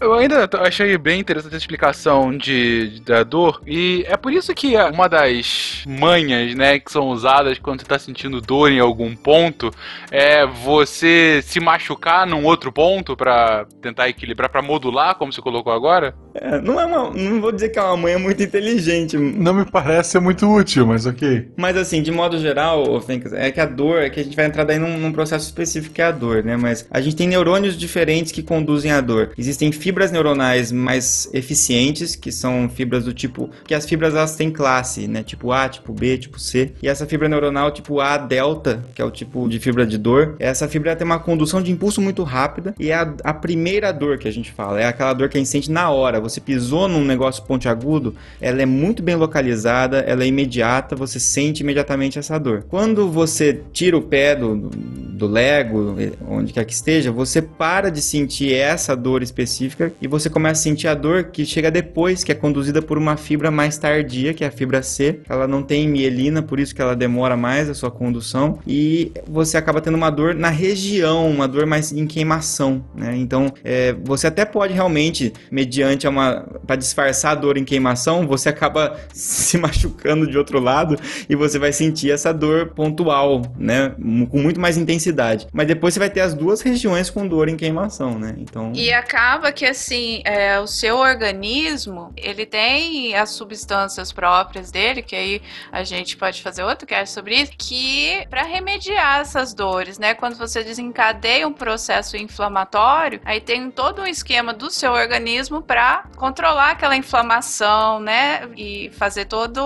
Eu 0.00 0.14
ainda 0.14 0.48
achei 0.60 0.96
bem 0.96 1.18
interessante 1.20 1.54
a 1.54 1.58
explicação 1.58 2.36
de, 2.36 3.00
da 3.04 3.24
dor, 3.24 3.60
e 3.66 4.04
é 4.06 4.16
por 4.16 4.32
isso 4.32 4.54
que 4.54 4.76
uma 4.76 5.08
das 5.08 5.82
manhas, 5.86 6.54
né, 6.54 6.78
que 6.78 6.92
são 6.92 7.08
usadas 7.08 7.58
quando 7.58 7.80
você 7.80 7.86
tá 7.86 7.98
sentindo 7.98 8.40
dor 8.40 8.70
em 8.70 8.78
algum 8.78 9.16
ponto, 9.16 9.70
é 10.10 10.46
você 10.46 11.40
se 11.42 11.58
machucar 11.58 12.26
num 12.26 12.44
outro 12.44 12.70
ponto 12.70 13.16
pra 13.16 13.66
tentar 13.82 14.08
equilibrar, 14.08 14.48
pra 14.48 14.62
modular, 14.62 15.16
como 15.16 15.32
você 15.32 15.42
colocou 15.42 15.72
agora. 15.72 16.14
É, 16.32 16.60
não 16.60 16.80
é 16.80 16.86
uma, 16.86 17.10
não 17.10 17.40
vou 17.40 17.50
dizer 17.50 17.70
que 17.70 17.78
é 17.78 17.82
uma 17.82 17.96
manha 17.96 18.18
muito 18.18 18.40
inteligente, 18.40 19.16
Não 19.16 19.52
me 19.52 19.64
parece 19.64 20.10
ser 20.10 20.20
muito 20.20 20.46
útil, 20.46 20.86
mas 20.86 21.06
ok. 21.06 21.48
Mas 21.56 21.76
assim, 21.76 22.02
de 22.02 22.12
modo 22.12 22.38
geral, 22.38 23.00
Fencas, 23.00 23.32
é 23.32 23.50
que 23.50 23.60
a 23.60 23.66
dor, 23.66 24.02
é 24.02 24.10
que 24.10 24.20
a 24.20 24.22
gente 24.22 24.36
vai 24.36 24.46
entrar 24.46 24.62
daí 24.62 24.78
num, 24.78 24.96
num 24.98 25.10
processo 25.10 25.46
específico 25.46 25.94
que 25.94 26.02
é 26.02 26.06
a 26.06 26.12
dor, 26.12 26.44
né? 26.44 26.56
Mas 26.56 26.86
a 26.90 27.00
gente 27.00 27.16
tem 27.16 27.26
neurônios 27.26 27.76
diferentes 27.76 28.30
que 28.30 28.42
conduzem 28.42 28.92
a 28.92 29.00
dor. 29.00 29.32
Existem 29.36 29.72
fibras 29.88 30.12
neuronais 30.12 30.70
mais 30.70 31.30
eficientes, 31.32 32.14
que 32.14 32.30
são 32.30 32.68
fibras 32.68 33.06
do 33.06 33.14
tipo. 33.14 33.48
que 33.66 33.72
as 33.72 33.86
fibras 33.86 34.14
elas 34.14 34.36
têm 34.36 34.50
classe, 34.50 35.08
né? 35.08 35.22
Tipo 35.22 35.50
A, 35.50 35.66
tipo 35.66 35.94
B, 35.94 36.18
tipo 36.18 36.38
C. 36.38 36.72
E 36.82 36.88
essa 36.88 37.06
fibra 37.06 37.26
neuronal 37.26 37.70
tipo 37.70 37.98
A 37.98 38.18
delta, 38.18 38.84
que 38.94 39.00
é 39.00 39.04
o 39.04 39.10
tipo 39.10 39.48
de 39.48 39.58
fibra 39.58 39.86
de 39.86 39.96
dor, 39.96 40.36
essa 40.38 40.68
fibra 40.68 40.94
tem 40.94 41.06
uma 41.06 41.18
condução 41.18 41.62
de 41.62 41.72
impulso 41.72 42.02
muito 42.02 42.22
rápida 42.22 42.74
e 42.78 42.90
é 42.90 42.96
a, 42.96 43.14
a 43.24 43.32
primeira 43.32 43.90
dor 43.90 44.18
que 44.18 44.28
a 44.28 44.30
gente 44.30 44.52
fala. 44.52 44.78
É 44.78 44.84
aquela 44.84 45.14
dor 45.14 45.30
que 45.30 45.38
a 45.38 45.40
gente 45.40 45.48
sente 45.48 45.70
na 45.70 45.88
hora. 45.88 46.20
Você 46.20 46.38
pisou 46.38 46.86
num 46.86 47.02
negócio 47.02 47.42
pontiagudo, 47.44 48.14
ela 48.42 48.60
é 48.60 48.66
muito 48.66 49.02
bem 49.02 49.16
localizada, 49.16 50.00
ela 50.00 50.22
é 50.22 50.26
imediata, 50.26 50.94
você 50.94 51.18
sente 51.18 51.62
imediatamente 51.62 52.18
essa 52.18 52.36
dor. 52.36 52.66
Quando 52.68 53.08
você 53.08 53.62
tira 53.72 53.96
o 53.96 54.02
pé 54.02 54.36
do, 54.36 54.54
do 54.54 55.26
Lego, 55.26 55.96
onde 56.28 56.52
quer 56.52 56.66
que 56.66 56.74
esteja, 56.74 57.10
você 57.10 57.40
para 57.40 57.90
de 57.90 58.02
sentir 58.02 58.52
essa 58.52 58.94
dor 58.94 59.22
específica 59.22 59.77
e 60.00 60.08
você 60.08 60.28
começa 60.28 60.60
a 60.60 60.62
sentir 60.62 60.88
a 60.88 60.94
dor 60.94 61.24
que 61.24 61.44
chega 61.44 61.70
depois, 61.70 62.24
que 62.24 62.32
é 62.32 62.34
conduzida 62.34 62.82
por 62.82 62.98
uma 62.98 63.16
fibra 63.16 63.50
mais 63.50 63.78
tardia, 63.78 64.34
que 64.34 64.44
é 64.44 64.48
a 64.48 64.50
fibra 64.50 64.82
C. 64.82 65.20
Ela 65.28 65.46
não 65.46 65.62
tem 65.62 65.88
mielina, 65.88 66.42
por 66.42 66.58
isso 66.58 66.74
que 66.74 66.82
ela 66.82 66.96
demora 66.96 67.36
mais 67.36 67.68
a 67.68 67.74
sua 67.74 67.90
condução 67.90 68.58
e 68.66 69.12
você 69.28 69.56
acaba 69.56 69.80
tendo 69.80 69.96
uma 69.96 70.10
dor 70.10 70.34
na 70.34 70.48
região, 70.48 71.30
uma 71.30 71.46
dor 71.46 71.66
mais 71.66 71.92
em 71.92 72.06
queimação, 72.06 72.84
né? 72.94 73.16
Então, 73.16 73.52
é, 73.64 73.94
você 74.04 74.26
até 74.26 74.44
pode 74.44 74.72
realmente, 74.72 75.32
mediante 75.50 76.06
uma 76.06 76.46
para 76.66 76.76
disfarçar 76.76 77.32
a 77.32 77.34
dor 77.34 77.56
em 77.56 77.64
queimação, 77.64 78.26
você 78.26 78.48
acaba 78.48 78.96
se 79.12 79.58
machucando 79.58 80.26
de 80.26 80.36
outro 80.36 80.58
lado 80.58 80.96
e 81.28 81.36
você 81.36 81.58
vai 81.58 81.72
sentir 81.72 82.10
essa 82.10 82.32
dor 82.32 82.68
pontual, 82.68 83.42
né? 83.58 83.94
Com 84.30 84.40
muito 84.40 84.60
mais 84.60 84.76
intensidade. 84.76 85.46
Mas 85.52 85.66
depois 85.66 85.94
você 85.94 86.00
vai 86.00 86.10
ter 86.10 86.20
as 86.20 86.34
duas 86.34 86.60
regiões 86.60 87.10
com 87.10 87.26
dor 87.26 87.48
em 87.48 87.56
queimação, 87.56 88.18
né? 88.18 88.34
Então. 88.38 88.72
E 88.74 88.92
acaba 88.92 89.52
que 89.52 89.67
assim, 89.68 90.22
é, 90.24 90.58
o 90.58 90.66
seu 90.66 90.98
organismo, 90.98 92.12
ele 92.16 92.46
tem 92.46 93.14
as 93.14 93.30
substâncias 93.30 94.12
próprias 94.12 94.70
dele, 94.70 95.02
que 95.02 95.14
aí 95.16 95.42
a 95.70 95.82
gente 95.84 96.16
pode 96.16 96.42
fazer 96.42 96.62
outro 96.62 96.86
cast 96.86 97.14
sobre 97.14 97.36
isso, 97.36 97.52
que 97.56 98.26
para 98.28 98.42
remediar 98.42 99.20
essas 99.20 99.54
dores, 99.54 99.98
né? 99.98 100.14
Quando 100.14 100.36
você 100.36 100.62
desencadeia 100.62 101.46
um 101.46 101.52
processo 101.52 102.16
inflamatório, 102.16 103.20
aí 103.24 103.40
tem 103.40 103.70
todo 103.70 104.02
um 104.02 104.06
esquema 104.06 104.52
do 104.52 104.70
seu 104.70 104.92
organismo 104.92 105.62
para 105.62 106.04
controlar 106.16 106.72
aquela 106.72 106.96
inflamação, 106.96 108.00
né? 108.00 108.48
E 108.56 108.90
fazer 108.90 109.26
toda 109.26 109.60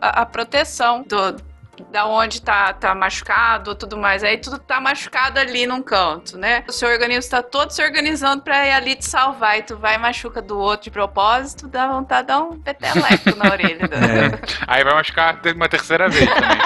a, 0.00 0.26
proteção 0.26 1.02
do 1.02 1.49
da 1.90 2.06
onde 2.06 2.42
tá, 2.42 2.72
tá 2.72 2.94
machucado, 2.94 3.74
tudo 3.74 3.96
mais. 3.96 4.22
Aí 4.22 4.38
tudo 4.38 4.58
tá 4.58 4.80
machucado 4.80 5.38
ali 5.38 5.66
num 5.66 5.82
canto, 5.82 6.36
né? 6.38 6.64
O 6.68 6.72
seu 6.72 6.88
organismo 6.88 7.30
tá 7.30 7.42
todo 7.42 7.70
se 7.70 7.82
organizando 7.82 8.42
pra 8.42 8.66
ir 8.66 8.72
ali 8.72 8.96
te 8.96 9.06
salvar. 9.06 9.58
E 9.58 9.62
tu 9.62 9.76
vai 9.76 9.94
e 9.94 9.98
machuca 9.98 10.42
do 10.42 10.58
outro 10.58 10.84
de 10.84 10.90
propósito, 10.90 11.68
dá 11.68 11.86
vontade 11.88 12.22
de 12.22 12.28
dar 12.28 12.40
um 12.40 12.58
peteleco 12.58 13.36
na 13.36 13.50
orelha. 13.50 13.80
É. 14.00 14.30
Aí 14.66 14.82
vai 14.84 14.94
machucar 14.94 15.40
uma 15.54 15.68
terceira 15.68 16.08
vez 16.08 16.26
também. 16.26 16.58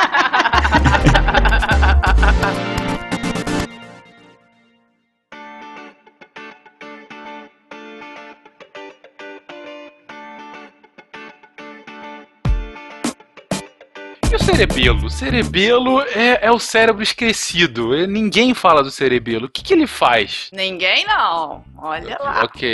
cerebelo? 14.54 15.06
O 15.06 15.10
cerebelo 15.10 16.00
é, 16.02 16.46
é 16.46 16.50
o 16.50 16.58
cérebro 16.58 17.02
esquecido. 17.02 17.96
E 17.96 18.06
Ninguém 18.06 18.54
fala 18.54 18.82
do 18.82 18.90
cerebelo. 18.90 19.46
O 19.46 19.48
que, 19.48 19.62
que 19.62 19.72
ele 19.72 19.86
faz? 19.86 20.48
Ninguém 20.52 21.04
não. 21.06 21.64
Olha 21.76 22.16
lá. 22.20 22.44
Ok, 22.44 22.66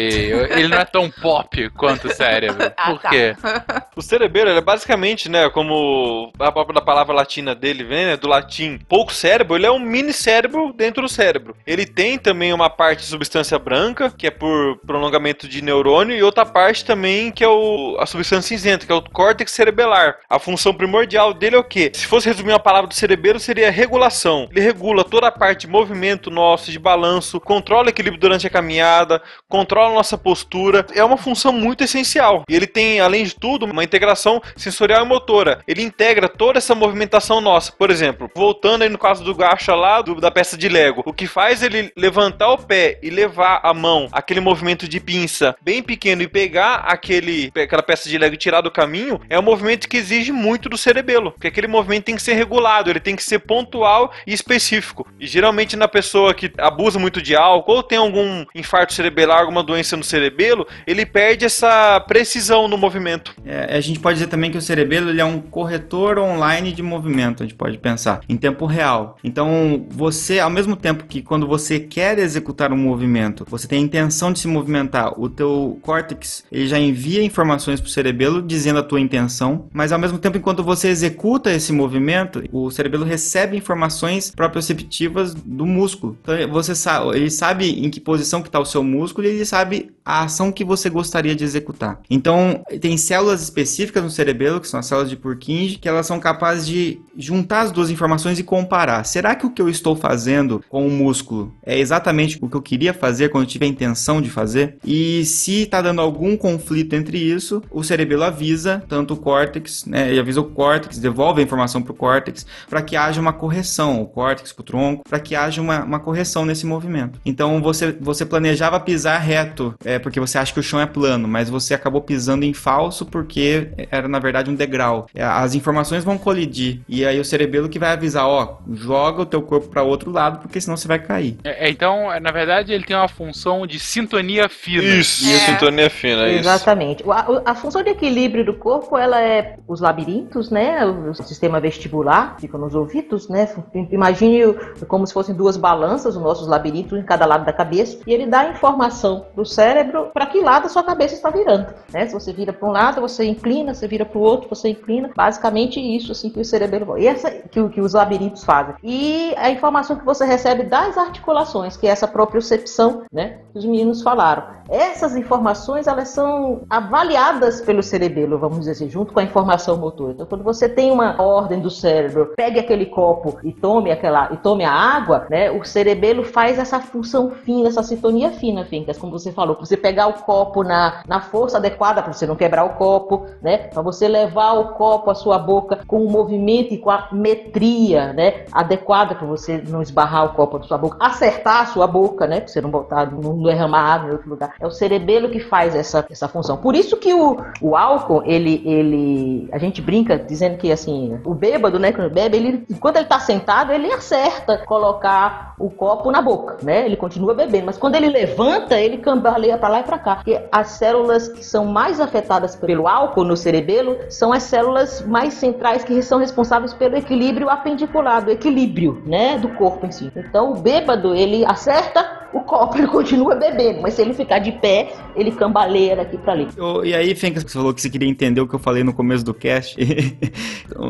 ele 0.51 0.69
não 0.69 0.79
é 0.79 0.85
tão 0.85 1.11
pop 1.11 1.69
quanto 1.71 2.07
o 2.07 2.15
cérebro. 2.15 2.73
Ah, 2.77 2.91
Por 2.91 3.01
tá. 3.01 3.09
quê? 3.11 3.37
O 3.97 4.03
cerebelo 4.03 4.49
ele 4.49 4.59
é 4.59 4.63
basicamente, 4.63 5.29
né, 5.29 5.51
como 5.51 6.33
a 6.39 6.51
própria 6.53 6.77
da 6.77 6.81
palavra 6.81 7.15
latina 7.15 7.55
dele 7.55 7.85
vem, 7.85 8.07
né, 8.07 8.17
do 8.17 8.29
latim, 8.29 8.79
pouco 8.89 9.13
cérebro, 9.13 9.57
ele 9.57 9.67
é 9.67 9.71
um 9.71 9.79
mini 9.79 10.13
cérebro 10.13 10.73
dentro 10.73 11.03
do 11.03 11.09
cérebro. 11.09 11.55
Ele 11.67 11.85
tem 11.85 12.17
também 12.17 12.53
uma 12.53 12.71
parte 12.71 13.01
de 13.01 13.07
substância 13.07 13.59
branca, 13.59 14.11
que 14.17 14.27
é 14.27 14.31
por 14.31 14.79
prolongamento 14.87 15.47
de 15.49 15.61
neurônio, 15.61 16.17
e 16.17 16.23
outra 16.23 16.47
parte 16.47 16.85
também 16.85 17.31
que 17.31 17.45
é 17.45 17.49
o, 17.49 17.97
a 17.99 18.07
substância 18.07 18.49
cinzenta, 18.49 18.87
que 18.87 18.93
é 18.93 18.95
o 18.95 19.03
córtex 19.03 19.53
cerebelar. 19.53 20.19
A 20.31 20.39
função 20.39 20.73
primordial 20.73 21.35
dele 21.35 21.57
é 21.57 21.59
o 21.59 21.65
quê? 21.71 21.91
Se 21.95 22.07
fosse 22.07 22.29
resumir 22.29 22.53
uma 22.53 22.59
palavra 22.59 22.89
do 22.89 22.95
cerebelo, 22.95 23.39
seria 23.41 23.71
regulação. 23.71 24.49
Ele 24.51 24.61
regula 24.61 25.05
toda 25.05 25.29
a 25.29 25.33
parte 25.33 25.63
de 25.63 25.69
movimento 25.69 26.31
nosso, 26.31 26.71
de 26.71 26.79
balanço, 26.79 27.41
controla 27.41 27.87
o 27.87 27.91
equilíbrio 27.91 28.21
durante 28.21 28.47
a 28.47 28.51
caminhada, 28.51 29.23
controla 29.49 29.91
a 29.91 29.95
nossa 29.95 30.19
postura. 30.19 30.85
É 30.95 31.03
uma 31.05 31.17
função 31.17 31.53
muito 31.53 31.85
essencial. 31.85 32.45
E 32.49 32.55
ele 32.55 32.67
tem, 32.67 33.01
além 33.01 33.25
de 33.25 33.35
tudo, 33.35 33.65
uma 33.67 33.85
integração 33.85 34.43
sensorial 34.57 35.05
e 35.05 35.09
motora. 35.09 35.61
Ele 35.67 35.83
integra 35.83 36.29
toda 36.29 36.59
essa 36.59 36.75
movimentação 36.75 37.41
nossa. 37.41 37.73
Por 37.73 37.91
exemplo, 37.91 38.31
voltando 38.35 38.83
aí 38.83 38.89
no 38.89 38.99
caso 38.99 39.23
do 39.23 39.35
gacha 39.35 39.75
lá, 39.75 40.03
do- 40.03 40.17
da 40.21 40.31
peça 40.31 40.57
de 40.57 40.69
Lego, 40.69 41.03
o 41.07 41.13
que 41.13 41.27
faz 41.27 41.63
ele 41.63 41.93
levantar 41.97 42.51
o 42.53 42.59
pé 42.59 42.99
e 43.03 43.11
levar 43.11 43.61
a 43.63 43.73
mão, 43.73 44.09
aquele 44.13 44.41
movimento 44.41 44.89
de 44.89 44.99
pinça 44.99 45.55
bem 45.63 45.83
pequeno 45.83 46.23
e 46.23 46.29
pegar 46.29 46.77
aquele, 46.87 47.51
aquela 47.57 47.83
peça 47.83 48.09
de 48.09 48.19
Lego 48.19 48.35
e 48.35 48.39
tirar 48.39 48.61
do 48.61 48.71
caminho, 48.71 49.21
é 49.29 49.39
um 49.39 49.43
movimento 49.43 49.89
que 49.89 49.97
exige 49.97 50.33
muito 50.33 50.69
do 50.69 50.77
cerebelo. 50.77 51.33
Porque 51.33 51.60
aquele 51.61 51.69
movimento 51.69 52.05
tem 52.05 52.17
que 52.17 52.23
ser 52.23 52.35
regulado, 52.35 52.91
ele 52.91 53.01
tem 53.01 53.15
que 53.15 53.23
ser 53.23 53.39
pontual 53.41 54.13
e 54.27 54.33
específico. 54.33 55.07
E 55.19 55.27
geralmente 55.27 55.77
na 55.77 55.87
pessoa 55.87 56.33
que 56.33 56.51
abusa 56.59 56.99
muito 56.99 57.21
de 57.21 57.37
álcool 57.37 57.75
ou 57.77 57.83
tem 57.83 57.99
algum 57.99 58.45
infarto 58.55 58.95
cerebelar, 58.95 59.41
alguma 59.41 59.63
doença 59.63 59.97
no 59.97 60.03
cerebelo, 60.03 60.67
ele 60.87 61.05
perde 61.05 61.45
essa 61.45 62.01
precisão 62.01 62.67
no 62.67 62.79
movimento. 62.79 63.35
É, 63.45 63.77
a 63.77 63.81
gente 63.81 64.01
pode 64.01 64.15
dizer 64.19 64.29
também 64.29 64.51
que 64.51 64.57
o 64.57 64.63
cerebelo 64.63 65.11
ele 65.11 65.21
é 65.21 65.25
um 65.25 65.41
corretor 65.41 66.19
online 66.19 66.73
de 66.73 66.83
movimento, 66.83 67.43
a 67.43 67.47
gente 67.47 67.57
pode 67.57 67.77
pensar, 67.79 68.21
em 68.29 68.37
tempo 68.37 68.65
real. 68.65 69.17
Então, 69.23 69.87
você, 69.91 70.39
ao 70.39 70.51
mesmo 70.51 70.77
tempo 70.77 71.05
que 71.05 71.23
quando 71.23 71.47
você 71.47 71.79
quer 71.79 72.19
executar 72.19 72.73
um 72.73 72.77
movimento, 72.77 73.45
você 73.49 73.69
tem 73.69 73.81
a 73.81 73.83
intenção 73.83 74.33
de 74.33 74.39
se 74.39 74.49
movimentar, 74.49 75.19
o 75.21 75.29
teu 75.29 75.79
córtex 75.83 76.45
ele 76.51 76.67
já 76.67 76.79
envia 76.79 77.23
informações 77.23 77.81
para 77.81 77.89
o 77.89 77.91
cerebelo 77.91 78.41
dizendo 78.43 78.79
a 78.79 78.83
tua 78.83 79.01
intenção, 79.01 79.69
mas 79.73 79.93
ao 79.93 79.99
mesmo 79.99 80.19
tempo, 80.19 80.39
enquanto 80.39 80.63
você 80.63 80.89
executa 80.89 81.40
esse 81.49 81.73
movimento, 81.73 82.43
o 82.53 82.71
cerebelo 82.71 83.05
recebe 83.05 83.57
informações 83.57 84.31
proprioceptivas 84.31 85.35
do 85.35 85.67
músculo. 85.67 86.17
Então, 86.23 86.35
você 86.51 86.75
sabe, 86.75 87.17
ele 87.17 87.31
sabe 87.31 87.71
em 87.85 87.91
que 87.91 88.01
posição 88.01 88.43
que 88.43 88.49
está 88.49 88.61
o 88.61 88.65
seu 88.65 88.83
músculo 88.83 89.27
e 89.27 89.31
ele 89.31 89.45
sabe 89.45 89.93
a 90.05 90.25
ação 90.25 90.51
que 90.51 90.65
você 90.65 90.91
gostaria 90.91 91.37
de 91.37 91.45
executar. 91.45 92.01
Então, 92.11 92.65
tem 92.81 92.97
células 92.97 93.43
específicas 93.43 94.03
no 94.03 94.11
cerebelo, 94.11 94.61
que 94.61 94.67
são 94.67 94.81
as 94.81 94.87
células 94.87 95.09
de 95.09 95.17
Purkinje, 95.17 95.79
que 95.79 95.89
elas 95.89 96.07
são 96.07 96.19
capazes 96.19 96.67
de 96.67 97.01
juntar 97.17 97.61
as 97.61 97.73
duas 97.73 97.91
informações 97.91 98.39
e 98.39 98.43
comparar. 98.43 99.05
Será 99.05 99.35
que 99.35 99.47
o 99.47 99.51
que 99.51 99.63
eu 99.63 99.69
estou 99.69 99.95
fazendo 99.95 100.65
com 100.69 100.87
o 100.87 100.91
músculo 100.91 101.55
é 101.65 101.79
exatamente 101.79 102.39
o 102.41 102.49
que 102.49 102.57
eu 102.57 102.63
queria 102.63 102.93
fazer 102.93 103.29
quando 103.29 103.45
eu 103.45 103.49
tive 103.49 103.67
a 103.67 103.69
intenção 103.69 104.21
de 104.21 104.31
fazer? 104.31 104.79
E 104.85 105.25
se 105.25 105.63
está 105.63 105.81
dando 105.81 106.01
algum 106.01 106.37
conflito 106.37 106.95
entre 106.95 107.19
isso, 107.19 107.63
o 107.71 107.85
cerebelo 107.85 108.25
avisa 108.25 108.83
tanto 108.89 109.15
o 109.15 109.17
córtex, 109.17 109.85
né, 109.85 110.11
ele 110.11 110.19
avisa 110.19 110.41
o 110.41 110.45
córtex, 110.45 110.99
devolve 110.99 111.30
a 111.39 111.43
informação 111.43 111.83
para 111.83 111.93
o 111.93 111.97
córtex, 111.97 112.47
para 112.69 112.83
que 112.83 112.97
haja 112.97 113.21
uma 113.21 113.33
correção, 113.33 114.01
o 114.03 114.07
córtex 114.07 114.53
para 114.53 114.63
o 114.63 114.65
tronco, 114.65 115.05
para 115.09 115.21
que 115.21 115.35
haja 115.35 115.61
uma, 115.61 115.85
uma 115.85 116.01
correção 116.01 116.45
nesse 116.45 116.67
movimento. 116.67 117.21
Então, 117.25 117.61
você, 117.63 117.93
você 118.01 118.25
planejando 118.25 118.61
desejava 118.61 118.81
pisar 118.81 119.19
reto, 119.21 119.75
é 119.85 119.99
porque 119.99 120.21
você 120.21 120.37
acha 120.37 120.53
que 120.53 120.61
o 120.61 120.63
chão 120.63 120.79
é 120.81 120.85
plano, 120.87 121.27
mas 121.27 121.49
você 121.49 121.73
acabou 121.73 122.03
pisando 122.03 122.45
em 122.45 122.53
falso 122.53 123.07
porque 123.07 123.69
era 123.91 124.07
na 124.07 124.19
verdade 124.19 124.51
um 124.51 124.55
degrau. 124.55 125.07
É, 125.15 125.23
As 125.23 125.55
informações 125.55 126.05
vão 126.05 126.19
colidir 126.19 126.81
e 126.89 127.07
aí 127.07 127.19
o 127.19 127.25
cerebelo 127.25 127.69
que 127.69 127.79
vai 127.79 127.93
avisar, 127.93 128.27
ó, 128.27 128.59
joga 128.73 129.23
o 129.23 129.27
teu 129.27 129.41
corpo 129.41 129.69
para 129.69 129.83
outro 129.83 130.11
lado 130.11 130.41
porque 130.41 130.61
senão 130.61 130.77
você 130.77 130.87
vai 130.87 130.99
cair. 130.99 131.39
É, 131.43 131.69
é, 131.69 131.71
então, 131.71 132.13
é, 132.13 132.21
na 132.21 132.31
verdade, 132.31 132.73
ele 132.73 132.85
tem 132.85 132.95
uma 132.97 133.09
função 133.09 133.67
de 133.67 133.79
sintonia 133.79 134.49
fina. 134.49 134.83
Isso, 134.83 135.25
É. 135.27 135.39
sintonia 135.39 135.89
fina, 135.89 136.25
é 136.25 136.31
isso. 136.33 136.41
Exatamente. 136.41 137.03
O- 137.07 137.13
A, 137.13 137.43
a 137.47 137.55
função 137.55 137.83
de 137.83 137.91
equilíbrio 137.91 138.45
do 138.45 138.55
corpo, 138.55 138.99
ela 138.99 139.23
é 139.23 139.57
os 139.67 139.81
labirintos, 139.81 140.51
né? 140.51 140.85
O 140.85 141.15
sistema 141.23 141.61
vestibular, 141.61 142.37
fica 142.39 142.57
nos 142.59 142.75
ouvidos, 142.75 143.29
né? 143.29 143.49
Imagine 143.91 144.55
como 144.89 145.07
se 145.07 145.13
fossem 145.13 145.35
duas 145.35 145.57
balanças, 145.57 146.17
os 146.17 146.23
nossos 146.23 146.47
labirintos 146.47 146.99
em 146.99 147.03
cada 147.03 147.27
lado 147.27 147.45
da 147.45 147.53
cabeça, 147.53 147.99
e 148.07 148.13
ele 148.13 148.27
dá 148.27 148.49
informação 148.49 149.27
pro 149.35 149.45
cérebro 149.45 150.11
para 150.13 150.27
que 150.27 150.41
lado 150.41 150.67
a 150.67 150.69
sua 150.69 150.83
cabeça 150.83 151.15
está 151.15 151.31
virando, 151.31 151.73
né? 151.93 152.07
Se 152.07 152.15
você 152.15 152.33
vira 152.33 152.53
para 152.53 152.69
um 152.69 152.73
lado, 152.73 153.01
você 153.01 153.25
inclina, 153.25 153.75
você 153.75 153.87
vira 153.87 154.05
para 154.05 154.19
o 154.19 154.23
outro, 154.23 154.49
você 154.49 154.71
inclina. 154.71 155.11
Basicamente 155.15 155.81
isso 155.81 156.13
assim 156.13 156.31
que 156.31 156.41
o 156.41 156.45
cerebelo, 156.45 156.97
essa 156.99 157.31
que, 157.31 157.69
que 157.69 157.81
os 157.81 157.95
labirintos 157.95 158.45
fazem. 158.45 158.75
E 158.83 159.35
a 159.37 159.51
informação 159.51 159.97
que 159.97 160.05
você 160.05 160.25
recebe 160.25 160.65
das 160.65 160.97
articulações, 160.97 161.77
que 161.77 161.87
é 161.87 161.91
essa 161.91 162.09
propriocepção, 162.09 163.03
né? 163.13 163.41
Que 163.53 163.59
os 163.59 163.65
meninos 163.65 164.03
falaram. 164.03 164.61
Essas 164.69 165.17
informações 165.17 165.87
elas 165.87 166.09
são 166.11 166.63
avaliadas 166.71 167.61
pelo 167.61 167.83
cerebelo, 167.83 168.39
vamos 168.39 168.61
dizer 168.61 168.73
assim, 168.73 168.89
junto 168.89 169.13
com 169.13 169.21
a 169.21 169.25
informação 169.25 169.77
motora. 169.77 170.13
Então, 170.13 170.27
quando 170.27 170.45
você 170.45 170.69
tem 170.69 170.91
uma 170.91 171.10
ordem 171.19 171.61
do 171.61 171.71
cérebro, 171.71 172.33
pegue 172.37 172.59
aquele 172.59 172.87
copo 172.87 173.39
e 173.43 173.53
tome 173.53 173.91
aquela 173.91 174.33
e 174.33 174.37
tome 174.37 174.65
a 174.65 174.73
água, 174.73 175.27
né? 175.31 175.51
O 175.51 175.65
cerebelo 175.65 176.25
faz 176.25 176.59
essa 176.59 176.81
função 176.81 177.31
fina, 177.31 177.69
essa 177.69 177.83
sintonia 177.83 178.31
fina, 178.31 178.65
Fincas, 178.65 178.99
como 178.99 179.13
você 179.13 179.33
falou, 179.33 179.57
você 179.59 179.77
pegar 179.77 180.07
o 180.07 180.15
copo 180.15 180.63
na, 180.63 181.03
na 181.07 181.21
força 181.21 181.59
adequada 181.59 182.03
para 182.03 182.13
você 182.13 182.27
não 182.27 182.37
quebrar 182.37 182.65
o 182.65 182.71
copo, 182.71 183.27
né? 183.43 183.59
Para 183.59 183.83
você 183.83 184.07
levar 184.09 184.53
o 184.53 184.69
copo 184.75 185.11
à 185.11 185.15
sua 185.15 185.39
boca 185.39 185.81
com 185.87 186.05
o 186.05 186.11
movimento 186.11 186.73
e 186.75 186.79
com 186.79 186.91
a 186.91 187.09
metria, 187.13 188.13
né? 188.13 188.45
Adequada 188.53 189.15
para 189.15 189.27
você 189.27 189.63
não 189.69 189.83
esbarrar 189.83 190.27
o 190.27 190.35
copo 190.35 190.59
da 190.59 190.65
sua 190.67 190.79
boca, 190.79 190.97
acertar 191.01 191.63
a 191.63 191.67
sua 191.67 191.87
boca, 191.87 192.27
né? 192.27 192.41
Para 192.41 192.49
você 192.49 192.61
não 192.61 192.71
botar, 192.71 193.11
não 193.11 193.43
derramar 193.43 193.95
água 193.95 194.09
em 194.09 194.13
outro 194.13 194.31
lugar. 194.31 194.55
É 194.61 194.67
o 194.67 194.71
cerebelo 194.71 195.31
que 195.31 195.41
faz 195.41 195.75
essa, 195.75 196.05
essa 196.11 196.29
função. 196.29 196.57
Por 196.57 196.75
isso 196.75 196.97
que 196.97 197.13
o, 197.13 197.39
o 197.61 197.77
álcool, 197.77 198.23
ele, 198.25 198.63
ele. 198.65 199.49
A 199.53 199.59
gente 199.59 199.81
brinca 199.81 200.19
dizendo 200.19 200.57
que 200.59 200.71
assim, 200.71 201.00
o 201.25 201.35
bêbado, 201.35 201.79
né? 201.79 201.93
Quando 201.93 202.11
bebe, 202.11 202.37
ele, 202.37 202.65
enquanto 202.71 202.97
ele 202.97 203.07
tá 203.07 203.19
sentado, 203.21 203.73
ele 203.73 203.93
acerta 203.93 204.59
colocar 204.59 205.55
o 205.59 205.71
copo 205.71 206.11
na 206.11 206.23
boca, 206.23 206.57
né? 206.63 206.87
Ele 206.87 206.97
continua 206.97 207.35
bebendo. 207.35 207.67
Mas 207.67 207.79
quando 207.79 207.95
ele 207.95 208.09
levanta, 208.09 208.81
ele 208.81 208.99
cambaleia 208.99 209.59
pra 209.59 209.69
lá 209.69 209.81
e 209.81 209.83
pra 209.83 209.99
cá. 209.99 210.17
Porque 210.17 210.41
as 210.51 210.69
células 210.69 211.29
que 211.29 211.45
são 211.45 211.67
mais 211.67 212.01
afetadas 212.01 212.57
pelo 212.57 212.89
álcool 212.89 213.25
no 213.25 213.37
cerebelo 213.37 213.99
são 214.09 214.33
as 214.33 214.43
células 214.45 215.05
mais 215.07 215.35
centrais 215.35 215.85
que 215.85 216.03
são 216.03 216.19
responsáveis 216.19 216.73
pelo 216.73 216.97
equilíbrio 216.97 217.49
apendicular, 217.49 218.25
do 218.25 218.31
equilíbrio, 218.31 219.03
né? 219.07 219.39
Do 219.39 219.49
corpo 219.51 219.87
em 219.87 219.93
si. 219.93 220.11
Então 220.17 220.53
o 220.53 220.57
bêbado, 220.57 221.15
ele 221.15 221.45
acerta 221.45 222.21
o 222.33 222.41
copo, 222.41 222.79
ele 222.79 222.87
continua 222.87 223.35
bebendo. 223.35 223.81
Mas 223.81 223.95
se 223.95 224.03
ele 224.03 224.15
ficar 224.15 224.39
de 224.39 224.53
pé, 224.53 224.93
ele 225.17 225.31
cambaleia 225.33 225.97
daqui 225.97 226.17
pra 226.17 226.33
ali. 226.33 226.49
E 226.85 226.95
aí, 226.95 227.15
Fencas, 227.15 227.43
você 227.43 227.59
falou 227.59 227.75
que 227.75 227.81
você 227.81 227.91
queria 227.91 228.09
entender 228.09 228.41
o 228.41 228.49
que 228.49 228.55
eu 228.55 228.59
falei 228.59 228.85
no 228.85 228.93
começo 228.93 229.25
do 229.25 229.35
cast. 229.35 229.77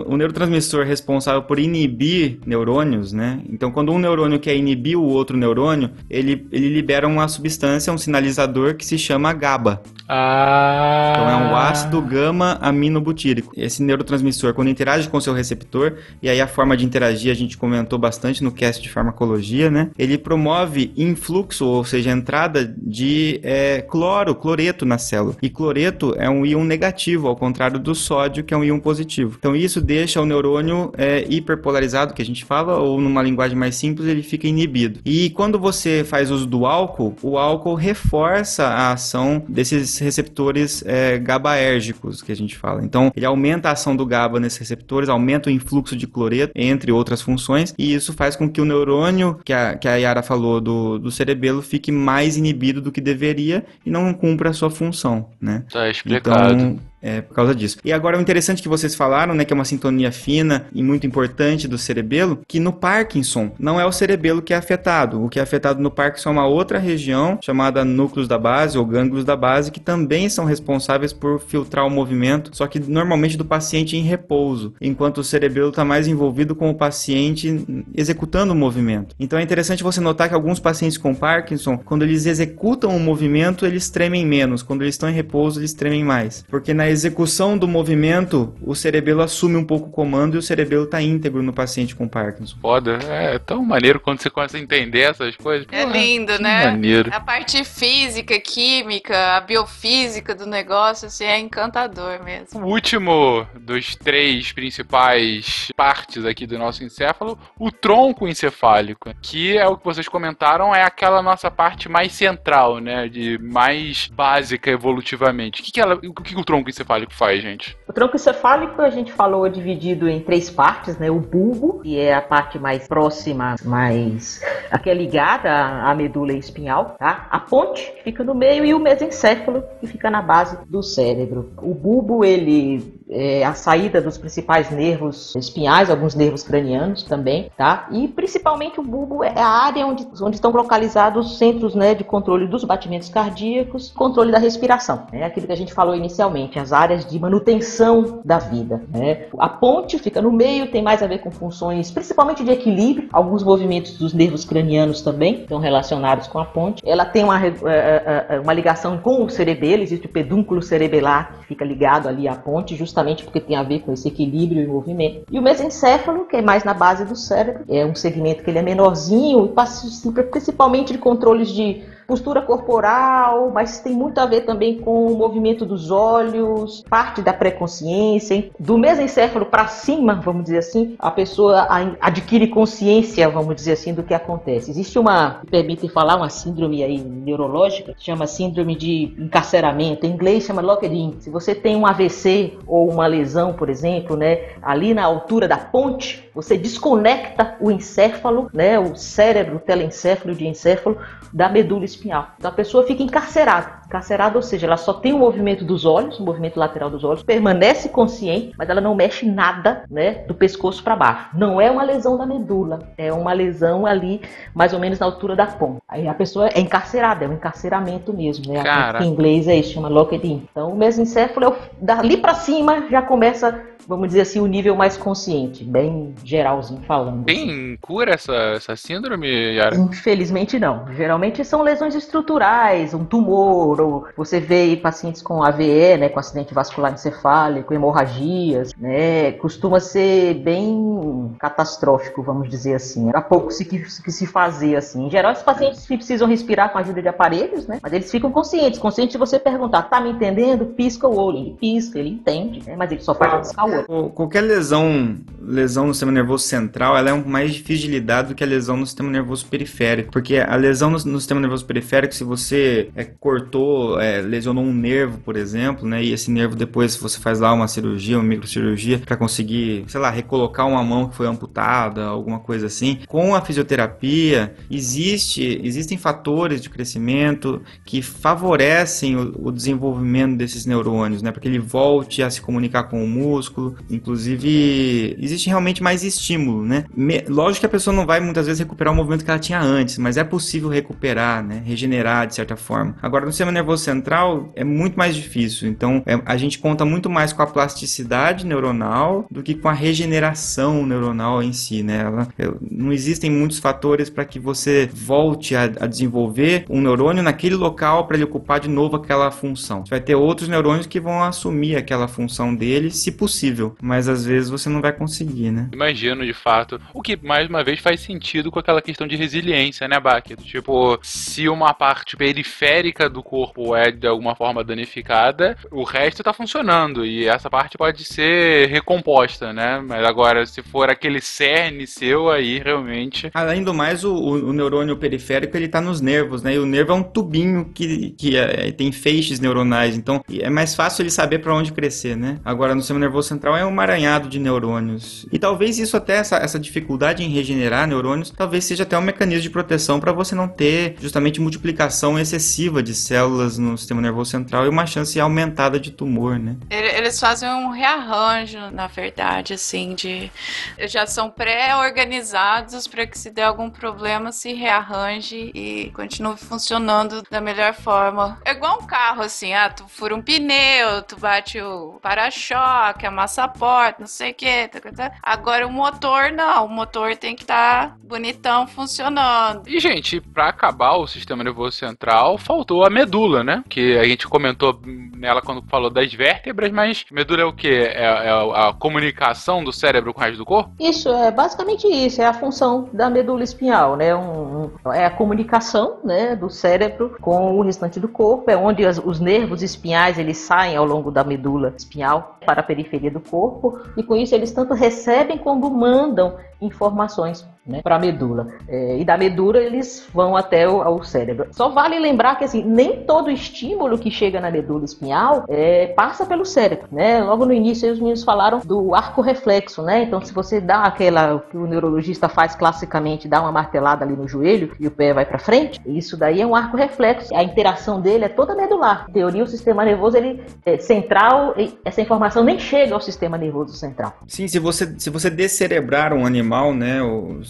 o 0.07 0.17
neurotransmissor 0.17 0.85
responsável 0.85 1.43
por 1.43 1.59
inibir 1.59 2.39
neurônios, 2.47 3.13
né? 3.13 3.41
Então, 3.49 3.71
quando 3.71 3.93
um 3.93 3.99
neurônio 3.99 4.39
quer 4.39 4.57
inibir 4.57 4.99
o 4.99 5.05
outro 5.05 5.37
neurônio, 5.37 5.91
ele, 6.09 6.47
ele 6.51 6.69
libera 6.69 7.07
uma 7.07 7.29
substância, 7.29 7.93
um 7.93 7.99
sinalizador 7.99 8.75
que 8.75 8.85
se 8.85 8.99
chama 8.99 9.33
GABA. 9.33 9.83
Ah. 10.13 11.13
Então 11.15 11.31
é 11.31 11.37
um 11.37 11.55
ácido 11.55 12.03
gama 12.03 12.59
aminobutírico. 12.61 13.53
Esse 13.57 13.81
neurotransmissor, 13.81 14.53
quando 14.55 14.69
interage 14.69 15.09
com 15.09 15.19
o 15.19 15.21
seu 15.21 15.33
receptor, 15.33 15.99
e 16.21 16.29
aí 16.29 16.41
a 16.41 16.49
forma 16.49 16.77
de 16.77 16.85
interagir 16.85 17.31
a 17.31 17.35
gente 17.35 17.57
comentou 17.57 17.97
bastante 17.97 18.43
no 18.43 18.51
cast 18.51 18.83
de 18.83 18.91
farmacologia, 18.91 19.71
né? 19.71 19.91
Ele 19.97 20.19
promove 20.19 20.93
influxo, 20.97 21.65
ou 21.65 21.85
seja, 21.85 22.11
entrada 22.11 22.75
de 22.77 23.39
é, 23.45 23.83
cloro, 23.83 24.35
cloreto 24.35 24.85
na 24.85 24.99
célula. 24.99 25.37
E 25.41 25.49
cloreto 25.49 26.17
é 26.19 26.29
um 26.29 26.45
íon 26.45 26.65
negativo, 26.65 27.29
ao 27.29 27.37
contrário 27.37 27.79
do 27.79 27.95
sódio, 27.95 28.43
que 28.43 28.53
é 28.53 28.57
um 28.57 28.65
íon 28.65 28.81
positivo. 28.81 29.37
Então 29.39 29.55
isso 29.55 29.81
deixa 29.81 30.21
o 30.21 30.27
neurônio 30.27 30.91
é, 30.99 31.25
hiperpolarizado, 31.29 32.15
que 32.15 32.23
a 32.23 32.27
gente 32.27 32.45
fala, 32.45 32.79
ou 32.79 33.01
numa 33.01 33.23
linguagem 33.23 33.57
mais 33.57 33.77
simples, 33.77 34.09
ele 34.09 34.25
fica 34.25 34.49
inibido. 34.49 34.99
E 35.05 35.31
quando 35.31 35.57
você 35.57 36.03
faz 36.03 36.33
uso 36.33 36.47
do 36.47 36.67
álcool, 36.67 37.15
o 37.23 37.39
álcool 37.39 37.75
reforça 37.75 38.67
a 38.67 38.93
ação 38.93 39.45
desses 39.49 40.00
receptores 40.01 40.83
é, 40.87 41.19
GABAérgicos, 41.19 42.23
que 42.23 42.33
a 42.33 42.37
gente 42.37 42.57
fala. 42.57 42.85
Então, 42.85 43.13
ele 43.15 43.27
aumenta 43.27 43.69
a 43.69 43.73
ação 43.73 43.95
do 43.95 44.07
GABA 44.07 44.41
nesses 44.41 44.59
receptores, 44.59 45.09
aumenta 45.09 45.49
o 45.49 45.53
influxo 45.53 45.97
de 45.97 46.07
cloreto, 46.07 46.53
entre 46.55 46.93
outras 46.93 47.23
funções, 47.23 47.75
e 47.79 47.95
isso 47.95 48.13
faz 48.13 48.37
com 48.37 48.49
que 48.49 48.61
o 48.61 48.65
neurônio, 48.65 49.39
que 49.45 49.53
a, 49.53 49.77
que 49.77 49.89
a 49.89 49.97
Yara 49.97 50.23
falou 50.23 50.61
do, 50.61 50.99
do 50.99 51.11
cerebelo, 51.11 51.63
fique 51.63 51.93
mais 51.93 52.37
inibido 52.37 52.81
do 52.81 52.93
que 52.93 53.01
deveria 53.01 53.65
e 53.85 53.91
não 53.91 54.13
cumpra 54.13 54.51
a 54.51 54.53
sua 54.53 54.71
função, 54.71 55.29
né? 55.41 55.65
Tá 55.71 55.89
explicado. 55.89 56.55
Então, 56.55 56.90
é 57.03 57.21
por 57.21 57.35
causa 57.35 57.55
disso. 57.55 57.79
E 57.85 57.93
agora 57.93 58.19
o 58.19 58.21
interessante 58.21 58.63
que 58.63 58.69
vocês 58.69 58.95
falaram, 58.95 59.35
né, 59.35 59.45
que 59.45 59.53
é 59.53 59.55
uma 59.55 59.65
sintonia 59.65 60.13
fina 60.13 60.67
e 60.73 60.83
muito 60.83 61.07
importante 61.07 61.67
do 61.67 61.79
cerebelo, 61.79 62.41
que 62.47 62.61
no 62.61 62.73
Parkinson 62.73 63.53
não 63.59 63.81
é 63.81 63.87
o 63.87 63.93
cerebelo 63.93 64.43
que 64.43 64.53
é 64.53 64.57
afetado. 64.57 65.25
O 65.25 65.29
que 65.29 65.39
é 65.39 65.43
afetado 65.43 65.83
no 65.83 65.91
Parkinson 65.91 66.31
é 66.31 66.33
uma 66.33 66.47
outra 66.47 66.79
região 66.79 67.39
chamada 67.43 67.85
núcleos 67.85 68.29
da 68.29 68.39
base 68.39 68.79
ou 68.79 68.85
gânglios 68.85 69.25
da 69.25 69.37
base, 69.37 69.71
que 69.71 69.81
também 69.81 70.29
são 70.29 70.45
responsáveis 70.45 71.13
por 71.13 71.41
filtrar 71.41 71.87
o 71.87 71.91
movimento, 71.91 72.51
só 72.53 72.67
que 72.67 72.79
normalmente 72.79 73.37
do 73.37 73.45
paciente 73.45 73.97
em 73.97 74.03
repouso, 74.03 74.75
enquanto 74.81 75.19
o 75.19 75.25
cerebelo 75.25 75.71
está 75.71 75.85
mais 75.85 76.07
envolvido 76.07 76.55
com 76.55 76.71
o 76.71 76.75
paciente 76.75 77.65
executando 77.95 78.53
o 78.53 78.57
movimento. 78.57 79.15
Então 79.19 79.39
é 79.39 79.43
interessante 79.43 79.83
você 79.83 80.01
notar 80.01 80.29
que 80.29 80.35
alguns 80.35 80.59
pacientes 80.59 80.99
com 80.99 81.15
Parkinson, 81.15 81.79
quando 81.79 82.03
eles 82.03 82.27
executam 82.27 82.97
o 82.97 83.01
movimento, 83.01 83.65
eles 83.65 83.91
tremem 83.91 84.27
menos. 84.27 84.63
Quando 84.63 84.83
eles 84.83 84.95
estão 84.95 85.09
em 85.09 85.15
repouso, 85.15 85.61
eles 85.61 85.73
tremem 85.73 86.05
mais. 86.05 86.45
Porque 86.49 86.75
na 86.75 86.90
execução 86.91 87.57
do 87.57 87.69
movimento, 87.69 88.55
o 88.61 88.75
cerebelo 88.75 89.23
assume 89.23 89.57
um 89.57 89.65
pouco 89.65 89.89
o 89.89 89.93
comando 89.93 90.35
e 90.35 90.39
o 90.39 90.43
cerebelo 90.43 90.85
está 90.85 91.01
íntegro 91.01 91.43
no 91.43 91.53
paciente 91.53 91.95
com 91.95 92.09
Parkinson. 92.09 92.57
Foda. 92.61 92.99
É 93.09 93.39
tão 93.39 93.65
maneiro 93.65 94.01
quando 94.01 94.21
você 94.21 94.31
começa 94.31 94.57
a 94.57 94.61
entender 94.61 95.01
essas 95.01 95.37
coisas. 95.37 95.67
É 95.71 95.85
lindo, 95.85 96.41
né? 96.41 96.67
Maneiro. 96.67 97.11
A 97.13 97.21
parte 97.21 97.63
física, 97.65 98.39
química, 98.41 99.37
a 99.37 99.41
biofísica 99.41 100.35
do 100.35 100.47
negócio, 100.47 101.07
assim, 101.07 101.25
é 101.25 101.39
encantador 101.39 102.23
mesmo. 102.25 102.61
O 102.61 102.67
último 102.67 103.47
dos 103.59 103.95
três 103.97 104.53
principais 104.53 105.69
partes 105.77 106.25
aqui 106.25 106.47
do 106.47 106.59
nosso 106.59 106.85
encéfalo, 106.85 107.39
o 107.59 107.71
tronco 107.71 108.27
encefálico, 108.27 109.11
que 109.21 109.57
é 109.57 109.67
o 109.67 109.77
que 109.77 109.85
vocês 109.85 110.09
comentaram, 110.09 110.75
é 110.75 110.83
aquela 110.83 111.23
nossa 111.23 111.51
parte 111.51 111.89
mais 111.89 112.13
central, 112.13 112.79
né, 112.79 113.09
de 113.09 113.39
mais 113.39 114.09
básica 114.09 114.71
evolutivamente. 114.71 115.61
O 115.61 115.65
que, 115.65 115.73
que, 115.73 115.81
ela, 115.81 115.95
o, 115.95 116.15
que, 116.15 116.35
que 116.35 116.41
o 116.41 116.45
tronco 116.45 116.69
encefálico 116.69 116.80
faz, 117.15 117.43
gente? 117.43 117.77
O 117.89 117.93
tronco 117.93 118.17
encefálico 118.17 118.81
a 118.81 118.91
gente 118.91 119.13
falou 119.13 119.49
dividido 119.49 120.09
em 120.09 120.21
três 120.21 120.51
partes, 120.51 120.99
né? 120.99 121.11
O 121.11 121.21
bulbo, 121.21 121.81
que 121.81 121.99
é 121.99 122.15
a 122.15 122.23
parte 122.23 122.59
mais 122.59 122.87
próxima, 122.87 123.57
mais 123.65 124.41
a 124.71 124.79
que 124.79 124.89
é 124.89 124.95
ligada 124.95 125.51
à 125.51 125.95
medula 125.95 126.33
espinhal, 126.33 126.97
tá? 126.99 127.27
A 127.31 127.41
ponte, 127.41 127.93
que 127.97 128.03
fica 128.05 128.25
no 128.25 128.35
meio, 128.35 128.65
e 128.65 128.75
o 128.75 128.79
mesencéfalo, 128.79 129.65
que 129.81 129.87
fica 129.87 130.11
na 130.11 130.23
base 130.23 130.59
do 130.67 130.83
cérebro. 130.83 131.53
O 131.59 131.75
bulbo, 131.75 132.25
ele 132.25 133.00
é 133.11 133.45
a 133.45 133.55
saída 133.55 134.01
dos 134.01 134.17
principais 134.17 134.71
nervos 134.71 135.35
espinhais, 135.35 135.91
alguns 135.91 136.15
nervos 136.15 136.43
cranianos 136.43 137.03
também, 137.03 137.51
tá? 137.57 137.89
E 137.91 138.07
principalmente 138.07 138.79
o 138.79 138.83
bulbo 138.83 139.25
é 139.25 139.33
a 139.37 139.47
área 139.47 139.87
onde, 139.87 140.07
onde 140.23 140.37
estão 140.37 140.53
localizados 140.53 141.27
os 141.27 141.39
centros, 141.39 141.75
né, 141.75 141.95
de 141.95 142.05
controle 142.05 142.47
dos 142.47 142.65
batimentos 142.65 143.09
cardíacos, 143.09 143.91
controle 143.91 144.31
da 144.31 144.39
respiração, 144.39 145.07
né? 145.13 145.25
Aquilo 145.25 145.47
que 145.47 145.53
a 145.53 145.57
gente 145.57 145.75
falou 145.75 145.95
inicialmente, 145.95 146.59
as 146.59 146.73
áreas 146.73 147.05
de 147.05 147.19
manutenção 147.19 148.21
da 148.25 148.39
vida, 148.39 148.83
né? 148.89 149.27
A 149.39 149.49
ponte 149.49 149.99
fica 149.99 150.23
no 150.23 150.31
meio, 150.31 150.71
tem 150.71 150.83
mais 150.83 151.03
a 151.03 151.07
ver 151.07 151.19
com 151.19 151.31
funções 151.31 151.91
principalmente 151.91 152.45
de 152.45 152.51
equilíbrio, 152.51 153.09
alguns 153.13 153.43
movimentos 153.43 153.97
dos 153.99 154.15
nervos 154.15 154.45
cranianos 154.45 155.03
também 155.03 155.43
estão 155.43 155.59
relacionados 155.59 156.29
com 156.29 156.39
a 156.39 156.45
ponte. 156.45 156.83
Ela 156.87 157.05
tem 157.05 157.25
uma, 157.25 157.45
eh, 157.45 157.55
eh, 157.65 158.27
eh, 158.29 158.41
uma 158.41 158.53
ligação 158.53 158.99
com 158.99 159.25
o 159.25 159.31
cerebelo, 159.31 159.83
existe 159.83 160.07
o 160.07 160.09
pedúnculo 160.09 160.63
cerebelar 160.63 161.39
que 161.41 161.47
fica 161.47 161.65
ligado 161.65 162.09
ali 162.09 162.29
à 162.29 162.35
ponte, 162.35 162.77
justamente 162.77 163.00
porque 163.25 163.41
tem 163.41 163.57
a 163.57 163.63
ver 163.63 163.81
com 163.81 163.93
esse 163.93 164.09
equilíbrio 164.09 164.63
e 164.63 164.67
movimento. 164.67 165.25
E 165.31 165.39
o 165.39 165.43
mesencéfalo, 165.43 166.27
que 166.27 166.37
é 166.37 166.43
mais 166.43 166.65
na 166.65 166.75
base 166.75 167.05
do 167.05 167.17
cérebro, 167.17 167.65
é 167.69 167.85
um 167.85 167.95
segmento 167.95 168.43
que 168.43 168.51
ele 168.51 168.59
é 168.59 168.63
menorzinho 168.63 169.47
e 169.47 169.49
participa 169.49 170.23
principalmente 170.23 170.93
de 170.93 170.99
controles 170.99 171.49
de 171.49 171.83
postura 172.11 172.43
corporal, 172.43 173.53
mas 173.55 173.79
tem 173.79 173.93
muito 173.93 174.19
a 174.19 174.27
ver 174.27 174.41
também 174.41 174.81
com 174.81 175.07
o 175.07 175.17
movimento 175.17 175.65
dos 175.65 175.93
olhos, 175.93 176.83
parte 176.91 177.23
da 177.23 177.33
pré-consciência. 177.33 178.51
Do 178.59 178.77
mesencéfalo 178.77 179.47
para 179.47 179.69
cima, 179.69 180.17
vamos 180.17 180.43
dizer 180.43 180.59
assim, 180.59 180.97
a 180.99 181.09
pessoa 181.09 181.69
adquire 182.01 182.49
consciência, 182.49 183.29
vamos 183.29 183.55
dizer 183.55 183.75
assim, 183.75 183.95
do 183.95 184.03
que 184.03 184.13
acontece. 184.13 184.73
Existe 184.73 184.99
uma, 184.99 185.39
me 185.45 185.51
permite 185.51 185.89
falar, 185.89 186.17
uma 186.17 186.29
síndrome 186.29 186.83
aí 186.83 186.99
neurológica, 186.99 187.95
chama 187.97 188.27
síndrome 188.27 188.75
de 188.75 189.15
encarceramento. 189.17 190.05
Em 190.05 190.11
inglês 190.11 190.43
chama 190.43 190.61
locked-in. 190.61 191.15
Se 191.21 191.31
você 191.31 191.55
tem 191.55 191.77
um 191.77 191.87
AVC 191.87 192.59
ou 192.67 192.91
uma 192.91 193.07
lesão, 193.07 193.53
por 193.53 193.71
exemplo, 193.71 194.17
né, 194.17 194.49
ali 194.61 194.93
na 194.93 195.05
altura 195.05 195.47
da 195.47 195.59
ponte, 195.59 196.29
você 196.35 196.59
desconecta 196.59 197.57
o 197.61 197.71
encéfalo, 197.71 198.51
né, 198.53 198.81
o 198.81 198.97
cérebro, 198.97 199.59
o 199.59 199.61
telencéfalo, 199.61 200.35
o 200.35 200.37
diencéfalo, 200.37 200.99
da 201.33 201.49
medula 201.49 201.85
espinhal. 201.85 202.00
Então 202.39 202.51
a 202.51 202.55
pessoa 202.55 202.87
fica 202.87 203.03
encarcerada. 203.03 203.80
Encarcerada, 203.91 204.37
ou 204.37 204.43
seja, 204.43 204.69
ela 204.69 204.77
só 204.77 204.93
tem 204.93 205.13
o 205.13 205.19
movimento 205.19 205.65
dos 205.65 205.85
olhos, 205.85 206.21
o 206.21 206.25
movimento 206.25 206.57
lateral 206.61 206.89
dos 206.89 207.03
olhos, 207.03 207.25
permanece 207.25 207.89
consciente, 207.89 208.55
mas 208.57 208.71
ela 208.71 208.81
não 208.81 208.95
mexe 208.95 209.27
nada, 209.27 209.83
né, 209.91 210.23
do 210.29 210.35
pescoço 210.35 210.81
para 210.85 210.95
baixo. 210.95 211.31
Não 211.35 211.61
é 211.61 211.69
uma 211.69 211.83
lesão 211.83 212.17
da 212.17 212.25
medula, 212.25 212.79
é 212.97 213.13
uma 213.13 213.33
lesão 213.33 213.85
ali, 213.85 214.21
mais 214.55 214.73
ou 214.73 214.79
menos 214.79 215.01
na 215.01 215.07
altura 215.07 215.35
da 215.35 215.47
ponta. 215.47 215.83
Aí 215.89 216.07
a 216.07 216.15
pessoa 216.15 216.49
é 216.55 216.61
encarcerada, 216.61 217.25
é 217.25 217.29
um 217.29 217.33
encarceramento 217.33 218.13
mesmo, 218.13 218.53
né? 218.53 218.63
Em 219.01 219.09
inglês 219.09 219.49
é 219.49 219.57
isso, 219.57 219.75
chama 219.75 219.89
locked-in. 219.89 220.47
Então 220.53 220.71
o 220.71 220.77
mesencéfalo, 220.77 221.47
é 221.47 221.55
dali 221.81 222.17
para 222.17 222.35
cima 222.35 222.87
já 222.89 223.03
começa 223.03 223.71
vamos 223.91 224.09
dizer 224.09 224.21
assim, 224.21 224.41
o 224.41 224.47
nível 224.47 224.77
mais 224.77 224.97
consciente, 224.97 225.65
bem 225.65 226.15
geralzinho 226.25 226.81
falando. 226.83 227.25
Tem 227.25 227.77
cura 227.81 228.13
essa, 228.13 228.33
essa 228.55 228.77
síndrome, 228.77 229.29
Yara? 229.57 229.77
Infelizmente 229.77 230.61
não. 230.61 230.87
Geralmente 230.95 231.45
são 231.45 231.63
lesões 231.63 231.97
estruturais, 231.97 232.95
um 232.95 233.05
tumor, 233.05 233.80
ou 233.81 234.07
você 234.17 234.41
vê 234.41 234.77
pacientes 234.77 235.23
com 235.23 235.43
AVE, 235.43 235.97
né, 235.99 236.09
com 236.09 236.19
acidente 236.19 236.55
vascular 236.55 236.93
encefálico, 236.93 237.73
hemorragias, 237.73 238.73
né, 238.79 239.33
costuma 239.33 239.81
ser 239.81 240.35
bem 240.35 241.35
catastrófico, 241.39 242.23
vamos 242.23 242.49
dizer 242.49 242.75
assim. 242.75 243.09
Era 243.09 243.21
pouco 243.21 243.51
se 243.51 243.65
que, 243.65 243.79
que 243.79 244.13
se 244.13 244.27
fazer 244.27 244.77
assim. 244.77 245.07
Em 245.07 245.11
geral, 245.11 245.33
os 245.33 245.43
pacientes 245.43 245.87
precisam 245.87 246.29
respirar 246.29 246.71
com 246.71 246.79
a 246.79 246.81
ajuda 246.81 247.03
de 247.03 247.09
aparelhos, 247.09 247.67
né, 247.67 247.79
mas 247.83 247.93
eles 247.93 248.11
ficam 248.11 248.31
conscientes. 248.31 248.79
Conscientes 248.79 249.13
de 249.13 249.19
você 249.19 249.39
perguntar, 249.39 249.83
tá 249.83 250.01
me 250.01 250.11
entendendo? 250.11 250.67
Pisca 250.67 251.07
o 251.07 251.17
olho. 251.17 251.39
Ele 251.39 251.57
pisca, 251.59 251.99
ele 251.99 252.11
entende, 252.11 252.63
né, 252.67 252.77
mas 252.77 252.91
ele 252.93 253.01
só 253.01 253.15
faz 253.15 253.49
piscar 253.49 253.65
o 253.67 253.71
olho. 253.71 254.11
Qualquer 254.11 254.43
lesão, 254.43 255.17
lesão 255.41 255.87
no 255.87 255.95
sistema 255.95 256.13
nervoso 256.13 256.45
central, 256.45 256.97
ela 256.97 257.11
é 257.11 257.13
mais 257.13 257.53
difícil 257.55 257.87
de 257.87 257.93
lidar 257.93 258.23
do 258.23 258.35
que 258.35 258.45
a 258.45 258.47
lesão 258.47 258.77
no 258.77 258.87
sistema 258.87 259.11
nervoso 259.11 259.47
periférico, 259.47 260.11
porque 260.11 260.37
a 260.37 260.57
lesão 260.57 260.91
no, 260.91 260.99
no 260.99 261.19
sistema 261.21 261.41
nervoso 261.41 261.65
periférico, 261.65 262.15
se 262.15 262.25
você 262.25 262.91
é, 262.95 263.05
cortou, 263.05 263.70
é, 264.01 264.21
lesionou 264.21 264.65
um 264.65 264.73
nervo, 264.73 265.19
por 265.19 265.37
exemplo, 265.37 265.87
né, 265.87 266.03
e 266.03 266.13
esse 266.13 266.31
nervo 266.31 266.57
depois 266.57 266.97
você 266.97 267.19
faz 267.19 267.41
lá 267.41 267.53
uma 267.53 267.69
cirurgia, 267.69 268.19
uma 268.19 268.25
microcirurgia 268.25 268.99
para 268.99 269.17
conseguir, 269.17 269.85
sei 269.89 270.01
lá, 270.01 270.11
recolocar 270.11 270.67
uma 270.67 270.83
mão 270.83 271.09
que 271.09 271.17
foi 271.17 271.27
amputada, 271.27 272.05
alguma 272.05 272.41
coisa 272.41 272.67
assim. 272.67 272.99
Com 273.09 273.35
a 273.35 273.41
fisioterapia, 273.41 274.55
existe, 274.71 275.61
existem 275.63 275.99
fatores 275.99 276.61
de 276.61 276.71
crescimento 276.71 277.63
que 277.85 278.03
favorecem 278.03 279.17
o, 279.17 279.49
o 279.49 279.53
desenvolvimento 279.53 280.37
desses 280.37 280.67
neurônios, 280.67 281.23
né, 281.23 281.31
para 281.31 281.41
que 281.41 281.49
ele 281.49 281.59
volte 281.59 282.23
a 282.23 282.31
se 282.31 282.41
comunicar 282.41 282.85
com 282.85 283.03
o 283.03 283.09
músculo 283.09 283.77
Inclusive, 283.89 285.17
existe 285.19 285.49
realmente 285.49 285.83
mais 285.83 286.03
estímulo, 286.03 286.65
né? 286.65 286.85
Me... 286.95 287.25
Lógico 287.29 287.61
que 287.61 287.67
a 287.67 287.69
pessoa 287.69 287.95
não 287.95 288.07
vai 288.07 288.21
muitas 288.21 288.47
vezes 288.47 288.61
recuperar 288.61 288.93
o 288.93 288.97
movimento 288.97 289.25
que 289.25 289.31
ela 289.31 289.39
tinha 289.39 289.61
antes, 289.61 289.99
mas 289.99 290.17
é 290.17 290.25
possível 290.25 290.69
recuperar, 290.69 291.45
né? 291.45 291.63
Regenerar 291.65 292.27
de 292.27 292.35
certa 292.35 292.57
forma. 292.57 292.97
Agora, 293.03 293.25
no 293.25 293.33
sistema 293.33 293.53
nervoso 293.61 293.85
central 293.85 294.51
é 294.55 294.65
muito 294.65 294.97
mais 294.97 295.15
difícil. 295.15 295.69
Então, 295.69 296.03
é... 296.07 296.21
a 296.25 296.37
gente 296.37 296.59
conta 296.59 296.85
muito 296.85 297.09
mais 297.09 297.33
com 297.33 297.43
a 297.43 297.47
plasticidade 297.47 298.47
neuronal 298.47 299.27
do 299.31 299.43
que 299.43 299.55
com 299.55 299.69
a 299.69 299.73
regeneração 299.73 300.87
neuronal 300.87 301.43
em 301.43 301.53
si, 301.53 301.83
né? 301.83 302.01
Ela... 302.01 302.29
Não 302.71 302.93
existem 302.93 303.31
muitos 303.31 303.59
fatores 303.59 304.11
para 304.11 304.25
que 304.25 304.39
você 304.39 304.89
volte 304.93 305.55
a... 305.57 305.65
a 305.65 305.87
desenvolver 305.87 306.65
um 306.69 306.81
neurônio 306.81 307.23
naquele 307.23 307.55
local 307.55 308.07
para 308.07 308.17
ele 308.17 308.25
ocupar 308.25 308.61
de 308.61 308.69
novo 308.69 308.97
aquela 308.97 309.31
função. 309.31 309.85
Você 309.85 309.91
vai 309.91 310.01
ter 310.01 310.15
outros 310.15 310.49
neurônios 310.49 310.87
que 310.87 311.01
vão 311.01 311.23
assumir 311.23 311.77
aquela 311.77 312.09
função 312.09 312.55
dele, 312.55 312.91
se 312.91 313.13
possível 313.13 313.31
possível, 313.31 313.77
mas 313.81 314.09
às 314.09 314.25
vezes 314.25 314.51
você 314.51 314.69
não 314.69 314.81
vai 314.81 314.93
conseguir, 314.93 315.51
né? 315.51 315.69
Imagino, 315.73 316.25
de 316.25 316.33
fato. 316.33 316.81
O 316.93 317.01
que, 317.01 317.17
mais 317.17 317.49
uma 317.49 317.65
vez, 317.65 317.81
faz 317.81 318.01
sentido 318.01 318.51
com 318.51 318.59
aquela 318.59 318.83
questão 318.83 319.07
de 319.07 319.17
resiliência, 319.17 319.89
né, 319.89 319.99
Bach? 319.99 320.23
Tipo, 320.43 320.99
se 321.03 321.49
uma 321.49 321.73
parte 321.73 322.17
periférica 322.17 323.09
do 323.09 323.23
corpo 323.23 323.40
é 323.77 323.91
de 323.91 324.07
alguma 324.07 324.35
forma 324.35 324.65
danificada, 324.65 325.57
o 325.71 325.85
resto 325.85 326.23
tá 326.23 326.33
funcionando 326.33 327.05
e 327.05 327.27
essa 327.27 327.51
parte 327.51 327.77
pode 327.77 328.05
ser 328.05 328.69
recomposta, 328.69 329.53
né? 329.53 329.83
Mas 329.87 330.05
agora, 330.05 330.45
se 330.47 330.63
for 330.63 330.91
aquele 330.91 331.21
cerne 331.21 331.87
seu, 331.87 332.31
aí 332.31 332.59
realmente. 332.59 333.31
Além 333.35 333.63
do 333.63 333.75
mais, 333.75 334.05
o, 334.05 334.15
o 334.15 334.53
neurônio 334.53 334.97
periférico 334.97 335.57
ele 335.57 335.69
tá 335.69 335.81
nos 335.81 336.01
nervos, 336.01 336.43
né? 336.43 336.55
E 336.55 336.59
o 336.59 336.67
nervo 336.67 336.93
é 336.93 336.95
um 336.95 337.03
tubinho 337.03 337.71
que, 337.75 338.11
que 338.11 338.37
é, 338.37 338.71
tem 338.73 338.93
feixes 338.93 339.41
neuronais, 339.41 339.97
então 339.97 340.23
é 340.31 340.51
mais 340.51 340.75
fácil 340.75 341.03
ele 341.03 341.11
saber 341.11 341.39
para 341.39 341.55
onde 341.55 341.73
crescer, 341.73 342.17
né? 342.17 342.39
Agora, 342.45 342.75
no 342.75 342.81
sistema 342.81 343.01
nervoso 343.01 343.29
central 343.29 343.57
é 343.57 343.65
um 343.65 343.71
emaranhado 343.71 344.29
de 344.29 344.39
neurônios. 344.39 345.27
E 345.33 345.39
talvez 345.39 345.79
isso 345.79 345.97
até, 345.97 346.17
essa, 346.17 346.37
essa 346.37 346.59
dificuldade 346.59 347.23
em 347.23 347.29
regenerar 347.29 347.87
neurônios, 347.87 348.31
talvez 348.31 348.65
seja 348.65 348.83
até 348.83 348.97
um 348.99 349.03
mecanismo 349.03 349.43
de 349.43 349.51
proteção 349.51 350.01
para 350.01 350.13
você 350.13 350.35
não 350.35 350.49
ter 350.49 350.97
justamente 351.01 351.41
multiplicação 351.41 352.19
excessiva 352.19 352.83
de 352.83 352.95
células 352.95 353.30
no 353.59 353.79
sistema 353.79 354.01
nervoso 354.01 354.31
central 354.31 354.67
e 354.67 354.69
uma 354.69 354.87
chance 354.87 355.19
aumentada 355.19 355.81
de 355.81 355.91
tumor, 355.91 356.39
né? 356.39 356.57
Eles 356.69 357.19
fazem 357.19 357.49
um 357.49 357.71
rearranjo, 357.71 358.71
na 358.71 358.87
verdade, 358.87 359.55
assim, 359.55 359.95
de 359.95 360.31
já 360.79 361.07
são 361.07 361.31
pré-organizados 361.31 362.87
para 362.87 363.07
que 363.07 363.19
se 363.19 363.31
der 363.31 363.45
algum 363.45 363.71
problema 363.71 364.33
se 364.33 364.53
rearranje 364.53 365.51
e 365.55 365.91
continue 365.95 366.37
funcionando 366.37 367.23
da 367.31 367.41
melhor 367.41 367.73
forma. 367.73 368.39
É 368.45 368.53
igual 368.53 368.81
um 368.83 368.87
carro, 368.87 369.23
assim, 369.23 369.55
ah, 369.55 369.71
tu 369.71 369.87
fura 369.89 370.15
um 370.15 370.23
pneu, 370.23 371.03
tu 371.03 371.19
bate 371.19 371.61
o 371.61 371.99
para-choque, 372.03 373.07
a 373.07 373.11
passaporte, 373.31 374.01
não 374.01 374.07
sei 374.07 374.33
o 374.33 374.35
que. 374.35 374.69
Tá, 374.69 374.81
tá, 374.81 374.93
tá. 374.93 375.13
Agora 375.23 375.67
o 375.67 375.73
motor 375.73 376.33
não, 376.33 376.67
o 376.67 376.69
motor 376.69 377.17
tem 377.17 377.37
que 377.37 377.43
estar 377.43 377.89
tá 377.89 377.97
bonitão 378.03 378.67
funcionando. 378.67 379.69
E, 379.69 379.79
gente, 379.79 380.21
para 380.21 380.49
acabar 380.49 380.97
o 380.97 381.07
sistema 381.07 381.45
nervoso 381.45 381.77
central, 381.77 382.37
faltou 382.37 382.85
a 382.85 382.91
medula, 382.91 383.20
né? 383.45 383.63
Que 383.69 383.99
a 383.99 384.05
gente 384.05 384.27
comentou 384.27 384.81
nela 385.17 385.43
quando 385.43 385.63
falou 385.69 385.91
das 385.91 386.13
vértebras, 386.13 386.71
mas 386.71 387.05
medula 387.11 387.43
é 387.43 387.45
o 387.45 387.53
que? 387.53 387.69
É, 387.69 388.03
é, 388.03 388.31
a 388.31 388.75
comunicação 388.79 389.63
do 389.63 389.73
cérebro 389.73 390.13
com 390.13 390.21
o 390.21 390.25
resto 390.25 390.39
do 390.39 390.45
corpo? 390.45 390.71
Isso, 390.81 391.09
é 391.09 391.31
basicamente 391.31 391.87
isso, 391.87 392.23
é 392.23 392.27
a 392.27 392.33
função 392.33 392.89
da 392.93 393.11
medula 393.11 393.43
espinhal, 393.43 393.97
né? 393.97 394.15
Um, 394.15 394.71
é 394.93 395.05
a 395.05 395.11
comunicação 395.11 395.99
né, 396.05 396.35
do 396.35 396.49
cérebro 396.49 397.17
com 397.21 397.59
o 397.59 397.63
restante 397.63 398.01
do 398.01 398.09
corpo, 398.09 398.51
é 398.51 398.57
onde 398.57 398.85
as, 398.87 398.99
os 398.99 399.21
nervos 399.21 399.63
espinhais 399.63 400.19
eles 400.19 400.39
saem 400.39 400.77
ao 400.77 400.85
longo 400.85 401.11
da 401.11 401.23
medula 401.23 401.75
espinhal 401.77 402.39
para 402.45 402.61
a 402.61 402.65
periferia 402.65 403.11
do 403.11 403.21
corpo, 403.21 403.79
e 403.97 404.03
com 404.03 404.17
isso 404.17 404.35
eles 404.35 404.53
tanto 404.53 404.75
recebem 404.75 405.39
como 405.39 405.71
mandam 405.71 406.37
informações 406.61 407.47
né, 407.67 407.81
para 407.83 407.97
a 407.97 407.99
medula. 407.99 408.49
É, 408.69 408.99
e 408.99 409.05
da 409.05 409.17
medula 409.17 409.59
eles 409.59 410.09
vão 410.13 410.37
até 410.37 410.69
o 410.69 410.83
ao 410.83 411.03
cérebro. 411.03 411.47
Só 411.53 411.69
vale 411.69 411.99
lembrar 411.99 412.37
que 412.37 412.45
assim, 412.45 412.63
nem 412.65 413.05
todo 413.05 413.31
estímulo 413.31 413.99
que 413.99 414.11
chega 414.11 414.41
na 414.41 414.51
medula 414.51 414.85
espinhal 414.85 415.45
é, 415.49 415.89
passa 415.89 416.27
pelo 416.27 416.45
cérebro. 416.45 416.89
Né? 416.91 417.23
Logo 417.23 417.45
no 417.45 417.53
início 417.53 417.91
os 417.91 417.99
meninos 417.99 418.25
falaram 418.25 418.61
do 418.61 418.95
arco 418.95 419.21
reflexo, 419.21 419.83
né? 419.83 420.03
Então 420.03 420.21
se 420.25 420.33
você 420.33 420.61
dá 420.61 420.83
aquela 420.83 421.41
que 421.51 421.57
o 421.57 421.67
neurologista 421.67 422.29
faz 422.29 422.55
classicamente, 422.55 423.29
dá 423.29 423.41
uma 423.41 423.53
martelada 423.53 424.05
ali 424.05 424.15
no 424.15 424.27
joelho 424.27 424.73
e 424.79 424.87
o 424.87 424.91
pé 424.91 425.13
vai 425.13 425.25
para 425.25 425.39
frente, 425.39 425.81
isso 425.87 426.17
daí 426.17 426.41
é 426.41 426.47
um 426.47 426.55
arco 426.55 426.77
reflexo. 426.77 427.35
A 427.35 427.43
interação 427.43 428.01
dele 428.01 428.25
é 428.25 428.29
toda 428.29 428.55
medular. 428.55 429.07
Em 429.09 429.13
teoria 429.13 429.45
o 429.45 429.47
sistema 429.47 429.85
nervoso 429.85 430.17
ele 430.17 430.43
é 430.65 430.79
central, 430.79 431.55
essa 431.85 432.01
informação 432.01 432.43
nem 432.43 432.59
chega 432.59 432.95
ao 432.95 433.01
sistema 433.01 433.37
nervoso 433.37 433.75
central. 433.75 434.15
Sim, 434.27 434.49
se 434.49 434.59
você 434.59 434.95
se 434.99 435.11
você 435.11 435.31
descerebrar 435.31 436.13
um 436.13 436.27
animal, 436.27 436.50
né, 436.75 437.03
o, 437.03 437.41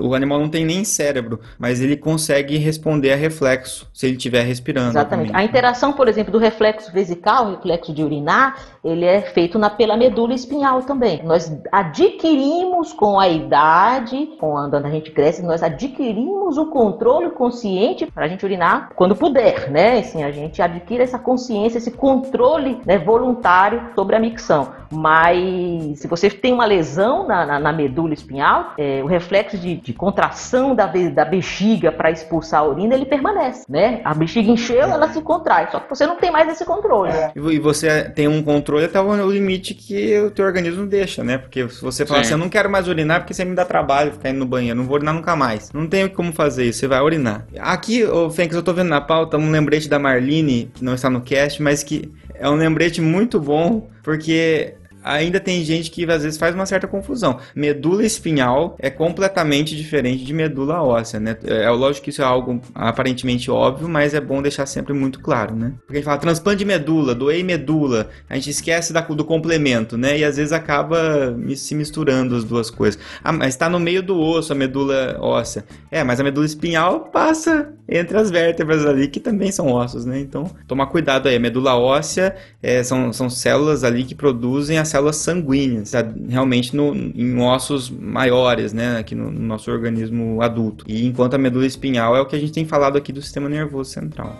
o 0.00 0.14
animal 0.14 0.40
não 0.40 0.48
tem 0.48 0.64
nem 0.64 0.84
cérebro, 0.84 1.40
mas 1.58 1.80
ele 1.80 1.96
consegue 1.96 2.56
responder 2.56 3.12
a 3.12 3.16
reflexo 3.16 3.88
se 3.92 4.06
ele 4.06 4.16
estiver 4.16 4.42
respirando. 4.42 4.90
Exatamente. 4.90 5.28
Também. 5.28 5.42
A 5.42 5.44
interação, 5.44 5.92
por 5.92 6.08
exemplo, 6.08 6.32
do 6.32 6.38
reflexo 6.38 6.92
vesical, 6.92 7.46
o 7.46 7.50
reflexo 7.56 7.92
de 7.92 8.02
urinar, 8.02 8.56
ele 8.84 9.04
é 9.04 9.20
feito 9.20 9.58
na, 9.58 9.68
pela 9.68 9.96
medula 9.96 10.34
espinhal 10.34 10.82
também. 10.82 11.22
Nós 11.22 11.52
adquirimos 11.70 12.92
com 12.92 13.18
a 13.18 13.28
idade, 13.28 14.30
quando 14.38 14.76
a 14.76 14.90
gente 14.90 15.10
cresce, 15.10 15.42
nós 15.42 15.62
adquirimos 15.62 16.56
o 16.56 16.66
controle 16.66 17.30
consciente 17.30 18.06
para 18.06 18.24
a 18.24 18.28
gente 18.28 18.44
urinar 18.44 18.90
quando 18.94 19.16
puder, 19.16 19.70
né? 19.70 19.98
Assim, 19.98 20.22
a 20.22 20.30
gente 20.30 20.62
adquire 20.62 21.02
essa 21.02 21.18
consciência, 21.18 21.78
esse 21.78 21.90
controle 21.90 22.80
né, 22.86 22.98
voluntário 22.98 23.90
sobre 23.94 24.16
a 24.16 24.20
micção. 24.20 24.72
Mas 24.90 25.98
se 25.98 26.06
você 26.06 26.30
tem 26.30 26.52
uma 26.52 26.64
lesão 26.64 27.26
na, 27.26 27.44
na, 27.44 27.58
na 27.58 27.72
medula 27.72 28.14
espinhal, 28.14 28.45
é, 28.78 29.02
o 29.02 29.06
reflexo 29.06 29.56
de, 29.58 29.76
de 29.76 29.92
contração 29.92 30.74
da, 30.74 30.86
da 30.86 31.24
bexiga 31.24 31.90
para 31.92 32.10
expulsar 32.10 32.60
a 32.60 32.64
urina, 32.64 32.94
ele 32.94 33.04
permanece, 33.06 33.64
né? 33.68 34.00
A 34.04 34.14
bexiga 34.14 34.50
encheu, 34.50 34.80
ela 34.82 35.08
se 35.12 35.20
contrai, 35.22 35.68
só 35.70 35.80
que 35.80 35.88
você 35.88 36.06
não 36.06 36.16
tem 36.16 36.30
mais 36.30 36.48
esse 36.50 36.64
controle. 36.64 37.12
E 37.34 37.40
vo- 37.40 37.50
E 37.52 37.58
você 37.58 38.04
tem 38.10 38.28
um 38.28 38.42
controle 38.42 38.84
até 38.84 39.00
o 39.00 39.30
limite 39.30 39.74
que 39.74 40.18
o 40.20 40.30
teu 40.30 40.44
organismo 40.44 40.86
deixa, 40.86 41.22
né? 41.24 41.38
Porque 41.38 41.68
se 41.68 41.82
você 41.82 42.04
falar 42.06 42.20
Sim. 42.20 42.26
assim, 42.26 42.34
eu 42.34 42.38
não 42.38 42.48
quero 42.48 42.70
mais 42.70 42.86
urinar 42.88 43.20
porque 43.20 43.34
você 43.34 43.44
me 43.44 43.54
dá 43.54 43.64
trabalho 43.64 44.12
ficar 44.12 44.30
indo 44.30 44.38
no 44.40 44.46
banheiro, 44.46 44.76
não 44.78 44.84
vou 44.86 44.96
urinar 44.96 45.14
nunca 45.14 45.34
mais. 45.34 45.72
Não 45.72 45.86
tem 45.86 46.08
como 46.08 46.32
fazer 46.32 46.64
isso, 46.64 46.80
você 46.80 46.86
vai 46.86 47.00
urinar. 47.00 47.46
Aqui, 47.58 48.04
ô 48.04 48.30
Fênix, 48.30 48.54
eu 48.54 48.62
tô 48.62 48.72
vendo 48.72 48.88
na 48.88 49.00
pauta 49.00 49.36
um 49.36 49.50
lembrete 49.50 49.88
da 49.88 49.98
Marlene, 49.98 50.70
que 50.74 50.84
não 50.84 50.94
está 50.94 51.08
no 51.10 51.20
cast, 51.20 51.62
mas 51.62 51.82
que 51.82 52.10
é 52.34 52.48
um 52.48 52.54
lembrete 52.54 53.00
muito 53.00 53.40
bom, 53.40 53.88
porque 54.02 54.74
ainda 55.06 55.40
tem 55.40 55.64
gente 55.64 55.90
que 55.90 56.04
às 56.10 56.22
vezes 56.22 56.38
faz 56.38 56.54
uma 56.54 56.66
certa 56.66 56.86
confusão. 56.86 57.38
Medula 57.54 58.04
espinhal 58.04 58.76
é 58.78 58.90
completamente 58.90 59.76
diferente 59.76 60.24
de 60.24 60.32
medula 60.34 60.82
óssea, 60.82 61.20
né? 61.20 61.36
É 61.44 61.70
lógico 61.70 62.04
que 62.04 62.10
isso 62.10 62.22
é 62.22 62.24
algo 62.24 62.60
aparentemente 62.74 63.50
óbvio, 63.50 63.88
mas 63.88 64.14
é 64.14 64.20
bom 64.20 64.42
deixar 64.42 64.66
sempre 64.66 64.92
muito 64.92 65.20
claro, 65.20 65.54
né? 65.54 65.72
Porque 65.80 65.94
a 65.94 65.96
gente 65.96 66.04
fala 66.04 66.18
transplante 66.18 66.58
de 66.58 66.64
medula, 66.64 67.14
doei 67.14 67.42
medula, 67.42 68.08
a 68.28 68.34
gente 68.34 68.50
esquece 68.50 68.92
da- 68.92 69.00
do 69.00 69.24
complemento, 69.24 69.96
né? 69.96 70.18
E 70.18 70.24
às 70.24 70.36
vezes 70.36 70.52
acaba 70.52 71.36
se 71.54 71.74
misturando 71.74 72.34
as 72.36 72.44
duas 72.44 72.70
coisas. 72.70 73.00
Ah, 73.22 73.32
mas 73.32 73.48
está 73.48 73.68
no 73.68 73.78
meio 73.78 74.02
do 74.02 74.18
osso 74.18 74.52
a 74.52 74.56
medula 74.56 75.16
óssea. 75.20 75.64
É, 75.90 76.02
mas 76.02 76.20
a 76.20 76.24
medula 76.24 76.44
espinhal 76.46 77.00
passa 77.12 77.72
entre 77.88 78.18
as 78.18 78.30
vértebras 78.30 78.84
ali, 78.84 79.06
que 79.08 79.20
também 79.20 79.52
são 79.52 79.70
ossos, 79.72 80.04
né? 80.04 80.18
Então, 80.18 80.50
tomar 80.66 80.86
cuidado 80.86 81.28
aí. 81.28 81.36
A 81.36 81.40
medula 81.40 81.76
óssea 81.76 82.34
é, 82.62 82.82
são, 82.82 83.12
são 83.12 83.30
células 83.30 83.84
ali 83.84 84.04
que 84.04 84.14
produzem 84.14 84.78
as 84.78 84.88
células 84.96 85.16
sanguíneas, 85.16 85.90
tá? 85.90 86.04
realmente 86.28 86.74
no, 86.74 86.94
em 86.94 87.38
ossos 87.38 87.90
maiores, 87.90 88.72
né? 88.72 88.98
Aqui 88.98 89.14
no, 89.14 89.30
no 89.30 89.40
nosso 89.40 89.70
organismo 89.70 90.40
adulto. 90.40 90.84
E 90.88 91.06
enquanto 91.06 91.34
a 91.34 91.38
medula 91.38 91.66
espinhal 91.66 92.16
é 92.16 92.20
o 92.20 92.26
que 92.26 92.34
a 92.34 92.38
gente 92.38 92.52
tem 92.52 92.64
falado 92.64 92.96
aqui 92.96 93.12
do 93.12 93.20
sistema 93.20 93.48
nervoso 93.48 93.90
central. 93.90 94.34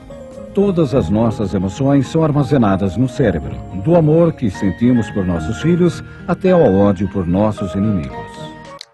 Todas 0.55 0.95
as 0.95 1.11
nossas 1.11 1.53
emoções 1.53 2.07
são 2.09 2.25
armazenadas 2.25 2.97
no 2.97 3.07
cérebro, 3.07 3.55
do 3.85 3.95
amor 3.95 4.33
que 4.33 4.51
sentimos 4.51 5.11
por 5.11 5.27
nossos 5.27 5.61
filhos 5.61 6.03
até 6.27 6.53
ao 6.53 6.75
ódio 6.75 7.07
por 7.11 7.27
nossos 7.27 7.75
inimigos. 7.75 8.47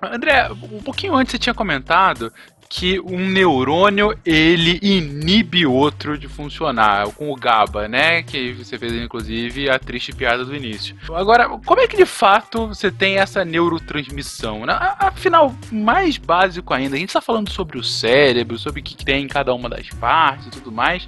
André, 0.02 0.50
um 0.50 0.82
pouquinho 0.82 1.14
antes 1.14 1.30
você 1.30 1.38
tinha 1.38 1.54
comentado 1.54 2.32
que 2.72 2.98
um 3.00 3.28
neurônio 3.28 4.18
ele 4.24 4.78
inibe 4.80 5.66
outro 5.66 6.16
de 6.16 6.26
funcionar, 6.26 7.06
com 7.08 7.30
o 7.30 7.36
GABA, 7.36 7.86
né? 7.86 8.22
Que 8.22 8.54
você 8.54 8.78
fez 8.78 8.94
inclusive 8.94 9.68
a 9.68 9.78
triste 9.78 10.10
piada 10.14 10.42
do 10.42 10.56
início. 10.56 10.96
Agora, 11.12 11.50
como 11.66 11.82
é 11.82 11.86
que 11.86 11.98
de 11.98 12.06
fato 12.06 12.68
você 12.68 12.90
tem 12.90 13.18
essa 13.18 13.44
neurotransmissão? 13.44 14.64
né? 14.64 14.72
Afinal, 14.98 15.54
mais 15.70 16.16
básico 16.16 16.72
ainda, 16.72 16.96
a 16.96 16.98
gente 16.98 17.10
está 17.10 17.20
falando 17.20 17.50
sobre 17.50 17.76
o 17.76 17.84
cérebro, 17.84 18.58
sobre 18.58 18.80
o 18.80 18.82
que 18.82 19.04
tem 19.04 19.24
em 19.24 19.28
cada 19.28 19.52
uma 19.52 19.68
das 19.68 19.90
partes 19.90 20.46
e 20.46 20.50
tudo 20.50 20.72
mais, 20.72 21.06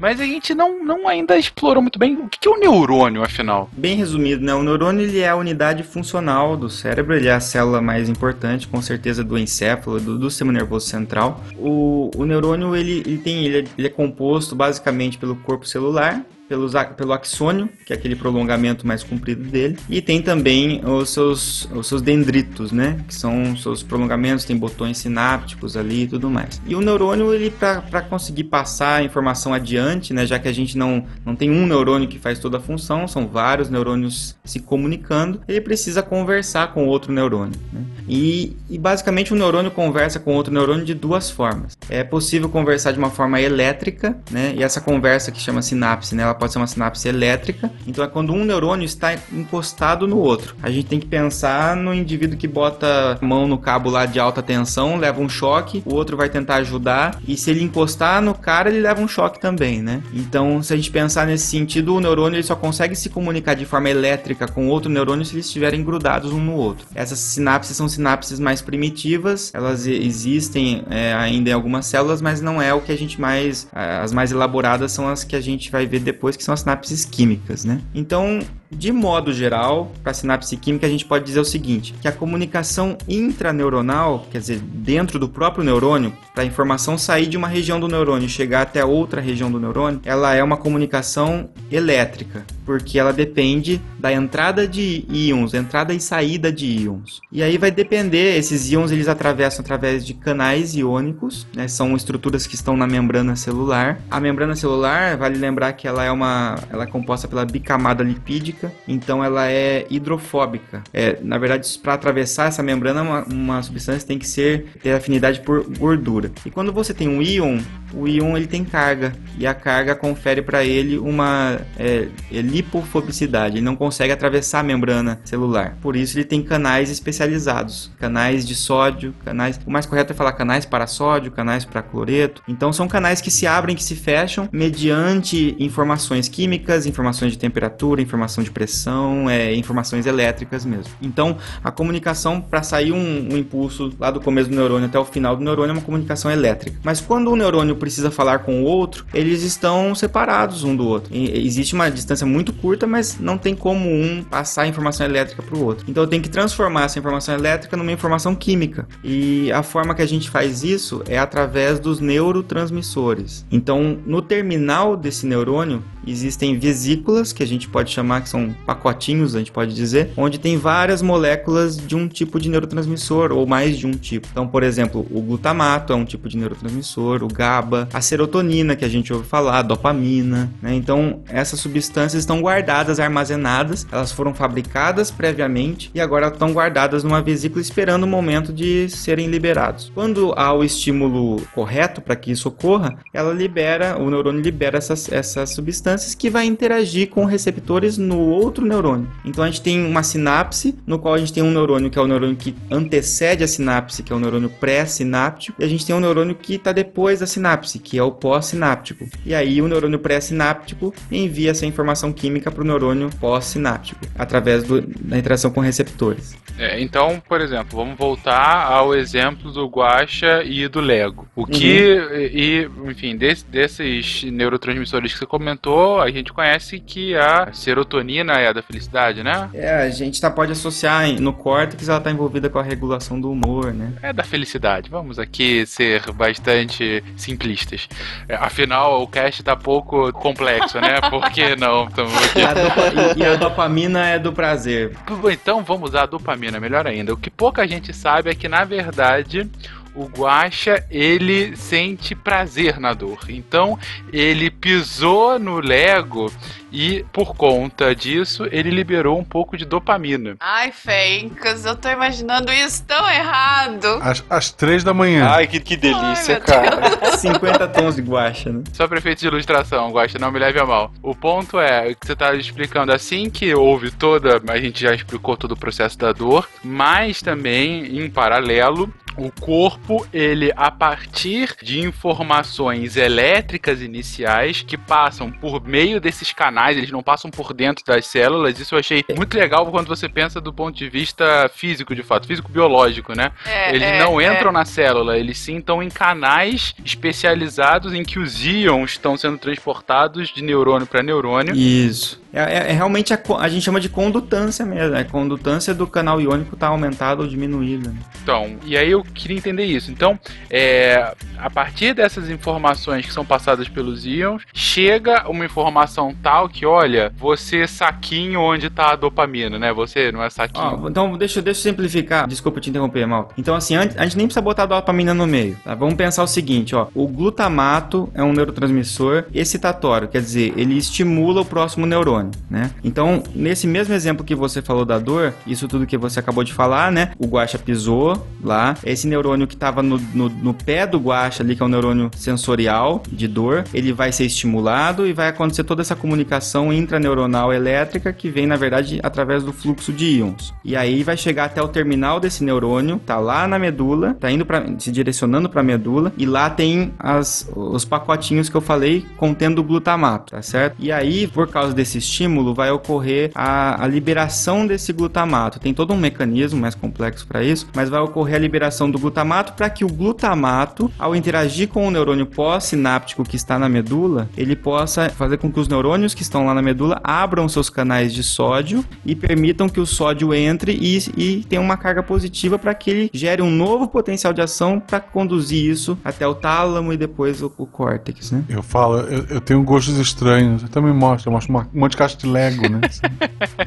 mas 0.00 0.20
a 0.20 0.24
gente 0.24 0.54
não, 0.54 0.84
não 0.84 1.08
ainda 1.08 1.36
explorou 1.36 1.82
muito 1.82 1.98
bem 1.98 2.16
o 2.16 2.28
que 2.28 2.46
é 2.46 2.50
o 2.50 2.58
neurônio, 2.58 3.22
afinal. 3.22 3.70
Bem 3.72 3.96
resumido, 3.96 4.44
né? 4.44 4.54
O 4.54 4.62
neurônio 4.62 5.02
ele 5.02 5.20
é 5.20 5.28
a 5.28 5.36
unidade 5.36 5.82
funcional 5.82 6.56
do 6.56 6.68
cérebro, 6.68 7.14
ele 7.14 7.28
é 7.28 7.32
a 7.32 7.40
célula 7.40 7.80
mais 7.80 8.08
importante, 8.08 8.68
com 8.68 8.80
certeza, 8.82 9.24
do 9.24 9.38
encéfalo, 9.38 10.00
do, 10.00 10.18
do 10.18 10.30
sistema 10.30 10.52
nervoso 10.52 10.86
central. 10.86 11.42
O, 11.58 12.10
o 12.16 12.24
neurônio 12.24 12.74
ele, 12.76 13.02
ele 13.06 13.18
tem, 13.18 13.44
ele 13.44 13.58
é, 13.58 13.64
ele 13.76 13.86
é 13.86 13.90
composto 13.90 14.54
basicamente 14.54 15.18
pelo 15.18 15.36
corpo 15.36 15.66
celular, 15.66 16.24
pelos, 16.48 16.72
pelo 16.96 17.12
axônio, 17.12 17.68
que 17.84 17.92
é 17.92 17.96
aquele 17.96 18.16
prolongamento 18.16 18.86
mais 18.86 19.02
comprido 19.02 19.42
dele, 19.44 19.76
e 19.88 20.00
tem 20.00 20.22
também 20.22 20.80
os 20.84 21.10
seus, 21.10 21.68
os 21.72 21.86
seus 21.86 22.02
dendritos, 22.02 22.72
né? 22.72 22.98
Que 23.06 23.14
são 23.14 23.52
os 23.52 23.62
seus 23.62 23.82
prolongamentos, 23.82 24.44
tem 24.44 24.56
botões 24.56 24.98
sinápticos 24.98 25.76
ali 25.76 26.02
e 26.02 26.08
tudo 26.08 26.30
mais. 26.30 26.60
E 26.66 26.74
o 26.74 26.80
neurônio, 26.80 27.34
ele 27.34 27.50
para 27.50 28.02
conseguir 28.02 28.44
passar 28.44 28.96
a 28.96 29.02
informação 29.02 29.52
adiante, 29.52 30.12
né? 30.12 30.26
Já 30.26 30.38
que 30.38 30.48
a 30.48 30.52
gente 30.52 30.76
não, 30.76 31.04
não 31.24 31.34
tem 31.34 31.50
um 31.50 31.66
neurônio 31.66 32.08
que 32.08 32.18
faz 32.18 32.38
toda 32.38 32.58
a 32.58 32.60
função, 32.60 33.06
são 33.08 33.26
vários 33.26 33.68
neurônios 33.68 34.36
se 34.44 34.60
comunicando, 34.60 35.40
ele 35.48 35.60
precisa 35.60 36.02
conversar 36.02 36.72
com 36.72 36.86
outro 36.86 37.12
neurônio. 37.12 37.58
Né? 37.72 37.80
E, 38.08 38.56
e 38.68 38.78
basicamente 38.78 39.32
o 39.32 39.36
neurônio 39.36 39.70
conversa 39.70 40.20
com 40.20 40.34
outro 40.34 40.52
neurônio 40.52 40.84
de 40.84 40.94
duas 40.94 41.30
formas. 41.30 41.76
É 41.88 42.04
possível 42.04 42.48
conversar 42.48 42.92
de 42.92 42.98
uma 42.98 43.10
forma 43.10 43.40
elétrica, 43.40 44.16
né? 44.30 44.54
E 44.56 44.62
essa 44.62 44.80
conversa 44.80 45.32
que 45.32 45.40
chama 45.40 45.62
sinapse, 45.62 46.14
né? 46.14 46.22
Ela 46.22 46.35
pode 46.36 46.52
ser 46.52 46.58
uma 46.58 46.66
sinapse 46.66 47.08
elétrica. 47.08 47.70
Então 47.86 48.04
é 48.04 48.08
quando 48.08 48.32
um 48.32 48.44
neurônio 48.44 48.84
está 48.84 49.14
encostado 49.32 50.06
no 50.06 50.18
outro. 50.18 50.54
A 50.62 50.70
gente 50.70 50.86
tem 50.86 51.00
que 51.00 51.06
pensar 51.06 51.76
no 51.76 51.92
indivíduo 51.92 52.38
que 52.38 52.48
bota 52.48 53.18
a 53.20 53.24
mão 53.24 53.46
no 53.46 53.58
cabo 53.58 53.90
lá 53.90 54.06
de 54.06 54.18
alta 54.18 54.42
tensão, 54.42 54.96
leva 54.96 55.20
um 55.20 55.28
choque, 55.28 55.82
o 55.84 55.94
outro 55.94 56.16
vai 56.16 56.28
tentar 56.28 56.56
ajudar, 56.56 57.20
e 57.26 57.36
se 57.36 57.50
ele 57.50 57.62
encostar 57.62 58.22
no 58.22 58.34
cara, 58.34 58.68
ele 58.68 58.80
leva 58.80 59.00
um 59.00 59.08
choque 59.08 59.40
também, 59.40 59.82
né? 59.82 60.02
Então, 60.12 60.62
se 60.62 60.72
a 60.72 60.76
gente 60.76 60.90
pensar 60.90 61.26
nesse 61.26 61.46
sentido, 61.46 61.94
o 61.94 62.00
neurônio 62.00 62.36
ele 62.36 62.42
só 62.42 62.56
consegue 62.56 62.94
se 62.94 63.08
comunicar 63.08 63.54
de 63.54 63.64
forma 63.64 63.88
elétrica 63.88 64.48
com 64.48 64.68
outro 64.68 64.90
neurônio 64.90 65.24
se 65.24 65.34
eles 65.34 65.46
estiverem 65.46 65.82
grudados 65.84 66.32
um 66.32 66.40
no 66.40 66.54
outro. 66.54 66.86
Essas 66.94 67.18
sinapses 67.18 67.76
são 67.76 67.88
sinapses 67.88 68.38
mais 68.40 68.60
primitivas, 68.60 69.50
elas 69.54 69.86
existem 69.86 70.84
é, 70.90 71.14
ainda 71.14 71.50
em 71.50 71.52
algumas 71.52 71.86
células, 71.86 72.20
mas 72.20 72.40
não 72.40 72.60
é 72.60 72.74
o 72.74 72.80
que 72.80 72.92
a 72.92 72.98
gente 72.98 73.20
mais. 73.20 73.68
As 73.72 74.12
mais 74.12 74.32
elaboradas 74.32 74.92
são 74.92 75.08
as 75.08 75.22
que 75.22 75.36
a 75.36 75.40
gente 75.40 75.70
vai 75.70 75.86
ver 75.86 76.00
depois, 76.00 76.25
que 76.34 76.42
são 76.42 76.54
as 76.54 76.60
sinapses 76.60 77.04
químicas, 77.04 77.64
né? 77.64 77.82
Então, 77.94 78.40
de 78.70 78.92
modo 78.92 79.32
geral, 79.32 79.92
para 80.02 80.12
sinapse 80.12 80.56
química, 80.56 80.86
a 80.86 80.90
gente 80.90 81.04
pode 81.04 81.24
dizer 81.24 81.40
o 81.40 81.44
seguinte: 81.44 81.94
que 82.00 82.08
a 82.08 82.12
comunicação 82.12 82.96
intraneuronal, 83.08 84.26
quer 84.30 84.38
dizer, 84.38 84.58
dentro 84.58 85.18
do 85.18 85.28
próprio 85.28 85.64
neurônio, 85.64 86.12
para 86.34 86.42
a 86.42 86.46
informação 86.46 86.98
sair 86.98 87.26
de 87.26 87.36
uma 87.36 87.48
região 87.48 87.80
do 87.80 87.88
neurônio 87.88 88.26
e 88.26 88.30
chegar 88.30 88.62
até 88.62 88.84
outra 88.84 89.20
região 89.20 89.50
do 89.50 89.60
neurônio, 89.60 90.00
ela 90.04 90.34
é 90.34 90.42
uma 90.42 90.56
comunicação 90.56 91.48
elétrica, 91.70 92.44
porque 92.64 92.98
ela 92.98 93.12
depende 93.12 93.80
da 93.98 94.12
entrada 94.12 94.66
de 94.66 95.04
íons, 95.08 95.54
entrada 95.54 95.94
e 95.94 96.00
saída 96.00 96.52
de 96.52 96.66
íons. 96.66 97.20
E 97.32 97.42
aí 97.42 97.56
vai 97.56 97.70
depender, 97.70 98.36
esses 98.36 98.70
íons 98.70 98.90
eles 98.90 99.08
atravessam 99.08 99.62
através 99.62 100.04
de 100.04 100.14
canais 100.14 100.74
iônicos, 100.74 101.46
né, 101.54 101.68
são 101.68 101.96
estruturas 101.96 102.46
que 102.46 102.54
estão 102.54 102.76
na 102.76 102.86
membrana 102.86 103.36
celular. 103.36 104.00
A 104.10 104.20
membrana 104.20 104.54
celular, 104.54 105.16
vale 105.16 105.38
lembrar 105.38 105.72
que 105.72 105.88
ela 105.88 106.04
é 106.04 106.10
uma, 106.10 106.56
ela 106.70 106.84
é 106.84 106.86
composta 106.86 107.26
pela 107.26 107.44
bicamada 107.44 108.02
lipídica, 108.02 108.55
então 108.86 109.22
ela 109.22 109.50
é 109.50 109.86
hidrofóbica. 109.90 110.82
É, 110.92 111.18
na 111.22 111.38
verdade, 111.38 111.68
para 111.82 111.94
atravessar 111.94 112.48
essa 112.48 112.62
membrana, 112.62 113.02
uma, 113.02 113.24
uma 113.24 113.62
substância 113.62 114.06
tem 114.06 114.18
que 114.18 114.28
ser 114.28 114.66
ter 114.82 114.92
afinidade 114.92 115.40
por 115.40 115.64
gordura. 115.78 116.30
E 116.44 116.50
quando 116.50 116.72
você 116.72 116.94
tem 116.94 117.08
um 117.08 117.22
íon, 117.22 117.60
o 117.92 118.06
íon 118.06 118.36
ele 118.36 118.46
tem 118.46 118.64
carga 118.64 119.12
e 119.38 119.46
a 119.46 119.54
carga 119.54 119.94
confere 119.94 120.42
para 120.42 120.64
ele 120.64 120.98
uma 120.98 121.58
é, 121.78 122.08
é 122.32 122.40
lipofobicidade. 122.40 123.56
Ele 123.56 123.64
não 123.64 123.76
consegue 123.76 124.12
atravessar 124.12 124.60
a 124.60 124.62
membrana 124.62 125.20
celular. 125.24 125.76
Por 125.80 125.96
isso 125.96 126.16
ele 126.16 126.24
tem 126.24 126.42
canais 126.42 126.90
especializados, 126.90 127.90
canais 127.98 128.46
de 128.46 128.54
sódio, 128.54 129.14
canais. 129.24 129.60
O 129.66 129.70
mais 129.70 129.86
correto 129.86 130.12
é 130.12 130.16
falar 130.16 130.32
canais 130.32 130.64
para 130.64 130.86
sódio, 130.86 131.30
canais 131.30 131.64
para 131.64 131.82
cloreto. 131.82 132.42
Então 132.48 132.72
são 132.72 132.88
canais 132.88 133.20
que 133.20 133.30
se 133.30 133.46
abrem, 133.46 133.76
que 133.76 133.84
se 133.84 133.94
fecham 133.94 134.48
mediante 134.52 135.56
informações 135.58 136.28
químicas, 136.28 136.86
informações 136.86 137.32
de 137.32 137.38
temperatura, 137.38 138.02
informação 138.02 138.42
de 138.42 138.45
pressão, 138.50 139.28
é, 139.28 139.54
informações 139.54 140.06
elétricas 140.06 140.64
mesmo. 140.64 140.92
Então 141.00 141.36
a 141.62 141.70
comunicação 141.70 142.40
para 142.40 142.62
sair 142.62 142.92
um, 142.92 143.28
um 143.32 143.36
impulso 143.36 143.92
lá 143.98 144.10
do 144.10 144.20
começo 144.20 144.50
do 144.50 144.56
neurônio 144.56 144.86
até 144.86 144.98
o 144.98 145.04
final 145.04 145.36
do 145.36 145.44
neurônio 145.44 145.70
é 145.70 145.72
uma 145.74 145.82
comunicação 145.82 146.30
elétrica. 146.30 146.78
Mas 146.82 147.00
quando 147.00 147.30
um 147.30 147.36
neurônio 147.36 147.76
precisa 147.76 148.10
falar 148.10 148.40
com 148.40 148.62
o 148.62 148.64
outro, 148.64 149.06
eles 149.12 149.42
estão 149.42 149.94
separados 149.94 150.64
um 150.64 150.74
do 150.74 150.86
outro. 150.86 151.14
E- 151.14 151.46
existe 151.46 151.74
uma 151.74 151.90
distância 151.90 152.26
muito 152.26 152.52
curta, 152.52 152.86
mas 152.86 153.18
não 153.18 153.38
tem 153.38 153.54
como 153.54 153.88
um 153.88 154.22
passar 154.22 154.62
a 154.62 154.66
informação 154.66 155.06
elétrica 155.06 155.42
para 155.42 155.56
o 155.56 155.64
outro. 155.64 155.84
Então 155.88 156.06
tenho 156.06 156.22
que 156.22 156.28
transformar 156.28 156.84
essa 156.84 156.98
informação 156.98 157.34
elétrica 157.34 157.76
numa 157.76 157.92
informação 157.92 158.34
química. 158.34 158.86
E 159.02 159.50
a 159.52 159.62
forma 159.62 159.94
que 159.94 160.02
a 160.02 160.06
gente 160.06 160.28
faz 160.30 160.62
isso 160.62 161.02
é 161.08 161.18
através 161.18 161.78
dos 161.78 162.00
neurotransmissores. 162.00 163.44
Então, 163.50 163.98
no 164.06 164.20
terminal 164.22 164.96
desse 164.96 165.26
neurônio 165.26 165.82
existem 166.06 166.58
vesículas 166.58 167.32
que 167.32 167.42
a 167.42 167.46
gente 167.46 167.68
pode 167.68 167.90
chamar 167.90 168.20
que 168.20 168.28
são 168.28 168.35
pacotinhos, 168.64 169.34
a 169.34 169.38
gente 169.38 169.52
pode 169.52 169.74
dizer, 169.74 170.10
onde 170.16 170.38
tem 170.38 170.56
várias 170.56 171.02
moléculas 171.02 171.76
de 171.76 171.96
um 171.96 172.08
tipo 172.08 172.38
de 172.40 172.48
neurotransmissor 172.48 173.32
ou 173.32 173.46
mais 173.46 173.78
de 173.78 173.86
um 173.86 173.92
tipo. 173.92 174.28
Então, 174.30 174.46
por 174.46 174.62
exemplo, 174.62 175.06
o 175.10 175.20
glutamato 175.20 175.92
é 175.92 175.96
um 175.96 176.04
tipo 176.04 176.28
de 176.28 176.36
neurotransmissor, 176.36 177.22
o 177.22 177.28
GABA, 177.28 177.88
a 177.92 178.00
serotonina 178.00 178.76
que 178.76 178.84
a 178.84 178.88
gente 178.88 179.12
ouve 179.12 179.26
falar, 179.26 179.62
dopamina, 179.62 180.50
né? 180.60 180.74
Então, 180.74 181.20
essas 181.28 181.60
substâncias 181.60 182.22
estão 182.22 182.40
guardadas, 182.40 183.00
armazenadas, 183.00 183.86
elas 183.90 184.12
foram 184.12 184.34
fabricadas 184.34 185.10
previamente 185.10 185.90
e 185.94 186.00
agora 186.00 186.28
estão 186.28 186.52
guardadas 186.52 187.04
numa 187.04 187.22
vesícula 187.22 187.60
esperando 187.60 188.04
o 188.04 188.06
momento 188.06 188.52
de 188.52 188.88
serem 188.88 189.28
liberados. 189.28 189.90
Quando 189.94 190.32
há 190.36 190.52
o 190.52 190.64
estímulo 190.64 191.40
correto 191.54 192.00
para 192.00 192.16
que 192.16 192.30
isso 192.30 192.48
ocorra, 192.48 192.96
ela 193.12 193.32
libera, 193.32 193.96
o 193.98 194.10
neurônio 194.10 194.40
libera 194.40 194.78
essas, 194.78 195.10
essas 195.10 195.50
substâncias 195.50 196.14
que 196.14 196.30
vai 196.30 196.46
interagir 196.46 197.08
com 197.08 197.24
receptores 197.24 197.98
no 197.98 198.25
outro 198.26 198.64
neurônio. 198.64 199.08
Então 199.24 199.44
a 199.44 199.46
gente 199.46 199.62
tem 199.62 199.84
uma 199.84 200.02
sinapse, 200.02 200.74
no 200.86 200.98
qual 200.98 201.14
a 201.14 201.18
gente 201.18 201.32
tem 201.32 201.42
um 201.42 201.50
neurônio 201.50 201.90
que 201.90 201.98
é 201.98 202.02
o 202.02 202.06
neurônio 202.06 202.36
que 202.36 202.54
antecede 202.70 203.44
a 203.44 203.48
sinapse, 203.48 204.02
que 204.02 204.12
é 204.12 204.16
o 204.16 204.18
neurônio 204.18 204.48
pré-sináptico, 204.48 205.60
e 205.60 205.64
a 205.64 205.68
gente 205.68 205.84
tem 205.86 205.94
um 205.94 206.00
neurônio 206.00 206.34
que 206.34 206.54
está 206.54 206.72
depois 206.72 207.20
da 207.20 207.26
sinapse, 207.26 207.78
que 207.78 207.98
é 207.98 208.02
o 208.02 208.12
pós-sináptico. 208.12 209.06
E 209.24 209.34
aí 209.34 209.60
o 209.60 209.68
neurônio 209.68 209.98
pré-sináptico 209.98 210.94
envia 211.10 211.50
essa 211.50 211.66
informação 211.66 212.12
química 212.12 212.50
para 212.50 212.62
o 212.62 212.66
neurônio 212.66 213.10
pós-sináptico, 213.20 214.00
através 214.16 214.64
do, 214.64 214.80
da 214.80 215.18
interação 215.18 215.50
com 215.50 215.60
receptores. 215.60 216.36
É, 216.58 216.80
então, 216.80 217.22
por 217.28 217.40
exemplo, 217.42 217.76
vamos 217.76 217.98
voltar 217.98 218.64
ao 218.66 218.94
exemplo 218.94 219.52
do 219.52 219.66
Guaxa 219.66 220.42
e 220.42 220.66
do 220.68 220.80
Lego. 220.80 221.28
O 221.36 221.44
que, 221.44 221.98
e, 222.32 222.68
enfim, 222.88 223.14
desse- 223.14 223.44
desses 223.44 224.22
neurotransmissores 224.24 225.12
que 225.12 225.18
você 225.18 225.26
comentou, 225.26 226.00
a 226.00 226.10
gente 226.10 226.32
conhece 226.32 226.80
que 226.80 227.14
a 227.14 227.52
serotonina 227.52 228.15
é 228.20 228.48
a 228.48 228.52
da 228.52 228.62
felicidade, 228.62 229.22
né? 229.22 229.50
É, 229.54 229.74
a 229.82 229.90
gente 229.90 230.20
tá, 230.20 230.30
pode 230.30 230.52
associar 230.52 231.08
no 231.20 231.32
córtex, 231.32 231.88
ela 231.88 231.98
está 231.98 232.10
envolvida 232.10 232.48
com 232.48 232.58
a 232.58 232.62
regulação 232.62 233.20
do 233.20 233.30
humor, 233.30 233.72
né? 233.72 233.92
É 234.02 234.12
da 234.12 234.22
felicidade. 234.24 234.88
Vamos 234.90 235.18
aqui 235.18 235.64
ser 235.66 236.10
bastante 236.12 237.02
simplistas. 237.16 237.88
É, 238.28 238.34
afinal, 238.36 239.02
o 239.02 239.06
cast 239.06 239.42
tá 239.42 239.56
pouco 239.56 240.12
complexo, 240.12 240.80
né? 240.80 241.00
Por 241.10 241.30
que 241.30 241.56
não? 241.56 241.88
E 242.36 242.42
a, 242.42 242.52
dopa- 242.54 243.32
a 243.32 243.36
dopamina 243.36 244.06
é 244.08 244.18
do 244.18 244.32
prazer. 244.32 244.92
Então 245.32 245.62
vamos 245.62 245.90
usar 245.90 246.02
a 246.02 246.06
dopamina, 246.06 246.60
melhor 246.60 246.86
ainda. 246.86 247.12
O 247.12 247.16
que 247.16 247.30
pouca 247.30 247.66
gente 247.66 247.92
sabe 247.94 248.30
é 248.30 248.34
que, 248.34 248.48
na 248.48 248.64
verdade, 248.64 249.48
o 249.96 250.06
guaxa 250.06 250.84
ele 250.90 251.56
sente 251.56 252.14
prazer 252.14 252.78
na 252.78 252.92
dor. 252.92 253.18
Então 253.28 253.78
ele 254.12 254.50
pisou 254.50 255.38
no 255.38 255.58
Lego 255.58 256.30
e, 256.70 257.04
por 257.12 257.34
conta 257.34 257.94
disso, 257.94 258.46
ele 258.50 258.70
liberou 258.70 259.18
um 259.18 259.24
pouco 259.24 259.56
de 259.56 259.64
dopamina. 259.64 260.36
Ai, 260.40 260.70
Fencas, 260.72 261.64
eu 261.64 261.74
tô 261.74 261.88
imaginando 261.88 262.52
isso 262.52 262.84
tão 262.84 263.08
errado. 263.08 263.98
Às, 264.02 264.22
às 264.28 264.50
três 264.50 264.84
da 264.84 264.92
manhã. 264.92 265.26
Ai, 265.26 265.46
que, 265.46 265.58
que 265.58 265.76
delícia, 265.76 266.34
Ai, 266.34 266.40
cara. 266.40 267.16
50 267.16 267.68
tons 267.72 267.96
de 267.96 268.02
guacha, 268.02 268.52
né? 268.52 268.62
Só 268.74 268.86
para 268.86 268.98
efeito 268.98 269.20
de 269.20 269.26
ilustração, 269.26 269.90
Guaxa, 269.90 270.18
não 270.18 270.30
me 270.30 270.38
leve 270.38 270.60
a 270.60 270.66
mal. 270.66 270.92
O 271.02 271.14
ponto 271.14 271.58
é 271.58 271.94
que 271.94 272.06
você 272.06 272.14
tá 272.14 272.34
explicando 272.34 272.92
assim 272.92 273.30
que 273.30 273.54
houve 273.54 273.90
toda. 273.90 274.42
A 274.48 274.58
gente 274.58 274.82
já 274.82 274.94
explicou 274.94 275.36
todo 275.36 275.52
o 275.52 275.56
processo 275.56 275.96
da 275.96 276.12
dor, 276.12 276.46
mas 276.62 277.22
também, 277.22 278.00
em 278.00 278.10
paralelo, 278.10 278.92
o 279.18 279.30
corpo, 279.40 280.06
ele, 280.12 280.52
a 280.56 280.70
partir 280.70 281.54
de 281.62 281.80
informações 281.80 282.96
elétricas 282.96 283.80
iniciais 283.82 284.62
que 284.62 284.76
passam 284.76 285.30
por 285.30 285.64
meio 285.66 286.00
desses 286.00 286.32
canais, 286.32 286.76
eles 286.76 286.90
não 286.90 287.02
passam 287.02 287.30
por 287.30 287.52
dentro 287.54 287.84
das 287.84 288.06
células. 288.06 288.58
Isso 288.58 288.74
eu 288.74 288.78
achei 288.78 289.04
muito 289.16 289.36
legal 289.36 289.66
quando 289.70 289.86
você 289.88 290.08
pensa 290.08 290.40
do 290.40 290.52
ponto 290.52 290.76
de 290.76 290.88
vista 290.88 291.50
físico, 291.54 291.94
de 291.94 292.02
fato, 292.02 292.26
físico-biológico, 292.26 293.14
né? 293.16 293.32
É, 293.44 293.70
Eles 293.70 293.82
é, 293.82 293.98
não 294.00 294.20
é. 294.20 294.32
entram 294.34 294.52
na 294.52 294.64
célula, 294.64 295.16
eles 295.18 295.38
sim 295.38 295.58
estão 295.58 295.82
em 295.82 295.88
canais 295.88 296.74
especializados 296.84 297.94
em 297.94 298.02
que 298.02 298.18
os 298.18 298.44
íons 298.44 298.92
estão 298.92 299.16
sendo 299.16 299.38
transportados 299.38 300.28
de 300.28 300.42
neurônio 300.42 300.86
para 300.86 301.02
neurônio. 301.02 301.54
Isso. 301.54 302.20
É, 302.32 302.40
é- 302.42 302.70
é 302.70 302.72
realmente 302.72 303.14
a, 303.14 303.20
a 303.38 303.48
gente 303.48 303.64
chama 303.64 303.80
de 303.80 303.88
condutância 303.88 304.66
mesmo. 304.66 304.96
A 304.96 305.04
condutância 305.04 305.72
do 305.72 305.86
canal 305.86 306.20
iônico 306.20 306.56
tá 306.56 306.68
aumentada 306.68 307.22
ou 307.22 307.28
diminuída. 307.28 307.88
né? 307.90 307.96
Então, 308.22 308.56
e 308.64 308.76
aí 308.76 308.90
eu 308.90 309.05
queria 309.14 309.36
entender 309.36 309.64
isso. 309.64 309.90
Então, 309.90 310.18
é, 310.50 311.14
a 311.38 311.50
partir 311.50 311.94
dessas 311.94 312.30
informações 312.30 313.04
que 313.04 313.12
são 313.12 313.24
passadas 313.24 313.68
pelos 313.68 314.06
íons, 314.06 314.42
chega 314.52 315.28
uma 315.28 315.44
informação 315.44 316.14
tal 316.22 316.48
que, 316.48 316.64
olha, 316.64 317.12
você 317.16 317.66
saquinho 317.66 318.40
onde 318.40 318.70
tá 318.70 318.92
a 318.92 318.96
dopamina, 318.96 319.58
né? 319.58 319.72
Você 319.72 320.10
não 320.12 320.22
é 320.22 320.30
saquinho. 320.30 320.88
Então, 320.88 321.16
deixa, 321.16 321.42
deixa 321.42 321.60
eu 321.60 321.62
simplificar. 321.62 322.26
Desculpa 322.26 322.60
te 322.60 322.70
interromper, 322.70 323.06
mal. 323.06 323.32
Então, 323.36 323.54
assim, 323.54 323.76
a 323.76 323.82
gente 323.82 324.16
nem 324.16 324.26
precisa 324.26 324.40
botar 324.40 324.64
a 324.64 324.66
dopamina 324.66 325.14
no 325.14 325.26
meio. 325.26 325.56
Tá? 325.64 325.74
Vamos 325.74 325.94
pensar 325.94 326.22
o 326.22 326.26
seguinte, 326.26 326.74
ó. 326.74 326.88
O 326.94 327.06
glutamato 327.06 328.10
é 328.14 328.22
um 328.22 328.32
neurotransmissor 328.32 329.24
excitatório, 329.34 330.08
quer 330.08 330.20
dizer, 330.20 330.52
ele 330.56 330.76
estimula 330.76 331.40
o 331.40 331.44
próximo 331.44 331.86
neurônio, 331.86 332.30
né? 332.50 332.70
Então, 332.82 333.22
nesse 333.34 333.66
mesmo 333.66 333.94
exemplo 333.94 334.24
que 334.24 334.34
você 334.34 334.62
falou 334.62 334.84
da 334.84 334.98
dor, 334.98 335.34
isso 335.46 335.68
tudo 335.68 335.86
que 335.86 335.96
você 335.96 336.20
acabou 336.20 336.44
de 336.44 336.52
falar, 336.52 336.90
né? 336.92 337.12
O 337.18 337.26
guaxa 337.26 337.58
pisou 337.58 338.26
lá, 338.42 338.76
esse 338.96 339.06
neurônio 339.06 339.46
que 339.46 339.54
estava 339.54 339.82
no, 339.82 339.98
no, 340.12 340.28
no 340.28 340.54
pé 340.54 340.86
do 340.86 340.98
guaxa 340.98 341.42
ali, 341.42 341.54
que 341.54 341.62
é 341.62 341.66
o 341.66 341.68
neurônio 341.68 342.10
sensorial 342.16 343.02
de 343.06 343.28
dor, 343.28 343.64
ele 343.72 343.92
vai 343.92 344.10
ser 344.10 344.24
estimulado 344.24 345.06
e 345.06 345.12
vai 345.12 345.28
acontecer 345.28 345.64
toda 345.64 345.82
essa 345.82 345.94
comunicação 345.94 346.72
intraneuronal 346.72 347.52
elétrica 347.52 348.12
que 348.12 348.28
vem, 348.28 348.46
na 348.46 348.56
verdade, 348.56 348.98
através 349.02 349.44
do 349.44 349.52
fluxo 349.52 349.92
de 349.92 350.18
íons. 350.18 350.52
E 350.64 350.74
aí 350.74 351.02
vai 351.02 351.16
chegar 351.16 351.44
até 351.44 351.62
o 351.62 351.68
terminal 351.68 352.18
desse 352.18 352.42
neurônio, 352.42 353.00
tá 353.04 353.18
lá 353.18 353.46
na 353.46 353.58
medula, 353.58 354.14
tá 354.14 354.30
indo 354.30 354.44
para 354.44 354.64
se 354.78 354.90
direcionando 354.90 355.48
para 355.48 355.60
a 355.60 355.64
medula 355.64 356.12
e 356.16 356.24
lá 356.24 356.48
tem 356.48 356.92
as, 356.98 357.48
os 357.54 357.84
pacotinhos 357.84 358.48
que 358.48 358.56
eu 358.56 358.60
falei 358.60 359.04
contendo 359.16 359.62
glutamato, 359.62 360.32
tá 360.32 360.42
certo? 360.42 360.76
E 360.78 360.90
aí, 360.90 361.26
por 361.26 361.48
causa 361.48 361.74
desse 361.74 361.98
estímulo, 361.98 362.54
vai 362.54 362.70
ocorrer 362.70 363.30
a, 363.34 363.84
a 363.84 363.86
liberação 363.86 364.66
desse 364.66 364.92
glutamato. 364.92 365.60
Tem 365.60 365.74
todo 365.74 365.92
um 365.92 365.96
mecanismo 365.96 366.60
mais 366.60 366.74
complexo 366.74 367.26
para 367.26 367.42
isso, 367.42 367.68
mas 367.74 367.88
vai 367.88 368.00
ocorrer 368.00 368.36
a 368.36 368.38
liberação 368.38 368.85
do 368.90 368.98
glutamato 368.98 369.52
para 369.54 369.68
que 369.70 369.84
o 369.84 369.88
glutamato, 369.88 370.90
ao 370.98 371.14
interagir 371.14 371.68
com 371.68 371.86
o 371.86 371.90
neurônio 371.90 372.26
pós-sináptico 372.26 373.24
que 373.24 373.36
está 373.36 373.58
na 373.58 373.68
medula, 373.68 374.28
ele 374.36 374.56
possa 374.56 375.08
fazer 375.10 375.36
com 375.38 375.50
que 375.50 375.60
os 375.60 375.68
neurônios 375.68 376.14
que 376.14 376.22
estão 376.22 376.46
lá 376.46 376.54
na 376.54 376.62
medula 376.62 377.00
abram 377.02 377.48
seus 377.48 377.68
canais 377.70 378.12
de 378.12 378.22
sódio 378.22 378.84
e 379.04 379.14
permitam 379.14 379.68
que 379.68 379.80
o 379.80 379.86
sódio 379.86 380.32
entre 380.34 380.72
e, 380.72 380.98
e 381.16 381.44
tenha 381.44 381.60
uma 381.60 381.76
carga 381.76 382.02
positiva 382.02 382.58
para 382.58 382.74
que 382.74 382.90
ele 382.90 383.10
gere 383.12 383.42
um 383.42 383.50
novo 383.50 383.88
potencial 383.88 384.32
de 384.32 384.40
ação 384.40 384.80
para 384.80 385.00
conduzir 385.00 385.70
isso 385.70 385.98
até 386.04 386.26
o 386.26 386.34
tálamo 386.34 386.92
e 386.92 386.96
depois 386.96 387.42
o, 387.42 387.52
o 387.56 387.66
córtex, 387.66 388.30
né? 388.32 388.42
Eu 388.48 388.62
falo, 388.62 388.98
eu, 389.00 389.24
eu 389.28 389.40
tenho 389.40 389.62
gostos 389.62 389.98
estranhos. 389.98 390.62
Eu 390.62 390.68
também 390.68 390.92
mostro, 390.92 391.28
eu 391.28 391.32
mostro 391.32 391.52
uma- 391.52 391.68
um 391.74 391.80
monte 391.80 391.92
de 391.92 391.96
caixa 391.96 392.16
de 392.16 392.26
Lego, 392.26 392.68
né? 392.68 392.80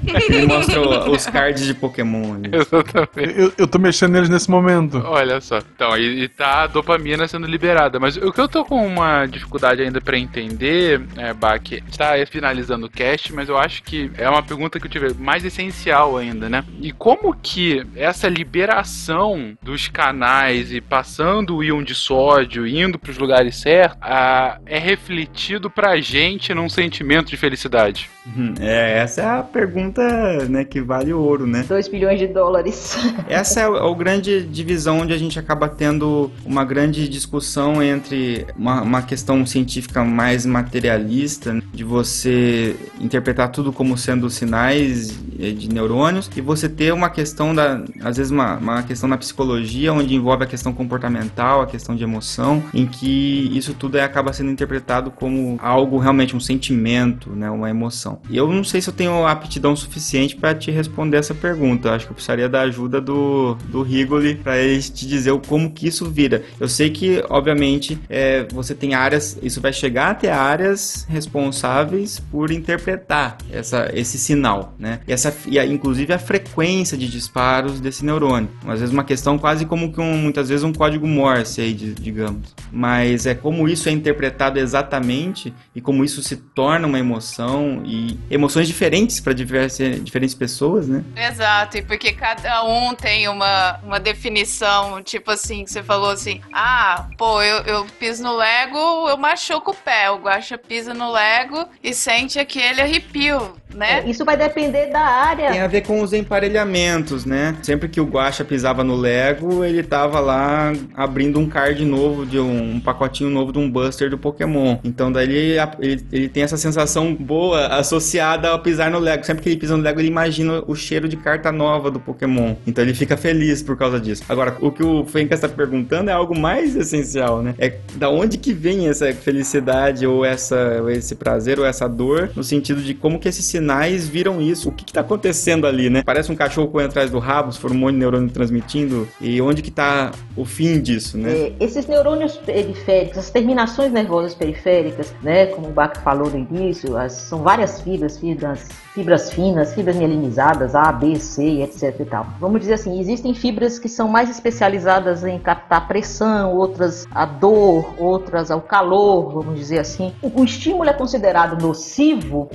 Ele 0.29 0.45
mostra 0.47 0.79
os 1.09 1.25
cards 1.25 1.65
de 1.65 1.73
Pokémon. 1.73 2.33
ali. 2.35 2.49
Exatamente. 2.53 3.39
eu, 3.39 3.51
eu 3.57 3.67
tô 3.67 3.79
mexendo 3.79 4.11
neles 4.13 4.29
nesse 4.29 4.49
momento. 4.49 4.97
Olha 5.09 5.41
só. 5.41 5.57
Então, 5.57 5.97
e, 5.97 6.23
e 6.23 6.27
tá 6.27 6.63
a 6.63 6.67
dopamina 6.67 7.27
sendo 7.27 7.47
liberada. 7.47 7.99
Mas 7.99 8.15
o 8.17 8.31
que 8.31 8.39
eu 8.39 8.47
tô 8.47 8.63
com 8.63 8.85
uma 8.85 9.25
dificuldade 9.25 9.81
ainda 9.81 9.99
pra 9.99 10.17
entender, 10.17 11.01
é, 11.17 11.33
Bach, 11.33 11.61
a 11.71 11.75
gente 11.75 11.97
tá 11.97 12.13
finalizando 12.29 12.85
o 12.85 12.89
cast, 12.89 13.33
mas 13.33 13.49
eu 13.49 13.57
acho 13.57 13.83
que 13.83 14.11
é 14.17 14.29
uma 14.29 14.43
pergunta 14.43 14.79
que 14.79 14.85
eu 14.85 14.91
tive 14.91 15.13
mais 15.15 15.43
essencial 15.43 16.17
ainda, 16.17 16.47
né? 16.47 16.63
E 16.79 16.91
como 16.91 17.33
que 17.33 17.85
essa 17.95 18.27
liberação 18.27 19.57
dos 19.61 19.87
canais 19.87 20.71
e 20.71 20.79
passando 20.79 21.57
o 21.57 21.63
íon 21.63 21.83
de 21.83 21.95
sódio, 21.95 22.67
indo 22.67 22.99
pros 22.99 23.17
lugares 23.17 23.55
certos, 23.55 23.97
ah, 24.01 24.59
é 24.65 24.77
refletido 24.77 25.69
pra 25.69 25.99
gente 25.99 26.53
num 26.53 26.69
sentimento 26.69 27.29
de 27.29 27.37
felicidade? 27.37 28.09
Uhum. 28.25 28.53
É, 28.59 28.99
essa 28.99 29.21
é 29.21 29.25
a 29.25 29.43
pergunta 29.43 30.01
né, 30.47 30.63
que 30.63 30.81
vale 30.81 31.13
ouro, 31.13 31.47
né? 31.47 31.63
2 31.67 31.87
bilhões 31.87 32.19
de 32.19 32.27
dólares. 32.27 32.97
Essa 33.27 33.61
é 33.61 33.67
o, 33.67 33.75
é 33.75 33.83
o 33.83 33.95
grande 33.95 34.43
divisão 34.43 34.88
onde 34.89 35.13
a 35.13 35.17
gente 35.17 35.37
acaba 35.39 35.67
tendo 35.67 36.31
uma 36.45 36.63
grande 36.63 37.07
discussão 37.07 37.81
entre 37.81 38.45
uma, 38.57 38.81
uma 38.81 39.01
questão 39.01 39.45
científica 39.45 40.03
mais 40.03 40.45
materialista, 40.45 41.61
de 41.73 41.83
você 41.83 42.75
interpretar 42.99 43.49
tudo 43.51 43.71
como 43.71 43.97
sendo 43.97 44.29
sinais 44.29 45.09
de 45.09 45.69
neurônios, 45.69 46.29
e 46.35 46.41
você 46.41 46.67
ter 46.67 46.93
uma 46.93 47.09
questão 47.09 47.55
da, 47.55 47.83
às 48.01 48.17
vezes 48.17 48.31
uma, 48.31 48.57
uma 48.57 48.83
questão 48.83 49.07
na 49.07 49.17
psicologia, 49.17 49.93
onde 49.93 50.13
envolve 50.13 50.43
a 50.43 50.47
questão 50.47 50.73
comportamental, 50.73 51.61
a 51.61 51.67
questão 51.67 51.95
de 51.95 52.03
emoção, 52.03 52.63
em 52.73 52.85
que 52.85 53.49
isso 53.55 53.73
tudo 53.73 53.95
aí 53.95 54.01
acaba 54.01 54.33
sendo 54.33 54.51
interpretado 54.51 55.11
como 55.11 55.57
algo 55.61 55.97
realmente 55.97 56.35
um 56.35 56.39
sentimento, 56.39 57.29
né, 57.31 57.49
uma 57.49 57.69
emoção. 57.69 58.19
E 58.29 58.37
eu 58.37 58.51
não 58.51 58.63
sei 58.63 58.81
se 58.81 58.89
eu 58.89 58.93
tenho 58.93 59.25
aptidão 59.25 59.75
suficiente 59.75 60.35
para 60.35 60.53
te 60.53 60.71
responder 60.71 61.17
essa 61.17 61.33
pergunta. 61.33 61.89
Eu 61.89 61.93
acho 61.93 62.05
que 62.05 62.11
eu 62.11 62.15
precisaria 62.15 62.49
da 62.49 62.61
ajuda 62.61 62.99
do, 62.99 63.55
do 63.67 63.81
Rigoli 63.81 64.35
para 64.35 64.57
ele 64.57 64.78
te 64.81 65.07
dizer 65.07 65.33
como 65.47 65.71
que 65.71 65.87
isso 65.87 66.05
vira. 66.09 66.43
Eu 66.59 66.67
sei 66.67 66.89
que, 66.89 67.23
obviamente, 67.29 67.97
é, 68.09 68.45
você 68.51 68.75
tem 68.75 68.93
áreas, 68.93 69.37
isso 69.41 69.59
vai 69.59 69.73
chegar 69.73 70.11
até 70.11 70.31
áreas 70.31 71.05
responsáveis 71.09 72.19
por 72.31 72.51
interpretar 72.51 73.37
essa, 73.51 73.89
esse 73.93 74.17
sinal, 74.19 74.73
né? 74.77 74.99
E 75.07 75.11
essa 75.13 75.35
e 75.47 75.57
a- 75.57 75.65
inclusive 75.65 76.13
a 76.13 76.19
frequência 76.19 76.97
de 76.97 77.07
disparos 77.09 77.79
desse 77.79 78.05
neurônio. 78.05 78.49
Às 78.67 78.79
vezes 78.79 78.93
uma 78.93 79.03
questão 79.03 79.37
quase 79.37 79.65
como 79.65 79.91
que 79.91 79.99
um, 79.99 80.17
muitas 80.17 80.49
vezes 80.49 80.63
um 80.63 80.73
código 80.73 81.07
Morse 81.07 81.61
aí, 81.61 81.73
de- 81.73 81.93
digamos. 81.95 82.53
Mas 82.71 83.25
é 83.25 83.33
como 83.33 83.67
isso 83.67 83.89
é 83.89 83.91
interpretado 83.91 84.59
exatamente 84.59 85.53
e 85.75 85.81
como 85.81 86.03
isso 86.03 86.21
se 86.21 86.35
torna 86.35 86.85
uma 86.87 86.99
emoção 86.99 87.81
e 87.85 88.17
emoções 88.29 88.67
diferentes 88.67 89.19
para 89.19 89.33
diferentes 89.33 90.35
pessoas, 90.35 90.87
né? 90.87 91.03
Exato, 91.15 91.77
e 91.77 91.81
porque 91.81 92.11
cada 92.11 92.63
um 92.63 92.93
tem 92.93 93.27
uma, 93.27 93.79
uma 93.83 93.99
definição, 93.99 94.68
tipo 95.03 95.31
assim, 95.31 95.63
que 95.63 95.71
você 95.71 95.83
falou 95.83 96.09
assim, 96.09 96.41
ah, 96.53 97.07
pô, 97.17 97.41
eu, 97.41 97.57
eu 97.63 97.85
piso 97.99 98.23
no 98.23 98.35
Lego, 98.35 99.07
eu 99.09 99.17
machuco 99.17 99.71
o 99.71 99.75
pé, 99.75 100.09
o 100.09 100.17
Guaxa 100.17 100.57
pisa 100.57 100.93
no 100.93 101.11
Lego 101.11 101.67
e 101.83 101.93
sente 101.93 102.39
aquele 102.39 102.81
arrepio, 102.81 103.55
né? 103.73 104.03
Isso 104.07 104.25
vai 104.25 104.35
depender 104.35 104.87
da 104.87 105.01
área. 105.01 105.51
Tem 105.51 105.61
a 105.61 105.67
ver 105.67 105.81
com 105.81 106.01
os 106.01 106.13
emparelhamentos, 106.13 107.25
né? 107.25 107.55
Sempre 107.61 107.87
que 107.87 108.01
o 108.01 108.05
Guaxa 108.05 108.43
pisava 108.43 108.83
no 108.83 108.95
Lego, 108.95 109.63
ele 109.63 109.83
tava 109.83 110.19
lá 110.19 110.73
abrindo 110.95 111.39
um 111.39 111.47
card 111.47 111.83
novo 111.85 112.25
de 112.25 112.39
um, 112.39 112.75
um 112.75 112.79
pacotinho 112.79 113.29
novo 113.29 113.51
de 113.51 113.59
um 113.59 113.69
Buster 113.69 114.09
do 114.09 114.17
Pokémon. 114.17 114.77
Então 114.83 115.11
daí 115.11 115.29
ele, 115.31 115.59
ele, 115.79 116.07
ele 116.11 116.29
tem 116.29 116.43
essa 116.43 116.57
sensação 116.57 117.13
boa 117.13 117.67
associada 117.67 118.49
ao 118.49 118.59
pisar 118.59 118.91
no 118.91 118.99
Lego. 118.99 119.25
Sempre 119.25 119.43
que 119.43 119.49
ele 119.49 119.57
pisa 119.57 119.77
no 119.77 119.83
Lego, 119.83 119.99
ele 119.99 120.07
imagina 120.07 120.63
o 120.67 120.75
cheiro 120.75 121.07
de 121.07 121.17
carta 121.17 121.51
nova 121.51 121.91
do 121.91 121.99
Pokémon. 121.99 122.55
Então 122.65 122.83
ele 122.83 122.93
fica 122.93 123.15
feliz 123.15 123.61
por 123.61 123.77
causa 123.77 123.99
disso. 123.99 124.23
Agora, 124.27 124.57
o 124.61 124.71
que 124.71 124.83
o 124.83 125.05
Fencas 125.05 125.41
está 125.43 125.47
perguntando 125.49 126.09
é 126.09 126.13
algo 126.13 126.37
mais 126.37 126.75
essencial, 126.75 127.41
né? 127.41 127.55
É 127.57 127.77
da 127.95 128.09
onde 128.09 128.37
que 128.37 128.53
vem 128.53 128.87
essa 128.87 129.11
felicidade 129.13 130.05
ou 130.05 130.23
essa 130.25 130.83
esse 130.89 131.15
prazer 131.15 131.59
ou 131.59 131.65
essa 131.65 131.87
dor, 131.87 132.31
no 132.35 132.43
sentido 132.43 132.81
de 132.81 132.93
como 132.93 133.19
que 133.19 133.27
esses 133.27 133.45
sinais 133.45 134.07
viram 134.07 134.41
isso, 134.41 134.69
o 134.69 134.71
que 134.71 134.83
que 134.85 134.93
tá 134.93 135.01
acontecendo 135.01 135.65
ali, 135.67 135.89
né? 135.89 136.03
Parece 136.05 136.31
um 136.31 136.35
cachorro 136.35 136.67
correndo 136.67 136.89
atrás 136.89 137.09
do 137.11 137.19
rabo, 137.19 137.51
monte 137.73 137.93
de 137.93 137.99
neurônio 137.99 138.29
transmitindo, 138.29 139.07
e 139.21 139.41
onde 139.41 139.61
que 139.61 139.71
tá 139.71 140.11
o 140.35 140.43
fim 140.45 140.79
disso, 140.81 141.17
né? 141.17 141.31
É, 141.31 141.53
esses 141.59 141.87
neurônios 141.87 142.35
periféricos, 142.37 143.17
as 143.17 143.29
terminações 143.29 143.91
nervosas 143.91 144.33
periféricas, 144.33 145.13
né, 145.21 145.45
como 145.47 145.69
o 145.69 145.71
Bach 145.71 145.97
falou 146.03 146.29
no 146.29 146.37
início, 146.37 146.97
as- 146.97 147.13
são 147.13 147.39
várias 147.43 147.81
fibras, 147.81 148.17
fibras, 148.17 148.67
fibras 148.93 149.31
finas, 149.31 149.73
fibras 149.73 149.95
mielinizadas, 149.95 150.75
A, 150.75 150.91
B, 150.91 151.15
C, 151.19 151.61
etc 151.61 151.95
e 151.99 152.05
tal. 152.05 152.27
Vamos 152.39 152.59
dizer 152.61 152.73
assim, 152.73 152.99
existem 152.99 153.33
fibras 153.33 153.79
que 153.79 153.87
são 153.87 154.07
mais 154.07 154.29
especializadas 154.49 155.23
em 155.23 155.39
captar 155.39 155.87
pressão, 155.87 156.53
outras 156.53 157.07
a 157.11 157.25
dor, 157.25 157.93
outras 157.97 158.51
ao 158.51 158.61
calor, 158.61 159.31
vamos 159.31 159.57
dizer 159.57 159.79
assim. 159.79 160.13
O, 160.21 160.41
o 160.41 160.43
estímulo 160.43 160.89
é 160.89 160.93
considerado 160.93 161.61
nocivo, 161.61 162.49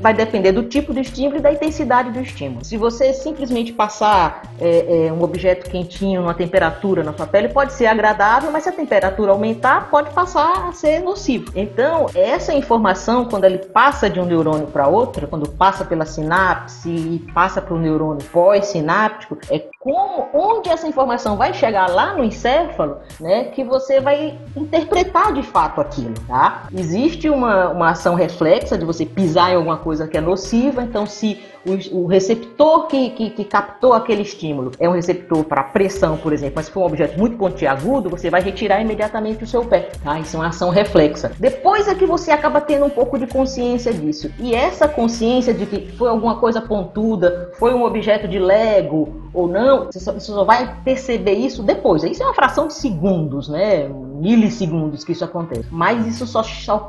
vai 0.00 0.14
depender 0.14 0.52
do 0.52 0.62
tipo 0.64 0.92
do 0.92 1.00
estímulo 1.00 1.38
e 1.38 1.40
da 1.40 1.52
intensidade 1.52 2.10
do 2.10 2.20
estímulo. 2.20 2.64
Se 2.64 2.76
você 2.76 3.12
simplesmente 3.12 3.72
passar 3.72 4.42
é, 4.58 5.06
é, 5.06 5.12
um 5.12 5.22
objeto 5.22 5.68
quentinho 5.70 6.22
numa 6.22 6.34
temperatura 6.34 7.02
na 7.02 7.12
sua 7.12 7.26
pele, 7.26 7.48
pode 7.48 7.72
ser 7.72 7.86
agradável, 7.86 8.50
mas 8.50 8.64
se 8.64 8.68
a 8.68 8.72
temperatura 8.72 9.32
aumentar, 9.32 9.90
pode 9.90 10.10
passar 10.10 10.68
a 10.68 10.72
ser 10.72 11.00
nocivo. 11.00 11.50
Então, 11.54 12.06
essa 12.14 12.54
informação, 12.54 13.24
quando 13.24 13.44
ele 13.44 13.58
passa 13.58 14.08
de 14.08 14.20
um 14.20 14.24
neurônio 14.24 14.66
para 14.66 14.86
outro, 14.86 15.26
quando 15.26 15.48
passa 15.50 15.84
pela 15.84 16.06
sinapse 16.06 16.88
e 16.88 17.18
passa 17.34 17.60
para 17.60 17.74
o 17.74 17.78
neurônio 17.78 18.24
pós-sináptico, 18.32 19.38
é 19.50 19.58
como, 19.80 20.28
onde 20.34 20.68
essa 20.68 20.86
informação 20.86 21.38
vai 21.38 21.54
chegar 21.54 21.88
lá 21.88 22.12
no 22.12 22.22
encéfalo, 22.22 22.98
né, 23.18 23.44
que 23.44 23.64
você 23.64 23.98
vai 23.98 24.38
interpretar 24.54 25.32
de 25.32 25.42
fato 25.42 25.80
aquilo, 25.80 26.12
tá? 26.28 26.68
Existe 26.70 27.30
uma, 27.30 27.70
uma 27.70 27.90
ação 27.90 28.14
reflexa 28.14 28.76
de 28.76 28.84
você 28.84 29.06
pisar 29.06 29.52
em 29.52 29.56
alguma 29.56 29.78
coisa 29.78 30.06
que 30.06 30.18
é 30.18 30.20
nociva, 30.20 30.82
então 30.82 31.06
se 31.06 31.42
o, 31.66 32.02
o 32.02 32.06
receptor 32.06 32.86
que, 32.86 33.10
que, 33.10 33.30
que 33.30 33.44
captou 33.44 33.92
aquele 33.92 34.22
estímulo 34.22 34.72
é 34.78 34.88
um 34.88 34.92
receptor 34.92 35.44
para 35.44 35.62
pressão, 35.62 36.16
por 36.16 36.32
exemplo, 36.32 36.54
mas 36.56 36.66
se 36.66 36.72
for 36.72 36.80
um 36.80 36.86
objeto 36.86 37.18
muito 37.18 37.36
pontiagudo, 37.36 38.08
você 38.08 38.30
vai 38.30 38.40
retirar 38.40 38.80
imediatamente 38.80 39.44
o 39.44 39.46
seu 39.46 39.64
pé, 39.64 39.90
tá? 40.02 40.18
Isso 40.18 40.36
é 40.36 40.40
uma 40.40 40.48
ação 40.48 40.70
reflexa. 40.70 41.32
Depois 41.38 41.88
é 41.88 41.94
que 41.94 42.06
você 42.06 42.30
acaba 42.30 42.60
tendo 42.60 42.84
um 42.86 42.90
pouco 42.90 43.18
de 43.18 43.26
consciência 43.26 43.92
disso. 43.92 44.30
E 44.38 44.54
essa 44.54 44.88
consciência 44.88 45.52
de 45.52 45.66
que 45.66 45.92
foi 45.92 46.08
alguma 46.08 46.36
coisa 46.36 46.60
pontuda, 46.60 47.50
foi 47.58 47.74
um 47.74 47.84
objeto 47.84 48.26
de 48.26 48.38
Lego 48.38 49.30
ou 49.32 49.46
não, 49.46 49.86
você 49.86 50.00
só, 50.00 50.12
você 50.12 50.32
só 50.32 50.44
vai 50.44 50.76
perceber 50.82 51.34
isso 51.34 51.62
depois. 51.62 52.02
Isso 52.02 52.22
é 52.22 52.26
uma 52.26 52.34
fração 52.34 52.66
de 52.66 52.74
segundos, 52.74 53.48
né? 53.48 53.88
Milissegundos 54.20 55.04
que 55.04 55.12
isso 55.12 55.24
acontece. 55.24 55.66
Mas 55.70 56.06
isso 56.06 56.26
só 56.26 56.42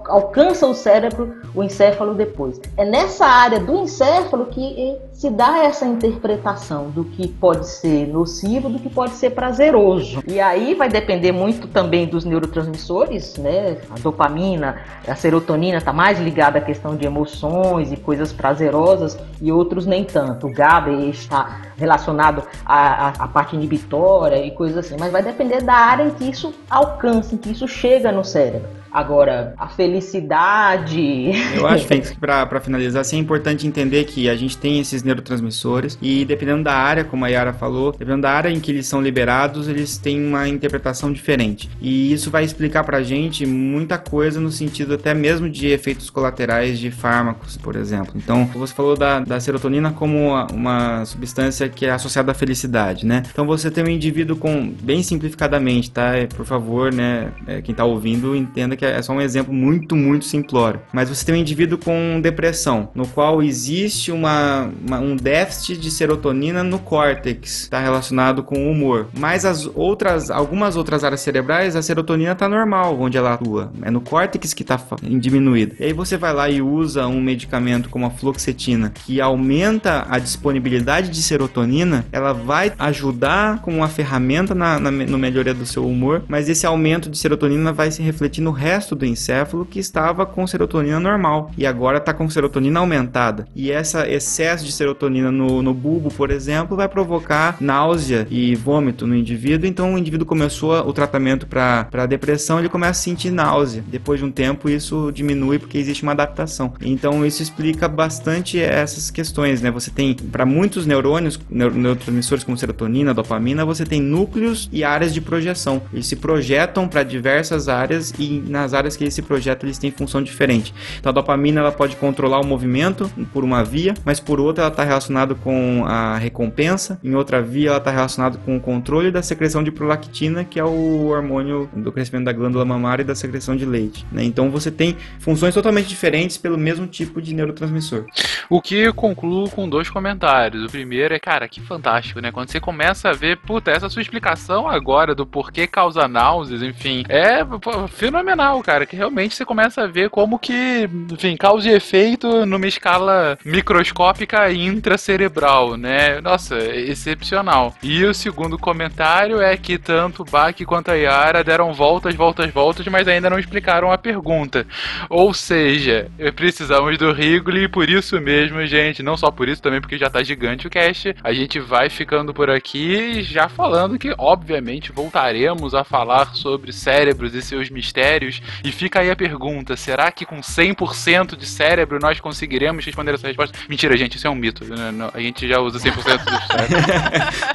alcança 0.08 0.68
o 0.68 0.74
cérebro, 0.74 1.36
o 1.56 1.64
encéfalo 1.64 2.14
depois. 2.14 2.60
É 2.78 2.86
nessa 2.86 3.26
área 3.26 3.60
do 3.60 3.76
encéfalo 3.78 4.48
que 4.48 4.62
eh, 4.62 5.00
se 5.14 5.30
dá 5.30 5.64
essa 5.64 5.86
interpretação 5.86 6.90
do 6.90 7.04
que 7.06 7.28
pode 7.28 7.68
ser 7.68 8.08
nocivo, 8.08 8.70
do 8.70 8.80
que 8.80 8.90
pode 8.90 9.14
ser 9.14 9.32
prazeroso. 9.32 10.22
E 10.28 10.40
aí 10.40 10.76
vai 10.76 10.90
depender 10.90 11.32
muito 11.32 11.68
também 11.68 12.08
dos 12.08 12.26
neurotransmissores, 12.26 13.38
né? 13.38 13.78
A 13.90 14.00
dopamina, 14.00 14.82
a 15.08 15.16
serotonina 15.16 15.78
está 15.78 15.94
mais 15.94 16.20
ligada 16.20 16.58
à 16.58 16.62
questão 16.62 16.96
de 16.96 17.06
emoções 17.06 17.92
e 17.92 17.98
coisas 17.98 18.34
prazerosas 18.34 19.18
e 19.42 19.52
outros 19.52 19.86
nem 19.86 20.04
tanto. 20.04 20.48
O 20.48 20.54
GABA 20.54 20.92
está 20.92 21.62
relacionado 21.78 22.44
à, 22.66 23.08
à, 23.08 23.10
à 23.10 23.28
parte 23.28 23.56
inibitória 23.56 24.46
e 24.46 24.52
coisas 24.52 24.86
assim, 24.86 24.96
mas 25.00 25.12
vai 25.12 25.24
depender 25.24 25.62
da 25.62 25.74
área 25.74 26.04
em 26.04 26.12
que 26.12 26.30
isso 26.30 26.54
alcança, 26.70 27.21
em 27.32 27.38
que 27.38 27.52
isso 27.52 27.68
chega 27.68 28.12
no 28.12 28.24
cérebro. 28.24 28.81
Agora, 28.92 29.54
a 29.58 29.68
felicidade. 29.68 31.32
Eu 31.56 31.66
acho, 31.66 31.86
Fênix, 31.88 32.10
que 32.10 32.20
pra, 32.20 32.46
pra 32.46 32.60
finalizar, 32.60 33.02
assim, 33.02 33.18
é 33.18 33.20
importante 33.20 33.66
entender 33.66 34.04
que 34.04 34.30
a 34.30 34.36
gente 34.36 34.58
tem 34.58 34.80
esses 34.80 35.02
neurotransmissores 35.04 35.98
e 36.02 36.26
dependendo 36.26 36.64
da 36.64 36.74
área, 36.74 37.04
como 37.04 37.24
a 37.24 37.30
Yara 37.30 37.54
falou, 37.54 37.92
dependendo 37.92 38.24
da 38.24 38.32
área 38.32 38.50
em 38.50 38.60
que 38.60 38.72
eles 38.72 38.88
são 38.88 39.02
liberados, 39.02 39.68
eles 39.68 39.98
têm 39.98 40.24
uma 40.26 40.48
interpretação 40.48 41.12
diferente. 41.12 41.70
E 41.80 42.12
isso 42.12 42.30
vai 42.30 42.44
explicar 42.44 42.84
pra 42.84 43.02
gente 43.02 43.46
muita 43.46 43.98
coisa 43.98 44.40
no 44.40 44.52
sentido 44.52 44.96
até 44.96 45.14
mesmo 45.14 45.50
de 45.50 45.68
efeitos 45.68 46.10
colaterais 46.10 46.78
de 46.78 46.92
fármacos, 46.92 47.58
por 47.58 47.76
exemplo. 47.76 48.14
Então, 48.16 48.46
você 48.48 48.74
falou 48.74 48.98
da, 48.98 49.20
da 49.20 49.40
serotonina 49.40 49.92
como 49.92 50.18
uma, 50.18 50.48
uma 50.48 51.06
substância 51.06 51.70
que 51.70 51.86
é 51.86 51.92
associada 51.92 52.32
à 52.32 52.36
felicidade, 52.36 53.06
né? 53.06 53.24
Então, 53.32 53.46
você 53.46 53.72
tem 53.72 53.84
um 53.84 53.90
indivíduo 53.90 54.36
com, 54.36 54.74
bem 54.82 55.02
simplificadamente, 55.02 55.92
tá? 55.92 56.16
É, 56.16 56.28
Por 56.28 56.46
favor, 56.46 56.92
né, 56.92 57.32
é, 57.48 57.62
quem 57.62 57.74
tá 57.74 57.86
ouvindo, 57.86 58.36
entenda 58.36 58.76
que 58.76 58.81
é 58.86 59.02
só 59.02 59.14
um 59.14 59.22
exemplo 59.22 59.54
muito, 59.54 59.96
muito 59.96 60.26
simplório. 60.26 60.80
Mas 60.94 61.10
você 61.10 61.26
tem 61.26 61.36
um 61.36 61.38
indivíduo 61.38 61.78
com 61.78 62.20
depressão, 62.22 62.90
no 62.96 63.08
qual 63.08 63.42
existe 63.42 64.12
uma, 64.12 64.70
uma- 64.88 65.00
um 65.00 65.16
déficit 65.16 65.78
de 65.78 65.92
serotonina 65.92 66.64
no 66.64 66.80
córtex, 66.80 67.64
está 67.64 67.80
relacionado 67.80 68.44
com 68.44 68.68
o 68.68 68.72
humor. 68.72 69.08
Mas 69.18 69.46
as 69.46 69.70
outras, 69.76 70.30
algumas 70.30 70.76
outras 70.76 71.04
áreas 71.04 71.22
cerebrais, 71.22 71.76
a 71.76 71.82
serotonina 71.82 72.32
está 72.32 72.48
normal, 72.50 72.98
onde 73.00 73.18
ela 73.18 73.34
atua. 73.34 73.72
É 73.82 73.92
no 73.92 74.02
córtex 74.02 74.54
que 74.54 74.62
está 74.64 74.80
diminuído. 75.02 75.76
E 75.80 75.86
aí 75.86 75.94
você 75.94 76.18
vai 76.18 76.34
lá 76.34 76.50
e 76.50 76.62
usa 76.62 77.08
um 77.08 77.22
medicamento 77.22 77.90
como 77.90 78.06
a 78.06 78.10
fluoxetina, 78.10 78.92
que 79.06 79.20
aumenta 79.22 80.06
a 80.10 80.20
disponibilidade 80.20 81.10
de 81.10 81.22
serotonina, 81.22 82.06
ela 82.12 82.34
vai 82.34 82.72
ajudar 82.80 83.62
como 83.62 83.78
uma 83.78 83.88
ferramenta 83.88 84.54
na, 84.56 84.80
na, 84.80 84.92
no 84.92 85.18
melhoria 85.18 85.54
do 85.54 85.66
seu 85.66 85.86
humor, 85.88 86.24
mas 86.28 86.50
esse 86.50 86.66
aumento 86.66 87.10
de 87.10 87.18
serotonina 87.18 87.72
vai 87.74 87.92
se 87.92 88.02
refletir 88.02 88.42
no 88.42 88.52
resto 88.52 88.71
do 88.96 89.06
encéfalo 89.06 89.66
que 89.66 89.80
estava 89.80 90.26
com 90.26 90.46
serotonina 90.48 91.00
normal 91.00 91.52
e 91.58 91.66
agora 91.66 91.98
está 91.98 92.14
com 92.14 92.30
serotonina 92.30 92.80
aumentada. 92.80 93.48
E 93.56 93.72
esse 93.72 93.98
excesso 94.08 94.66
de 94.66 94.72
serotonina 94.72 95.32
no, 95.32 95.62
no 95.62 95.74
bulbo, 95.74 96.10
por 96.10 96.32
exemplo, 96.32 96.76
vai 96.78 96.88
provocar 96.88 97.58
náusea 97.60 98.28
e 98.30 98.56
vômito 98.56 99.06
no 99.06 99.16
indivíduo. 99.16 99.68
Então 99.68 99.94
o 99.94 99.98
indivíduo 99.98 100.26
começou 100.26 100.74
o 100.88 100.94
tratamento 100.94 101.46
para 101.48 102.06
depressão, 102.08 102.60
ele 102.60 102.70
começa 102.70 102.92
a 102.92 103.04
sentir 103.04 103.32
náusea. 103.32 103.84
Depois 103.88 104.20
de 104.20 104.26
um 104.26 104.32
tempo 104.32 104.70
isso 104.70 105.12
diminui 105.14 105.60
porque 105.60 105.78
existe 105.78 106.04
uma 106.04 106.12
adaptação. 106.12 106.74
Então 106.82 107.26
isso 107.26 107.42
explica 107.42 107.88
bastante 107.88 108.60
essas 108.60 109.10
questões, 109.12 109.62
né? 109.62 109.72
Você 109.72 109.92
tem 109.92 110.14
para 110.14 110.46
muitos 110.46 110.86
neurônios, 110.86 111.40
neu- 111.50 111.72
neurotransmissores 111.72 112.44
como 112.44 112.58
serotonina, 112.58 113.14
dopamina, 113.14 113.66
você 113.66 113.86
tem 113.86 114.02
núcleos 114.02 114.70
e 114.72 114.84
áreas 114.84 115.14
de 115.14 115.22
projeção. 115.22 115.82
Eles 115.94 116.08
se 116.08 116.16
projetam 116.16 116.88
para 116.88 117.04
diversas 117.04 117.68
áreas 117.68 118.14
e 118.18 118.44
nas 118.62 118.74
áreas 118.74 118.96
que 118.96 119.04
eles 119.04 119.14
se 119.14 119.22
projetam 119.22 119.68
eles 119.68 119.78
têm 119.78 119.92
função 119.92 120.22
diferente. 120.22 120.74
Então 121.00 121.10
a 121.10 121.14
dopamina 121.14 121.62
ela 121.62 121.72
pode 121.72 121.96
controlar 121.96 122.40
o 122.40 122.46
movimento 122.46 123.10
por 123.34 123.44
uma 123.44 123.64
via, 123.64 123.94
mas 124.06 124.20
por 124.20 124.40
outra 124.40 124.64
ela 124.64 124.72
está 124.72 124.84
relacionada 124.84 125.36
com 125.36 125.84
a 125.86 126.18
recompensa. 126.18 127.00
Em 127.04 127.16
outra 127.16 127.42
via 127.42 127.70
ela 127.70 127.78
está 127.78 127.92
relacionada 127.92 128.38
com 128.38 128.58
o 128.58 128.60
controle 128.60 129.12
da 129.12 129.22
secreção 129.22 129.64
de 129.64 129.72
prolactina, 129.72 130.44
que 130.44 130.60
é 130.60 130.64
o 130.64 131.08
hormônio 131.08 131.70
do 131.76 131.92
crescimento 131.92 132.26
da 132.26 132.34
glândula 132.34 132.66
mamária 132.66 133.04
e 133.04 133.06
da 133.06 133.16
secreção 133.16 133.56
de 133.56 133.66
leite. 133.66 134.06
né? 134.12 134.24
Então 134.24 134.50
você 134.50 134.72
tem 134.72 134.98
funções 135.20 135.54
totalmente 135.54 135.88
diferentes 135.88 136.38
pelo 136.38 136.58
mesmo 136.58 136.88
tipo 136.88 137.22
de 137.22 137.34
neurotransmissor. 137.34 138.06
O 138.50 138.62
que 138.62 138.76
eu 138.76 138.94
concluo 138.94 139.50
com 139.50 139.68
dois 139.68 139.90
comentários. 139.90 140.66
O 140.66 140.70
primeiro 140.70 141.14
é, 141.14 141.20
cara, 141.20 141.48
que 141.48 141.62
fantástico, 141.62 142.20
né? 142.20 142.32
Quando 142.32 142.50
você 142.50 142.60
começa 142.60 143.10
a 143.10 143.14
ver, 143.14 143.38
puta, 143.38 143.72
essa 143.72 143.90
sua 143.90 144.02
explicação 144.02 144.68
agora 144.68 145.16
do 145.16 145.26
porquê 145.26 145.66
causa 145.68 146.08
náuseas, 146.08 146.62
enfim, 146.62 147.04
é 147.10 147.40
fenomenal. 147.88 148.51
Legal, 148.52 148.62
cara, 148.62 148.86
que 148.86 148.96
realmente 148.96 149.36
você 149.36 149.46
começa 149.46 149.84
a 149.84 149.88
ver 149.88 150.10
como 150.10 150.38
que, 150.38 150.90
enfim, 151.12 151.38
causa 151.38 151.70
e 151.70 151.74
efeito 151.74 152.46
numa 152.46 152.68
escala 152.68 153.38
microscópica 153.46 154.52
intracerebral, 154.52 155.78
né? 155.78 156.20
Nossa, 156.22 156.58
excepcional. 156.58 157.76
E 157.82 158.04
o 158.04 158.14
segundo 158.14 158.58
comentário 158.58 159.42
é 159.42 159.56
que 159.56 159.78
tanto 159.78 160.26
Bach 160.26 160.56
quanto 160.66 160.92
a 160.92 160.96
Yara 160.96 161.44
deram 161.44 161.74
voltas, 161.74 162.14
voltas, 162.14 162.52
voltas, 162.52 162.86
mas 162.88 163.08
ainda 163.08 163.30
não 163.30 163.40
explicaram 163.40 163.92
a 163.92 163.98
pergunta. 163.98 164.66
Ou 165.10 165.34
seja, 165.34 166.10
precisamos 166.36 166.98
do 166.98 167.14
Rigoli 167.14 167.64
e 167.64 167.70
por 167.70 167.90
isso 167.90 168.20
mesmo, 168.20 168.66
gente, 168.66 169.02
não 169.02 169.16
só 169.16 169.32
por 169.32 169.48
isso, 169.48 169.62
também 169.62 169.80
porque 169.80 169.98
já 169.98 170.10
tá 170.10 170.22
gigante 170.24 170.68
o 170.68 170.70
cast, 170.70 171.16
a 171.24 171.34
gente 171.34 171.60
vai 171.60 171.90
ficando 171.90 172.34
por 172.34 172.50
aqui 172.50 173.24
já 173.24 173.48
falando 173.48 173.98
que, 173.98 174.14
obviamente, 174.18 174.92
voltaremos 174.92 175.74
a 175.74 175.84
falar 175.84 176.36
sobre 176.36 176.74
cérebros 176.74 177.34
e 177.34 177.42
seus 177.42 177.70
mistérios. 177.70 178.41
E 178.64 178.72
fica 178.72 179.00
aí 179.00 179.12
a 179.12 179.16
pergunta: 179.16 179.76
será 179.76 180.12
que 180.12 180.26
com 180.26 180.40
100% 180.42 181.36
de 181.36 181.46
cérebro 181.46 182.00
nós 182.02 182.20
conseguiremos 182.20 182.86
responder 182.86 183.14
essa 183.14 183.28
resposta? 183.28 183.58
Mentira, 183.70 183.96
gente, 183.98 184.18
isso 184.18 184.28
é 184.28 184.30
um 184.30 184.36
mito. 184.36 184.64
né? 184.66 185.10
A 185.14 185.20
gente 185.20 185.48
já 185.48 185.60
usa 185.60 185.80
100% 185.80 185.94
do 185.94 186.02
cérebro. 186.02 186.26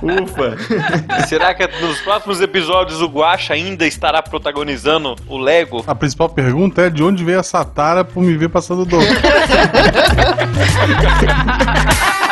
Ufa! 0.24 1.26
Será 1.26 1.54
que 1.54 1.66
nos 1.80 2.00
próximos 2.00 2.40
episódios 2.40 3.00
o 3.00 3.08
Guacha 3.08 3.54
ainda 3.54 3.86
estará 3.86 4.22
protagonizando 4.22 5.16
o 5.26 5.38
Lego? 5.38 5.84
A 5.86 5.94
principal 5.94 6.28
pergunta 6.28 6.82
é 6.82 6.90
de 6.90 7.02
onde 7.02 7.24
veio 7.24 7.40
essa 7.40 7.64
tara 7.64 8.04
por 8.04 8.22
me 8.22 8.36
ver 8.36 8.48
passando 8.48 8.84
dor. 8.84 9.02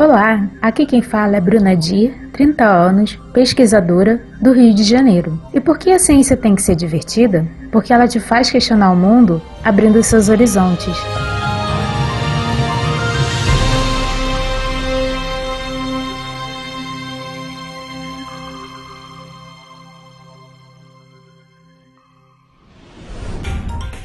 Olá, 0.00 0.48
aqui 0.62 0.86
quem 0.86 1.02
fala 1.02 1.36
é 1.36 1.40
Bruna 1.42 1.76
Dir, 1.76 2.30
30 2.32 2.64
anos, 2.64 3.18
pesquisadora 3.34 4.18
do 4.40 4.50
Rio 4.50 4.72
de 4.72 4.82
Janeiro. 4.82 5.38
E 5.52 5.60
por 5.60 5.76
que 5.76 5.92
a 5.92 5.98
ciência 5.98 6.38
tem 6.38 6.54
que 6.54 6.62
ser 6.62 6.74
divertida? 6.74 7.46
Porque 7.70 7.92
ela 7.92 8.08
te 8.08 8.18
faz 8.18 8.50
questionar 8.50 8.92
o 8.92 8.96
mundo, 8.96 9.42
abrindo 9.62 10.02
seus 10.02 10.30
horizontes. 10.30 10.96